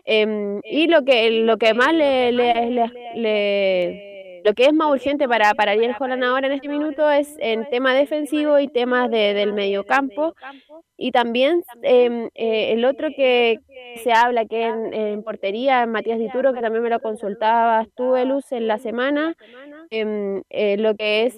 Em, 0.05 0.61
y 0.63 0.87
lo 0.87 1.03
que, 1.03 1.29
lo 1.31 1.57
que 1.57 1.73
más 1.73 1.93
le, 1.93 2.31
le, 2.31 4.16
lo 4.43 4.53
que 4.53 4.65
es 4.65 4.73
más 4.73 4.89
urgente 4.89 5.27
para, 5.27 5.53
para 5.53 5.71
Ariel 5.71 5.95
Holland 5.99 6.23
ahora 6.23 6.47
en 6.47 6.53
este 6.53 6.67
minuto 6.67 7.09
es 7.09 7.35
en 7.39 7.67
tema 7.69 7.93
defensivo 7.93 8.59
y 8.59 8.67
temas 8.67 9.09
de, 9.09 9.33
del 9.33 9.53
medio 9.53 9.85
campo. 9.85 10.35
Y 10.97 11.11
también 11.11 11.63
em, 11.83 12.29
eh, 12.33 12.73
el 12.73 12.85
otro 12.85 13.09
que 13.15 13.59
se 14.03 14.11
habla 14.11 14.45
que 14.45 14.63
en, 14.63 14.93
en 14.93 15.23
portería, 15.23 15.85
Matías 15.85 16.19
Dituro, 16.19 16.53
que 16.53 16.61
también 16.61 16.83
me 16.83 16.89
lo 16.89 16.99
consultabas 16.99 17.87
tú, 17.95 18.15
Luz, 18.25 18.51
en 18.51 18.67
la 18.67 18.79
semana, 18.79 19.35
em, 19.89 20.41
eh, 20.49 20.77
lo 20.77 20.95
que 20.95 21.25
es, 21.25 21.37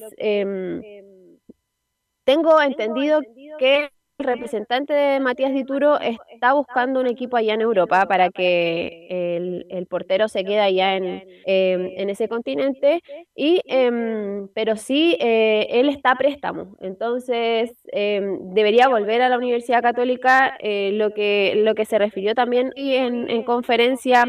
tengo 2.23 2.61
entendido 2.61 3.21
que 3.57 3.89
el 4.19 4.25
representante 4.25 4.93
de 4.93 5.19
Matías 5.21 5.53
Dituro 5.53 5.97
está 5.99 6.51
buscando 6.53 6.99
un 6.99 7.07
equipo 7.07 7.37
allá 7.37 7.53
en 7.53 7.61
Europa 7.61 8.05
para 8.05 8.29
que 8.29 9.07
el, 9.69 9.87
portero 9.87 10.27
se 10.27 10.43
quede 10.43 10.59
allá 10.59 10.97
en, 10.97 11.23
em, 11.45 12.09
ese 12.09 12.27
continente, 12.27 13.01
y, 13.33 13.61
em, 13.65 14.49
pero 14.53 14.75
sí, 14.75 15.15
eh, 15.19 15.67
él 15.71 15.89
está 15.89 16.11
a 16.11 16.15
préstamo, 16.15 16.75
entonces 16.81 17.71
em, 17.93 18.53
debería 18.53 18.89
volver 18.89 19.21
a 19.21 19.29
la 19.29 19.37
Universidad 19.37 19.81
Católica, 19.81 20.55
eh, 20.59 20.91
lo, 20.93 21.11
que, 21.11 21.53
lo 21.55 21.73
que 21.73 21.85
se 21.85 21.97
refirió 21.97 22.35
también 22.35 22.71
y 22.75 22.95
en, 22.95 23.29
en 23.29 23.43
conferencia 23.43 24.25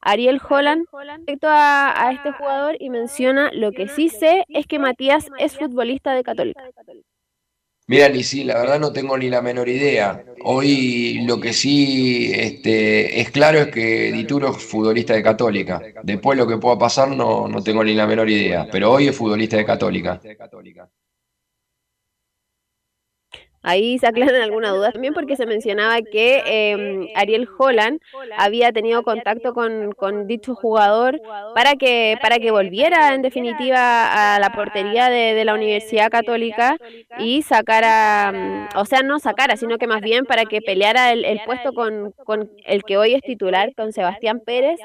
Ariel 0.00 0.40
Holland 0.48 0.86
respecto 0.90 1.48
a, 1.48 2.08
a 2.08 2.12
este 2.12 2.32
jugador 2.32 2.76
y 2.80 2.88
menciona, 2.88 3.50
lo 3.52 3.72
que 3.72 3.88
sí 3.88 4.08
sé 4.08 4.44
es 4.48 4.66
que 4.66 4.78
Matías 4.78 5.28
es 5.38 5.58
futbolista 5.58 6.14
de 6.14 6.22
Católica. 6.22 6.64
Mira, 7.88 8.08
ni 8.10 8.22
sí, 8.22 8.44
la 8.44 8.58
verdad 8.58 8.78
no 8.78 8.92
tengo 8.92 9.16
ni 9.16 9.30
la 9.30 9.40
menor 9.42 9.68
idea. 9.68 10.22
Hoy 10.38 11.20
lo 11.22 11.40
que 11.40 11.52
sí 11.54 12.30
este, 12.34 13.20
es 13.20 13.30
claro 13.30 13.58
es 13.60 13.68
que 13.68 14.12
Dituro 14.12 14.50
es 14.50 14.62
futbolista 14.62 15.14
de 15.14 15.22
Católica. 15.22 15.88
Después 16.00 16.36
lo 16.38 16.46
que 16.46 16.58
pueda 16.58 16.78
pasar 16.78 17.08
no, 17.10 17.48
no 17.48 17.62
tengo 17.62 17.82
ni 17.82 17.94
la 17.94 18.06
menor 18.06 18.28
idea, 18.28 18.68
pero 18.70 18.92
hoy 18.92 19.08
es 19.08 19.16
futbolista 19.16 19.56
de 19.56 19.64
Católica. 19.64 20.22
Ahí 23.62 23.98
se 23.98 24.06
aclaran 24.06 24.40
alguna 24.40 24.70
duda 24.70 24.92
también 24.92 25.14
porque 25.14 25.36
se 25.36 25.44
mencionaba 25.44 26.00
que 26.02 26.42
em, 26.46 27.08
Ariel 27.14 27.48
Holland 27.58 28.00
había 28.36 28.72
tenido 28.72 29.02
contacto 29.02 29.52
con, 29.52 30.26
dicho 30.26 30.54
jugador 30.54 31.20
para 31.54 31.74
que, 31.74 32.16
para 32.22 32.38
que 32.38 32.50
volviera 32.50 33.14
en 33.14 33.22
definitiva 33.22 34.34
a 34.34 34.38
la 34.38 34.50
portería 34.50 35.10
de, 35.10 35.44
la 35.44 35.54
Universidad 35.54 36.10
Católica 36.10 36.76
y 37.18 37.42
sacara, 37.42 38.68
o 38.74 38.84
sea, 38.84 39.02
no 39.02 39.18
sacara, 39.18 39.56
sino 39.56 39.78
que 39.78 39.86
más 39.86 40.02
bien 40.02 40.24
para 40.24 40.44
que 40.44 40.60
peleara 40.60 41.12
el, 41.12 41.40
puesto 41.46 41.72
con, 41.72 42.12
con, 42.24 42.50
el 42.64 42.82
que 42.84 42.96
hoy 42.96 43.14
es 43.14 43.22
titular, 43.22 43.74
con 43.74 43.92
Sebastián 43.92 44.40
Pérez, 44.44 44.78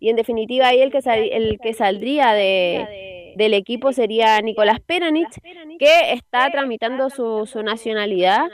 y 0.00 0.08
en 0.10 0.16
definitiva 0.16 0.68
ahí 0.68 0.80
el 0.80 0.90
que, 0.90 0.98
el 1.32 1.58
que 1.60 1.72
saldría 1.72 2.32
de 2.32 3.27
del 3.36 3.54
equipo 3.54 3.92
sería 3.92 4.40
Nicolás 4.40 4.80
Peranich, 4.80 5.40
que 5.78 6.12
está 6.12 6.50
tramitando 6.50 7.10
su, 7.10 7.46
su 7.46 7.62
nacionalidad, 7.62 8.46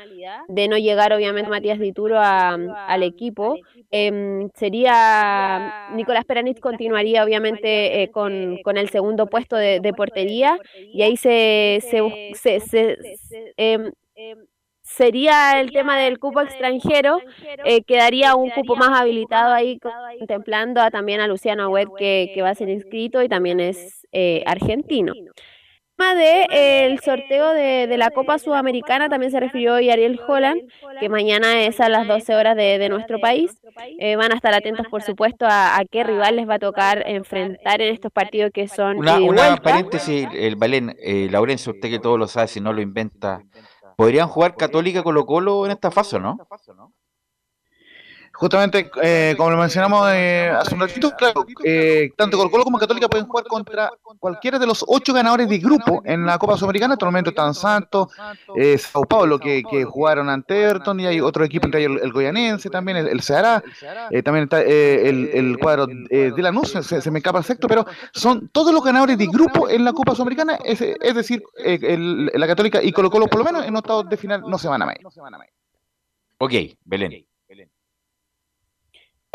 de 0.48 0.68
no 0.68 0.78
llegar 0.78 1.12
obviamente 1.12 1.50
Matías 1.50 1.78
Dituro 1.78 2.18
al 2.20 3.02
equipo. 3.02 3.56
Em, 3.90 4.48
sería 4.54 5.88
Nicolás 5.94 6.24
Peranich 6.24 6.60
continuaría 6.60 7.24
obviamente 7.24 8.02
eh, 8.02 8.10
con, 8.10 8.58
con, 8.62 8.76
el 8.76 8.88
segundo 8.90 9.26
puesto 9.26 9.56
de, 9.56 9.94
portería 9.96 10.58
y 10.92 11.02
ahí 11.02 11.16
se, 11.16 11.80
se, 12.34 12.60
se, 12.60 12.98
em, 13.56 13.92
sería 14.84 15.58
el 15.58 15.72
tema 15.72 15.98
del 15.98 16.18
cupo 16.18 16.42
extranjero, 16.42 17.18
eh, 17.64 17.82
quedaría 17.82 18.36
un 18.36 18.50
cupo 18.50 18.76
más 18.76 19.00
habilitado 19.00 19.52
ahí, 19.52 19.78
contemplando 20.18 20.80
a, 20.80 20.90
también 20.90 21.20
a 21.20 21.26
Luciano 21.26 21.68
Webb, 21.70 21.96
que, 21.96 22.30
que, 22.34 22.42
va 22.42 22.50
a 22.50 22.54
ser 22.54 22.68
inscrito 22.68 23.22
y 23.22 23.28
también 23.28 23.60
es 23.60 24.06
eh, 24.12 24.44
argentino. 24.46 25.14
tema 25.96 26.14
de 26.14 26.86
el 26.86 27.00
sorteo 27.00 27.54
de, 27.54 27.86
de, 27.86 27.96
la 27.96 28.10
Copa 28.10 28.38
Sudamericana 28.38 29.08
también 29.08 29.32
se 29.32 29.40
refirió 29.40 29.74
hoy 29.74 29.88
Ariel 29.88 30.20
Holland, 30.28 30.60
que 31.00 31.08
mañana 31.08 31.62
es 31.62 31.80
a 31.80 31.88
las 31.88 32.06
12 32.06 32.34
horas 32.34 32.54
de, 32.54 32.78
de 32.78 32.88
nuestro 32.90 33.18
país. 33.20 33.52
Eh, 33.98 34.16
van 34.16 34.32
a 34.32 34.34
estar 34.34 34.52
atentos, 34.52 34.86
por 34.90 35.02
supuesto, 35.02 35.46
a, 35.46 35.76
a, 35.78 35.84
qué 35.90 36.04
rival 36.04 36.36
les 36.36 36.48
va 36.48 36.54
a 36.54 36.58
tocar 36.58 37.02
enfrentar 37.06 37.80
en 37.80 37.92
estos 37.92 38.12
partidos 38.12 38.50
que 38.52 38.68
son. 38.68 38.98
Una, 38.98 39.18
una 39.18 39.56
paréntesis, 39.56 40.28
el 40.34 40.56
Balén, 40.56 40.94
eh, 41.00 41.28
Laurencio, 41.30 41.72
usted 41.72 41.88
que 41.88 41.98
todo 41.98 42.18
lo 42.18 42.26
sabe, 42.26 42.48
si 42.48 42.60
no 42.60 42.72
lo 42.72 42.82
inventa. 42.82 43.42
¿Podrían 43.96 44.28
jugar 44.28 44.56
Católica 44.56 45.02
Colo 45.02 45.26
Colo 45.26 45.64
en 45.66 45.72
esta 45.72 45.90
fase, 45.90 46.18
no? 46.18 46.36
Justamente, 48.34 48.90
eh, 49.00 49.34
como 49.36 49.50
lo 49.50 49.56
mencionamos 49.58 50.08
eh, 50.12 50.50
hace 50.50 50.74
un 50.74 50.80
ratito, 50.80 51.14
claro, 51.16 51.46
eh, 51.62 52.10
tanto 52.16 52.36
Colo 52.36 52.50
Colo 52.50 52.64
como 52.64 52.78
Católica 52.80 53.08
pueden 53.08 53.28
jugar 53.28 53.44
contra 53.44 53.90
cualquiera 54.18 54.58
de 54.58 54.66
los 54.66 54.84
ocho 54.88 55.14
ganadores 55.14 55.48
de 55.48 55.58
grupo 55.58 56.02
en 56.04 56.26
la 56.26 56.36
Copa 56.36 56.56
Sudamericana. 56.56 56.94
Actualmente 56.94 57.30
están 57.30 57.54
Santos, 57.54 58.08
eh, 58.56 58.76
Sao 58.76 59.04
Paulo, 59.04 59.38
que, 59.38 59.62
que, 59.70 59.84
jugaron 59.84 60.28
ante 60.28 60.64
Everton, 60.64 60.98
y 60.98 61.06
hay 61.06 61.20
otro 61.20 61.44
equipo 61.44 61.66
entre 61.66 61.84
el, 61.84 62.12
Goyanense 62.12 62.68
también, 62.70 62.96
el, 62.96 63.06
el 63.06 63.22
Ceará, 63.22 63.62
también 64.24 64.44
está 64.44 64.62
el, 64.62 65.30
el, 65.32 65.56
cuadro 65.58 65.86
de 65.86 66.34
Lanús, 66.36 66.72
se, 66.72 67.00
se 67.00 67.10
me 67.12 67.20
escapa 67.20 67.38
el 67.38 67.44
sexto, 67.44 67.68
pero 67.68 67.86
son 68.12 68.48
todos 68.48 68.74
los 68.74 68.82
ganadores 68.82 69.16
de 69.16 69.26
grupo 69.26 69.68
en 69.68 69.84
la 69.84 69.92
Copa 69.92 70.12
Sudamericana, 70.12 70.58
es, 70.64 70.80
es 70.80 71.14
decir, 71.14 71.40
la 71.56 72.46
Católica 72.48 72.82
y 72.82 72.90
Colo 72.90 73.10
Colo, 73.10 73.28
por 73.28 73.38
lo 73.38 73.44
menos 73.44 73.64
en 73.64 73.76
octavos 73.76 74.08
de 74.08 74.16
final, 74.16 74.42
no 74.44 74.58
se 74.58 74.66
van 74.66 74.82
a 74.82 74.86
medir. 74.86 75.06
Ok, 76.38 76.52
Belén 76.84 77.24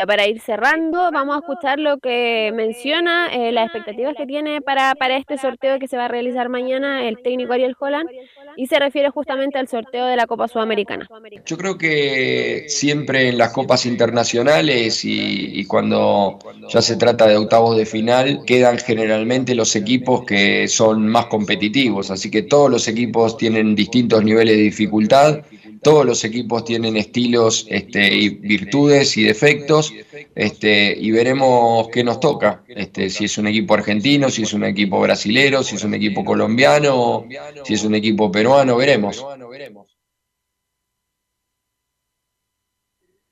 para 0.05 0.27
ir 0.27 0.39
cerrando, 0.39 1.11
vamos 1.11 1.35
a 1.35 1.39
escuchar 1.39 1.79
lo 1.79 1.97
que 1.99 2.51
menciona, 2.55 3.33
eh, 3.33 3.51
las 3.51 3.65
expectativas 3.65 4.15
que 4.15 4.25
tiene 4.25 4.61
para, 4.61 4.95
para 4.95 5.17
este 5.17 5.37
sorteo 5.37 5.79
que 5.79 5.87
se 5.87 5.97
va 5.97 6.05
a 6.05 6.07
realizar 6.07 6.49
mañana 6.49 7.07
el 7.07 7.21
técnico 7.21 7.53
Ariel 7.53 7.75
Holland 7.79 8.09
y 8.55 8.67
se 8.67 8.79
refiere 8.79 9.09
justamente 9.09 9.57
al 9.57 9.67
sorteo 9.67 10.05
de 10.05 10.15
la 10.15 10.27
Copa 10.27 10.47
Sudamericana. 10.47 11.07
Yo 11.45 11.57
creo 11.57 11.77
que 11.77 12.65
siempre 12.67 13.29
en 13.29 13.37
las 13.37 13.51
copas 13.51 13.85
internacionales 13.85 15.03
y, 15.03 15.59
y 15.59 15.65
cuando 15.65 16.39
ya 16.69 16.81
se 16.81 16.95
trata 16.95 17.27
de 17.27 17.37
octavos 17.37 17.77
de 17.77 17.85
final, 17.85 18.41
quedan 18.45 18.77
generalmente 18.77 19.55
los 19.55 19.75
equipos 19.75 20.25
que 20.25 20.67
son 20.67 21.07
más 21.07 21.25
competitivos, 21.25 22.11
así 22.11 22.31
que 22.31 22.43
todos 22.43 22.69
los 22.69 22.87
equipos 22.87 23.37
tienen 23.37 23.75
distintos 23.75 24.23
niveles 24.23 24.55
de 24.55 24.63
dificultad 24.63 25.41
todos 25.81 26.05
los 26.05 26.23
equipos 26.23 26.65
tienen 26.65 26.97
estilos 26.97 27.65
este, 27.69 28.13
y 28.13 28.29
virtudes 28.29 29.15
y 29.17 29.23
defectos 29.23 29.93
este, 30.35 30.95
y 30.97 31.11
veremos 31.11 31.87
qué 31.89 32.03
nos 32.03 32.19
toca, 32.19 32.63
este, 32.67 33.09
si 33.09 33.25
es 33.25 33.37
un 33.37 33.47
equipo 33.47 33.73
argentino, 33.73 34.29
si 34.29 34.43
es 34.43 34.53
un 34.53 34.63
equipo 34.63 34.99
brasilero, 34.99 35.63
si 35.63 35.75
es 35.75 35.83
un 35.83 35.93
equipo 35.93 36.23
colombiano, 36.25 37.25
si 37.63 37.73
es 37.73 37.83
un 37.83 37.95
equipo 37.95 38.31
peruano, 38.31 38.77
veremos. 38.77 39.25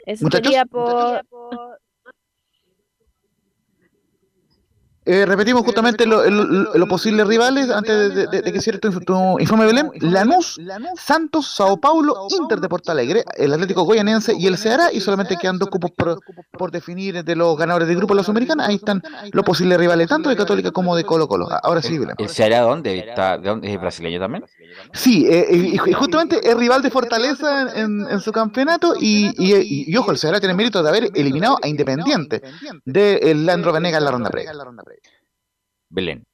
Eso 0.05 0.29
sería 0.31 0.65
por, 0.65 1.21
Eh, 5.07 5.25
repetimos 5.25 5.63
justamente 5.63 6.05
los 6.05 6.89
posibles 6.89 7.25
rivales 7.27 7.69
antes 7.69 8.29
de, 8.29 8.43
que 8.43 8.59
cierre 8.59 8.79
tu, 8.79 9.39
informe 9.39 9.65
Belén. 9.65 9.89
Lanús, 10.01 10.59
Santos, 10.97 11.47
Sao 11.47 11.77
Paulo, 11.77 12.27
Inter 12.37 12.59
de 12.59 12.67
Porto 12.67 12.91
Alegre, 12.91 13.23
el 13.37 13.53
Atlético 13.53 13.83
Goyanense 13.83 14.33
y 14.37 14.47
el 14.47 14.57
Ceará. 14.57 14.91
Y 14.91 14.99
solamente 14.99 15.37
quedan 15.37 15.59
dos 15.59 15.69
cupos 15.69 15.91
por, 15.91 16.71
definir 16.71 17.23
de 17.23 17.35
los 17.37 17.57
ganadores 17.57 17.87
del 17.87 17.95
grupo 17.95 18.13
de 18.13 18.17
los 18.17 18.27
americanos. 18.27 18.67
Ahí 18.67 18.75
están 18.75 19.01
los 19.31 19.45
posibles 19.45 19.77
rivales, 19.77 20.09
tanto 20.09 20.27
de 20.27 20.35
Católica 20.35 20.71
como 20.71 20.93
de 20.93 21.05
Colo 21.05 21.27
Colo. 21.29 21.47
Ahora 21.63 21.81
sí, 21.81 21.97
Belén. 21.97 22.15
¿El 22.17 22.27
Ceará 22.27 22.61
dónde? 22.61 22.99
¿Está, 22.99 23.37
de 23.37 23.47
dónde? 23.47 23.73
¿Es 23.73 23.79
brasileño 23.79 24.19
también? 24.19 24.43
Sí, 24.91 25.25
eh, 25.29 25.47
y 25.53 25.77
justamente 25.93 26.41
es 26.43 26.57
rival 26.57 26.81
de 26.81 26.89
Fortaleza 26.89 27.79
en, 27.79 28.19
su 28.19 28.33
campeonato. 28.33 28.93
Y, 28.99 29.95
ojo, 29.95 30.11
el 30.11 30.17
Ceará 30.17 30.41
tiene 30.41 30.53
mérito 30.53 30.83
de 30.83 30.89
haber 30.89 31.11
eliminado 31.13 31.57
a 31.61 31.67
Independiente 31.69 32.41
de 32.83 33.33
Landro 33.35 33.71
Venegas 33.71 33.99
en 33.99 34.05
la 34.05 34.11
ronda 34.11 34.29
previa. 34.29 34.51
Belén. 35.89 36.27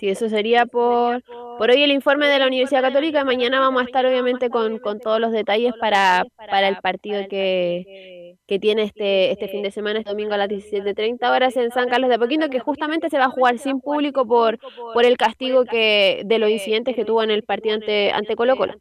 Sí, 0.00 0.08
eso 0.08 0.30
sería 0.30 0.64
por, 0.64 1.22
por 1.58 1.68
hoy 1.68 1.82
el 1.82 1.90
informe 1.90 2.26
de 2.26 2.38
la 2.38 2.46
Universidad 2.46 2.80
Católica. 2.80 3.22
Mañana 3.22 3.60
vamos 3.60 3.82
a 3.82 3.84
estar 3.84 4.06
obviamente 4.06 4.48
con, 4.48 4.78
con 4.78 4.98
todos 4.98 5.20
los 5.20 5.30
detalles 5.30 5.74
para, 5.78 6.24
para 6.38 6.68
el 6.68 6.78
partido 6.78 7.28
que, 7.28 8.38
que 8.46 8.58
tiene 8.58 8.84
este, 8.84 9.30
este 9.30 9.46
fin 9.48 9.62
de 9.62 9.70
semana, 9.70 9.98
este 9.98 10.10
domingo 10.10 10.32
a 10.32 10.38
las 10.38 10.48
17.30 10.48 11.30
horas 11.30 11.54
en 11.58 11.70
San 11.70 11.90
Carlos 11.90 12.08
de 12.08 12.14
Apoquindo, 12.14 12.48
que 12.48 12.60
justamente 12.60 13.10
se 13.10 13.18
va 13.18 13.26
a 13.26 13.30
jugar 13.30 13.58
sin 13.58 13.82
público 13.82 14.26
por, 14.26 14.58
por 14.94 15.04
el 15.04 15.18
castigo 15.18 15.66
que 15.66 16.22
de 16.24 16.38
los 16.38 16.48
incidentes 16.48 16.96
que 16.96 17.04
tuvo 17.04 17.22
en 17.22 17.30
el 17.30 17.42
partido 17.42 17.74
ante, 17.74 18.10
ante 18.10 18.36
Colo 18.36 18.56
Colo. 18.56 18.72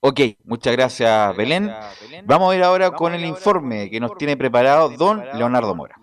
Ok, 0.00 0.20
muchas 0.42 0.72
gracias 0.72 1.36
Belén. 1.36 1.70
Vamos 2.24 2.52
a 2.52 2.56
ir 2.56 2.64
ahora 2.64 2.90
con 2.90 3.14
el 3.14 3.24
informe 3.24 3.88
que 3.88 4.00
nos 4.00 4.18
tiene 4.18 4.36
preparado 4.36 4.88
don 4.88 5.24
Leonardo 5.32 5.76
Mora. 5.76 5.94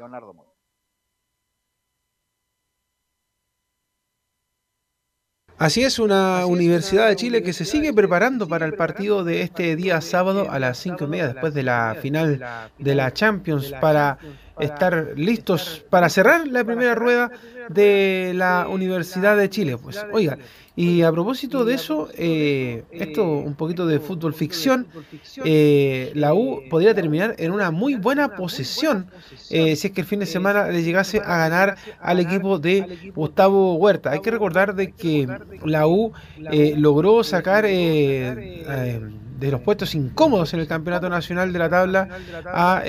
Así 5.58 5.84
es, 5.84 5.98
una 5.98 6.46
Universidad 6.46 7.08
de 7.08 7.16
Chile 7.16 7.42
que 7.42 7.52
se 7.52 7.66
sigue 7.66 7.92
preparando 7.92 8.48
para 8.48 8.68
el 8.68 8.76
partido 8.76 9.24
de 9.24 9.42
este 9.42 9.76
día 9.76 10.02
sábado 10.02 10.52
a 10.52 10.60
las 10.60 10.78
cinco 10.78 11.06
y 11.06 11.08
media 11.08 11.30
después 11.30 11.56
de 11.56 11.64
la 11.64 11.98
final 12.00 12.40
de 12.78 12.96
la 12.96 13.12
Champions 13.12 13.74
para 13.82 14.20
estar 14.60 15.14
listos 15.16 15.84
para 15.90 16.10
cerrar 16.10 16.48
la 16.48 16.64
primera 16.64 16.96
rueda 16.96 17.32
de 17.70 18.34
la 18.36 18.68
Universidad 18.70 19.38
de 19.38 19.50
Chile. 19.50 19.78
Pues, 19.78 20.06
oiga, 20.12 20.38
y 20.78 21.02
a 21.02 21.12
propósito 21.12 21.66
de 21.66 21.74
eso, 21.74 22.08
eh, 22.14 22.84
esto 22.92 23.24
un 23.28 23.56
poquito 23.56 23.88
de 23.88 24.00
fútbol 24.00 24.36
ficción, 24.36 24.86
eh, 25.44 26.12
la 26.14 26.36
U 26.36 26.62
podría 26.70 26.94
terminar 26.94 27.34
en 27.40 27.52
una 27.52 27.72
muy 27.72 27.96
buena 27.96 28.36
posesión 28.36 29.10
eh, 29.50 29.76
si 29.76 29.88
es 29.88 29.94
que 29.94 30.02
el 30.02 30.08
fin 30.08 30.20
de 30.20 30.28
semana 30.28 30.68
le 30.68 30.84
llegase 30.84 31.18
a 31.18 31.38
ganar 31.38 31.78
al 32.00 32.20
equipo 32.20 32.60
de 32.60 33.12
Gustavo 33.16 33.74
Huerta. 33.76 34.12
Hay 34.12 34.22
que 34.22 34.30
recordar 34.30 34.76
de 34.76 34.92
que 34.92 35.28
la 35.66 35.88
U 35.88 36.14
logró 36.76 37.24
sacar 37.24 37.66
de 39.40 39.52
los 39.52 39.62
puestos 39.62 39.96
incómodos 39.96 40.54
en 40.54 40.60
el 40.60 40.68
campeonato 40.68 41.10
nacional 41.10 41.54
de 41.54 41.60
la 41.60 41.70
tabla 41.70 42.08
a, 42.46 42.84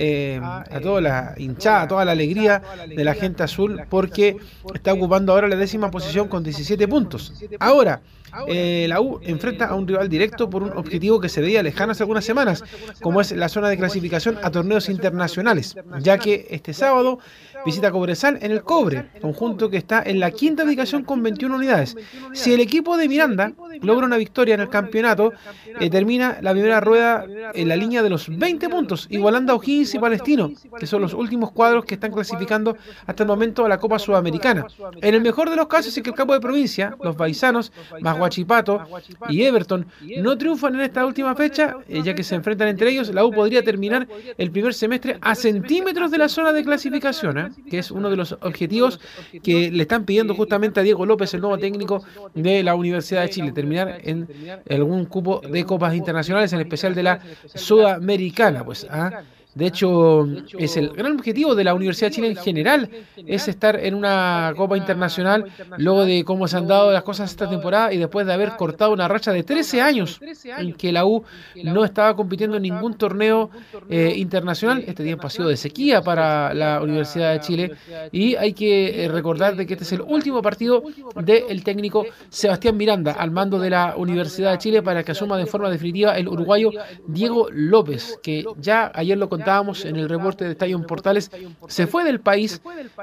a 0.70 0.80
toda 0.80 1.00
la 1.00 1.34
hinchada, 1.36 1.82
a 1.82 1.88
toda 1.88 2.04
la 2.04 2.12
alegría 2.12 2.62
de 2.88 3.04
la 3.04 3.14
gente 3.14 3.42
azul 3.42 3.82
porque 3.88 4.36
está 4.74 4.92
ocupando 4.92 5.32
ahora 5.32 5.48
la 5.48 5.56
décima 5.56 5.90
posición 5.90 6.28
con 6.28 6.42
17 6.42 6.88
puntos. 6.88 7.34
Ahora, 7.60 8.00
eh, 8.46 8.86
la 8.88 9.00
U 9.00 9.20
enfrenta 9.22 9.66
a 9.66 9.74
un 9.74 9.86
rival 9.86 10.08
directo 10.08 10.50
por 10.50 10.62
un 10.62 10.70
objetivo 10.72 11.20
que 11.20 11.28
se 11.28 11.40
veía 11.40 11.62
lejano 11.62 11.92
hace 11.92 12.02
algunas 12.02 12.24
semanas, 12.24 12.62
como 13.00 13.20
es 13.20 13.32
la 13.32 13.48
zona 13.48 13.68
de 13.68 13.76
clasificación 13.76 14.38
a 14.42 14.50
torneos 14.50 14.88
internacionales, 14.88 15.76
ya 16.00 16.18
que 16.18 16.46
este 16.50 16.72
sábado 16.72 17.18
visita 17.64 17.90
Cobresal 17.90 18.38
en 18.40 18.52
el 18.52 18.62
Cobre, 18.62 19.08
conjunto 19.20 19.70
que 19.70 19.76
está 19.76 20.02
en 20.04 20.20
la 20.20 20.30
quinta 20.30 20.64
ubicación 20.64 21.04
con 21.04 21.22
21 21.22 21.56
unidades. 21.56 21.96
Si 22.32 22.52
el 22.52 22.60
equipo 22.60 22.96
de 22.96 23.08
Miranda 23.08 23.52
logra 23.82 24.06
una 24.06 24.16
victoria 24.16 24.54
en 24.54 24.60
el 24.60 24.68
campeonato, 24.68 25.32
eh, 25.80 25.90
termina 25.90 26.38
la 26.40 26.52
primera 26.52 26.80
rueda 26.80 27.24
en 27.54 27.68
la 27.68 27.76
línea 27.76 28.02
de 28.02 28.10
los 28.10 28.28
20 28.28 28.68
puntos, 28.68 29.06
igualando 29.10 29.52
a 29.52 29.56
O'Higgins 29.56 29.94
y 29.94 29.98
Palestino, 29.98 30.50
que 30.78 30.86
son 30.86 31.02
los 31.02 31.14
últimos 31.14 31.52
cuadros 31.52 31.84
que 31.84 31.94
están 31.94 32.12
clasificando 32.12 32.76
hasta 33.06 33.22
el 33.22 33.28
momento 33.28 33.64
a 33.64 33.68
la 33.68 33.78
Copa 33.78 33.98
Sudamericana. 33.98 34.66
En 35.00 35.14
el 35.14 35.20
mejor 35.20 35.50
de 35.50 35.56
los 35.56 35.66
casos 35.66 35.96
es 35.96 36.02
que 36.02 36.10
el 36.10 36.16
campo 36.16 36.34
de 36.34 36.40
provincia, 36.40 36.96
los 37.02 37.16
baisanos, 37.16 37.72
más 38.00 38.18
Guachipato 38.18 38.82
y 39.28 39.42
Everton 39.42 39.86
no 40.18 40.36
triunfan 40.36 40.74
en 40.74 40.82
esta 40.82 41.04
última 41.06 41.34
fecha, 41.34 41.76
eh, 41.88 42.02
ya 42.02 42.14
que 42.14 42.22
se 42.22 42.34
enfrentan 42.34 42.68
entre 42.68 42.90
ellos, 42.90 43.12
la 43.12 43.24
U 43.24 43.32
podría 43.32 43.62
terminar 43.62 44.06
el 44.36 44.50
primer 44.50 44.74
semestre 44.74 45.18
a 45.20 45.34
centímetros 45.34 46.10
de 46.10 46.18
la 46.18 46.28
zona 46.28 46.52
de 46.52 46.64
clasificación, 46.64 47.38
¿eh? 47.38 47.47
Que 47.70 47.78
es 47.78 47.90
uno 47.90 48.10
de 48.10 48.16
los 48.16 48.32
objetivos 48.32 49.00
que 49.42 49.70
le 49.70 49.82
están 49.82 50.04
pidiendo 50.04 50.34
justamente 50.34 50.80
a 50.80 50.82
Diego 50.82 51.06
López, 51.06 51.32
el 51.34 51.40
nuevo 51.40 51.58
técnico 51.58 52.02
de 52.34 52.62
la 52.62 52.74
Universidad 52.74 53.22
de 53.22 53.30
Chile, 53.30 53.52
terminar 53.52 54.00
en 54.02 54.28
algún 54.68 55.06
cupo 55.06 55.40
de 55.40 55.64
copas 55.64 55.94
internacionales, 55.94 56.52
en 56.52 56.60
especial 56.60 56.94
de 56.94 57.02
la 57.02 57.20
Sudamericana. 57.54 58.64
Pues, 58.64 58.86
¿ah? 58.90 59.22
De 59.58 59.66
hecho, 59.66 60.24
es 60.56 60.76
el 60.76 60.90
gran 60.90 61.14
objetivo 61.14 61.56
de 61.56 61.64
la 61.64 61.74
Universidad 61.74 62.10
de 62.10 62.14
Chile 62.14 62.28
en 62.28 62.36
general, 62.36 62.88
es 63.16 63.48
estar 63.48 63.74
en 63.74 63.94
una 63.94 64.52
Copa 64.56 64.76
Internacional 64.76 65.46
luego 65.78 66.04
de 66.04 66.22
cómo 66.22 66.46
se 66.46 66.58
han 66.58 66.68
dado 66.68 66.92
las 66.92 67.02
cosas 67.02 67.28
esta 67.28 67.50
temporada 67.50 67.92
y 67.92 67.98
después 67.98 68.24
de 68.24 68.32
haber 68.32 68.50
cortado 68.50 68.92
una 68.92 69.08
racha 69.08 69.32
de 69.32 69.42
13 69.42 69.82
años 69.82 70.20
en 70.58 70.74
que 70.74 70.92
la 70.92 71.04
U 71.04 71.24
no 71.64 71.84
estaba 71.84 72.14
compitiendo 72.14 72.56
en 72.56 72.62
ningún 72.62 72.94
torneo 72.94 73.50
eh, 73.90 74.14
internacional. 74.16 74.84
Este 74.86 75.02
tiempo 75.02 75.26
ha 75.26 75.30
sido 75.30 75.48
de 75.48 75.56
sequía 75.56 76.02
para 76.02 76.54
la 76.54 76.80
Universidad 76.80 77.32
de 77.32 77.40
Chile. 77.40 77.72
Y 78.12 78.36
hay 78.36 78.52
que 78.52 79.06
eh, 79.06 79.08
recordar 79.08 79.56
de 79.56 79.66
que 79.66 79.74
este 79.74 79.82
es 79.82 79.90
el 79.90 80.02
último 80.02 80.40
partido 80.40 80.84
del 81.16 81.64
técnico 81.64 82.06
Sebastián 82.28 82.76
Miranda 82.76 83.10
al 83.10 83.32
mando 83.32 83.58
de 83.58 83.70
la 83.70 83.96
Universidad 83.96 84.52
de 84.52 84.58
Chile 84.58 84.82
para 84.82 85.02
que 85.02 85.10
asuma 85.10 85.36
de 85.36 85.46
forma 85.46 85.68
definitiva 85.68 86.16
el 86.16 86.28
uruguayo 86.28 86.70
Diego 87.08 87.48
López, 87.50 88.20
que 88.22 88.44
ya 88.58 88.92
ayer 88.94 89.18
lo 89.18 89.28
contaba 89.48 89.72
en 89.84 89.96
el 89.96 90.08
reporte 90.08 90.44
de 90.44 90.52
Estadio 90.52 90.80
Portales, 90.86 91.30
se 91.68 91.86
fue 91.86 92.04
del 92.04 92.20
país 92.20 92.60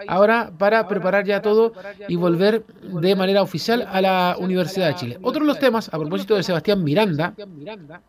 ahora 0.08 0.52
para 0.58 0.88
preparar 0.88 1.26
ya 1.26 1.42
todo 1.42 1.74
y 2.08 2.16
volver 2.16 2.64
de 2.82 3.16
manera 3.16 3.42
oficial 3.42 3.88
a 3.92 4.02
la 4.02 4.36
Universidad 4.40 4.88
de 4.88 4.96
Chile. 4.96 5.18
Otro 5.22 5.42
de 5.42 5.48
los 5.48 5.60
temas, 5.60 5.90
a 5.90 5.98
propósito 5.98 6.36
de 6.36 6.44
Sebastián 6.44 6.84
Miranda, 6.84 7.34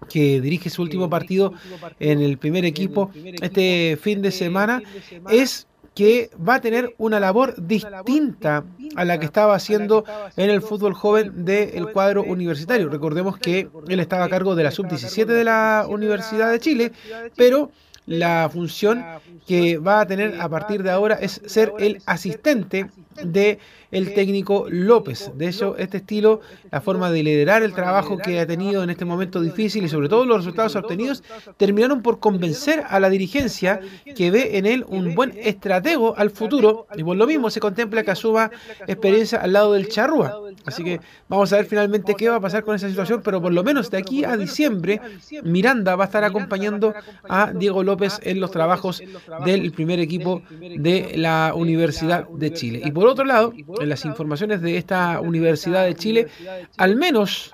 que 0.09 0.41
dirige 0.41 0.71
su 0.71 0.83
último 0.83 1.09
partido 1.09 1.55
en 1.99 2.21
el 2.21 2.39
primer 2.39 2.65
equipo 2.65 3.11
este 3.41 3.99
fin 4.01 4.23
de 4.23 4.31
semana, 4.31 4.83
es 5.31 5.67
que 5.95 6.31
va 6.47 6.57
a 6.57 6.61
tener 6.61 6.95
una 6.99 7.19
labor 7.19 7.55
distinta 7.57 8.65
a 8.97 9.05
la 9.07 9.19
que 9.19 9.25
estaba 9.25 9.55
haciendo 9.55 10.05
en 10.37 10.51
el 10.51 10.61
fútbol 10.61 10.93
joven 10.93 11.47
del 11.47 11.91
cuadro 11.91 12.23
universitario. 12.23 12.91
Recordemos 12.91 13.39
que 13.39 13.71
él 13.89 14.01
estaba 14.01 14.27
a 14.27 14.29
cargo 14.29 14.55
de 14.55 14.65
la 14.65 14.71
sub-17 14.71 15.25
de 15.25 15.45
la 15.45 15.87
Universidad 15.89 16.53
de 16.53 16.61
Chile, 16.61 16.93
pero 17.35 17.71
la 18.07 18.49
función 18.53 19.05
que 19.47 19.79
va 19.79 20.01
a 20.01 20.07
tener 20.07 20.41
a 20.41 20.49
partir 20.49 20.83
de 20.83 20.91
ahora 20.91 21.17
es 21.17 21.43
ser 21.47 21.73
el 21.79 22.01
asistente. 22.07 22.89
de 23.23 23.59
el 23.97 24.13
técnico 24.13 24.67
López. 24.69 25.33
De 25.37 25.49
hecho, 25.49 25.75
este 25.79 25.99
estilo, 25.99 26.41
la 26.71 26.83
forma 26.83 27.11
de 27.11 27.23
liderar 27.23 27.63
el 27.63 27.73
trabajo 27.73 28.19
que 28.19 28.39
ha 28.39 28.47
tenido 28.47 28.83
en 28.83 28.91
este 28.91 29.07
momento 29.07 29.41
difícil 29.41 29.85
y 29.85 29.89
sobre 29.89 30.11
todo 30.11 30.27
los 30.27 30.39
resultados 30.39 30.77
obtenidos, 30.77 31.23
terminaron 31.57 32.03
por 32.03 32.21
convencer 32.21 32.85
a 32.89 33.01
la 33.01 33.09
dirigencia 33.09 33.81
que 34.15 34.31
ve 34.31 34.59
en 34.59 34.67
él 34.67 34.85
un 34.89 35.15
buen 35.15 35.33
estratego 35.39 36.15
al 36.19 36.31
futuro 36.31 36.87
y 36.95 37.05
por 37.05 37.17
lo 37.17 37.27
mismo 37.27 37.49
se 37.49 37.59
contempla 37.59 38.03
que 38.03 38.11
asuma 38.11 38.51
experiencia 38.87 39.39
al 39.39 39.55
lado 39.55 39.73
del 39.73 39.89
Charrúa. 39.89 40.43
Así 40.67 40.85
que 40.85 41.01
vamos 41.29 41.51
a 41.55 41.57
ver 41.57 41.65
finalmente 41.65 42.15
qué 42.15 42.29
va 42.29 42.37
a 42.37 42.41
pasar 42.41 42.65
con 42.65 42.77
esa 42.77 42.91
situación, 42.91 43.23
pero 43.25 43.41
por 43.41 43.53
lo 43.53 43.65
menos 43.65 43.91
de 43.91 43.97
aquí 43.97 44.25
a 44.25 44.37
diciembre, 44.37 45.01
Miranda 45.43 45.97
va 45.97 46.05
a 46.05 46.07
estar 46.07 46.23
acompañando 46.23 46.93
a 47.29 47.53
Diego 47.53 47.83
López 47.83 48.21
en 48.23 48.41
los 48.41 48.51
trabajos 48.51 49.03
del 49.47 49.73
primer 49.73 50.01
equipo 50.01 50.43
de 50.51 51.15
la 51.17 51.53
Universidad 51.55 52.29
de 52.29 52.53
Chile. 52.53 52.83
Y 52.85 52.91
por 52.91 53.07
otro 53.07 53.25
lado, 53.25 53.55
en 53.87 53.91
las 53.91 54.05
informaciones 54.05 54.61
de 54.61 54.77
esta 54.77 55.21
Universidad 55.21 55.85
de 55.85 55.95
Chile, 55.95 56.27
al 56.77 56.97
menos 56.97 57.51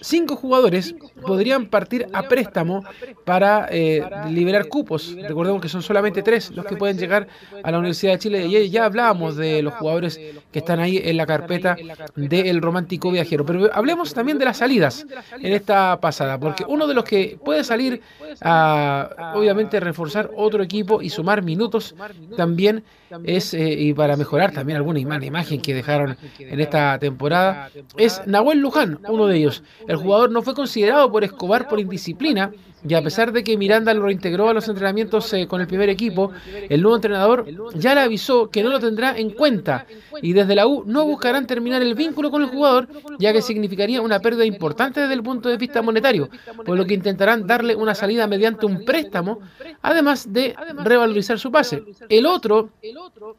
cinco 0.00 0.36
jugadores 0.36 0.94
podrían 1.22 1.66
partir 1.66 2.06
a 2.12 2.22
préstamo 2.24 2.84
para 3.24 3.68
eh, 3.70 4.02
liberar 4.28 4.66
cupos. 4.66 5.14
Recordemos 5.16 5.62
que 5.62 5.68
son 5.68 5.82
solamente 5.82 6.22
tres 6.22 6.50
los 6.50 6.64
que 6.66 6.76
pueden 6.76 6.98
llegar 6.98 7.28
a 7.62 7.70
la 7.70 7.78
Universidad 7.78 8.12
de 8.12 8.18
Chile. 8.18 8.46
Y 8.46 8.70
ya 8.70 8.84
hablábamos 8.84 9.36
de 9.36 9.62
los 9.62 9.74
jugadores 9.74 10.20
que 10.52 10.58
están 10.58 10.80
ahí 10.80 11.00
en 11.02 11.16
la 11.16 11.26
carpeta 11.26 11.76
del 12.16 12.60
romántico 12.60 13.10
viajero. 13.10 13.46
Pero 13.46 13.70
hablemos 13.72 14.12
también 14.12 14.38
de 14.38 14.44
las 14.44 14.58
salidas 14.58 15.06
en 15.40 15.52
esta 15.52 16.00
pasada, 16.00 16.38
porque 16.38 16.64
uno 16.66 16.86
de 16.86 16.94
los 16.94 17.04
que 17.04 17.38
puede 17.42 17.62
salir 17.62 18.00
a, 18.40 19.32
obviamente, 19.36 19.78
reforzar 19.78 20.30
otro 20.36 20.62
equipo 20.62 21.00
y 21.02 21.10
sumar 21.10 21.42
minutos 21.42 21.94
también 22.36 22.82
es, 23.24 23.54
eh, 23.54 23.72
y 23.72 23.94
para 23.94 24.16
mejorar 24.16 24.52
también 24.52 24.76
alguna 24.76 24.98
imagen 25.00 25.57
que 25.60 25.74
dejaron 25.74 26.16
en 26.38 26.60
esta 26.60 26.98
temporada, 26.98 27.70
es 27.96 28.22
Nahuel 28.26 28.58
Luján, 28.58 28.98
uno 29.08 29.26
de 29.26 29.36
ellos. 29.36 29.62
El 29.86 29.96
jugador 29.96 30.30
no 30.30 30.42
fue 30.42 30.54
considerado 30.54 31.10
por 31.10 31.24
Escobar 31.24 31.68
por 31.68 31.80
indisciplina 31.80 32.52
y 32.86 32.94
a 32.94 33.02
pesar 33.02 33.32
de 33.32 33.42
que 33.42 33.56
Miranda 33.56 33.92
lo 33.92 34.02
reintegró 34.02 34.48
a 34.48 34.54
los 34.54 34.68
entrenamientos 34.68 35.32
eh, 35.32 35.46
con 35.48 35.60
el 35.60 35.66
primer 35.66 35.88
equipo, 35.88 36.30
el 36.68 36.80
nuevo 36.80 36.96
entrenador 36.96 37.46
ya 37.74 37.94
le 37.94 38.02
avisó 38.02 38.50
que 38.50 38.62
no 38.62 38.70
lo 38.70 38.78
tendrá 38.78 39.16
en 39.16 39.30
cuenta 39.30 39.86
y 40.22 40.32
desde 40.32 40.54
la 40.54 40.66
U 40.66 40.84
no 40.86 41.04
buscarán 41.04 41.46
terminar 41.46 41.82
el 41.82 41.94
vínculo 41.94 42.30
con 42.30 42.42
el 42.42 42.48
jugador, 42.48 42.88
ya 43.18 43.32
que 43.32 43.42
significaría 43.42 44.00
una 44.00 44.20
pérdida 44.20 44.44
importante 44.44 45.00
desde 45.00 45.14
el 45.14 45.22
punto 45.22 45.48
de 45.48 45.56
vista 45.56 45.82
monetario, 45.82 46.28
por 46.64 46.76
lo 46.76 46.84
que 46.84 46.94
intentarán 46.94 47.46
darle 47.46 47.74
una 47.74 47.94
salida 47.94 48.26
mediante 48.26 48.66
un 48.66 48.84
préstamo, 48.84 49.40
además 49.82 50.32
de 50.32 50.54
revalorizar 50.84 51.38
su 51.38 51.50
pase. 51.50 51.82
El 52.08 52.26
otro, 52.26 52.70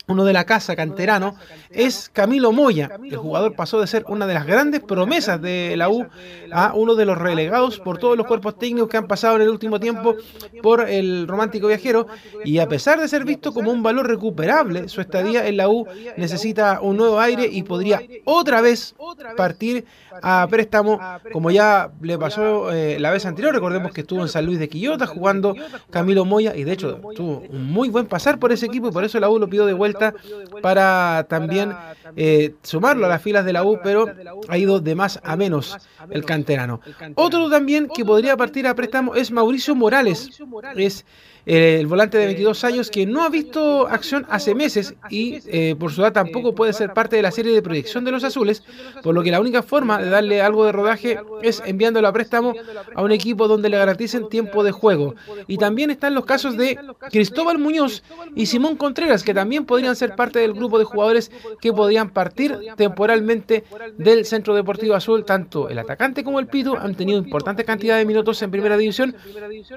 uno 0.07 0.25
de 0.25 0.33
la 0.33 0.45
casa 0.45 0.75
canterano, 0.75 1.35
es 1.69 2.09
Camilo 2.09 2.51
Moya. 2.51 2.89
El 3.03 3.17
jugador 3.17 3.55
pasó 3.55 3.79
de 3.79 3.87
ser 3.87 4.03
una 4.07 4.27
de 4.27 4.33
las 4.33 4.45
grandes 4.45 4.81
promesas 4.81 5.41
de 5.41 5.75
la 5.77 5.89
U 5.89 6.05
a 6.51 6.73
uno 6.75 6.95
de 6.95 7.05
los 7.05 7.17
relegados 7.17 7.79
por 7.79 7.97
todos 7.97 8.17
los 8.17 8.25
cuerpos 8.25 8.57
técnicos 8.57 8.89
que 8.89 8.97
han 8.97 9.07
pasado 9.07 9.28
en 9.35 9.43
el 9.43 9.49
último 9.49 9.79
tiempo 9.79 10.15
por 10.61 10.89
el 10.89 11.27
romántico 11.27 11.67
viajero 11.67 12.07
y 12.43 12.59
a 12.59 12.67
pesar 12.67 12.99
de 12.99 13.07
ser 13.07 13.25
visto 13.25 13.53
como 13.53 13.71
un 13.71 13.83
valor 13.83 14.07
recuperable, 14.07 14.89
su 14.89 15.01
estadía 15.01 15.47
en 15.47 15.57
la 15.57 15.69
U 15.69 15.85
necesita 16.17 16.79
un 16.81 16.97
nuevo 16.97 17.19
aire 17.19 17.47
y 17.51 17.63
podría 17.63 18.01
otra 18.25 18.61
vez 18.61 18.95
partir 19.35 19.85
a 20.21 20.47
préstamo 20.49 20.99
como 21.31 21.51
ya 21.51 21.91
le 22.01 22.17
pasó 22.17 22.71
eh, 22.71 22.99
la 22.99 23.11
vez 23.11 23.25
anterior. 23.25 23.53
Recordemos 23.53 23.91
que 23.91 24.01
estuvo 24.01 24.21
en 24.21 24.27
San 24.27 24.45
Luis 24.45 24.59
de 24.59 24.69
Quillota 24.69 25.05
jugando 25.05 25.55
Camilo 25.89 26.25
Moya 26.25 26.55
y 26.55 26.63
de 26.63 26.73
hecho 26.73 26.99
tuvo 27.15 27.43
un 27.49 27.71
muy 27.71 27.89
buen 27.89 28.05
pasar 28.05 28.39
por 28.39 28.51
ese 28.51 28.65
equipo 28.65 28.89
y 28.89 28.91
por 28.91 29.03
eso 29.03 29.19
la 29.19 29.29
U 29.29 29.39
lo 29.39 29.49
pidió 29.49 29.65
de 29.65 29.73
vuelta 29.73 30.13
para 30.61 31.25
también 31.29 31.73
eh, 32.15 32.55
sumarlo 32.63 33.05
a 33.05 33.09
las 33.09 33.21
filas 33.21 33.45
de 33.45 33.53
la 33.53 33.63
U, 33.63 33.79
pero 33.83 34.05
ha 34.47 34.57
ido 34.57 34.79
de 34.79 34.95
más 34.95 35.19
a 35.23 35.35
menos 35.35 35.77
el 36.09 36.25
canterano. 36.25 36.81
Otro 37.15 37.49
también 37.49 37.87
que 37.93 38.05
podría 38.05 38.35
partir 38.37 38.67
a 38.67 38.75
préstamo 38.75 39.15
es 39.19 39.31
Mauricio 39.31 39.75
Morales. 39.75 40.29
Es 40.75 41.05
el 41.45 41.87
volante 41.87 42.17
de 42.17 42.25
22 42.27 42.63
años 42.63 42.89
que 42.89 43.05
no 43.05 43.23
ha 43.23 43.29
visto 43.29 43.87
acción 43.87 44.25
hace 44.29 44.55
meses 44.55 44.93
y 45.09 45.39
eh, 45.47 45.75
por 45.77 45.91
su 45.91 46.01
edad 46.01 46.13
tampoco 46.13 46.53
puede 46.53 46.73
ser 46.73 46.93
parte 46.93 47.15
de 47.15 47.21
la 47.21 47.31
serie 47.31 47.53
de 47.53 47.61
proyección 47.61 48.05
de 48.05 48.11
los 48.11 48.23
azules, 48.23 48.63
por 49.03 49.15
lo 49.15 49.23
que 49.23 49.31
la 49.31 49.39
única 49.39 49.63
forma 49.63 49.99
de 49.99 50.09
darle 50.09 50.41
algo 50.41 50.65
de 50.65 50.71
rodaje 50.71 51.19
es 51.41 51.61
enviándolo 51.65 52.07
a 52.07 52.13
préstamo 52.13 52.53
a 52.95 53.01
un 53.01 53.11
equipo 53.11 53.47
donde 53.47 53.69
le 53.69 53.77
garanticen 53.77 54.29
tiempo 54.29 54.63
de 54.63 54.71
juego. 54.71 55.15
Y 55.47 55.57
también 55.57 55.91
están 55.91 56.15
los 56.15 56.25
casos 56.25 56.57
de 56.57 56.77
Cristóbal 57.11 57.57
Muñoz 57.57 58.03
y 58.35 58.45
Simón 58.45 58.75
Contreras, 58.75 59.23
que 59.23 59.33
también 59.33 59.65
podrían 59.65 59.95
ser 59.95 60.15
parte 60.15 60.39
del 60.39 60.53
grupo 60.53 60.79
de 60.79 60.85
jugadores 60.85 61.31
que 61.61 61.73
podían 61.73 62.09
partir 62.09 62.57
temporalmente 62.75 63.63
del 63.97 64.25
Centro 64.25 64.55
Deportivo 64.55 64.95
Azul. 64.95 65.25
Tanto 65.25 65.69
el 65.69 65.79
atacante 65.79 66.23
como 66.23 66.39
el 66.39 66.47
Pito 66.47 66.77
han 66.77 66.95
tenido 66.95 67.19
importante 67.19 67.65
cantidad 67.65 67.97
de 67.97 68.05
minutos 68.05 68.41
en 68.41 68.51
primera 68.51 68.77
división, 68.77 69.15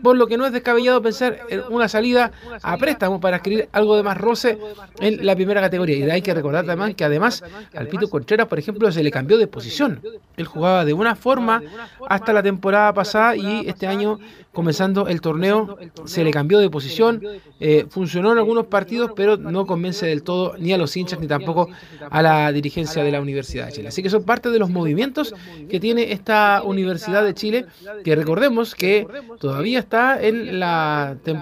por 0.03 0.17
lo 0.17 0.27
que 0.27 0.37
no 0.37 0.47
es 0.47 0.53
descabellado 0.53 1.03
pensar 1.03 1.41
una 1.71 1.89
salida 1.89 2.33
a 2.63 2.77
préstamo 2.77 3.21
para 3.21 3.39
adquirir 3.39 3.69
algo 3.73 3.97
de 3.97 4.03
más 4.03 4.17
roce 4.17 4.59
en 5.01 5.25
la 5.25 5.35
primera 5.35 5.61
categoría. 5.61 5.97
Y 5.97 6.11
hay 6.11 6.23
que 6.23 6.35
recordar 6.35 6.65
también 6.65 6.95
que 6.95 7.05
además 7.05 7.43
al 7.75 7.89
Pito 7.89 8.09
Contreras, 8.09 8.49
por 8.49 8.59
ejemplo, 8.59 8.91
se 8.93 9.03
le 9.03 9.11
cambió 9.11 9.39
de 9.39 9.47
posición. 9.47 10.01
Él 10.37 10.47
jugaba 10.47 10.85
de 10.85 10.93
una 10.93 11.15
forma 11.15 11.63
hasta 12.09 12.33
la 12.33 12.43
temporada 12.43 12.93
pasada 12.93 13.37
y 13.37 13.69
este 13.69 13.87
año 13.87 14.19
comenzando 14.53 15.09
el 15.09 15.21
torneo 15.21 15.79
se 16.05 16.25
le 16.25 16.31
cambió 16.31 16.59
de 16.59 16.69
posición, 16.69 17.23
eh, 17.59 17.87
funcionó 17.89 18.33
en 18.33 18.39
algunos 18.39 18.67
partidos, 18.67 19.13
pero 19.17 19.37
no 19.37 19.67
convence 19.67 20.07
del 20.07 20.23
todo 20.23 20.57
ni 20.59 20.73
a 20.73 20.79
los 20.79 20.97
hinchas 20.97 21.21
ni 21.21 21.27
tampoco 21.27 21.69
a 22.11 22.23
la 22.23 22.53
dirigencia 22.53 23.03
de 23.03 23.11
la 23.11 23.21
Universidad 23.21 23.67
de 23.67 23.73
Chile. 23.73 23.89
Así 23.89 24.03
que 24.03 24.11
son 24.11 24.25
parte 24.25 24.51
de 24.51 24.59
los 24.59 24.69
movimientos 24.69 25.35
que 25.71 25.81
tiene 25.81 26.13
esta 26.13 26.63
Universidad 26.65 27.25
de 27.25 27.35
Chile, 27.35 27.67
que 28.05 28.15
recordemos 28.15 28.75
que 28.75 29.07
todavía 29.41 29.79
está 29.79 30.23
en 30.23 30.61
la 30.61 31.17
temporada 31.25 31.42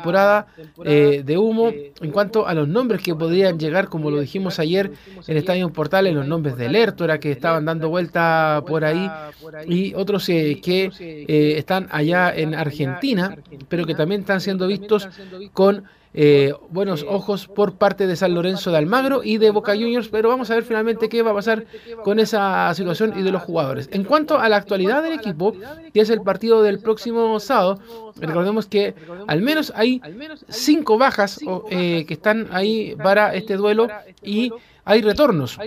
eh, 0.85 1.23
de 1.25 1.39
humo 1.39 1.69
en 1.69 2.11
cuanto 2.11 2.47
a 2.47 2.55
los 2.55 2.69
nombres 2.69 3.03
que 3.03 3.15
podrían 3.15 3.59
llegar, 3.59 3.89
como 3.89 4.11
lo 4.11 4.21
dijimos 4.21 4.59
ayer 4.59 4.93
en 5.27 5.37
Estadio 5.37 5.71
Portales, 5.71 6.15
los 6.15 6.27
nombres 6.27 6.57
de 6.57 6.69
Lertora 6.69 7.19
que 7.19 7.33
estaban 7.33 7.65
dando 7.65 7.89
vuelta 7.89 8.63
por 8.67 8.85
ahí 8.85 9.11
y 9.67 9.95
otros 9.95 10.29
eh, 10.29 10.61
que 10.63 10.91
están 11.59 11.89
allá 11.91 12.33
en 12.35 12.55
Argentina 12.55 13.37
pero 13.69 13.87
que 13.87 13.95
también 13.95 14.23
están 14.23 14.41
siendo 14.41 14.67
vistos 14.67 15.09
con 15.53 15.85
eh, 16.13 16.53
buenos 16.71 17.05
ojos 17.09 17.47
por 17.47 17.75
parte 17.75 18.07
de 18.07 18.17
San 18.17 18.35
Lorenzo 18.35 18.73
de 18.73 18.79
Almagro 18.79 19.23
y 19.23 19.39
de 19.39 19.51
Boca 19.51 19.75
Juniors, 19.75 20.09
pero 20.09 20.29
vamos 20.29 20.51
a 20.51 20.55
ver 20.55 20.65
finalmente 20.65 21.09
qué 21.09 21.23
va 21.23 21.31
a 21.31 21.35
pasar 21.35 21.67
con 22.03 22.19
esa 22.19 22.73
situación 22.75 23.15
y 23.17 23.23
de 23.23 23.31
los 23.31 23.43
jugadores. 23.43 23.89
En 23.93 24.05
cuanto 24.05 24.39
a 24.39 24.49
la 24.49 24.57
actualidad 24.57 25.03
del 25.03 25.13
equipo, 25.13 25.55
que 25.95 26.01
es 26.01 26.11
el 26.11 26.23
partido 26.23 26.63
del 26.63 26.81
próximo 26.81 27.39
sábado, 27.39 27.81
recordemos 28.17 28.67
que 28.67 28.95
al 29.27 29.41
menos 29.43 29.73
hay 29.77 30.01
cinco 30.49 30.99
bajas 30.99 31.39
eh, 31.71 32.05
que 32.07 32.15
están 32.15 32.49
ahí 32.51 32.97
para 32.97 33.35
este 33.35 33.57
duelo 33.57 33.89
y 34.23 34.53
hay 34.85 35.03
retornos. 35.03 35.59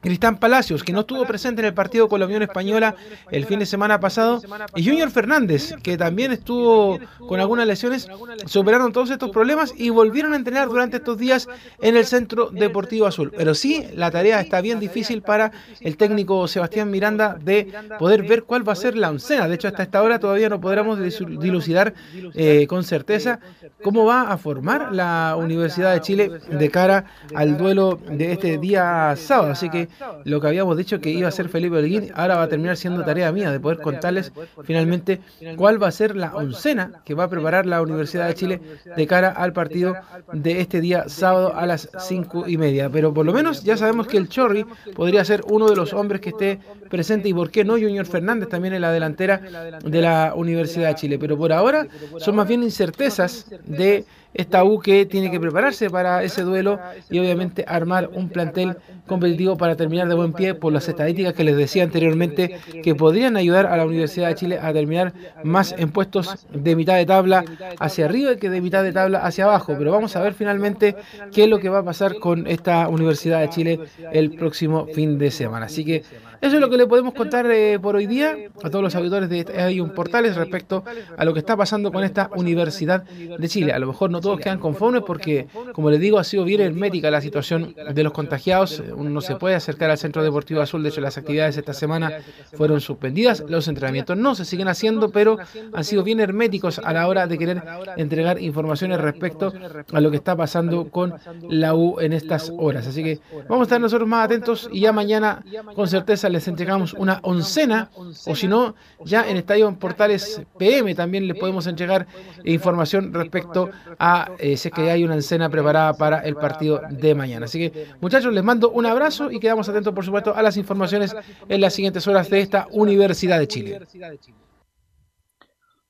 Cristán 0.00 0.38
Palacios, 0.38 0.82
que 0.82 0.92
no 0.92 1.00
estuvo 1.00 1.24
presente 1.26 1.60
en 1.60 1.66
el 1.66 1.74
partido 1.74 2.08
con 2.08 2.20
la 2.20 2.26
Unión 2.26 2.42
Española 2.42 2.94
el 3.30 3.46
fin 3.46 3.58
de 3.58 3.66
semana 3.66 4.00
pasado, 4.00 4.40
y 4.74 4.86
Junior 4.86 5.10
Fernández, 5.10 5.74
que 5.82 5.96
también 5.96 6.32
estuvo 6.32 6.98
con 7.28 7.40
algunas 7.40 7.66
lesiones, 7.66 8.08
superaron 8.46 8.92
todos 8.92 9.10
estos 9.10 9.30
problemas 9.30 9.72
y 9.76 9.90
volvieron 9.90 10.32
a 10.32 10.36
entrenar 10.36 10.68
durante 10.68 10.98
estos 10.98 11.18
días 11.18 11.48
en 11.80 11.96
el 11.96 12.04
Centro 12.04 12.50
Deportivo 12.50 13.06
Azul. 13.06 13.32
Pero 13.36 13.54
sí, 13.54 13.86
la 13.94 14.10
tarea 14.10 14.40
está 14.40 14.60
bien 14.60 14.80
difícil 14.80 15.22
para 15.22 15.52
el 15.80 15.96
técnico 15.96 16.46
Sebastián 16.48 16.90
Miranda 16.90 17.36
de 17.40 17.72
poder 17.98 18.22
ver 18.22 18.44
cuál 18.44 18.66
va 18.66 18.72
a 18.72 18.76
ser 18.76 18.96
la 18.96 19.10
oncena. 19.10 19.48
De 19.48 19.54
hecho, 19.54 19.68
hasta 19.68 19.82
esta 19.82 20.02
hora 20.02 20.18
todavía 20.18 20.48
no 20.48 20.60
podremos 20.60 20.98
dilucidar 20.98 21.94
eh, 22.34 22.66
con 22.66 22.84
certeza 22.84 23.40
cómo 23.82 24.04
va 24.04 24.32
a 24.32 24.38
formar 24.38 24.92
la 24.92 25.36
Universidad 25.36 25.94
de 25.94 26.00
Chile 26.00 26.30
de 26.50 26.70
cara 26.70 27.04
al 27.34 27.56
duelo 27.56 27.98
de 28.10 28.32
este 28.32 28.37
día 28.40 29.14
sábado. 29.16 29.52
Así 29.52 29.68
que 29.68 29.88
lo 30.24 30.40
que 30.40 30.46
habíamos 30.46 30.76
dicho 30.76 31.00
que 31.00 31.10
iba 31.10 31.28
a 31.28 31.32
ser 31.32 31.48
Felipe 31.48 31.76
Holguín, 31.76 32.10
ahora 32.14 32.36
va 32.36 32.42
a 32.44 32.48
terminar 32.48 32.76
siendo 32.76 33.04
tarea 33.04 33.32
mía 33.32 33.50
de 33.50 33.60
poder 33.60 33.78
contarles 33.78 34.32
finalmente 34.64 35.20
cuál 35.56 35.82
va 35.82 35.88
a 35.88 35.92
ser 35.92 36.16
la 36.16 36.34
oncena 36.34 37.02
que 37.04 37.14
va 37.14 37.24
a 37.24 37.28
preparar 37.28 37.66
la 37.66 37.82
Universidad 37.82 38.28
de 38.28 38.34
Chile 38.34 38.60
de 38.96 39.06
cara 39.06 39.28
al 39.28 39.52
partido 39.52 39.94
de 40.32 40.60
este 40.60 40.80
día 40.80 41.08
sábado 41.08 41.54
a 41.54 41.66
las 41.66 41.88
cinco 41.98 42.44
y 42.46 42.56
media. 42.56 42.88
Pero 42.88 43.12
por 43.12 43.26
lo 43.26 43.32
menos 43.32 43.64
ya 43.64 43.76
sabemos 43.76 44.06
que 44.06 44.16
el 44.16 44.28
Chorri 44.28 44.64
podría 44.94 45.24
ser 45.24 45.42
uno 45.48 45.68
de 45.68 45.76
los 45.76 45.92
hombres 45.92 46.20
que 46.20 46.30
esté 46.30 46.60
presente 46.88 47.28
y 47.28 47.34
por 47.34 47.50
qué 47.50 47.64
no 47.64 47.74
Junior 47.74 48.06
Fernández 48.06 48.48
también 48.48 48.74
en 48.74 48.82
la 48.82 48.92
delantera 48.92 49.40
de 49.84 50.00
la 50.00 50.32
Universidad 50.34 50.88
de 50.88 50.94
Chile. 50.94 51.18
Pero 51.18 51.36
por 51.36 51.52
ahora 51.52 51.86
son 52.18 52.36
más 52.36 52.48
bien 52.48 52.62
incertezas 52.62 53.46
de 53.64 54.04
esta 54.38 54.62
U 54.62 54.78
que 54.78 55.04
tiene 55.04 55.32
que 55.32 55.40
prepararse 55.40 55.90
para 55.90 56.22
ese 56.22 56.42
duelo 56.42 56.78
y 57.10 57.18
obviamente 57.18 57.64
armar 57.66 58.08
un 58.14 58.28
plantel 58.28 58.76
competitivo 59.08 59.56
para 59.56 59.74
terminar 59.74 60.08
de 60.08 60.14
buen 60.14 60.32
pie 60.32 60.54
por 60.54 60.72
las 60.72 60.88
estadísticas 60.88 61.34
que 61.34 61.42
les 61.42 61.56
decía 61.56 61.82
anteriormente 61.82 62.56
que 62.84 62.94
podrían 62.94 63.36
ayudar 63.36 63.66
a 63.66 63.76
la 63.76 63.84
Universidad 63.84 64.28
de 64.28 64.36
Chile 64.36 64.58
a 64.62 64.72
terminar 64.72 65.12
más 65.42 65.74
en 65.76 65.90
puestos 65.90 66.46
de 66.54 66.76
mitad 66.76 66.94
de 66.94 67.04
tabla 67.04 67.44
hacia 67.80 68.04
arriba 68.04 68.36
que 68.36 68.48
de 68.48 68.60
mitad 68.60 68.84
de 68.84 68.92
tabla 68.92 69.18
hacia 69.18 69.44
abajo. 69.44 69.74
Pero 69.76 69.90
vamos 69.90 70.14
a 70.14 70.22
ver 70.22 70.34
finalmente 70.34 70.94
qué 71.32 71.44
es 71.44 71.50
lo 71.50 71.58
que 71.58 71.68
va 71.68 71.80
a 71.80 71.84
pasar 71.84 72.20
con 72.20 72.46
esta 72.46 72.86
Universidad 72.88 73.40
de 73.40 73.50
Chile 73.50 73.80
el 74.12 74.36
próximo 74.36 74.86
fin 74.94 75.18
de 75.18 75.32
semana. 75.32 75.66
Así 75.66 75.84
que 75.84 76.04
eso 76.40 76.54
es 76.56 76.60
lo 76.60 76.70
que 76.70 76.76
le 76.76 76.86
podemos 76.86 77.14
contar 77.14 77.50
eh, 77.50 77.78
por 77.80 77.96
hoy 77.96 78.06
día 78.06 78.36
a 78.62 78.70
todos 78.70 78.82
los 78.82 78.94
auditores 78.94 79.28
de 79.28 79.46
Hay 79.60 79.80
un 79.80 79.90
Portales 79.90 80.36
respecto 80.36 80.84
a 81.16 81.24
lo 81.24 81.32
que 81.32 81.40
está 81.40 81.56
pasando 81.56 81.90
con 81.90 82.04
esta 82.04 82.30
Universidad 82.36 83.02
de 83.02 83.48
Chile. 83.48 83.72
A 83.72 83.78
lo 83.78 83.86
mejor 83.86 84.10
no 84.10 84.20
todos 84.20 84.38
quedan 84.38 84.58
conformes 84.58 85.02
porque, 85.06 85.48
como 85.72 85.90
les 85.90 86.00
digo, 86.00 86.18
ha 86.18 86.24
sido 86.24 86.44
bien 86.44 86.60
hermética 86.60 87.10
la 87.10 87.20
situación 87.20 87.74
de 87.92 88.02
los 88.02 88.12
contagiados. 88.12 88.82
Uno 88.94 89.10
no 89.10 89.20
se 89.20 89.36
puede 89.36 89.54
acercar 89.54 89.90
al 89.90 89.98
Centro 89.98 90.22
Deportivo 90.22 90.60
Azul. 90.60 90.82
De 90.82 90.90
hecho, 90.90 91.00
las 91.00 91.18
actividades 91.18 91.56
esta 91.56 91.72
semana 91.72 92.18
fueron 92.54 92.80
suspendidas. 92.80 93.44
Los 93.48 93.68
entrenamientos 93.68 94.16
no 94.16 94.34
se 94.34 94.44
siguen 94.44 94.68
haciendo, 94.68 95.10
pero 95.10 95.38
han 95.72 95.84
sido 95.84 96.02
bien 96.02 96.20
herméticos 96.20 96.78
a 96.78 96.92
la 96.92 97.08
hora 97.08 97.26
de 97.26 97.38
querer 97.38 97.62
entregar 97.96 98.40
informaciones 98.40 99.00
respecto 99.00 99.52
a 99.92 100.00
lo 100.00 100.10
que 100.10 100.16
está 100.16 100.36
pasando 100.36 100.88
con 100.88 101.14
la 101.48 101.74
U 101.74 102.00
en 102.00 102.12
estas 102.12 102.52
horas. 102.56 102.86
Así 102.86 103.02
que 103.02 103.20
vamos 103.48 103.60
a 103.60 103.62
estar 103.64 103.80
nosotros 103.80 104.08
más 104.08 104.26
atentos 104.26 104.68
y 104.72 104.80
ya 104.80 104.92
mañana, 104.92 105.42
con 105.74 105.88
certeza, 105.88 106.27
les 106.28 106.48
entregamos 106.48 106.94
una 106.94 107.20
oncena, 107.22 107.90
o 108.26 108.34
si 108.34 108.46
no, 108.48 108.74
ya 109.04 109.28
en 109.28 109.36
Estadio 109.36 109.72
Portales 109.78 110.42
PM 110.58 110.94
también 110.94 111.26
les 111.26 111.38
podemos 111.38 111.66
entregar 111.66 112.06
información 112.44 113.12
respecto 113.14 113.70
a 113.98 114.30
eh, 114.38 114.56
si 114.56 114.68
es 114.68 114.74
que 114.74 114.90
hay 114.90 115.04
una 115.04 115.14
oncena 115.14 115.48
preparada 115.48 115.94
para 115.94 116.18
el 116.20 116.36
partido 116.36 116.80
de 116.90 117.14
mañana. 117.14 117.46
Así 117.46 117.58
que, 117.58 117.86
muchachos, 118.00 118.32
les 118.32 118.44
mando 118.44 118.70
un 118.70 118.86
abrazo 118.86 119.30
y 119.30 119.40
quedamos 119.40 119.68
atentos, 119.68 119.94
por 119.94 120.04
supuesto, 120.04 120.34
a 120.34 120.42
las 120.42 120.56
informaciones 120.56 121.14
en 121.48 121.60
las 121.60 121.74
siguientes 121.74 122.06
horas 122.06 122.28
de 122.30 122.40
esta 122.40 122.66
Universidad 122.72 123.38
de 123.38 123.48
Chile. 123.48 123.80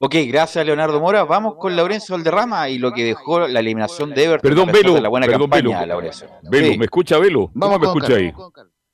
Ok, 0.00 0.14
gracias 0.28 0.64
Leonardo 0.64 1.00
Mora. 1.00 1.24
Vamos 1.24 1.56
con 1.56 1.74
Laurencio 1.74 2.14
Valderrama 2.14 2.68
y 2.68 2.78
lo 2.78 2.92
que 2.92 3.04
dejó 3.04 3.48
la 3.48 3.58
eliminación 3.58 4.10
de 4.14 4.24
Everton. 4.26 4.48
Perdón, 4.50 4.70
Velo. 4.72 5.00
La 5.00 5.08
buena 5.08 5.26
perdón, 5.26 5.50
campaña, 5.50 5.80
Velo. 5.80 5.86
Laurencio. 5.94 6.28
Velo, 6.42 6.68
Sí. 6.68 6.78
¿me 6.78 6.84
escucha 6.84 7.18
Velo? 7.18 7.50
¿Cómo 7.52 7.52
Vamos 7.54 7.80
me 7.80 7.86
con 7.86 7.96
escucha 7.98 8.16
ahí? 8.16 8.32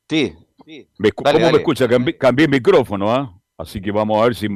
Sí. 0.09 0.35
Me 0.66 1.09
escu- 1.11 1.23
Dale, 1.24 1.39
¿Cómo 1.39 1.45
dale. 1.47 1.53
me 1.53 1.59
escucha? 1.59 1.89
Cambié, 1.89 2.16
cambié 2.16 2.45
el 2.47 2.51
micrófono, 2.51 3.12
¿ah? 3.12 3.41
Así 3.59 3.81
que 3.81 3.91
vamos 3.93 4.20
a 4.20 4.24
ver 4.24 4.35
si 4.35 4.49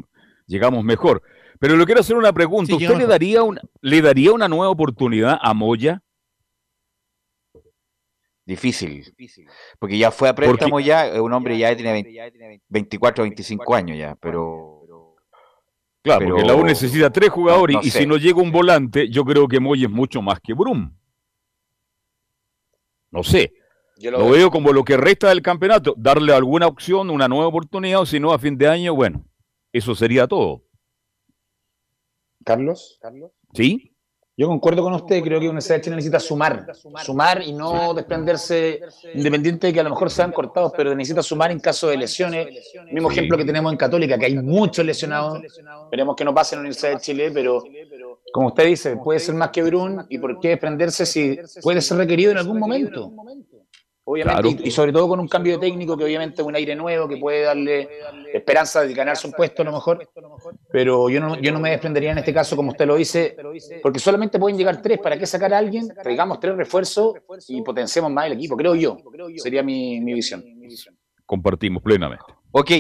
llegamos 0.47 0.82
mejor. 0.85 1.22
Pero 1.60 1.76
le 1.76 1.85
quiero 1.85 2.01
hacer 2.01 2.16
una 2.16 2.32
pregunta. 2.32 2.66
Sí, 2.66 2.85
¿Usted 2.85 2.97
le 2.98 3.06
daría, 3.06 3.43
una, 3.43 3.60
le 3.80 4.01
daría 4.01 4.32
una 4.32 4.48
nueva 4.48 4.70
oportunidad 4.70 5.39
a 5.40 5.55
Moya? 5.55 6.02
Difícil. 8.44 9.05
Porque 9.78 9.98
ya 9.98 10.10
fue 10.10 10.28
a 10.28 10.35
préstamo 10.35 10.80
ya, 10.80 11.06
es 11.06 11.18
un 11.20 11.32
hombre 11.35 11.59
ya 11.59 11.74
tiene 11.76 11.93
20 11.93 12.62
24, 12.68 13.24
25 13.24 13.74
años 13.74 13.98
ya, 13.98 14.14
pero... 14.16 14.74
Claro, 16.01 16.20
pero- 16.20 16.30
porque 16.36 16.47
la 16.47 16.55
U 16.55 16.64
necesita 16.64 17.10
tres 17.10 17.28
jugadores 17.28 17.74
no 17.76 17.82
y 17.82 17.90
sé. 17.90 17.98
si 18.01 18.06
no 18.06 18.16
llega 18.16 18.40
un 18.40 18.51
volante, 18.51 19.10
yo 19.10 19.24
creo 19.24 19.47
que 19.48 19.60
Moya 19.60 19.86
es 19.86 19.93
mucho 19.93 20.22
más 20.22 20.40
que 20.40 20.55
Brum. 20.55 20.94
No 23.10 23.22
sé. 23.22 23.52
Yo 23.99 24.12
Lo 24.12 24.31
veo 24.31 24.51
como 24.51 24.73
lo 24.73 24.85
que 24.85 24.97
resta 24.97 25.29
del 25.29 25.43
campeonato, 25.43 25.95
darle 25.97 26.33
alguna 26.33 26.69
opción, 26.69 27.11
una 27.11 27.27
nueva 27.27 27.49
oportunidad, 27.49 28.01
o 28.01 28.07
si 28.07 28.20
no, 28.20 28.33
a 28.33 28.39
fin 28.39 28.57
de 28.57 28.69
año, 28.69 28.95
bueno, 28.95 29.25
eso 29.73 29.95
sería 29.95 30.29
todo. 30.29 30.62
Carlos. 32.45 33.01
¿Sí? 33.55 33.93
Yo 34.37 34.47
concuerdo 34.47 34.85
con 34.85 34.93
usted, 34.93 35.20
creo 35.20 35.41
que 35.41 35.47
la 35.47 35.51
Universidad 35.51 35.79
de 35.79 35.83
Chile 35.83 35.97
necesita 35.97 36.20
sumar, 36.20 36.65
sumar 37.05 37.43
y 37.43 37.53
no 37.53 37.93
desprenderse, 37.93 38.81
independiente 39.12 39.66
de 39.66 39.73
que 39.73 39.81
a 39.81 39.83
lo 39.83 39.91
mejor 39.91 40.11
sean 40.11 40.31
cortados, 40.31 40.73
pero 40.77 40.95
necesita 40.95 41.25
sumar 41.25 41.51
en 41.51 41.59
caso 41.59 41.89
de 41.89 41.97
lesiones. 41.97 42.47
mismo 42.93 43.11
ejemplo 43.11 43.37
que 43.37 43.45
tenemos 43.45 43.73
en 43.73 43.77
Católica, 43.77 44.16
que 44.16 44.27
hay 44.27 44.37
muchos 44.37 44.87
lesionados. 44.87 45.43
Esperemos 45.43 46.15
que 46.15 46.25
no 46.25 46.33
pase 46.33 46.55
en 46.55 46.59
la 46.59 46.61
Universidad 46.61 46.93
de 46.93 47.01
Chile, 47.01 47.33
pero 47.35 47.65
como 48.33 48.49
usted 48.49 48.66
dice, 48.66 48.97
puede 48.97 49.19
ser 49.19 49.35
más 49.35 49.51
que 49.51 49.65
Brun 49.65 50.07
y 50.09 50.19
por 50.19 50.39
qué 50.39 50.51
desprenderse 50.51 51.05
si 51.05 51.37
puede 51.61 51.81
ser 51.81 51.99
requerido 51.99 52.31
en 52.31 52.39
algún 52.39 52.61
momento. 52.61 53.12
Obviamente, 54.10 54.62
y, 54.64 54.70
sobre 54.70 54.90
todo 54.90 55.06
con 55.06 55.20
un 55.20 55.28
cambio 55.28 55.59
de 55.59 55.66
técnico 55.66 55.94
que 55.94 56.05
obviamente 56.05 56.40
es 56.40 56.48
un 56.48 56.56
aire 56.56 56.74
nuevo 56.74 57.06
que 57.06 57.18
puede 57.18 57.43
darle 57.43 57.90
esperanza 58.32 58.80
de 58.80 58.94
ganarse 58.94 59.26
un 59.26 59.35
puesto 59.35 59.60
a 59.60 59.66
lo 59.66 59.72
mejor. 59.72 60.09
Pero 60.72 61.10
yo 61.10 61.20
no, 61.20 61.39
yo 61.39 61.52
no 61.52 61.60
me 61.60 61.72
desprendería 61.72 62.12
en 62.12 62.18
este 62.18 62.32
caso, 62.32 62.56
como 62.56 62.70
usted 62.70 62.86
lo 62.86 62.97
dice, 62.97 63.36
porque 63.82 63.98
solamente 63.98 64.39
pueden 64.39 64.56
llegar 64.56 64.80
tres. 64.80 64.98
¿Para 64.98 65.18
qué 65.18 65.26
sacar 65.26 65.52
a 65.52 65.59
alguien? 65.59 65.89
Traigamos 66.02 66.40
tres 66.40 66.56
refuerzos 66.56 67.16
y 67.48 67.60
potenciemos 67.60 68.10
más 68.10 68.24
el 68.26 68.32
equipo, 68.32 68.56
creo 68.56 68.74
yo. 68.74 68.97
Sería 69.36 69.62
mi, 69.62 70.01
mi 70.01 70.14
visión. 70.14 70.43
Compartimos 71.26 71.82
plenamente. 71.82 72.38
Ok, 72.51 72.70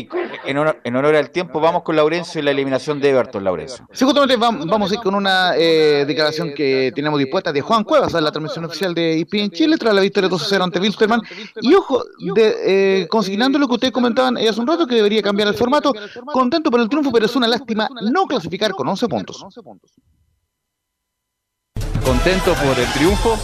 en 0.46 0.56
honor, 0.56 0.80
en 0.82 0.96
honor, 0.96 1.14
al 1.14 1.30
tiempo, 1.30 1.60
vamos 1.60 1.82
con 1.82 1.94
Laurencio 1.94 2.40
y 2.40 2.44
la 2.44 2.52
eliminación 2.52 3.00
de 3.00 3.10
Everton, 3.10 3.44
Laurencio. 3.44 3.86
Sí, 3.92 4.04
justamente 4.06 4.36
vamos 4.36 4.90
a 4.90 4.94
ir 4.94 5.00
con 5.00 5.14
una 5.14 5.52
eh, 5.56 6.04
declaración 6.06 6.54
que 6.54 6.90
tenemos 6.94 7.18
dispuesta 7.18 7.52
de 7.52 7.60
Juan 7.60 7.84
Cuevas 7.84 8.14
en 8.14 8.24
la 8.24 8.32
transmisión 8.32 8.64
oficial 8.64 8.94
de 8.94 9.18
IP 9.18 9.34
en 9.34 9.50
Chile 9.50 9.76
tras 9.76 9.94
la 9.94 10.00
victoria 10.00 10.30
2-0 10.30 10.62
ante 10.62 10.80
Wilstermann. 10.80 11.20
Y 11.60 11.74
ojo, 11.74 12.02
de, 12.34 13.02
eh, 13.02 13.08
consignando 13.08 13.58
lo 13.58 13.68
que 13.68 13.74
ustedes 13.74 13.92
comentaban 13.92 14.38
hace 14.38 14.58
un 14.58 14.66
rato, 14.66 14.86
que 14.86 14.94
debería 14.94 15.20
cambiar 15.20 15.48
el 15.48 15.54
formato. 15.54 15.92
Contento 16.32 16.70
por 16.70 16.80
el 16.80 16.88
triunfo, 16.88 17.12
pero 17.12 17.26
es 17.26 17.36
una 17.36 17.46
lástima 17.46 17.88
no 18.10 18.26
clasificar 18.26 18.72
con 18.72 18.88
11 18.88 19.06
puntos. 19.08 19.44
Contento 22.02 22.54
por 22.54 22.78
el 22.78 22.86
triunfo 22.94 23.36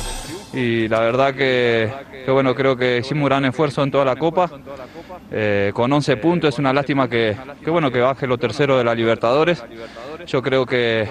y 0.55 0.87
la 0.89 1.01
verdad 1.01 1.35
que, 1.35 1.93
bueno, 2.29 2.55
creo 2.55 2.77
que 2.77 2.99
hicimos 2.99 3.23
un 3.23 3.29
gran 3.29 3.45
esfuerzo 3.45 3.83
en 3.83 3.91
toda 3.91 4.05
la 4.05 4.17
Copa. 4.17 4.49
Eh, 5.37 5.73
con 5.75 5.93
11 5.93 6.17
puntos 6.19 6.55
es 6.55 6.61
una 6.61 6.73
lástima 6.73 7.09
que, 7.09 7.37
bueno, 7.67 7.91
que 7.91 7.99
baje 7.99 8.25
lo 8.25 8.39
tercero 8.39 8.79
de 8.79 8.85
la 8.85 8.95
Libertadores. 8.95 9.65
Yo 10.27 10.41
creo 10.41 10.65
que, 10.65 11.09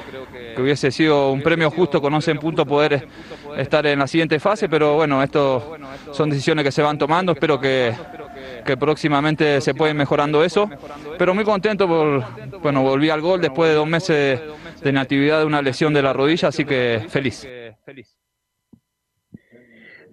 hubiese 0.58 0.92
sido 0.92 1.30
un 1.32 1.42
premio 1.42 1.70
justo 1.70 2.02
con 2.02 2.14
11 2.14 2.36
puntos 2.36 2.66
poder 2.66 3.06
estar 3.58 3.86
en 3.86 4.00
la 4.00 4.08
siguiente 4.08 4.40
fase, 4.40 4.70
pero 4.70 4.96
bueno, 4.96 5.22
esto 5.22 5.76
son 6.14 6.30
decisiones 6.30 6.64
que 6.64 6.72
se 6.72 6.82
van 6.82 6.98
tomando. 6.98 7.34
Espero 7.34 7.60
que, 7.60 7.94
que 8.66 8.78
próximamente 8.78 9.60
se 9.60 9.74
pueda 9.74 9.92
ir 9.92 9.98
mejorando 9.98 10.42
eso. 10.42 10.70
Pero 11.18 11.36
muy 11.36 11.44
contento 11.44 11.86
por, 11.86 12.24
bueno, 12.62 12.82
volví 12.82 13.10
al 13.10 13.20
gol 13.20 13.42
después 13.42 13.72
de 13.72 13.76
dos 13.76 13.88
meses 13.88 14.40
de 14.82 14.90
inactividad 14.90 15.40
de 15.40 15.46
una 15.46 15.62
lesión 15.62 15.94
de 15.94 16.02
la 16.02 16.14
rodilla, 16.14 16.48
así 16.48 16.64
que 16.64 17.06
feliz. 17.10 17.46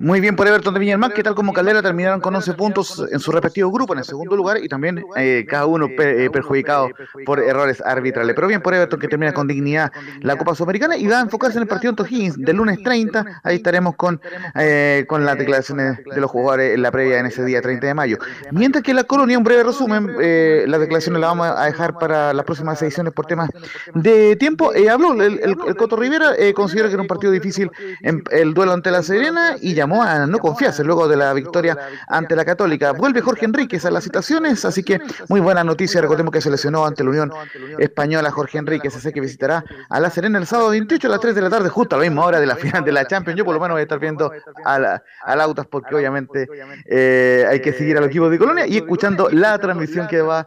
Muy 0.00 0.18
bien 0.18 0.34
por 0.34 0.48
Everton 0.48 0.72
de 0.72 0.80
Viñalmán, 0.80 1.12
que 1.12 1.22
tal 1.22 1.34
como 1.34 1.52
Caldera 1.52 1.82
terminaron 1.82 2.22
con 2.22 2.34
11 2.34 2.54
puntos 2.54 3.04
en 3.12 3.20
su 3.20 3.32
respectivo 3.32 3.70
grupo 3.70 3.92
en 3.92 3.98
el 3.98 4.06
segundo 4.06 4.34
lugar 4.34 4.56
y 4.56 4.66
también 4.66 5.04
eh, 5.14 5.44
cada 5.46 5.66
uno 5.66 5.88
eh, 5.90 6.30
perjudicado 6.32 6.88
por 7.26 7.38
errores 7.38 7.82
arbitrales. 7.84 8.34
Pero 8.34 8.46
bien 8.48 8.62
por 8.62 8.72
Everton 8.72 8.98
que 8.98 9.08
termina 9.08 9.34
con 9.34 9.46
dignidad 9.46 9.92
la 10.22 10.36
Copa 10.36 10.54
Sudamericana 10.54 10.96
y 10.96 11.06
va 11.06 11.18
a 11.18 11.20
enfocarse 11.20 11.58
en 11.58 11.64
el 11.64 11.68
partido 11.68 11.94
en 11.98 12.06
Higgins 12.06 12.38
del 12.38 12.56
lunes 12.56 12.82
30. 12.82 13.42
Ahí 13.44 13.56
estaremos 13.56 13.94
con, 13.96 14.18
eh, 14.54 15.04
con 15.06 15.26
las 15.26 15.36
declaraciones 15.36 15.98
de 16.02 16.18
los 16.18 16.30
jugadores 16.30 16.76
en 16.76 16.80
la 16.80 16.90
previa 16.90 17.18
en 17.18 17.26
ese 17.26 17.44
día 17.44 17.60
30 17.60 17.88
de 17.88 17.92
mayo. 17.92 18.16
Mientras 18.52 18.82
que 18.82 18.94
la 18.94 19.04
colonia, 19.04 19.36
un 19.36 19.44
breve 19.44 19.64
resumen, 19.64 20.06
las 20.06 20.80
declaraciones 20.80 21.20
las 21.20 21.28
vamos 21.28 21.46
a 21.46 21.66
dejar 21.66 21.98
para 21.98 22.32
las 22.32 22.46
próximas 22.46 22.80
ediciones 22.80 23.12
por 23.12 23.26
temas 23.26 23.50
de 23.94 24.34
tiempo. 24.36 24.72
habló 24.90 25.12
el, 25.22 25.40
el, 25.42 25.76
Coto 25.76 25.96
Rivera, 25.96 26.30
considera 26.54 26.88
que 26.88 26.94
era 26.94 27.02
un 27.02 27.08
partido 27.08 27.32
difícil 27.32 27.70
en 28.00 28.22
el 28.30 28.54
duelo 28.54 28.72
ante 28.72 28.90
la 28.90 29.02
Serena 29.02 29.56
y 29.60 29.74
llamó 29.74 29.89
a 29.98 30.26
no 30.26 30.38
confiarse 30.38 30.84
luego 30.84 31.08
de 31.08 31.16
la 31.16 31.32
victoria 31.32 31.76
ante 32.08 32.36
la 32.36 32.44
Católica. 32.44 32.92
Vuelve 32.92 33.20
Jorge 33.20 33.44
Enríquez 33.44 33.84
a 33.84 33.90
las 33.90 34.04
citaciones, 34.04 34.64
así 34.64 34.82
que 34.82 35.00
muy 35.28 35.40
buena 35.40 35.64
noticia. 35.64 36.00
Recordemos 36.00 36.32
que 36.32 36.40
se 36.40 36.50
lesionó 36.50 36.86
ante 36.86 37.02
la 37.04 37.10
Unión 37.10 37.32
Española 37.78 38.30
Jorge 38.30 38.58
Enríquez, 38.58 38.96
así 38.96 39.12
que 39.12 39.20
visitará 39.20 39.64
a 39.88 40.00
La 40.00 40.10
Serena 40.10 40.38
el 40.38 40.46
sábado 40.46 40.70
28 40.70 41.06
a 41.06 41.10
las 41.10 41.20
3 41.20 41.34
de 41.34 41.42
la 41.42 41.50
tarde, 41.50 41.68
justo 41.68 41.96
a 41.96 41.98
la 41.98 42.04
misma 42.04 42.24
hora 42.24 42.40
de 42.40 42.46
la 42.46 42.56
final 42.56 42.84
de 42.84 42.92
la 42.92 43.06
Champions. 43.06 43.38
Yo 43.38 43.44
por 43.44 43.54
lo 43.54 43.60
menos 43.60 43.74
voy 43.74 43.80
a 43.80 43.82
estar 43.82 43.98
viendo 43.98 44.32
a, 44.64 44.78
la, 44.78 45.02
Autas 45.24 45.66
porque 45.66 45.94
obviamente 45.94 46.46
eh, 46.84 47.46
hay 47.48 47.60
que 47.60 47.72
seguir 47.72 47.96
al 47.96 48.04
equipo 48.04 48.28
de 48.28 48.38
Colonia 48.38 48.66
y 48.66 48.76
escuchando 48.76 49.28
la 49.30 49.58
transmisión 49.58 50.06
que 50.06 50.20
va 50.20 50.46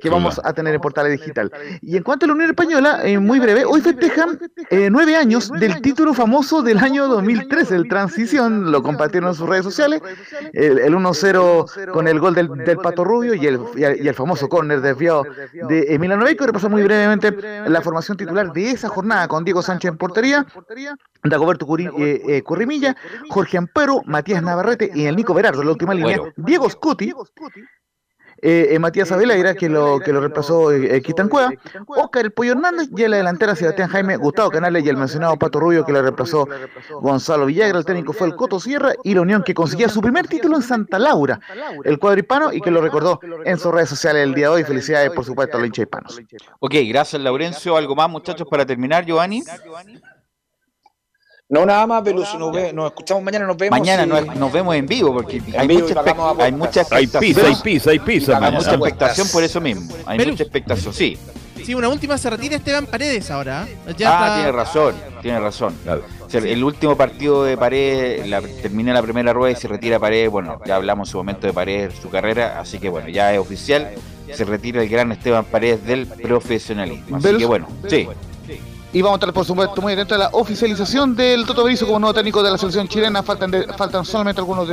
que 0.00 0.10
vamos 0.10 0.40
a 0.42 0.52
tener 0.52 0.74
en 0.74 0.80
Portales 0.80 1.12
Digital. 1.12 1.50
Y 1.80 1.96
en 1.96 2.02
cuanto 2.02 2.26
a 2.26 2.28
la 2.28 2.34
Unión 2.34 2.50
Española, 2.50 3.00
eh, 3.04 3.18
muy 3.18 3.38
breve, 3.38 3.64
hoy 3.64 3.80
festejan 3.80 4.38
eh, 4.70 4.88
nueve 4.90 5.16
años 5.16 5.50
del 5.50 5.80
título 5.80 6.14
famoso 6.14 6.62
del 6.62 6.78
año 6.78 7.08
2013, 7.08 7.76
el 7.76 7.88
Transición, 7.88 8.70
lo 8.76 8.82
compartieron 8.82 9.30
en 9.30 9.34
sus 9.34 9.48
redes 9.48 9.64
sociales, 9.64 10.02
el, 10.52 10.94
1-0 10.94 11.90
con 11.92 12.08
el 12.08 12.20
gol 12.20 12.34
del, 12.34 12.76
Pato 12.76 13.04
Rubio 13.04 13.34
y 13.34 13.46
el, 13.46 13.60
y 13.76 14.08
el, 14.08 14.14
famoso 14.14 14.48
córner 14.48 14.80
desviado 14.80 15.24
de 15.68 15.94
Emiliano 15.94 16.24
Veico. 16.24 16.46
Repasó 16.46 16.68
muy 16.68 16.82
brevemente 16.82 17.32
la 17.68 17.80
formación 17.80 18.16
titular 18.16 18.52
de 18.52 18.70
esa 18.70 18.88
jornada 18.88 19.28
con 19.28 19.44
Diego 19.44 19.62
Sánchez 19.62 19.90
en 19.92 19.98
portería, 19.98 20.46
Dagoberto 21.24 21.66
eh, 21.78 22.22
eh, 22.28 22.42
Currimilla, 22.42 22.96
Jorge 23.30 23.58
Ampero, 23.58 24.02
Matías 24.04 24.42
Navarrete 24.42 24.90
y 24.94 25.06
el 25.06 25.16
Nico 25.16 25.34
Berardo 25.34 25.62
la 25.62 25.72
última 25.72 25.94
línea, 25.94 26.18
Diego 26.36 26.68
Scuti, 26.68 27.12
eh, 28.48 28.74
eh, 28.74 28.78
Matías 28.78 29.10
Avila 29.10 29.56
que 29.56 29.68
lo, 29.68 29.98
que 29.98 30.12
lo 30.12 30.20
reemplazó 30.20 30.70
eh, 30.70 31.02
Cueva, 31.28 31.50
Oscar 31.88 32.26
El 32.26 32.30
Pollo 32.30 32.52
Hernández 32.52 32.88
y 32.96 33.02
en 33.02 33.10
la 33.10 33.16
delantera 33.16 33.56
Sebastián 33.56 33.88
Jaime, 33.88 34.16
Gustavo 34.16 34.50
Canales 34.52 34.84
y 34.84 34.88
el 34.88 34.96
mencionado 34.96 35.36
Pato 35.36 35.58
Rubio 35.58 35.84
que 35.84 35.90
lo 35.90 36.00
reemplazó 36.00 36.46
Gonzalo 37.00 37.46
Villagra, 37.46 37.76
el 37.76 37.84
técnico 37.84 38.12
fue 38.12 38.28
el 38.28 38.36
Coto 38.36 38.60
Sierra 38.60 38.92
y 39.02 39.14
la 39.14 39.22
Unión 39.22 39.42
que 39.42 39.52
conseguía 39.52 39.88
su 39.88 40.00
primer 40.00 40.28
título 40.28 40.54
en 40.54 40.62
Santa 40.62 40.96
Laura, 40.96 41.40
el 41.82 41.98
cuadripano 41.98 42.52
y 42.52 42.60
que 42.60 42.70
lo 42.70 42.80
recordó 42.80 43.18
en 43.44 43.58
sus 43.58 43.74
redes 43.74 43.88
sociales 43.88 44.22
el 44.22 44.32
día 44.32 44.46
de 44.46 44.54
hoy. 44.54 44.64
Felicidades 44.64 45.10
por 45.10 45.24
supuesto 45.24 45.56
a 45.56 45.60
los 45.60 45.66
hinchas 45.66 45.82
hispanos. 45.82 46.20
Ok, 46.60 46.74
gracias 46.88 47.20
Laurencio. 47.20 47.76
¿Algo 47.76 47.96
más 47.96 48.08
muchachos 48.08 48.46
para 48.48 48.64
terminar, 48.64 49.04
Giovanni? 49.04 49.42
No, 51.48 51.64
nada 51.64 51.86
más, 51.86 52.02
pero 52.04 52.24
si 52.24 52.36
nos, 52.36 52.52
nos 52.74 52.86
escuchamos 52.86 53.22
mañana, 53.22 53.46
nos 53.46 53.56
vemos. 53.56 53.78
Mañana 53.78 54.04
nos, 54.04 54.52
vemos 54.52 54.74
en 54.74 54.86
vivo, 54.86 55.12
porque 55.12 55.40
hay, 55.56 55.68
mucha 55.68 56.02
hay, 56.40 56.52
mucha 56.52 56.80
expectación. 56.80 57.22
Hay 57.22 57.32
pizza, 57.32 57.46
hay 57.46 57.54
pizza, 57.62 57.90
hay 57.90 57.98
pizza. 58.00 58.38
Hay 58.38 58.52
mucha 58.52 58.74
expectación 58.74 59.28
por 59.28 59.44
eso 59.44 59.60
mismo. 59.60 59.94
Hay 60.06 60.18
mucha 60.26 60.42
expectación, 60.42 60.92
sí. 60.92 61.16
Sí, 61.64 61.74
una 61.74 61.88
última 61.88 62.18
se 62.18 62.30
retira 62.30 62.56
Esteban 62.56 62.86
Paredes 62.86 63.30
ahora. 63.30 63.66
¿eh? 63.66 64.04
ah, 64.04 64.34
tiene 64.36 64.52
razón, 64.52 64.94
tiene 65.22 65.40
razón. 65.40 65.74
el 66.32 66.64
último 66.64 66.96
partido 66.96 67.44
de 67.44 67.56
Paredes, 67.56 68.28
la, 68.28 68.40
termina 68.40 68.92
la 68.92 69.02
primera 69.02 69.32
rueda 69.32 69.52
y 69.52 69.60
se 69.60 69.68
retira 69.68 69.98
Paredes. 70.00 70.30
Bueno, 70.30 70.60
ya 70.66 70.76
hablamos 70.76 71.08
en 71.08 71.12
su 71.12 71.18
momento 71.18 71.46
de 71.46 71.52
Paredes, 71.52 71.94
su 72.00 72.10
carrera, 72.10 72.60
así 72.60 72.78
que 72.78 72.88
bueno, 72.88 73.08
ya 73.08 73.32
es 73.32 73.38
oficial. 73.38 73.92
Se 74.32 74.44
retira 74.44 74.82
el 74.82 74.88
gran 74.88 75.12
Esteban 75.12 75.44
Paredes 75.44 75.84
del 75.84 76.06
profesionalismo. 76.06 77.18
Así 77.18 77.36
que 77.36 77.46
bueno, 77.46 77.68
sí. 77.88 78.08
Y 78.92 79.02
vamos 79.02 79.16
a 79.16 79.18
estar, 79.18 79.32
por 79.34 79.44
supuesto, 79.44 79.82
muy 79.82 79.94
dentro 79.94 80.16
de 80.16 80.24
la 80.24 80.30
oficialización 80.32 81.14
del 81.14 81.44
Toto 81.44 81.64
Berizzo 81.64 81.86
como 81.86 81.98
nuevo 81.98 82.14
técnico 82.14 82.42
de 82.42 82.50
la 82.50 82.56
selección 82.56 82.88
chilena. 82.88 83.22
Faltan, 83.22 83.52
faltan 83.76 84.04
solamente 84.04 84.40
algunos 84.40 84.68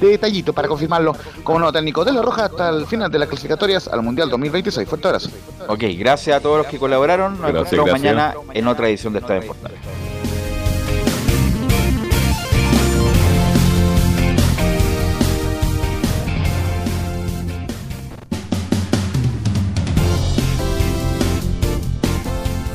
detallitos 0.00 0.54
para 0.54 0.68
confirmarlo 0.68 1.16
como 1.42 1.58
nuevo 1.58 1.72
técnico 1.72 2.04
de 2.04 2.12
la 2.12 2.22
Roja 2.22 2.46
hasta 2.46 2.68
el 2.68 2.86
final 2.86 3.10
de 3.10 3.20
las 3.20 3.28
clasificatorias 3.28 3.88
al 3.88 4.02
Mundial 4.02 4.28
2026. 4.28 4.88
Fuerte 4.88 5.08
abrazo. 5.08 5.30
Ok, 5.68 5.84
gracias 5.96 6.36
a 6.36 6.40
todos 6.40 6.58
los 6.58 6.66
que 6.66 6.78
colaboraron. 6.78 7.40
Nos 7.40 7.70
vemos 7.70 7.90
mañana 7.90 8.34
en 8.52 8.66
otra 8.66 8.88
edición 8.88 9.12
de 9.12 9.20
Estadio 9.20 9.46
Portal. 9.46 9.72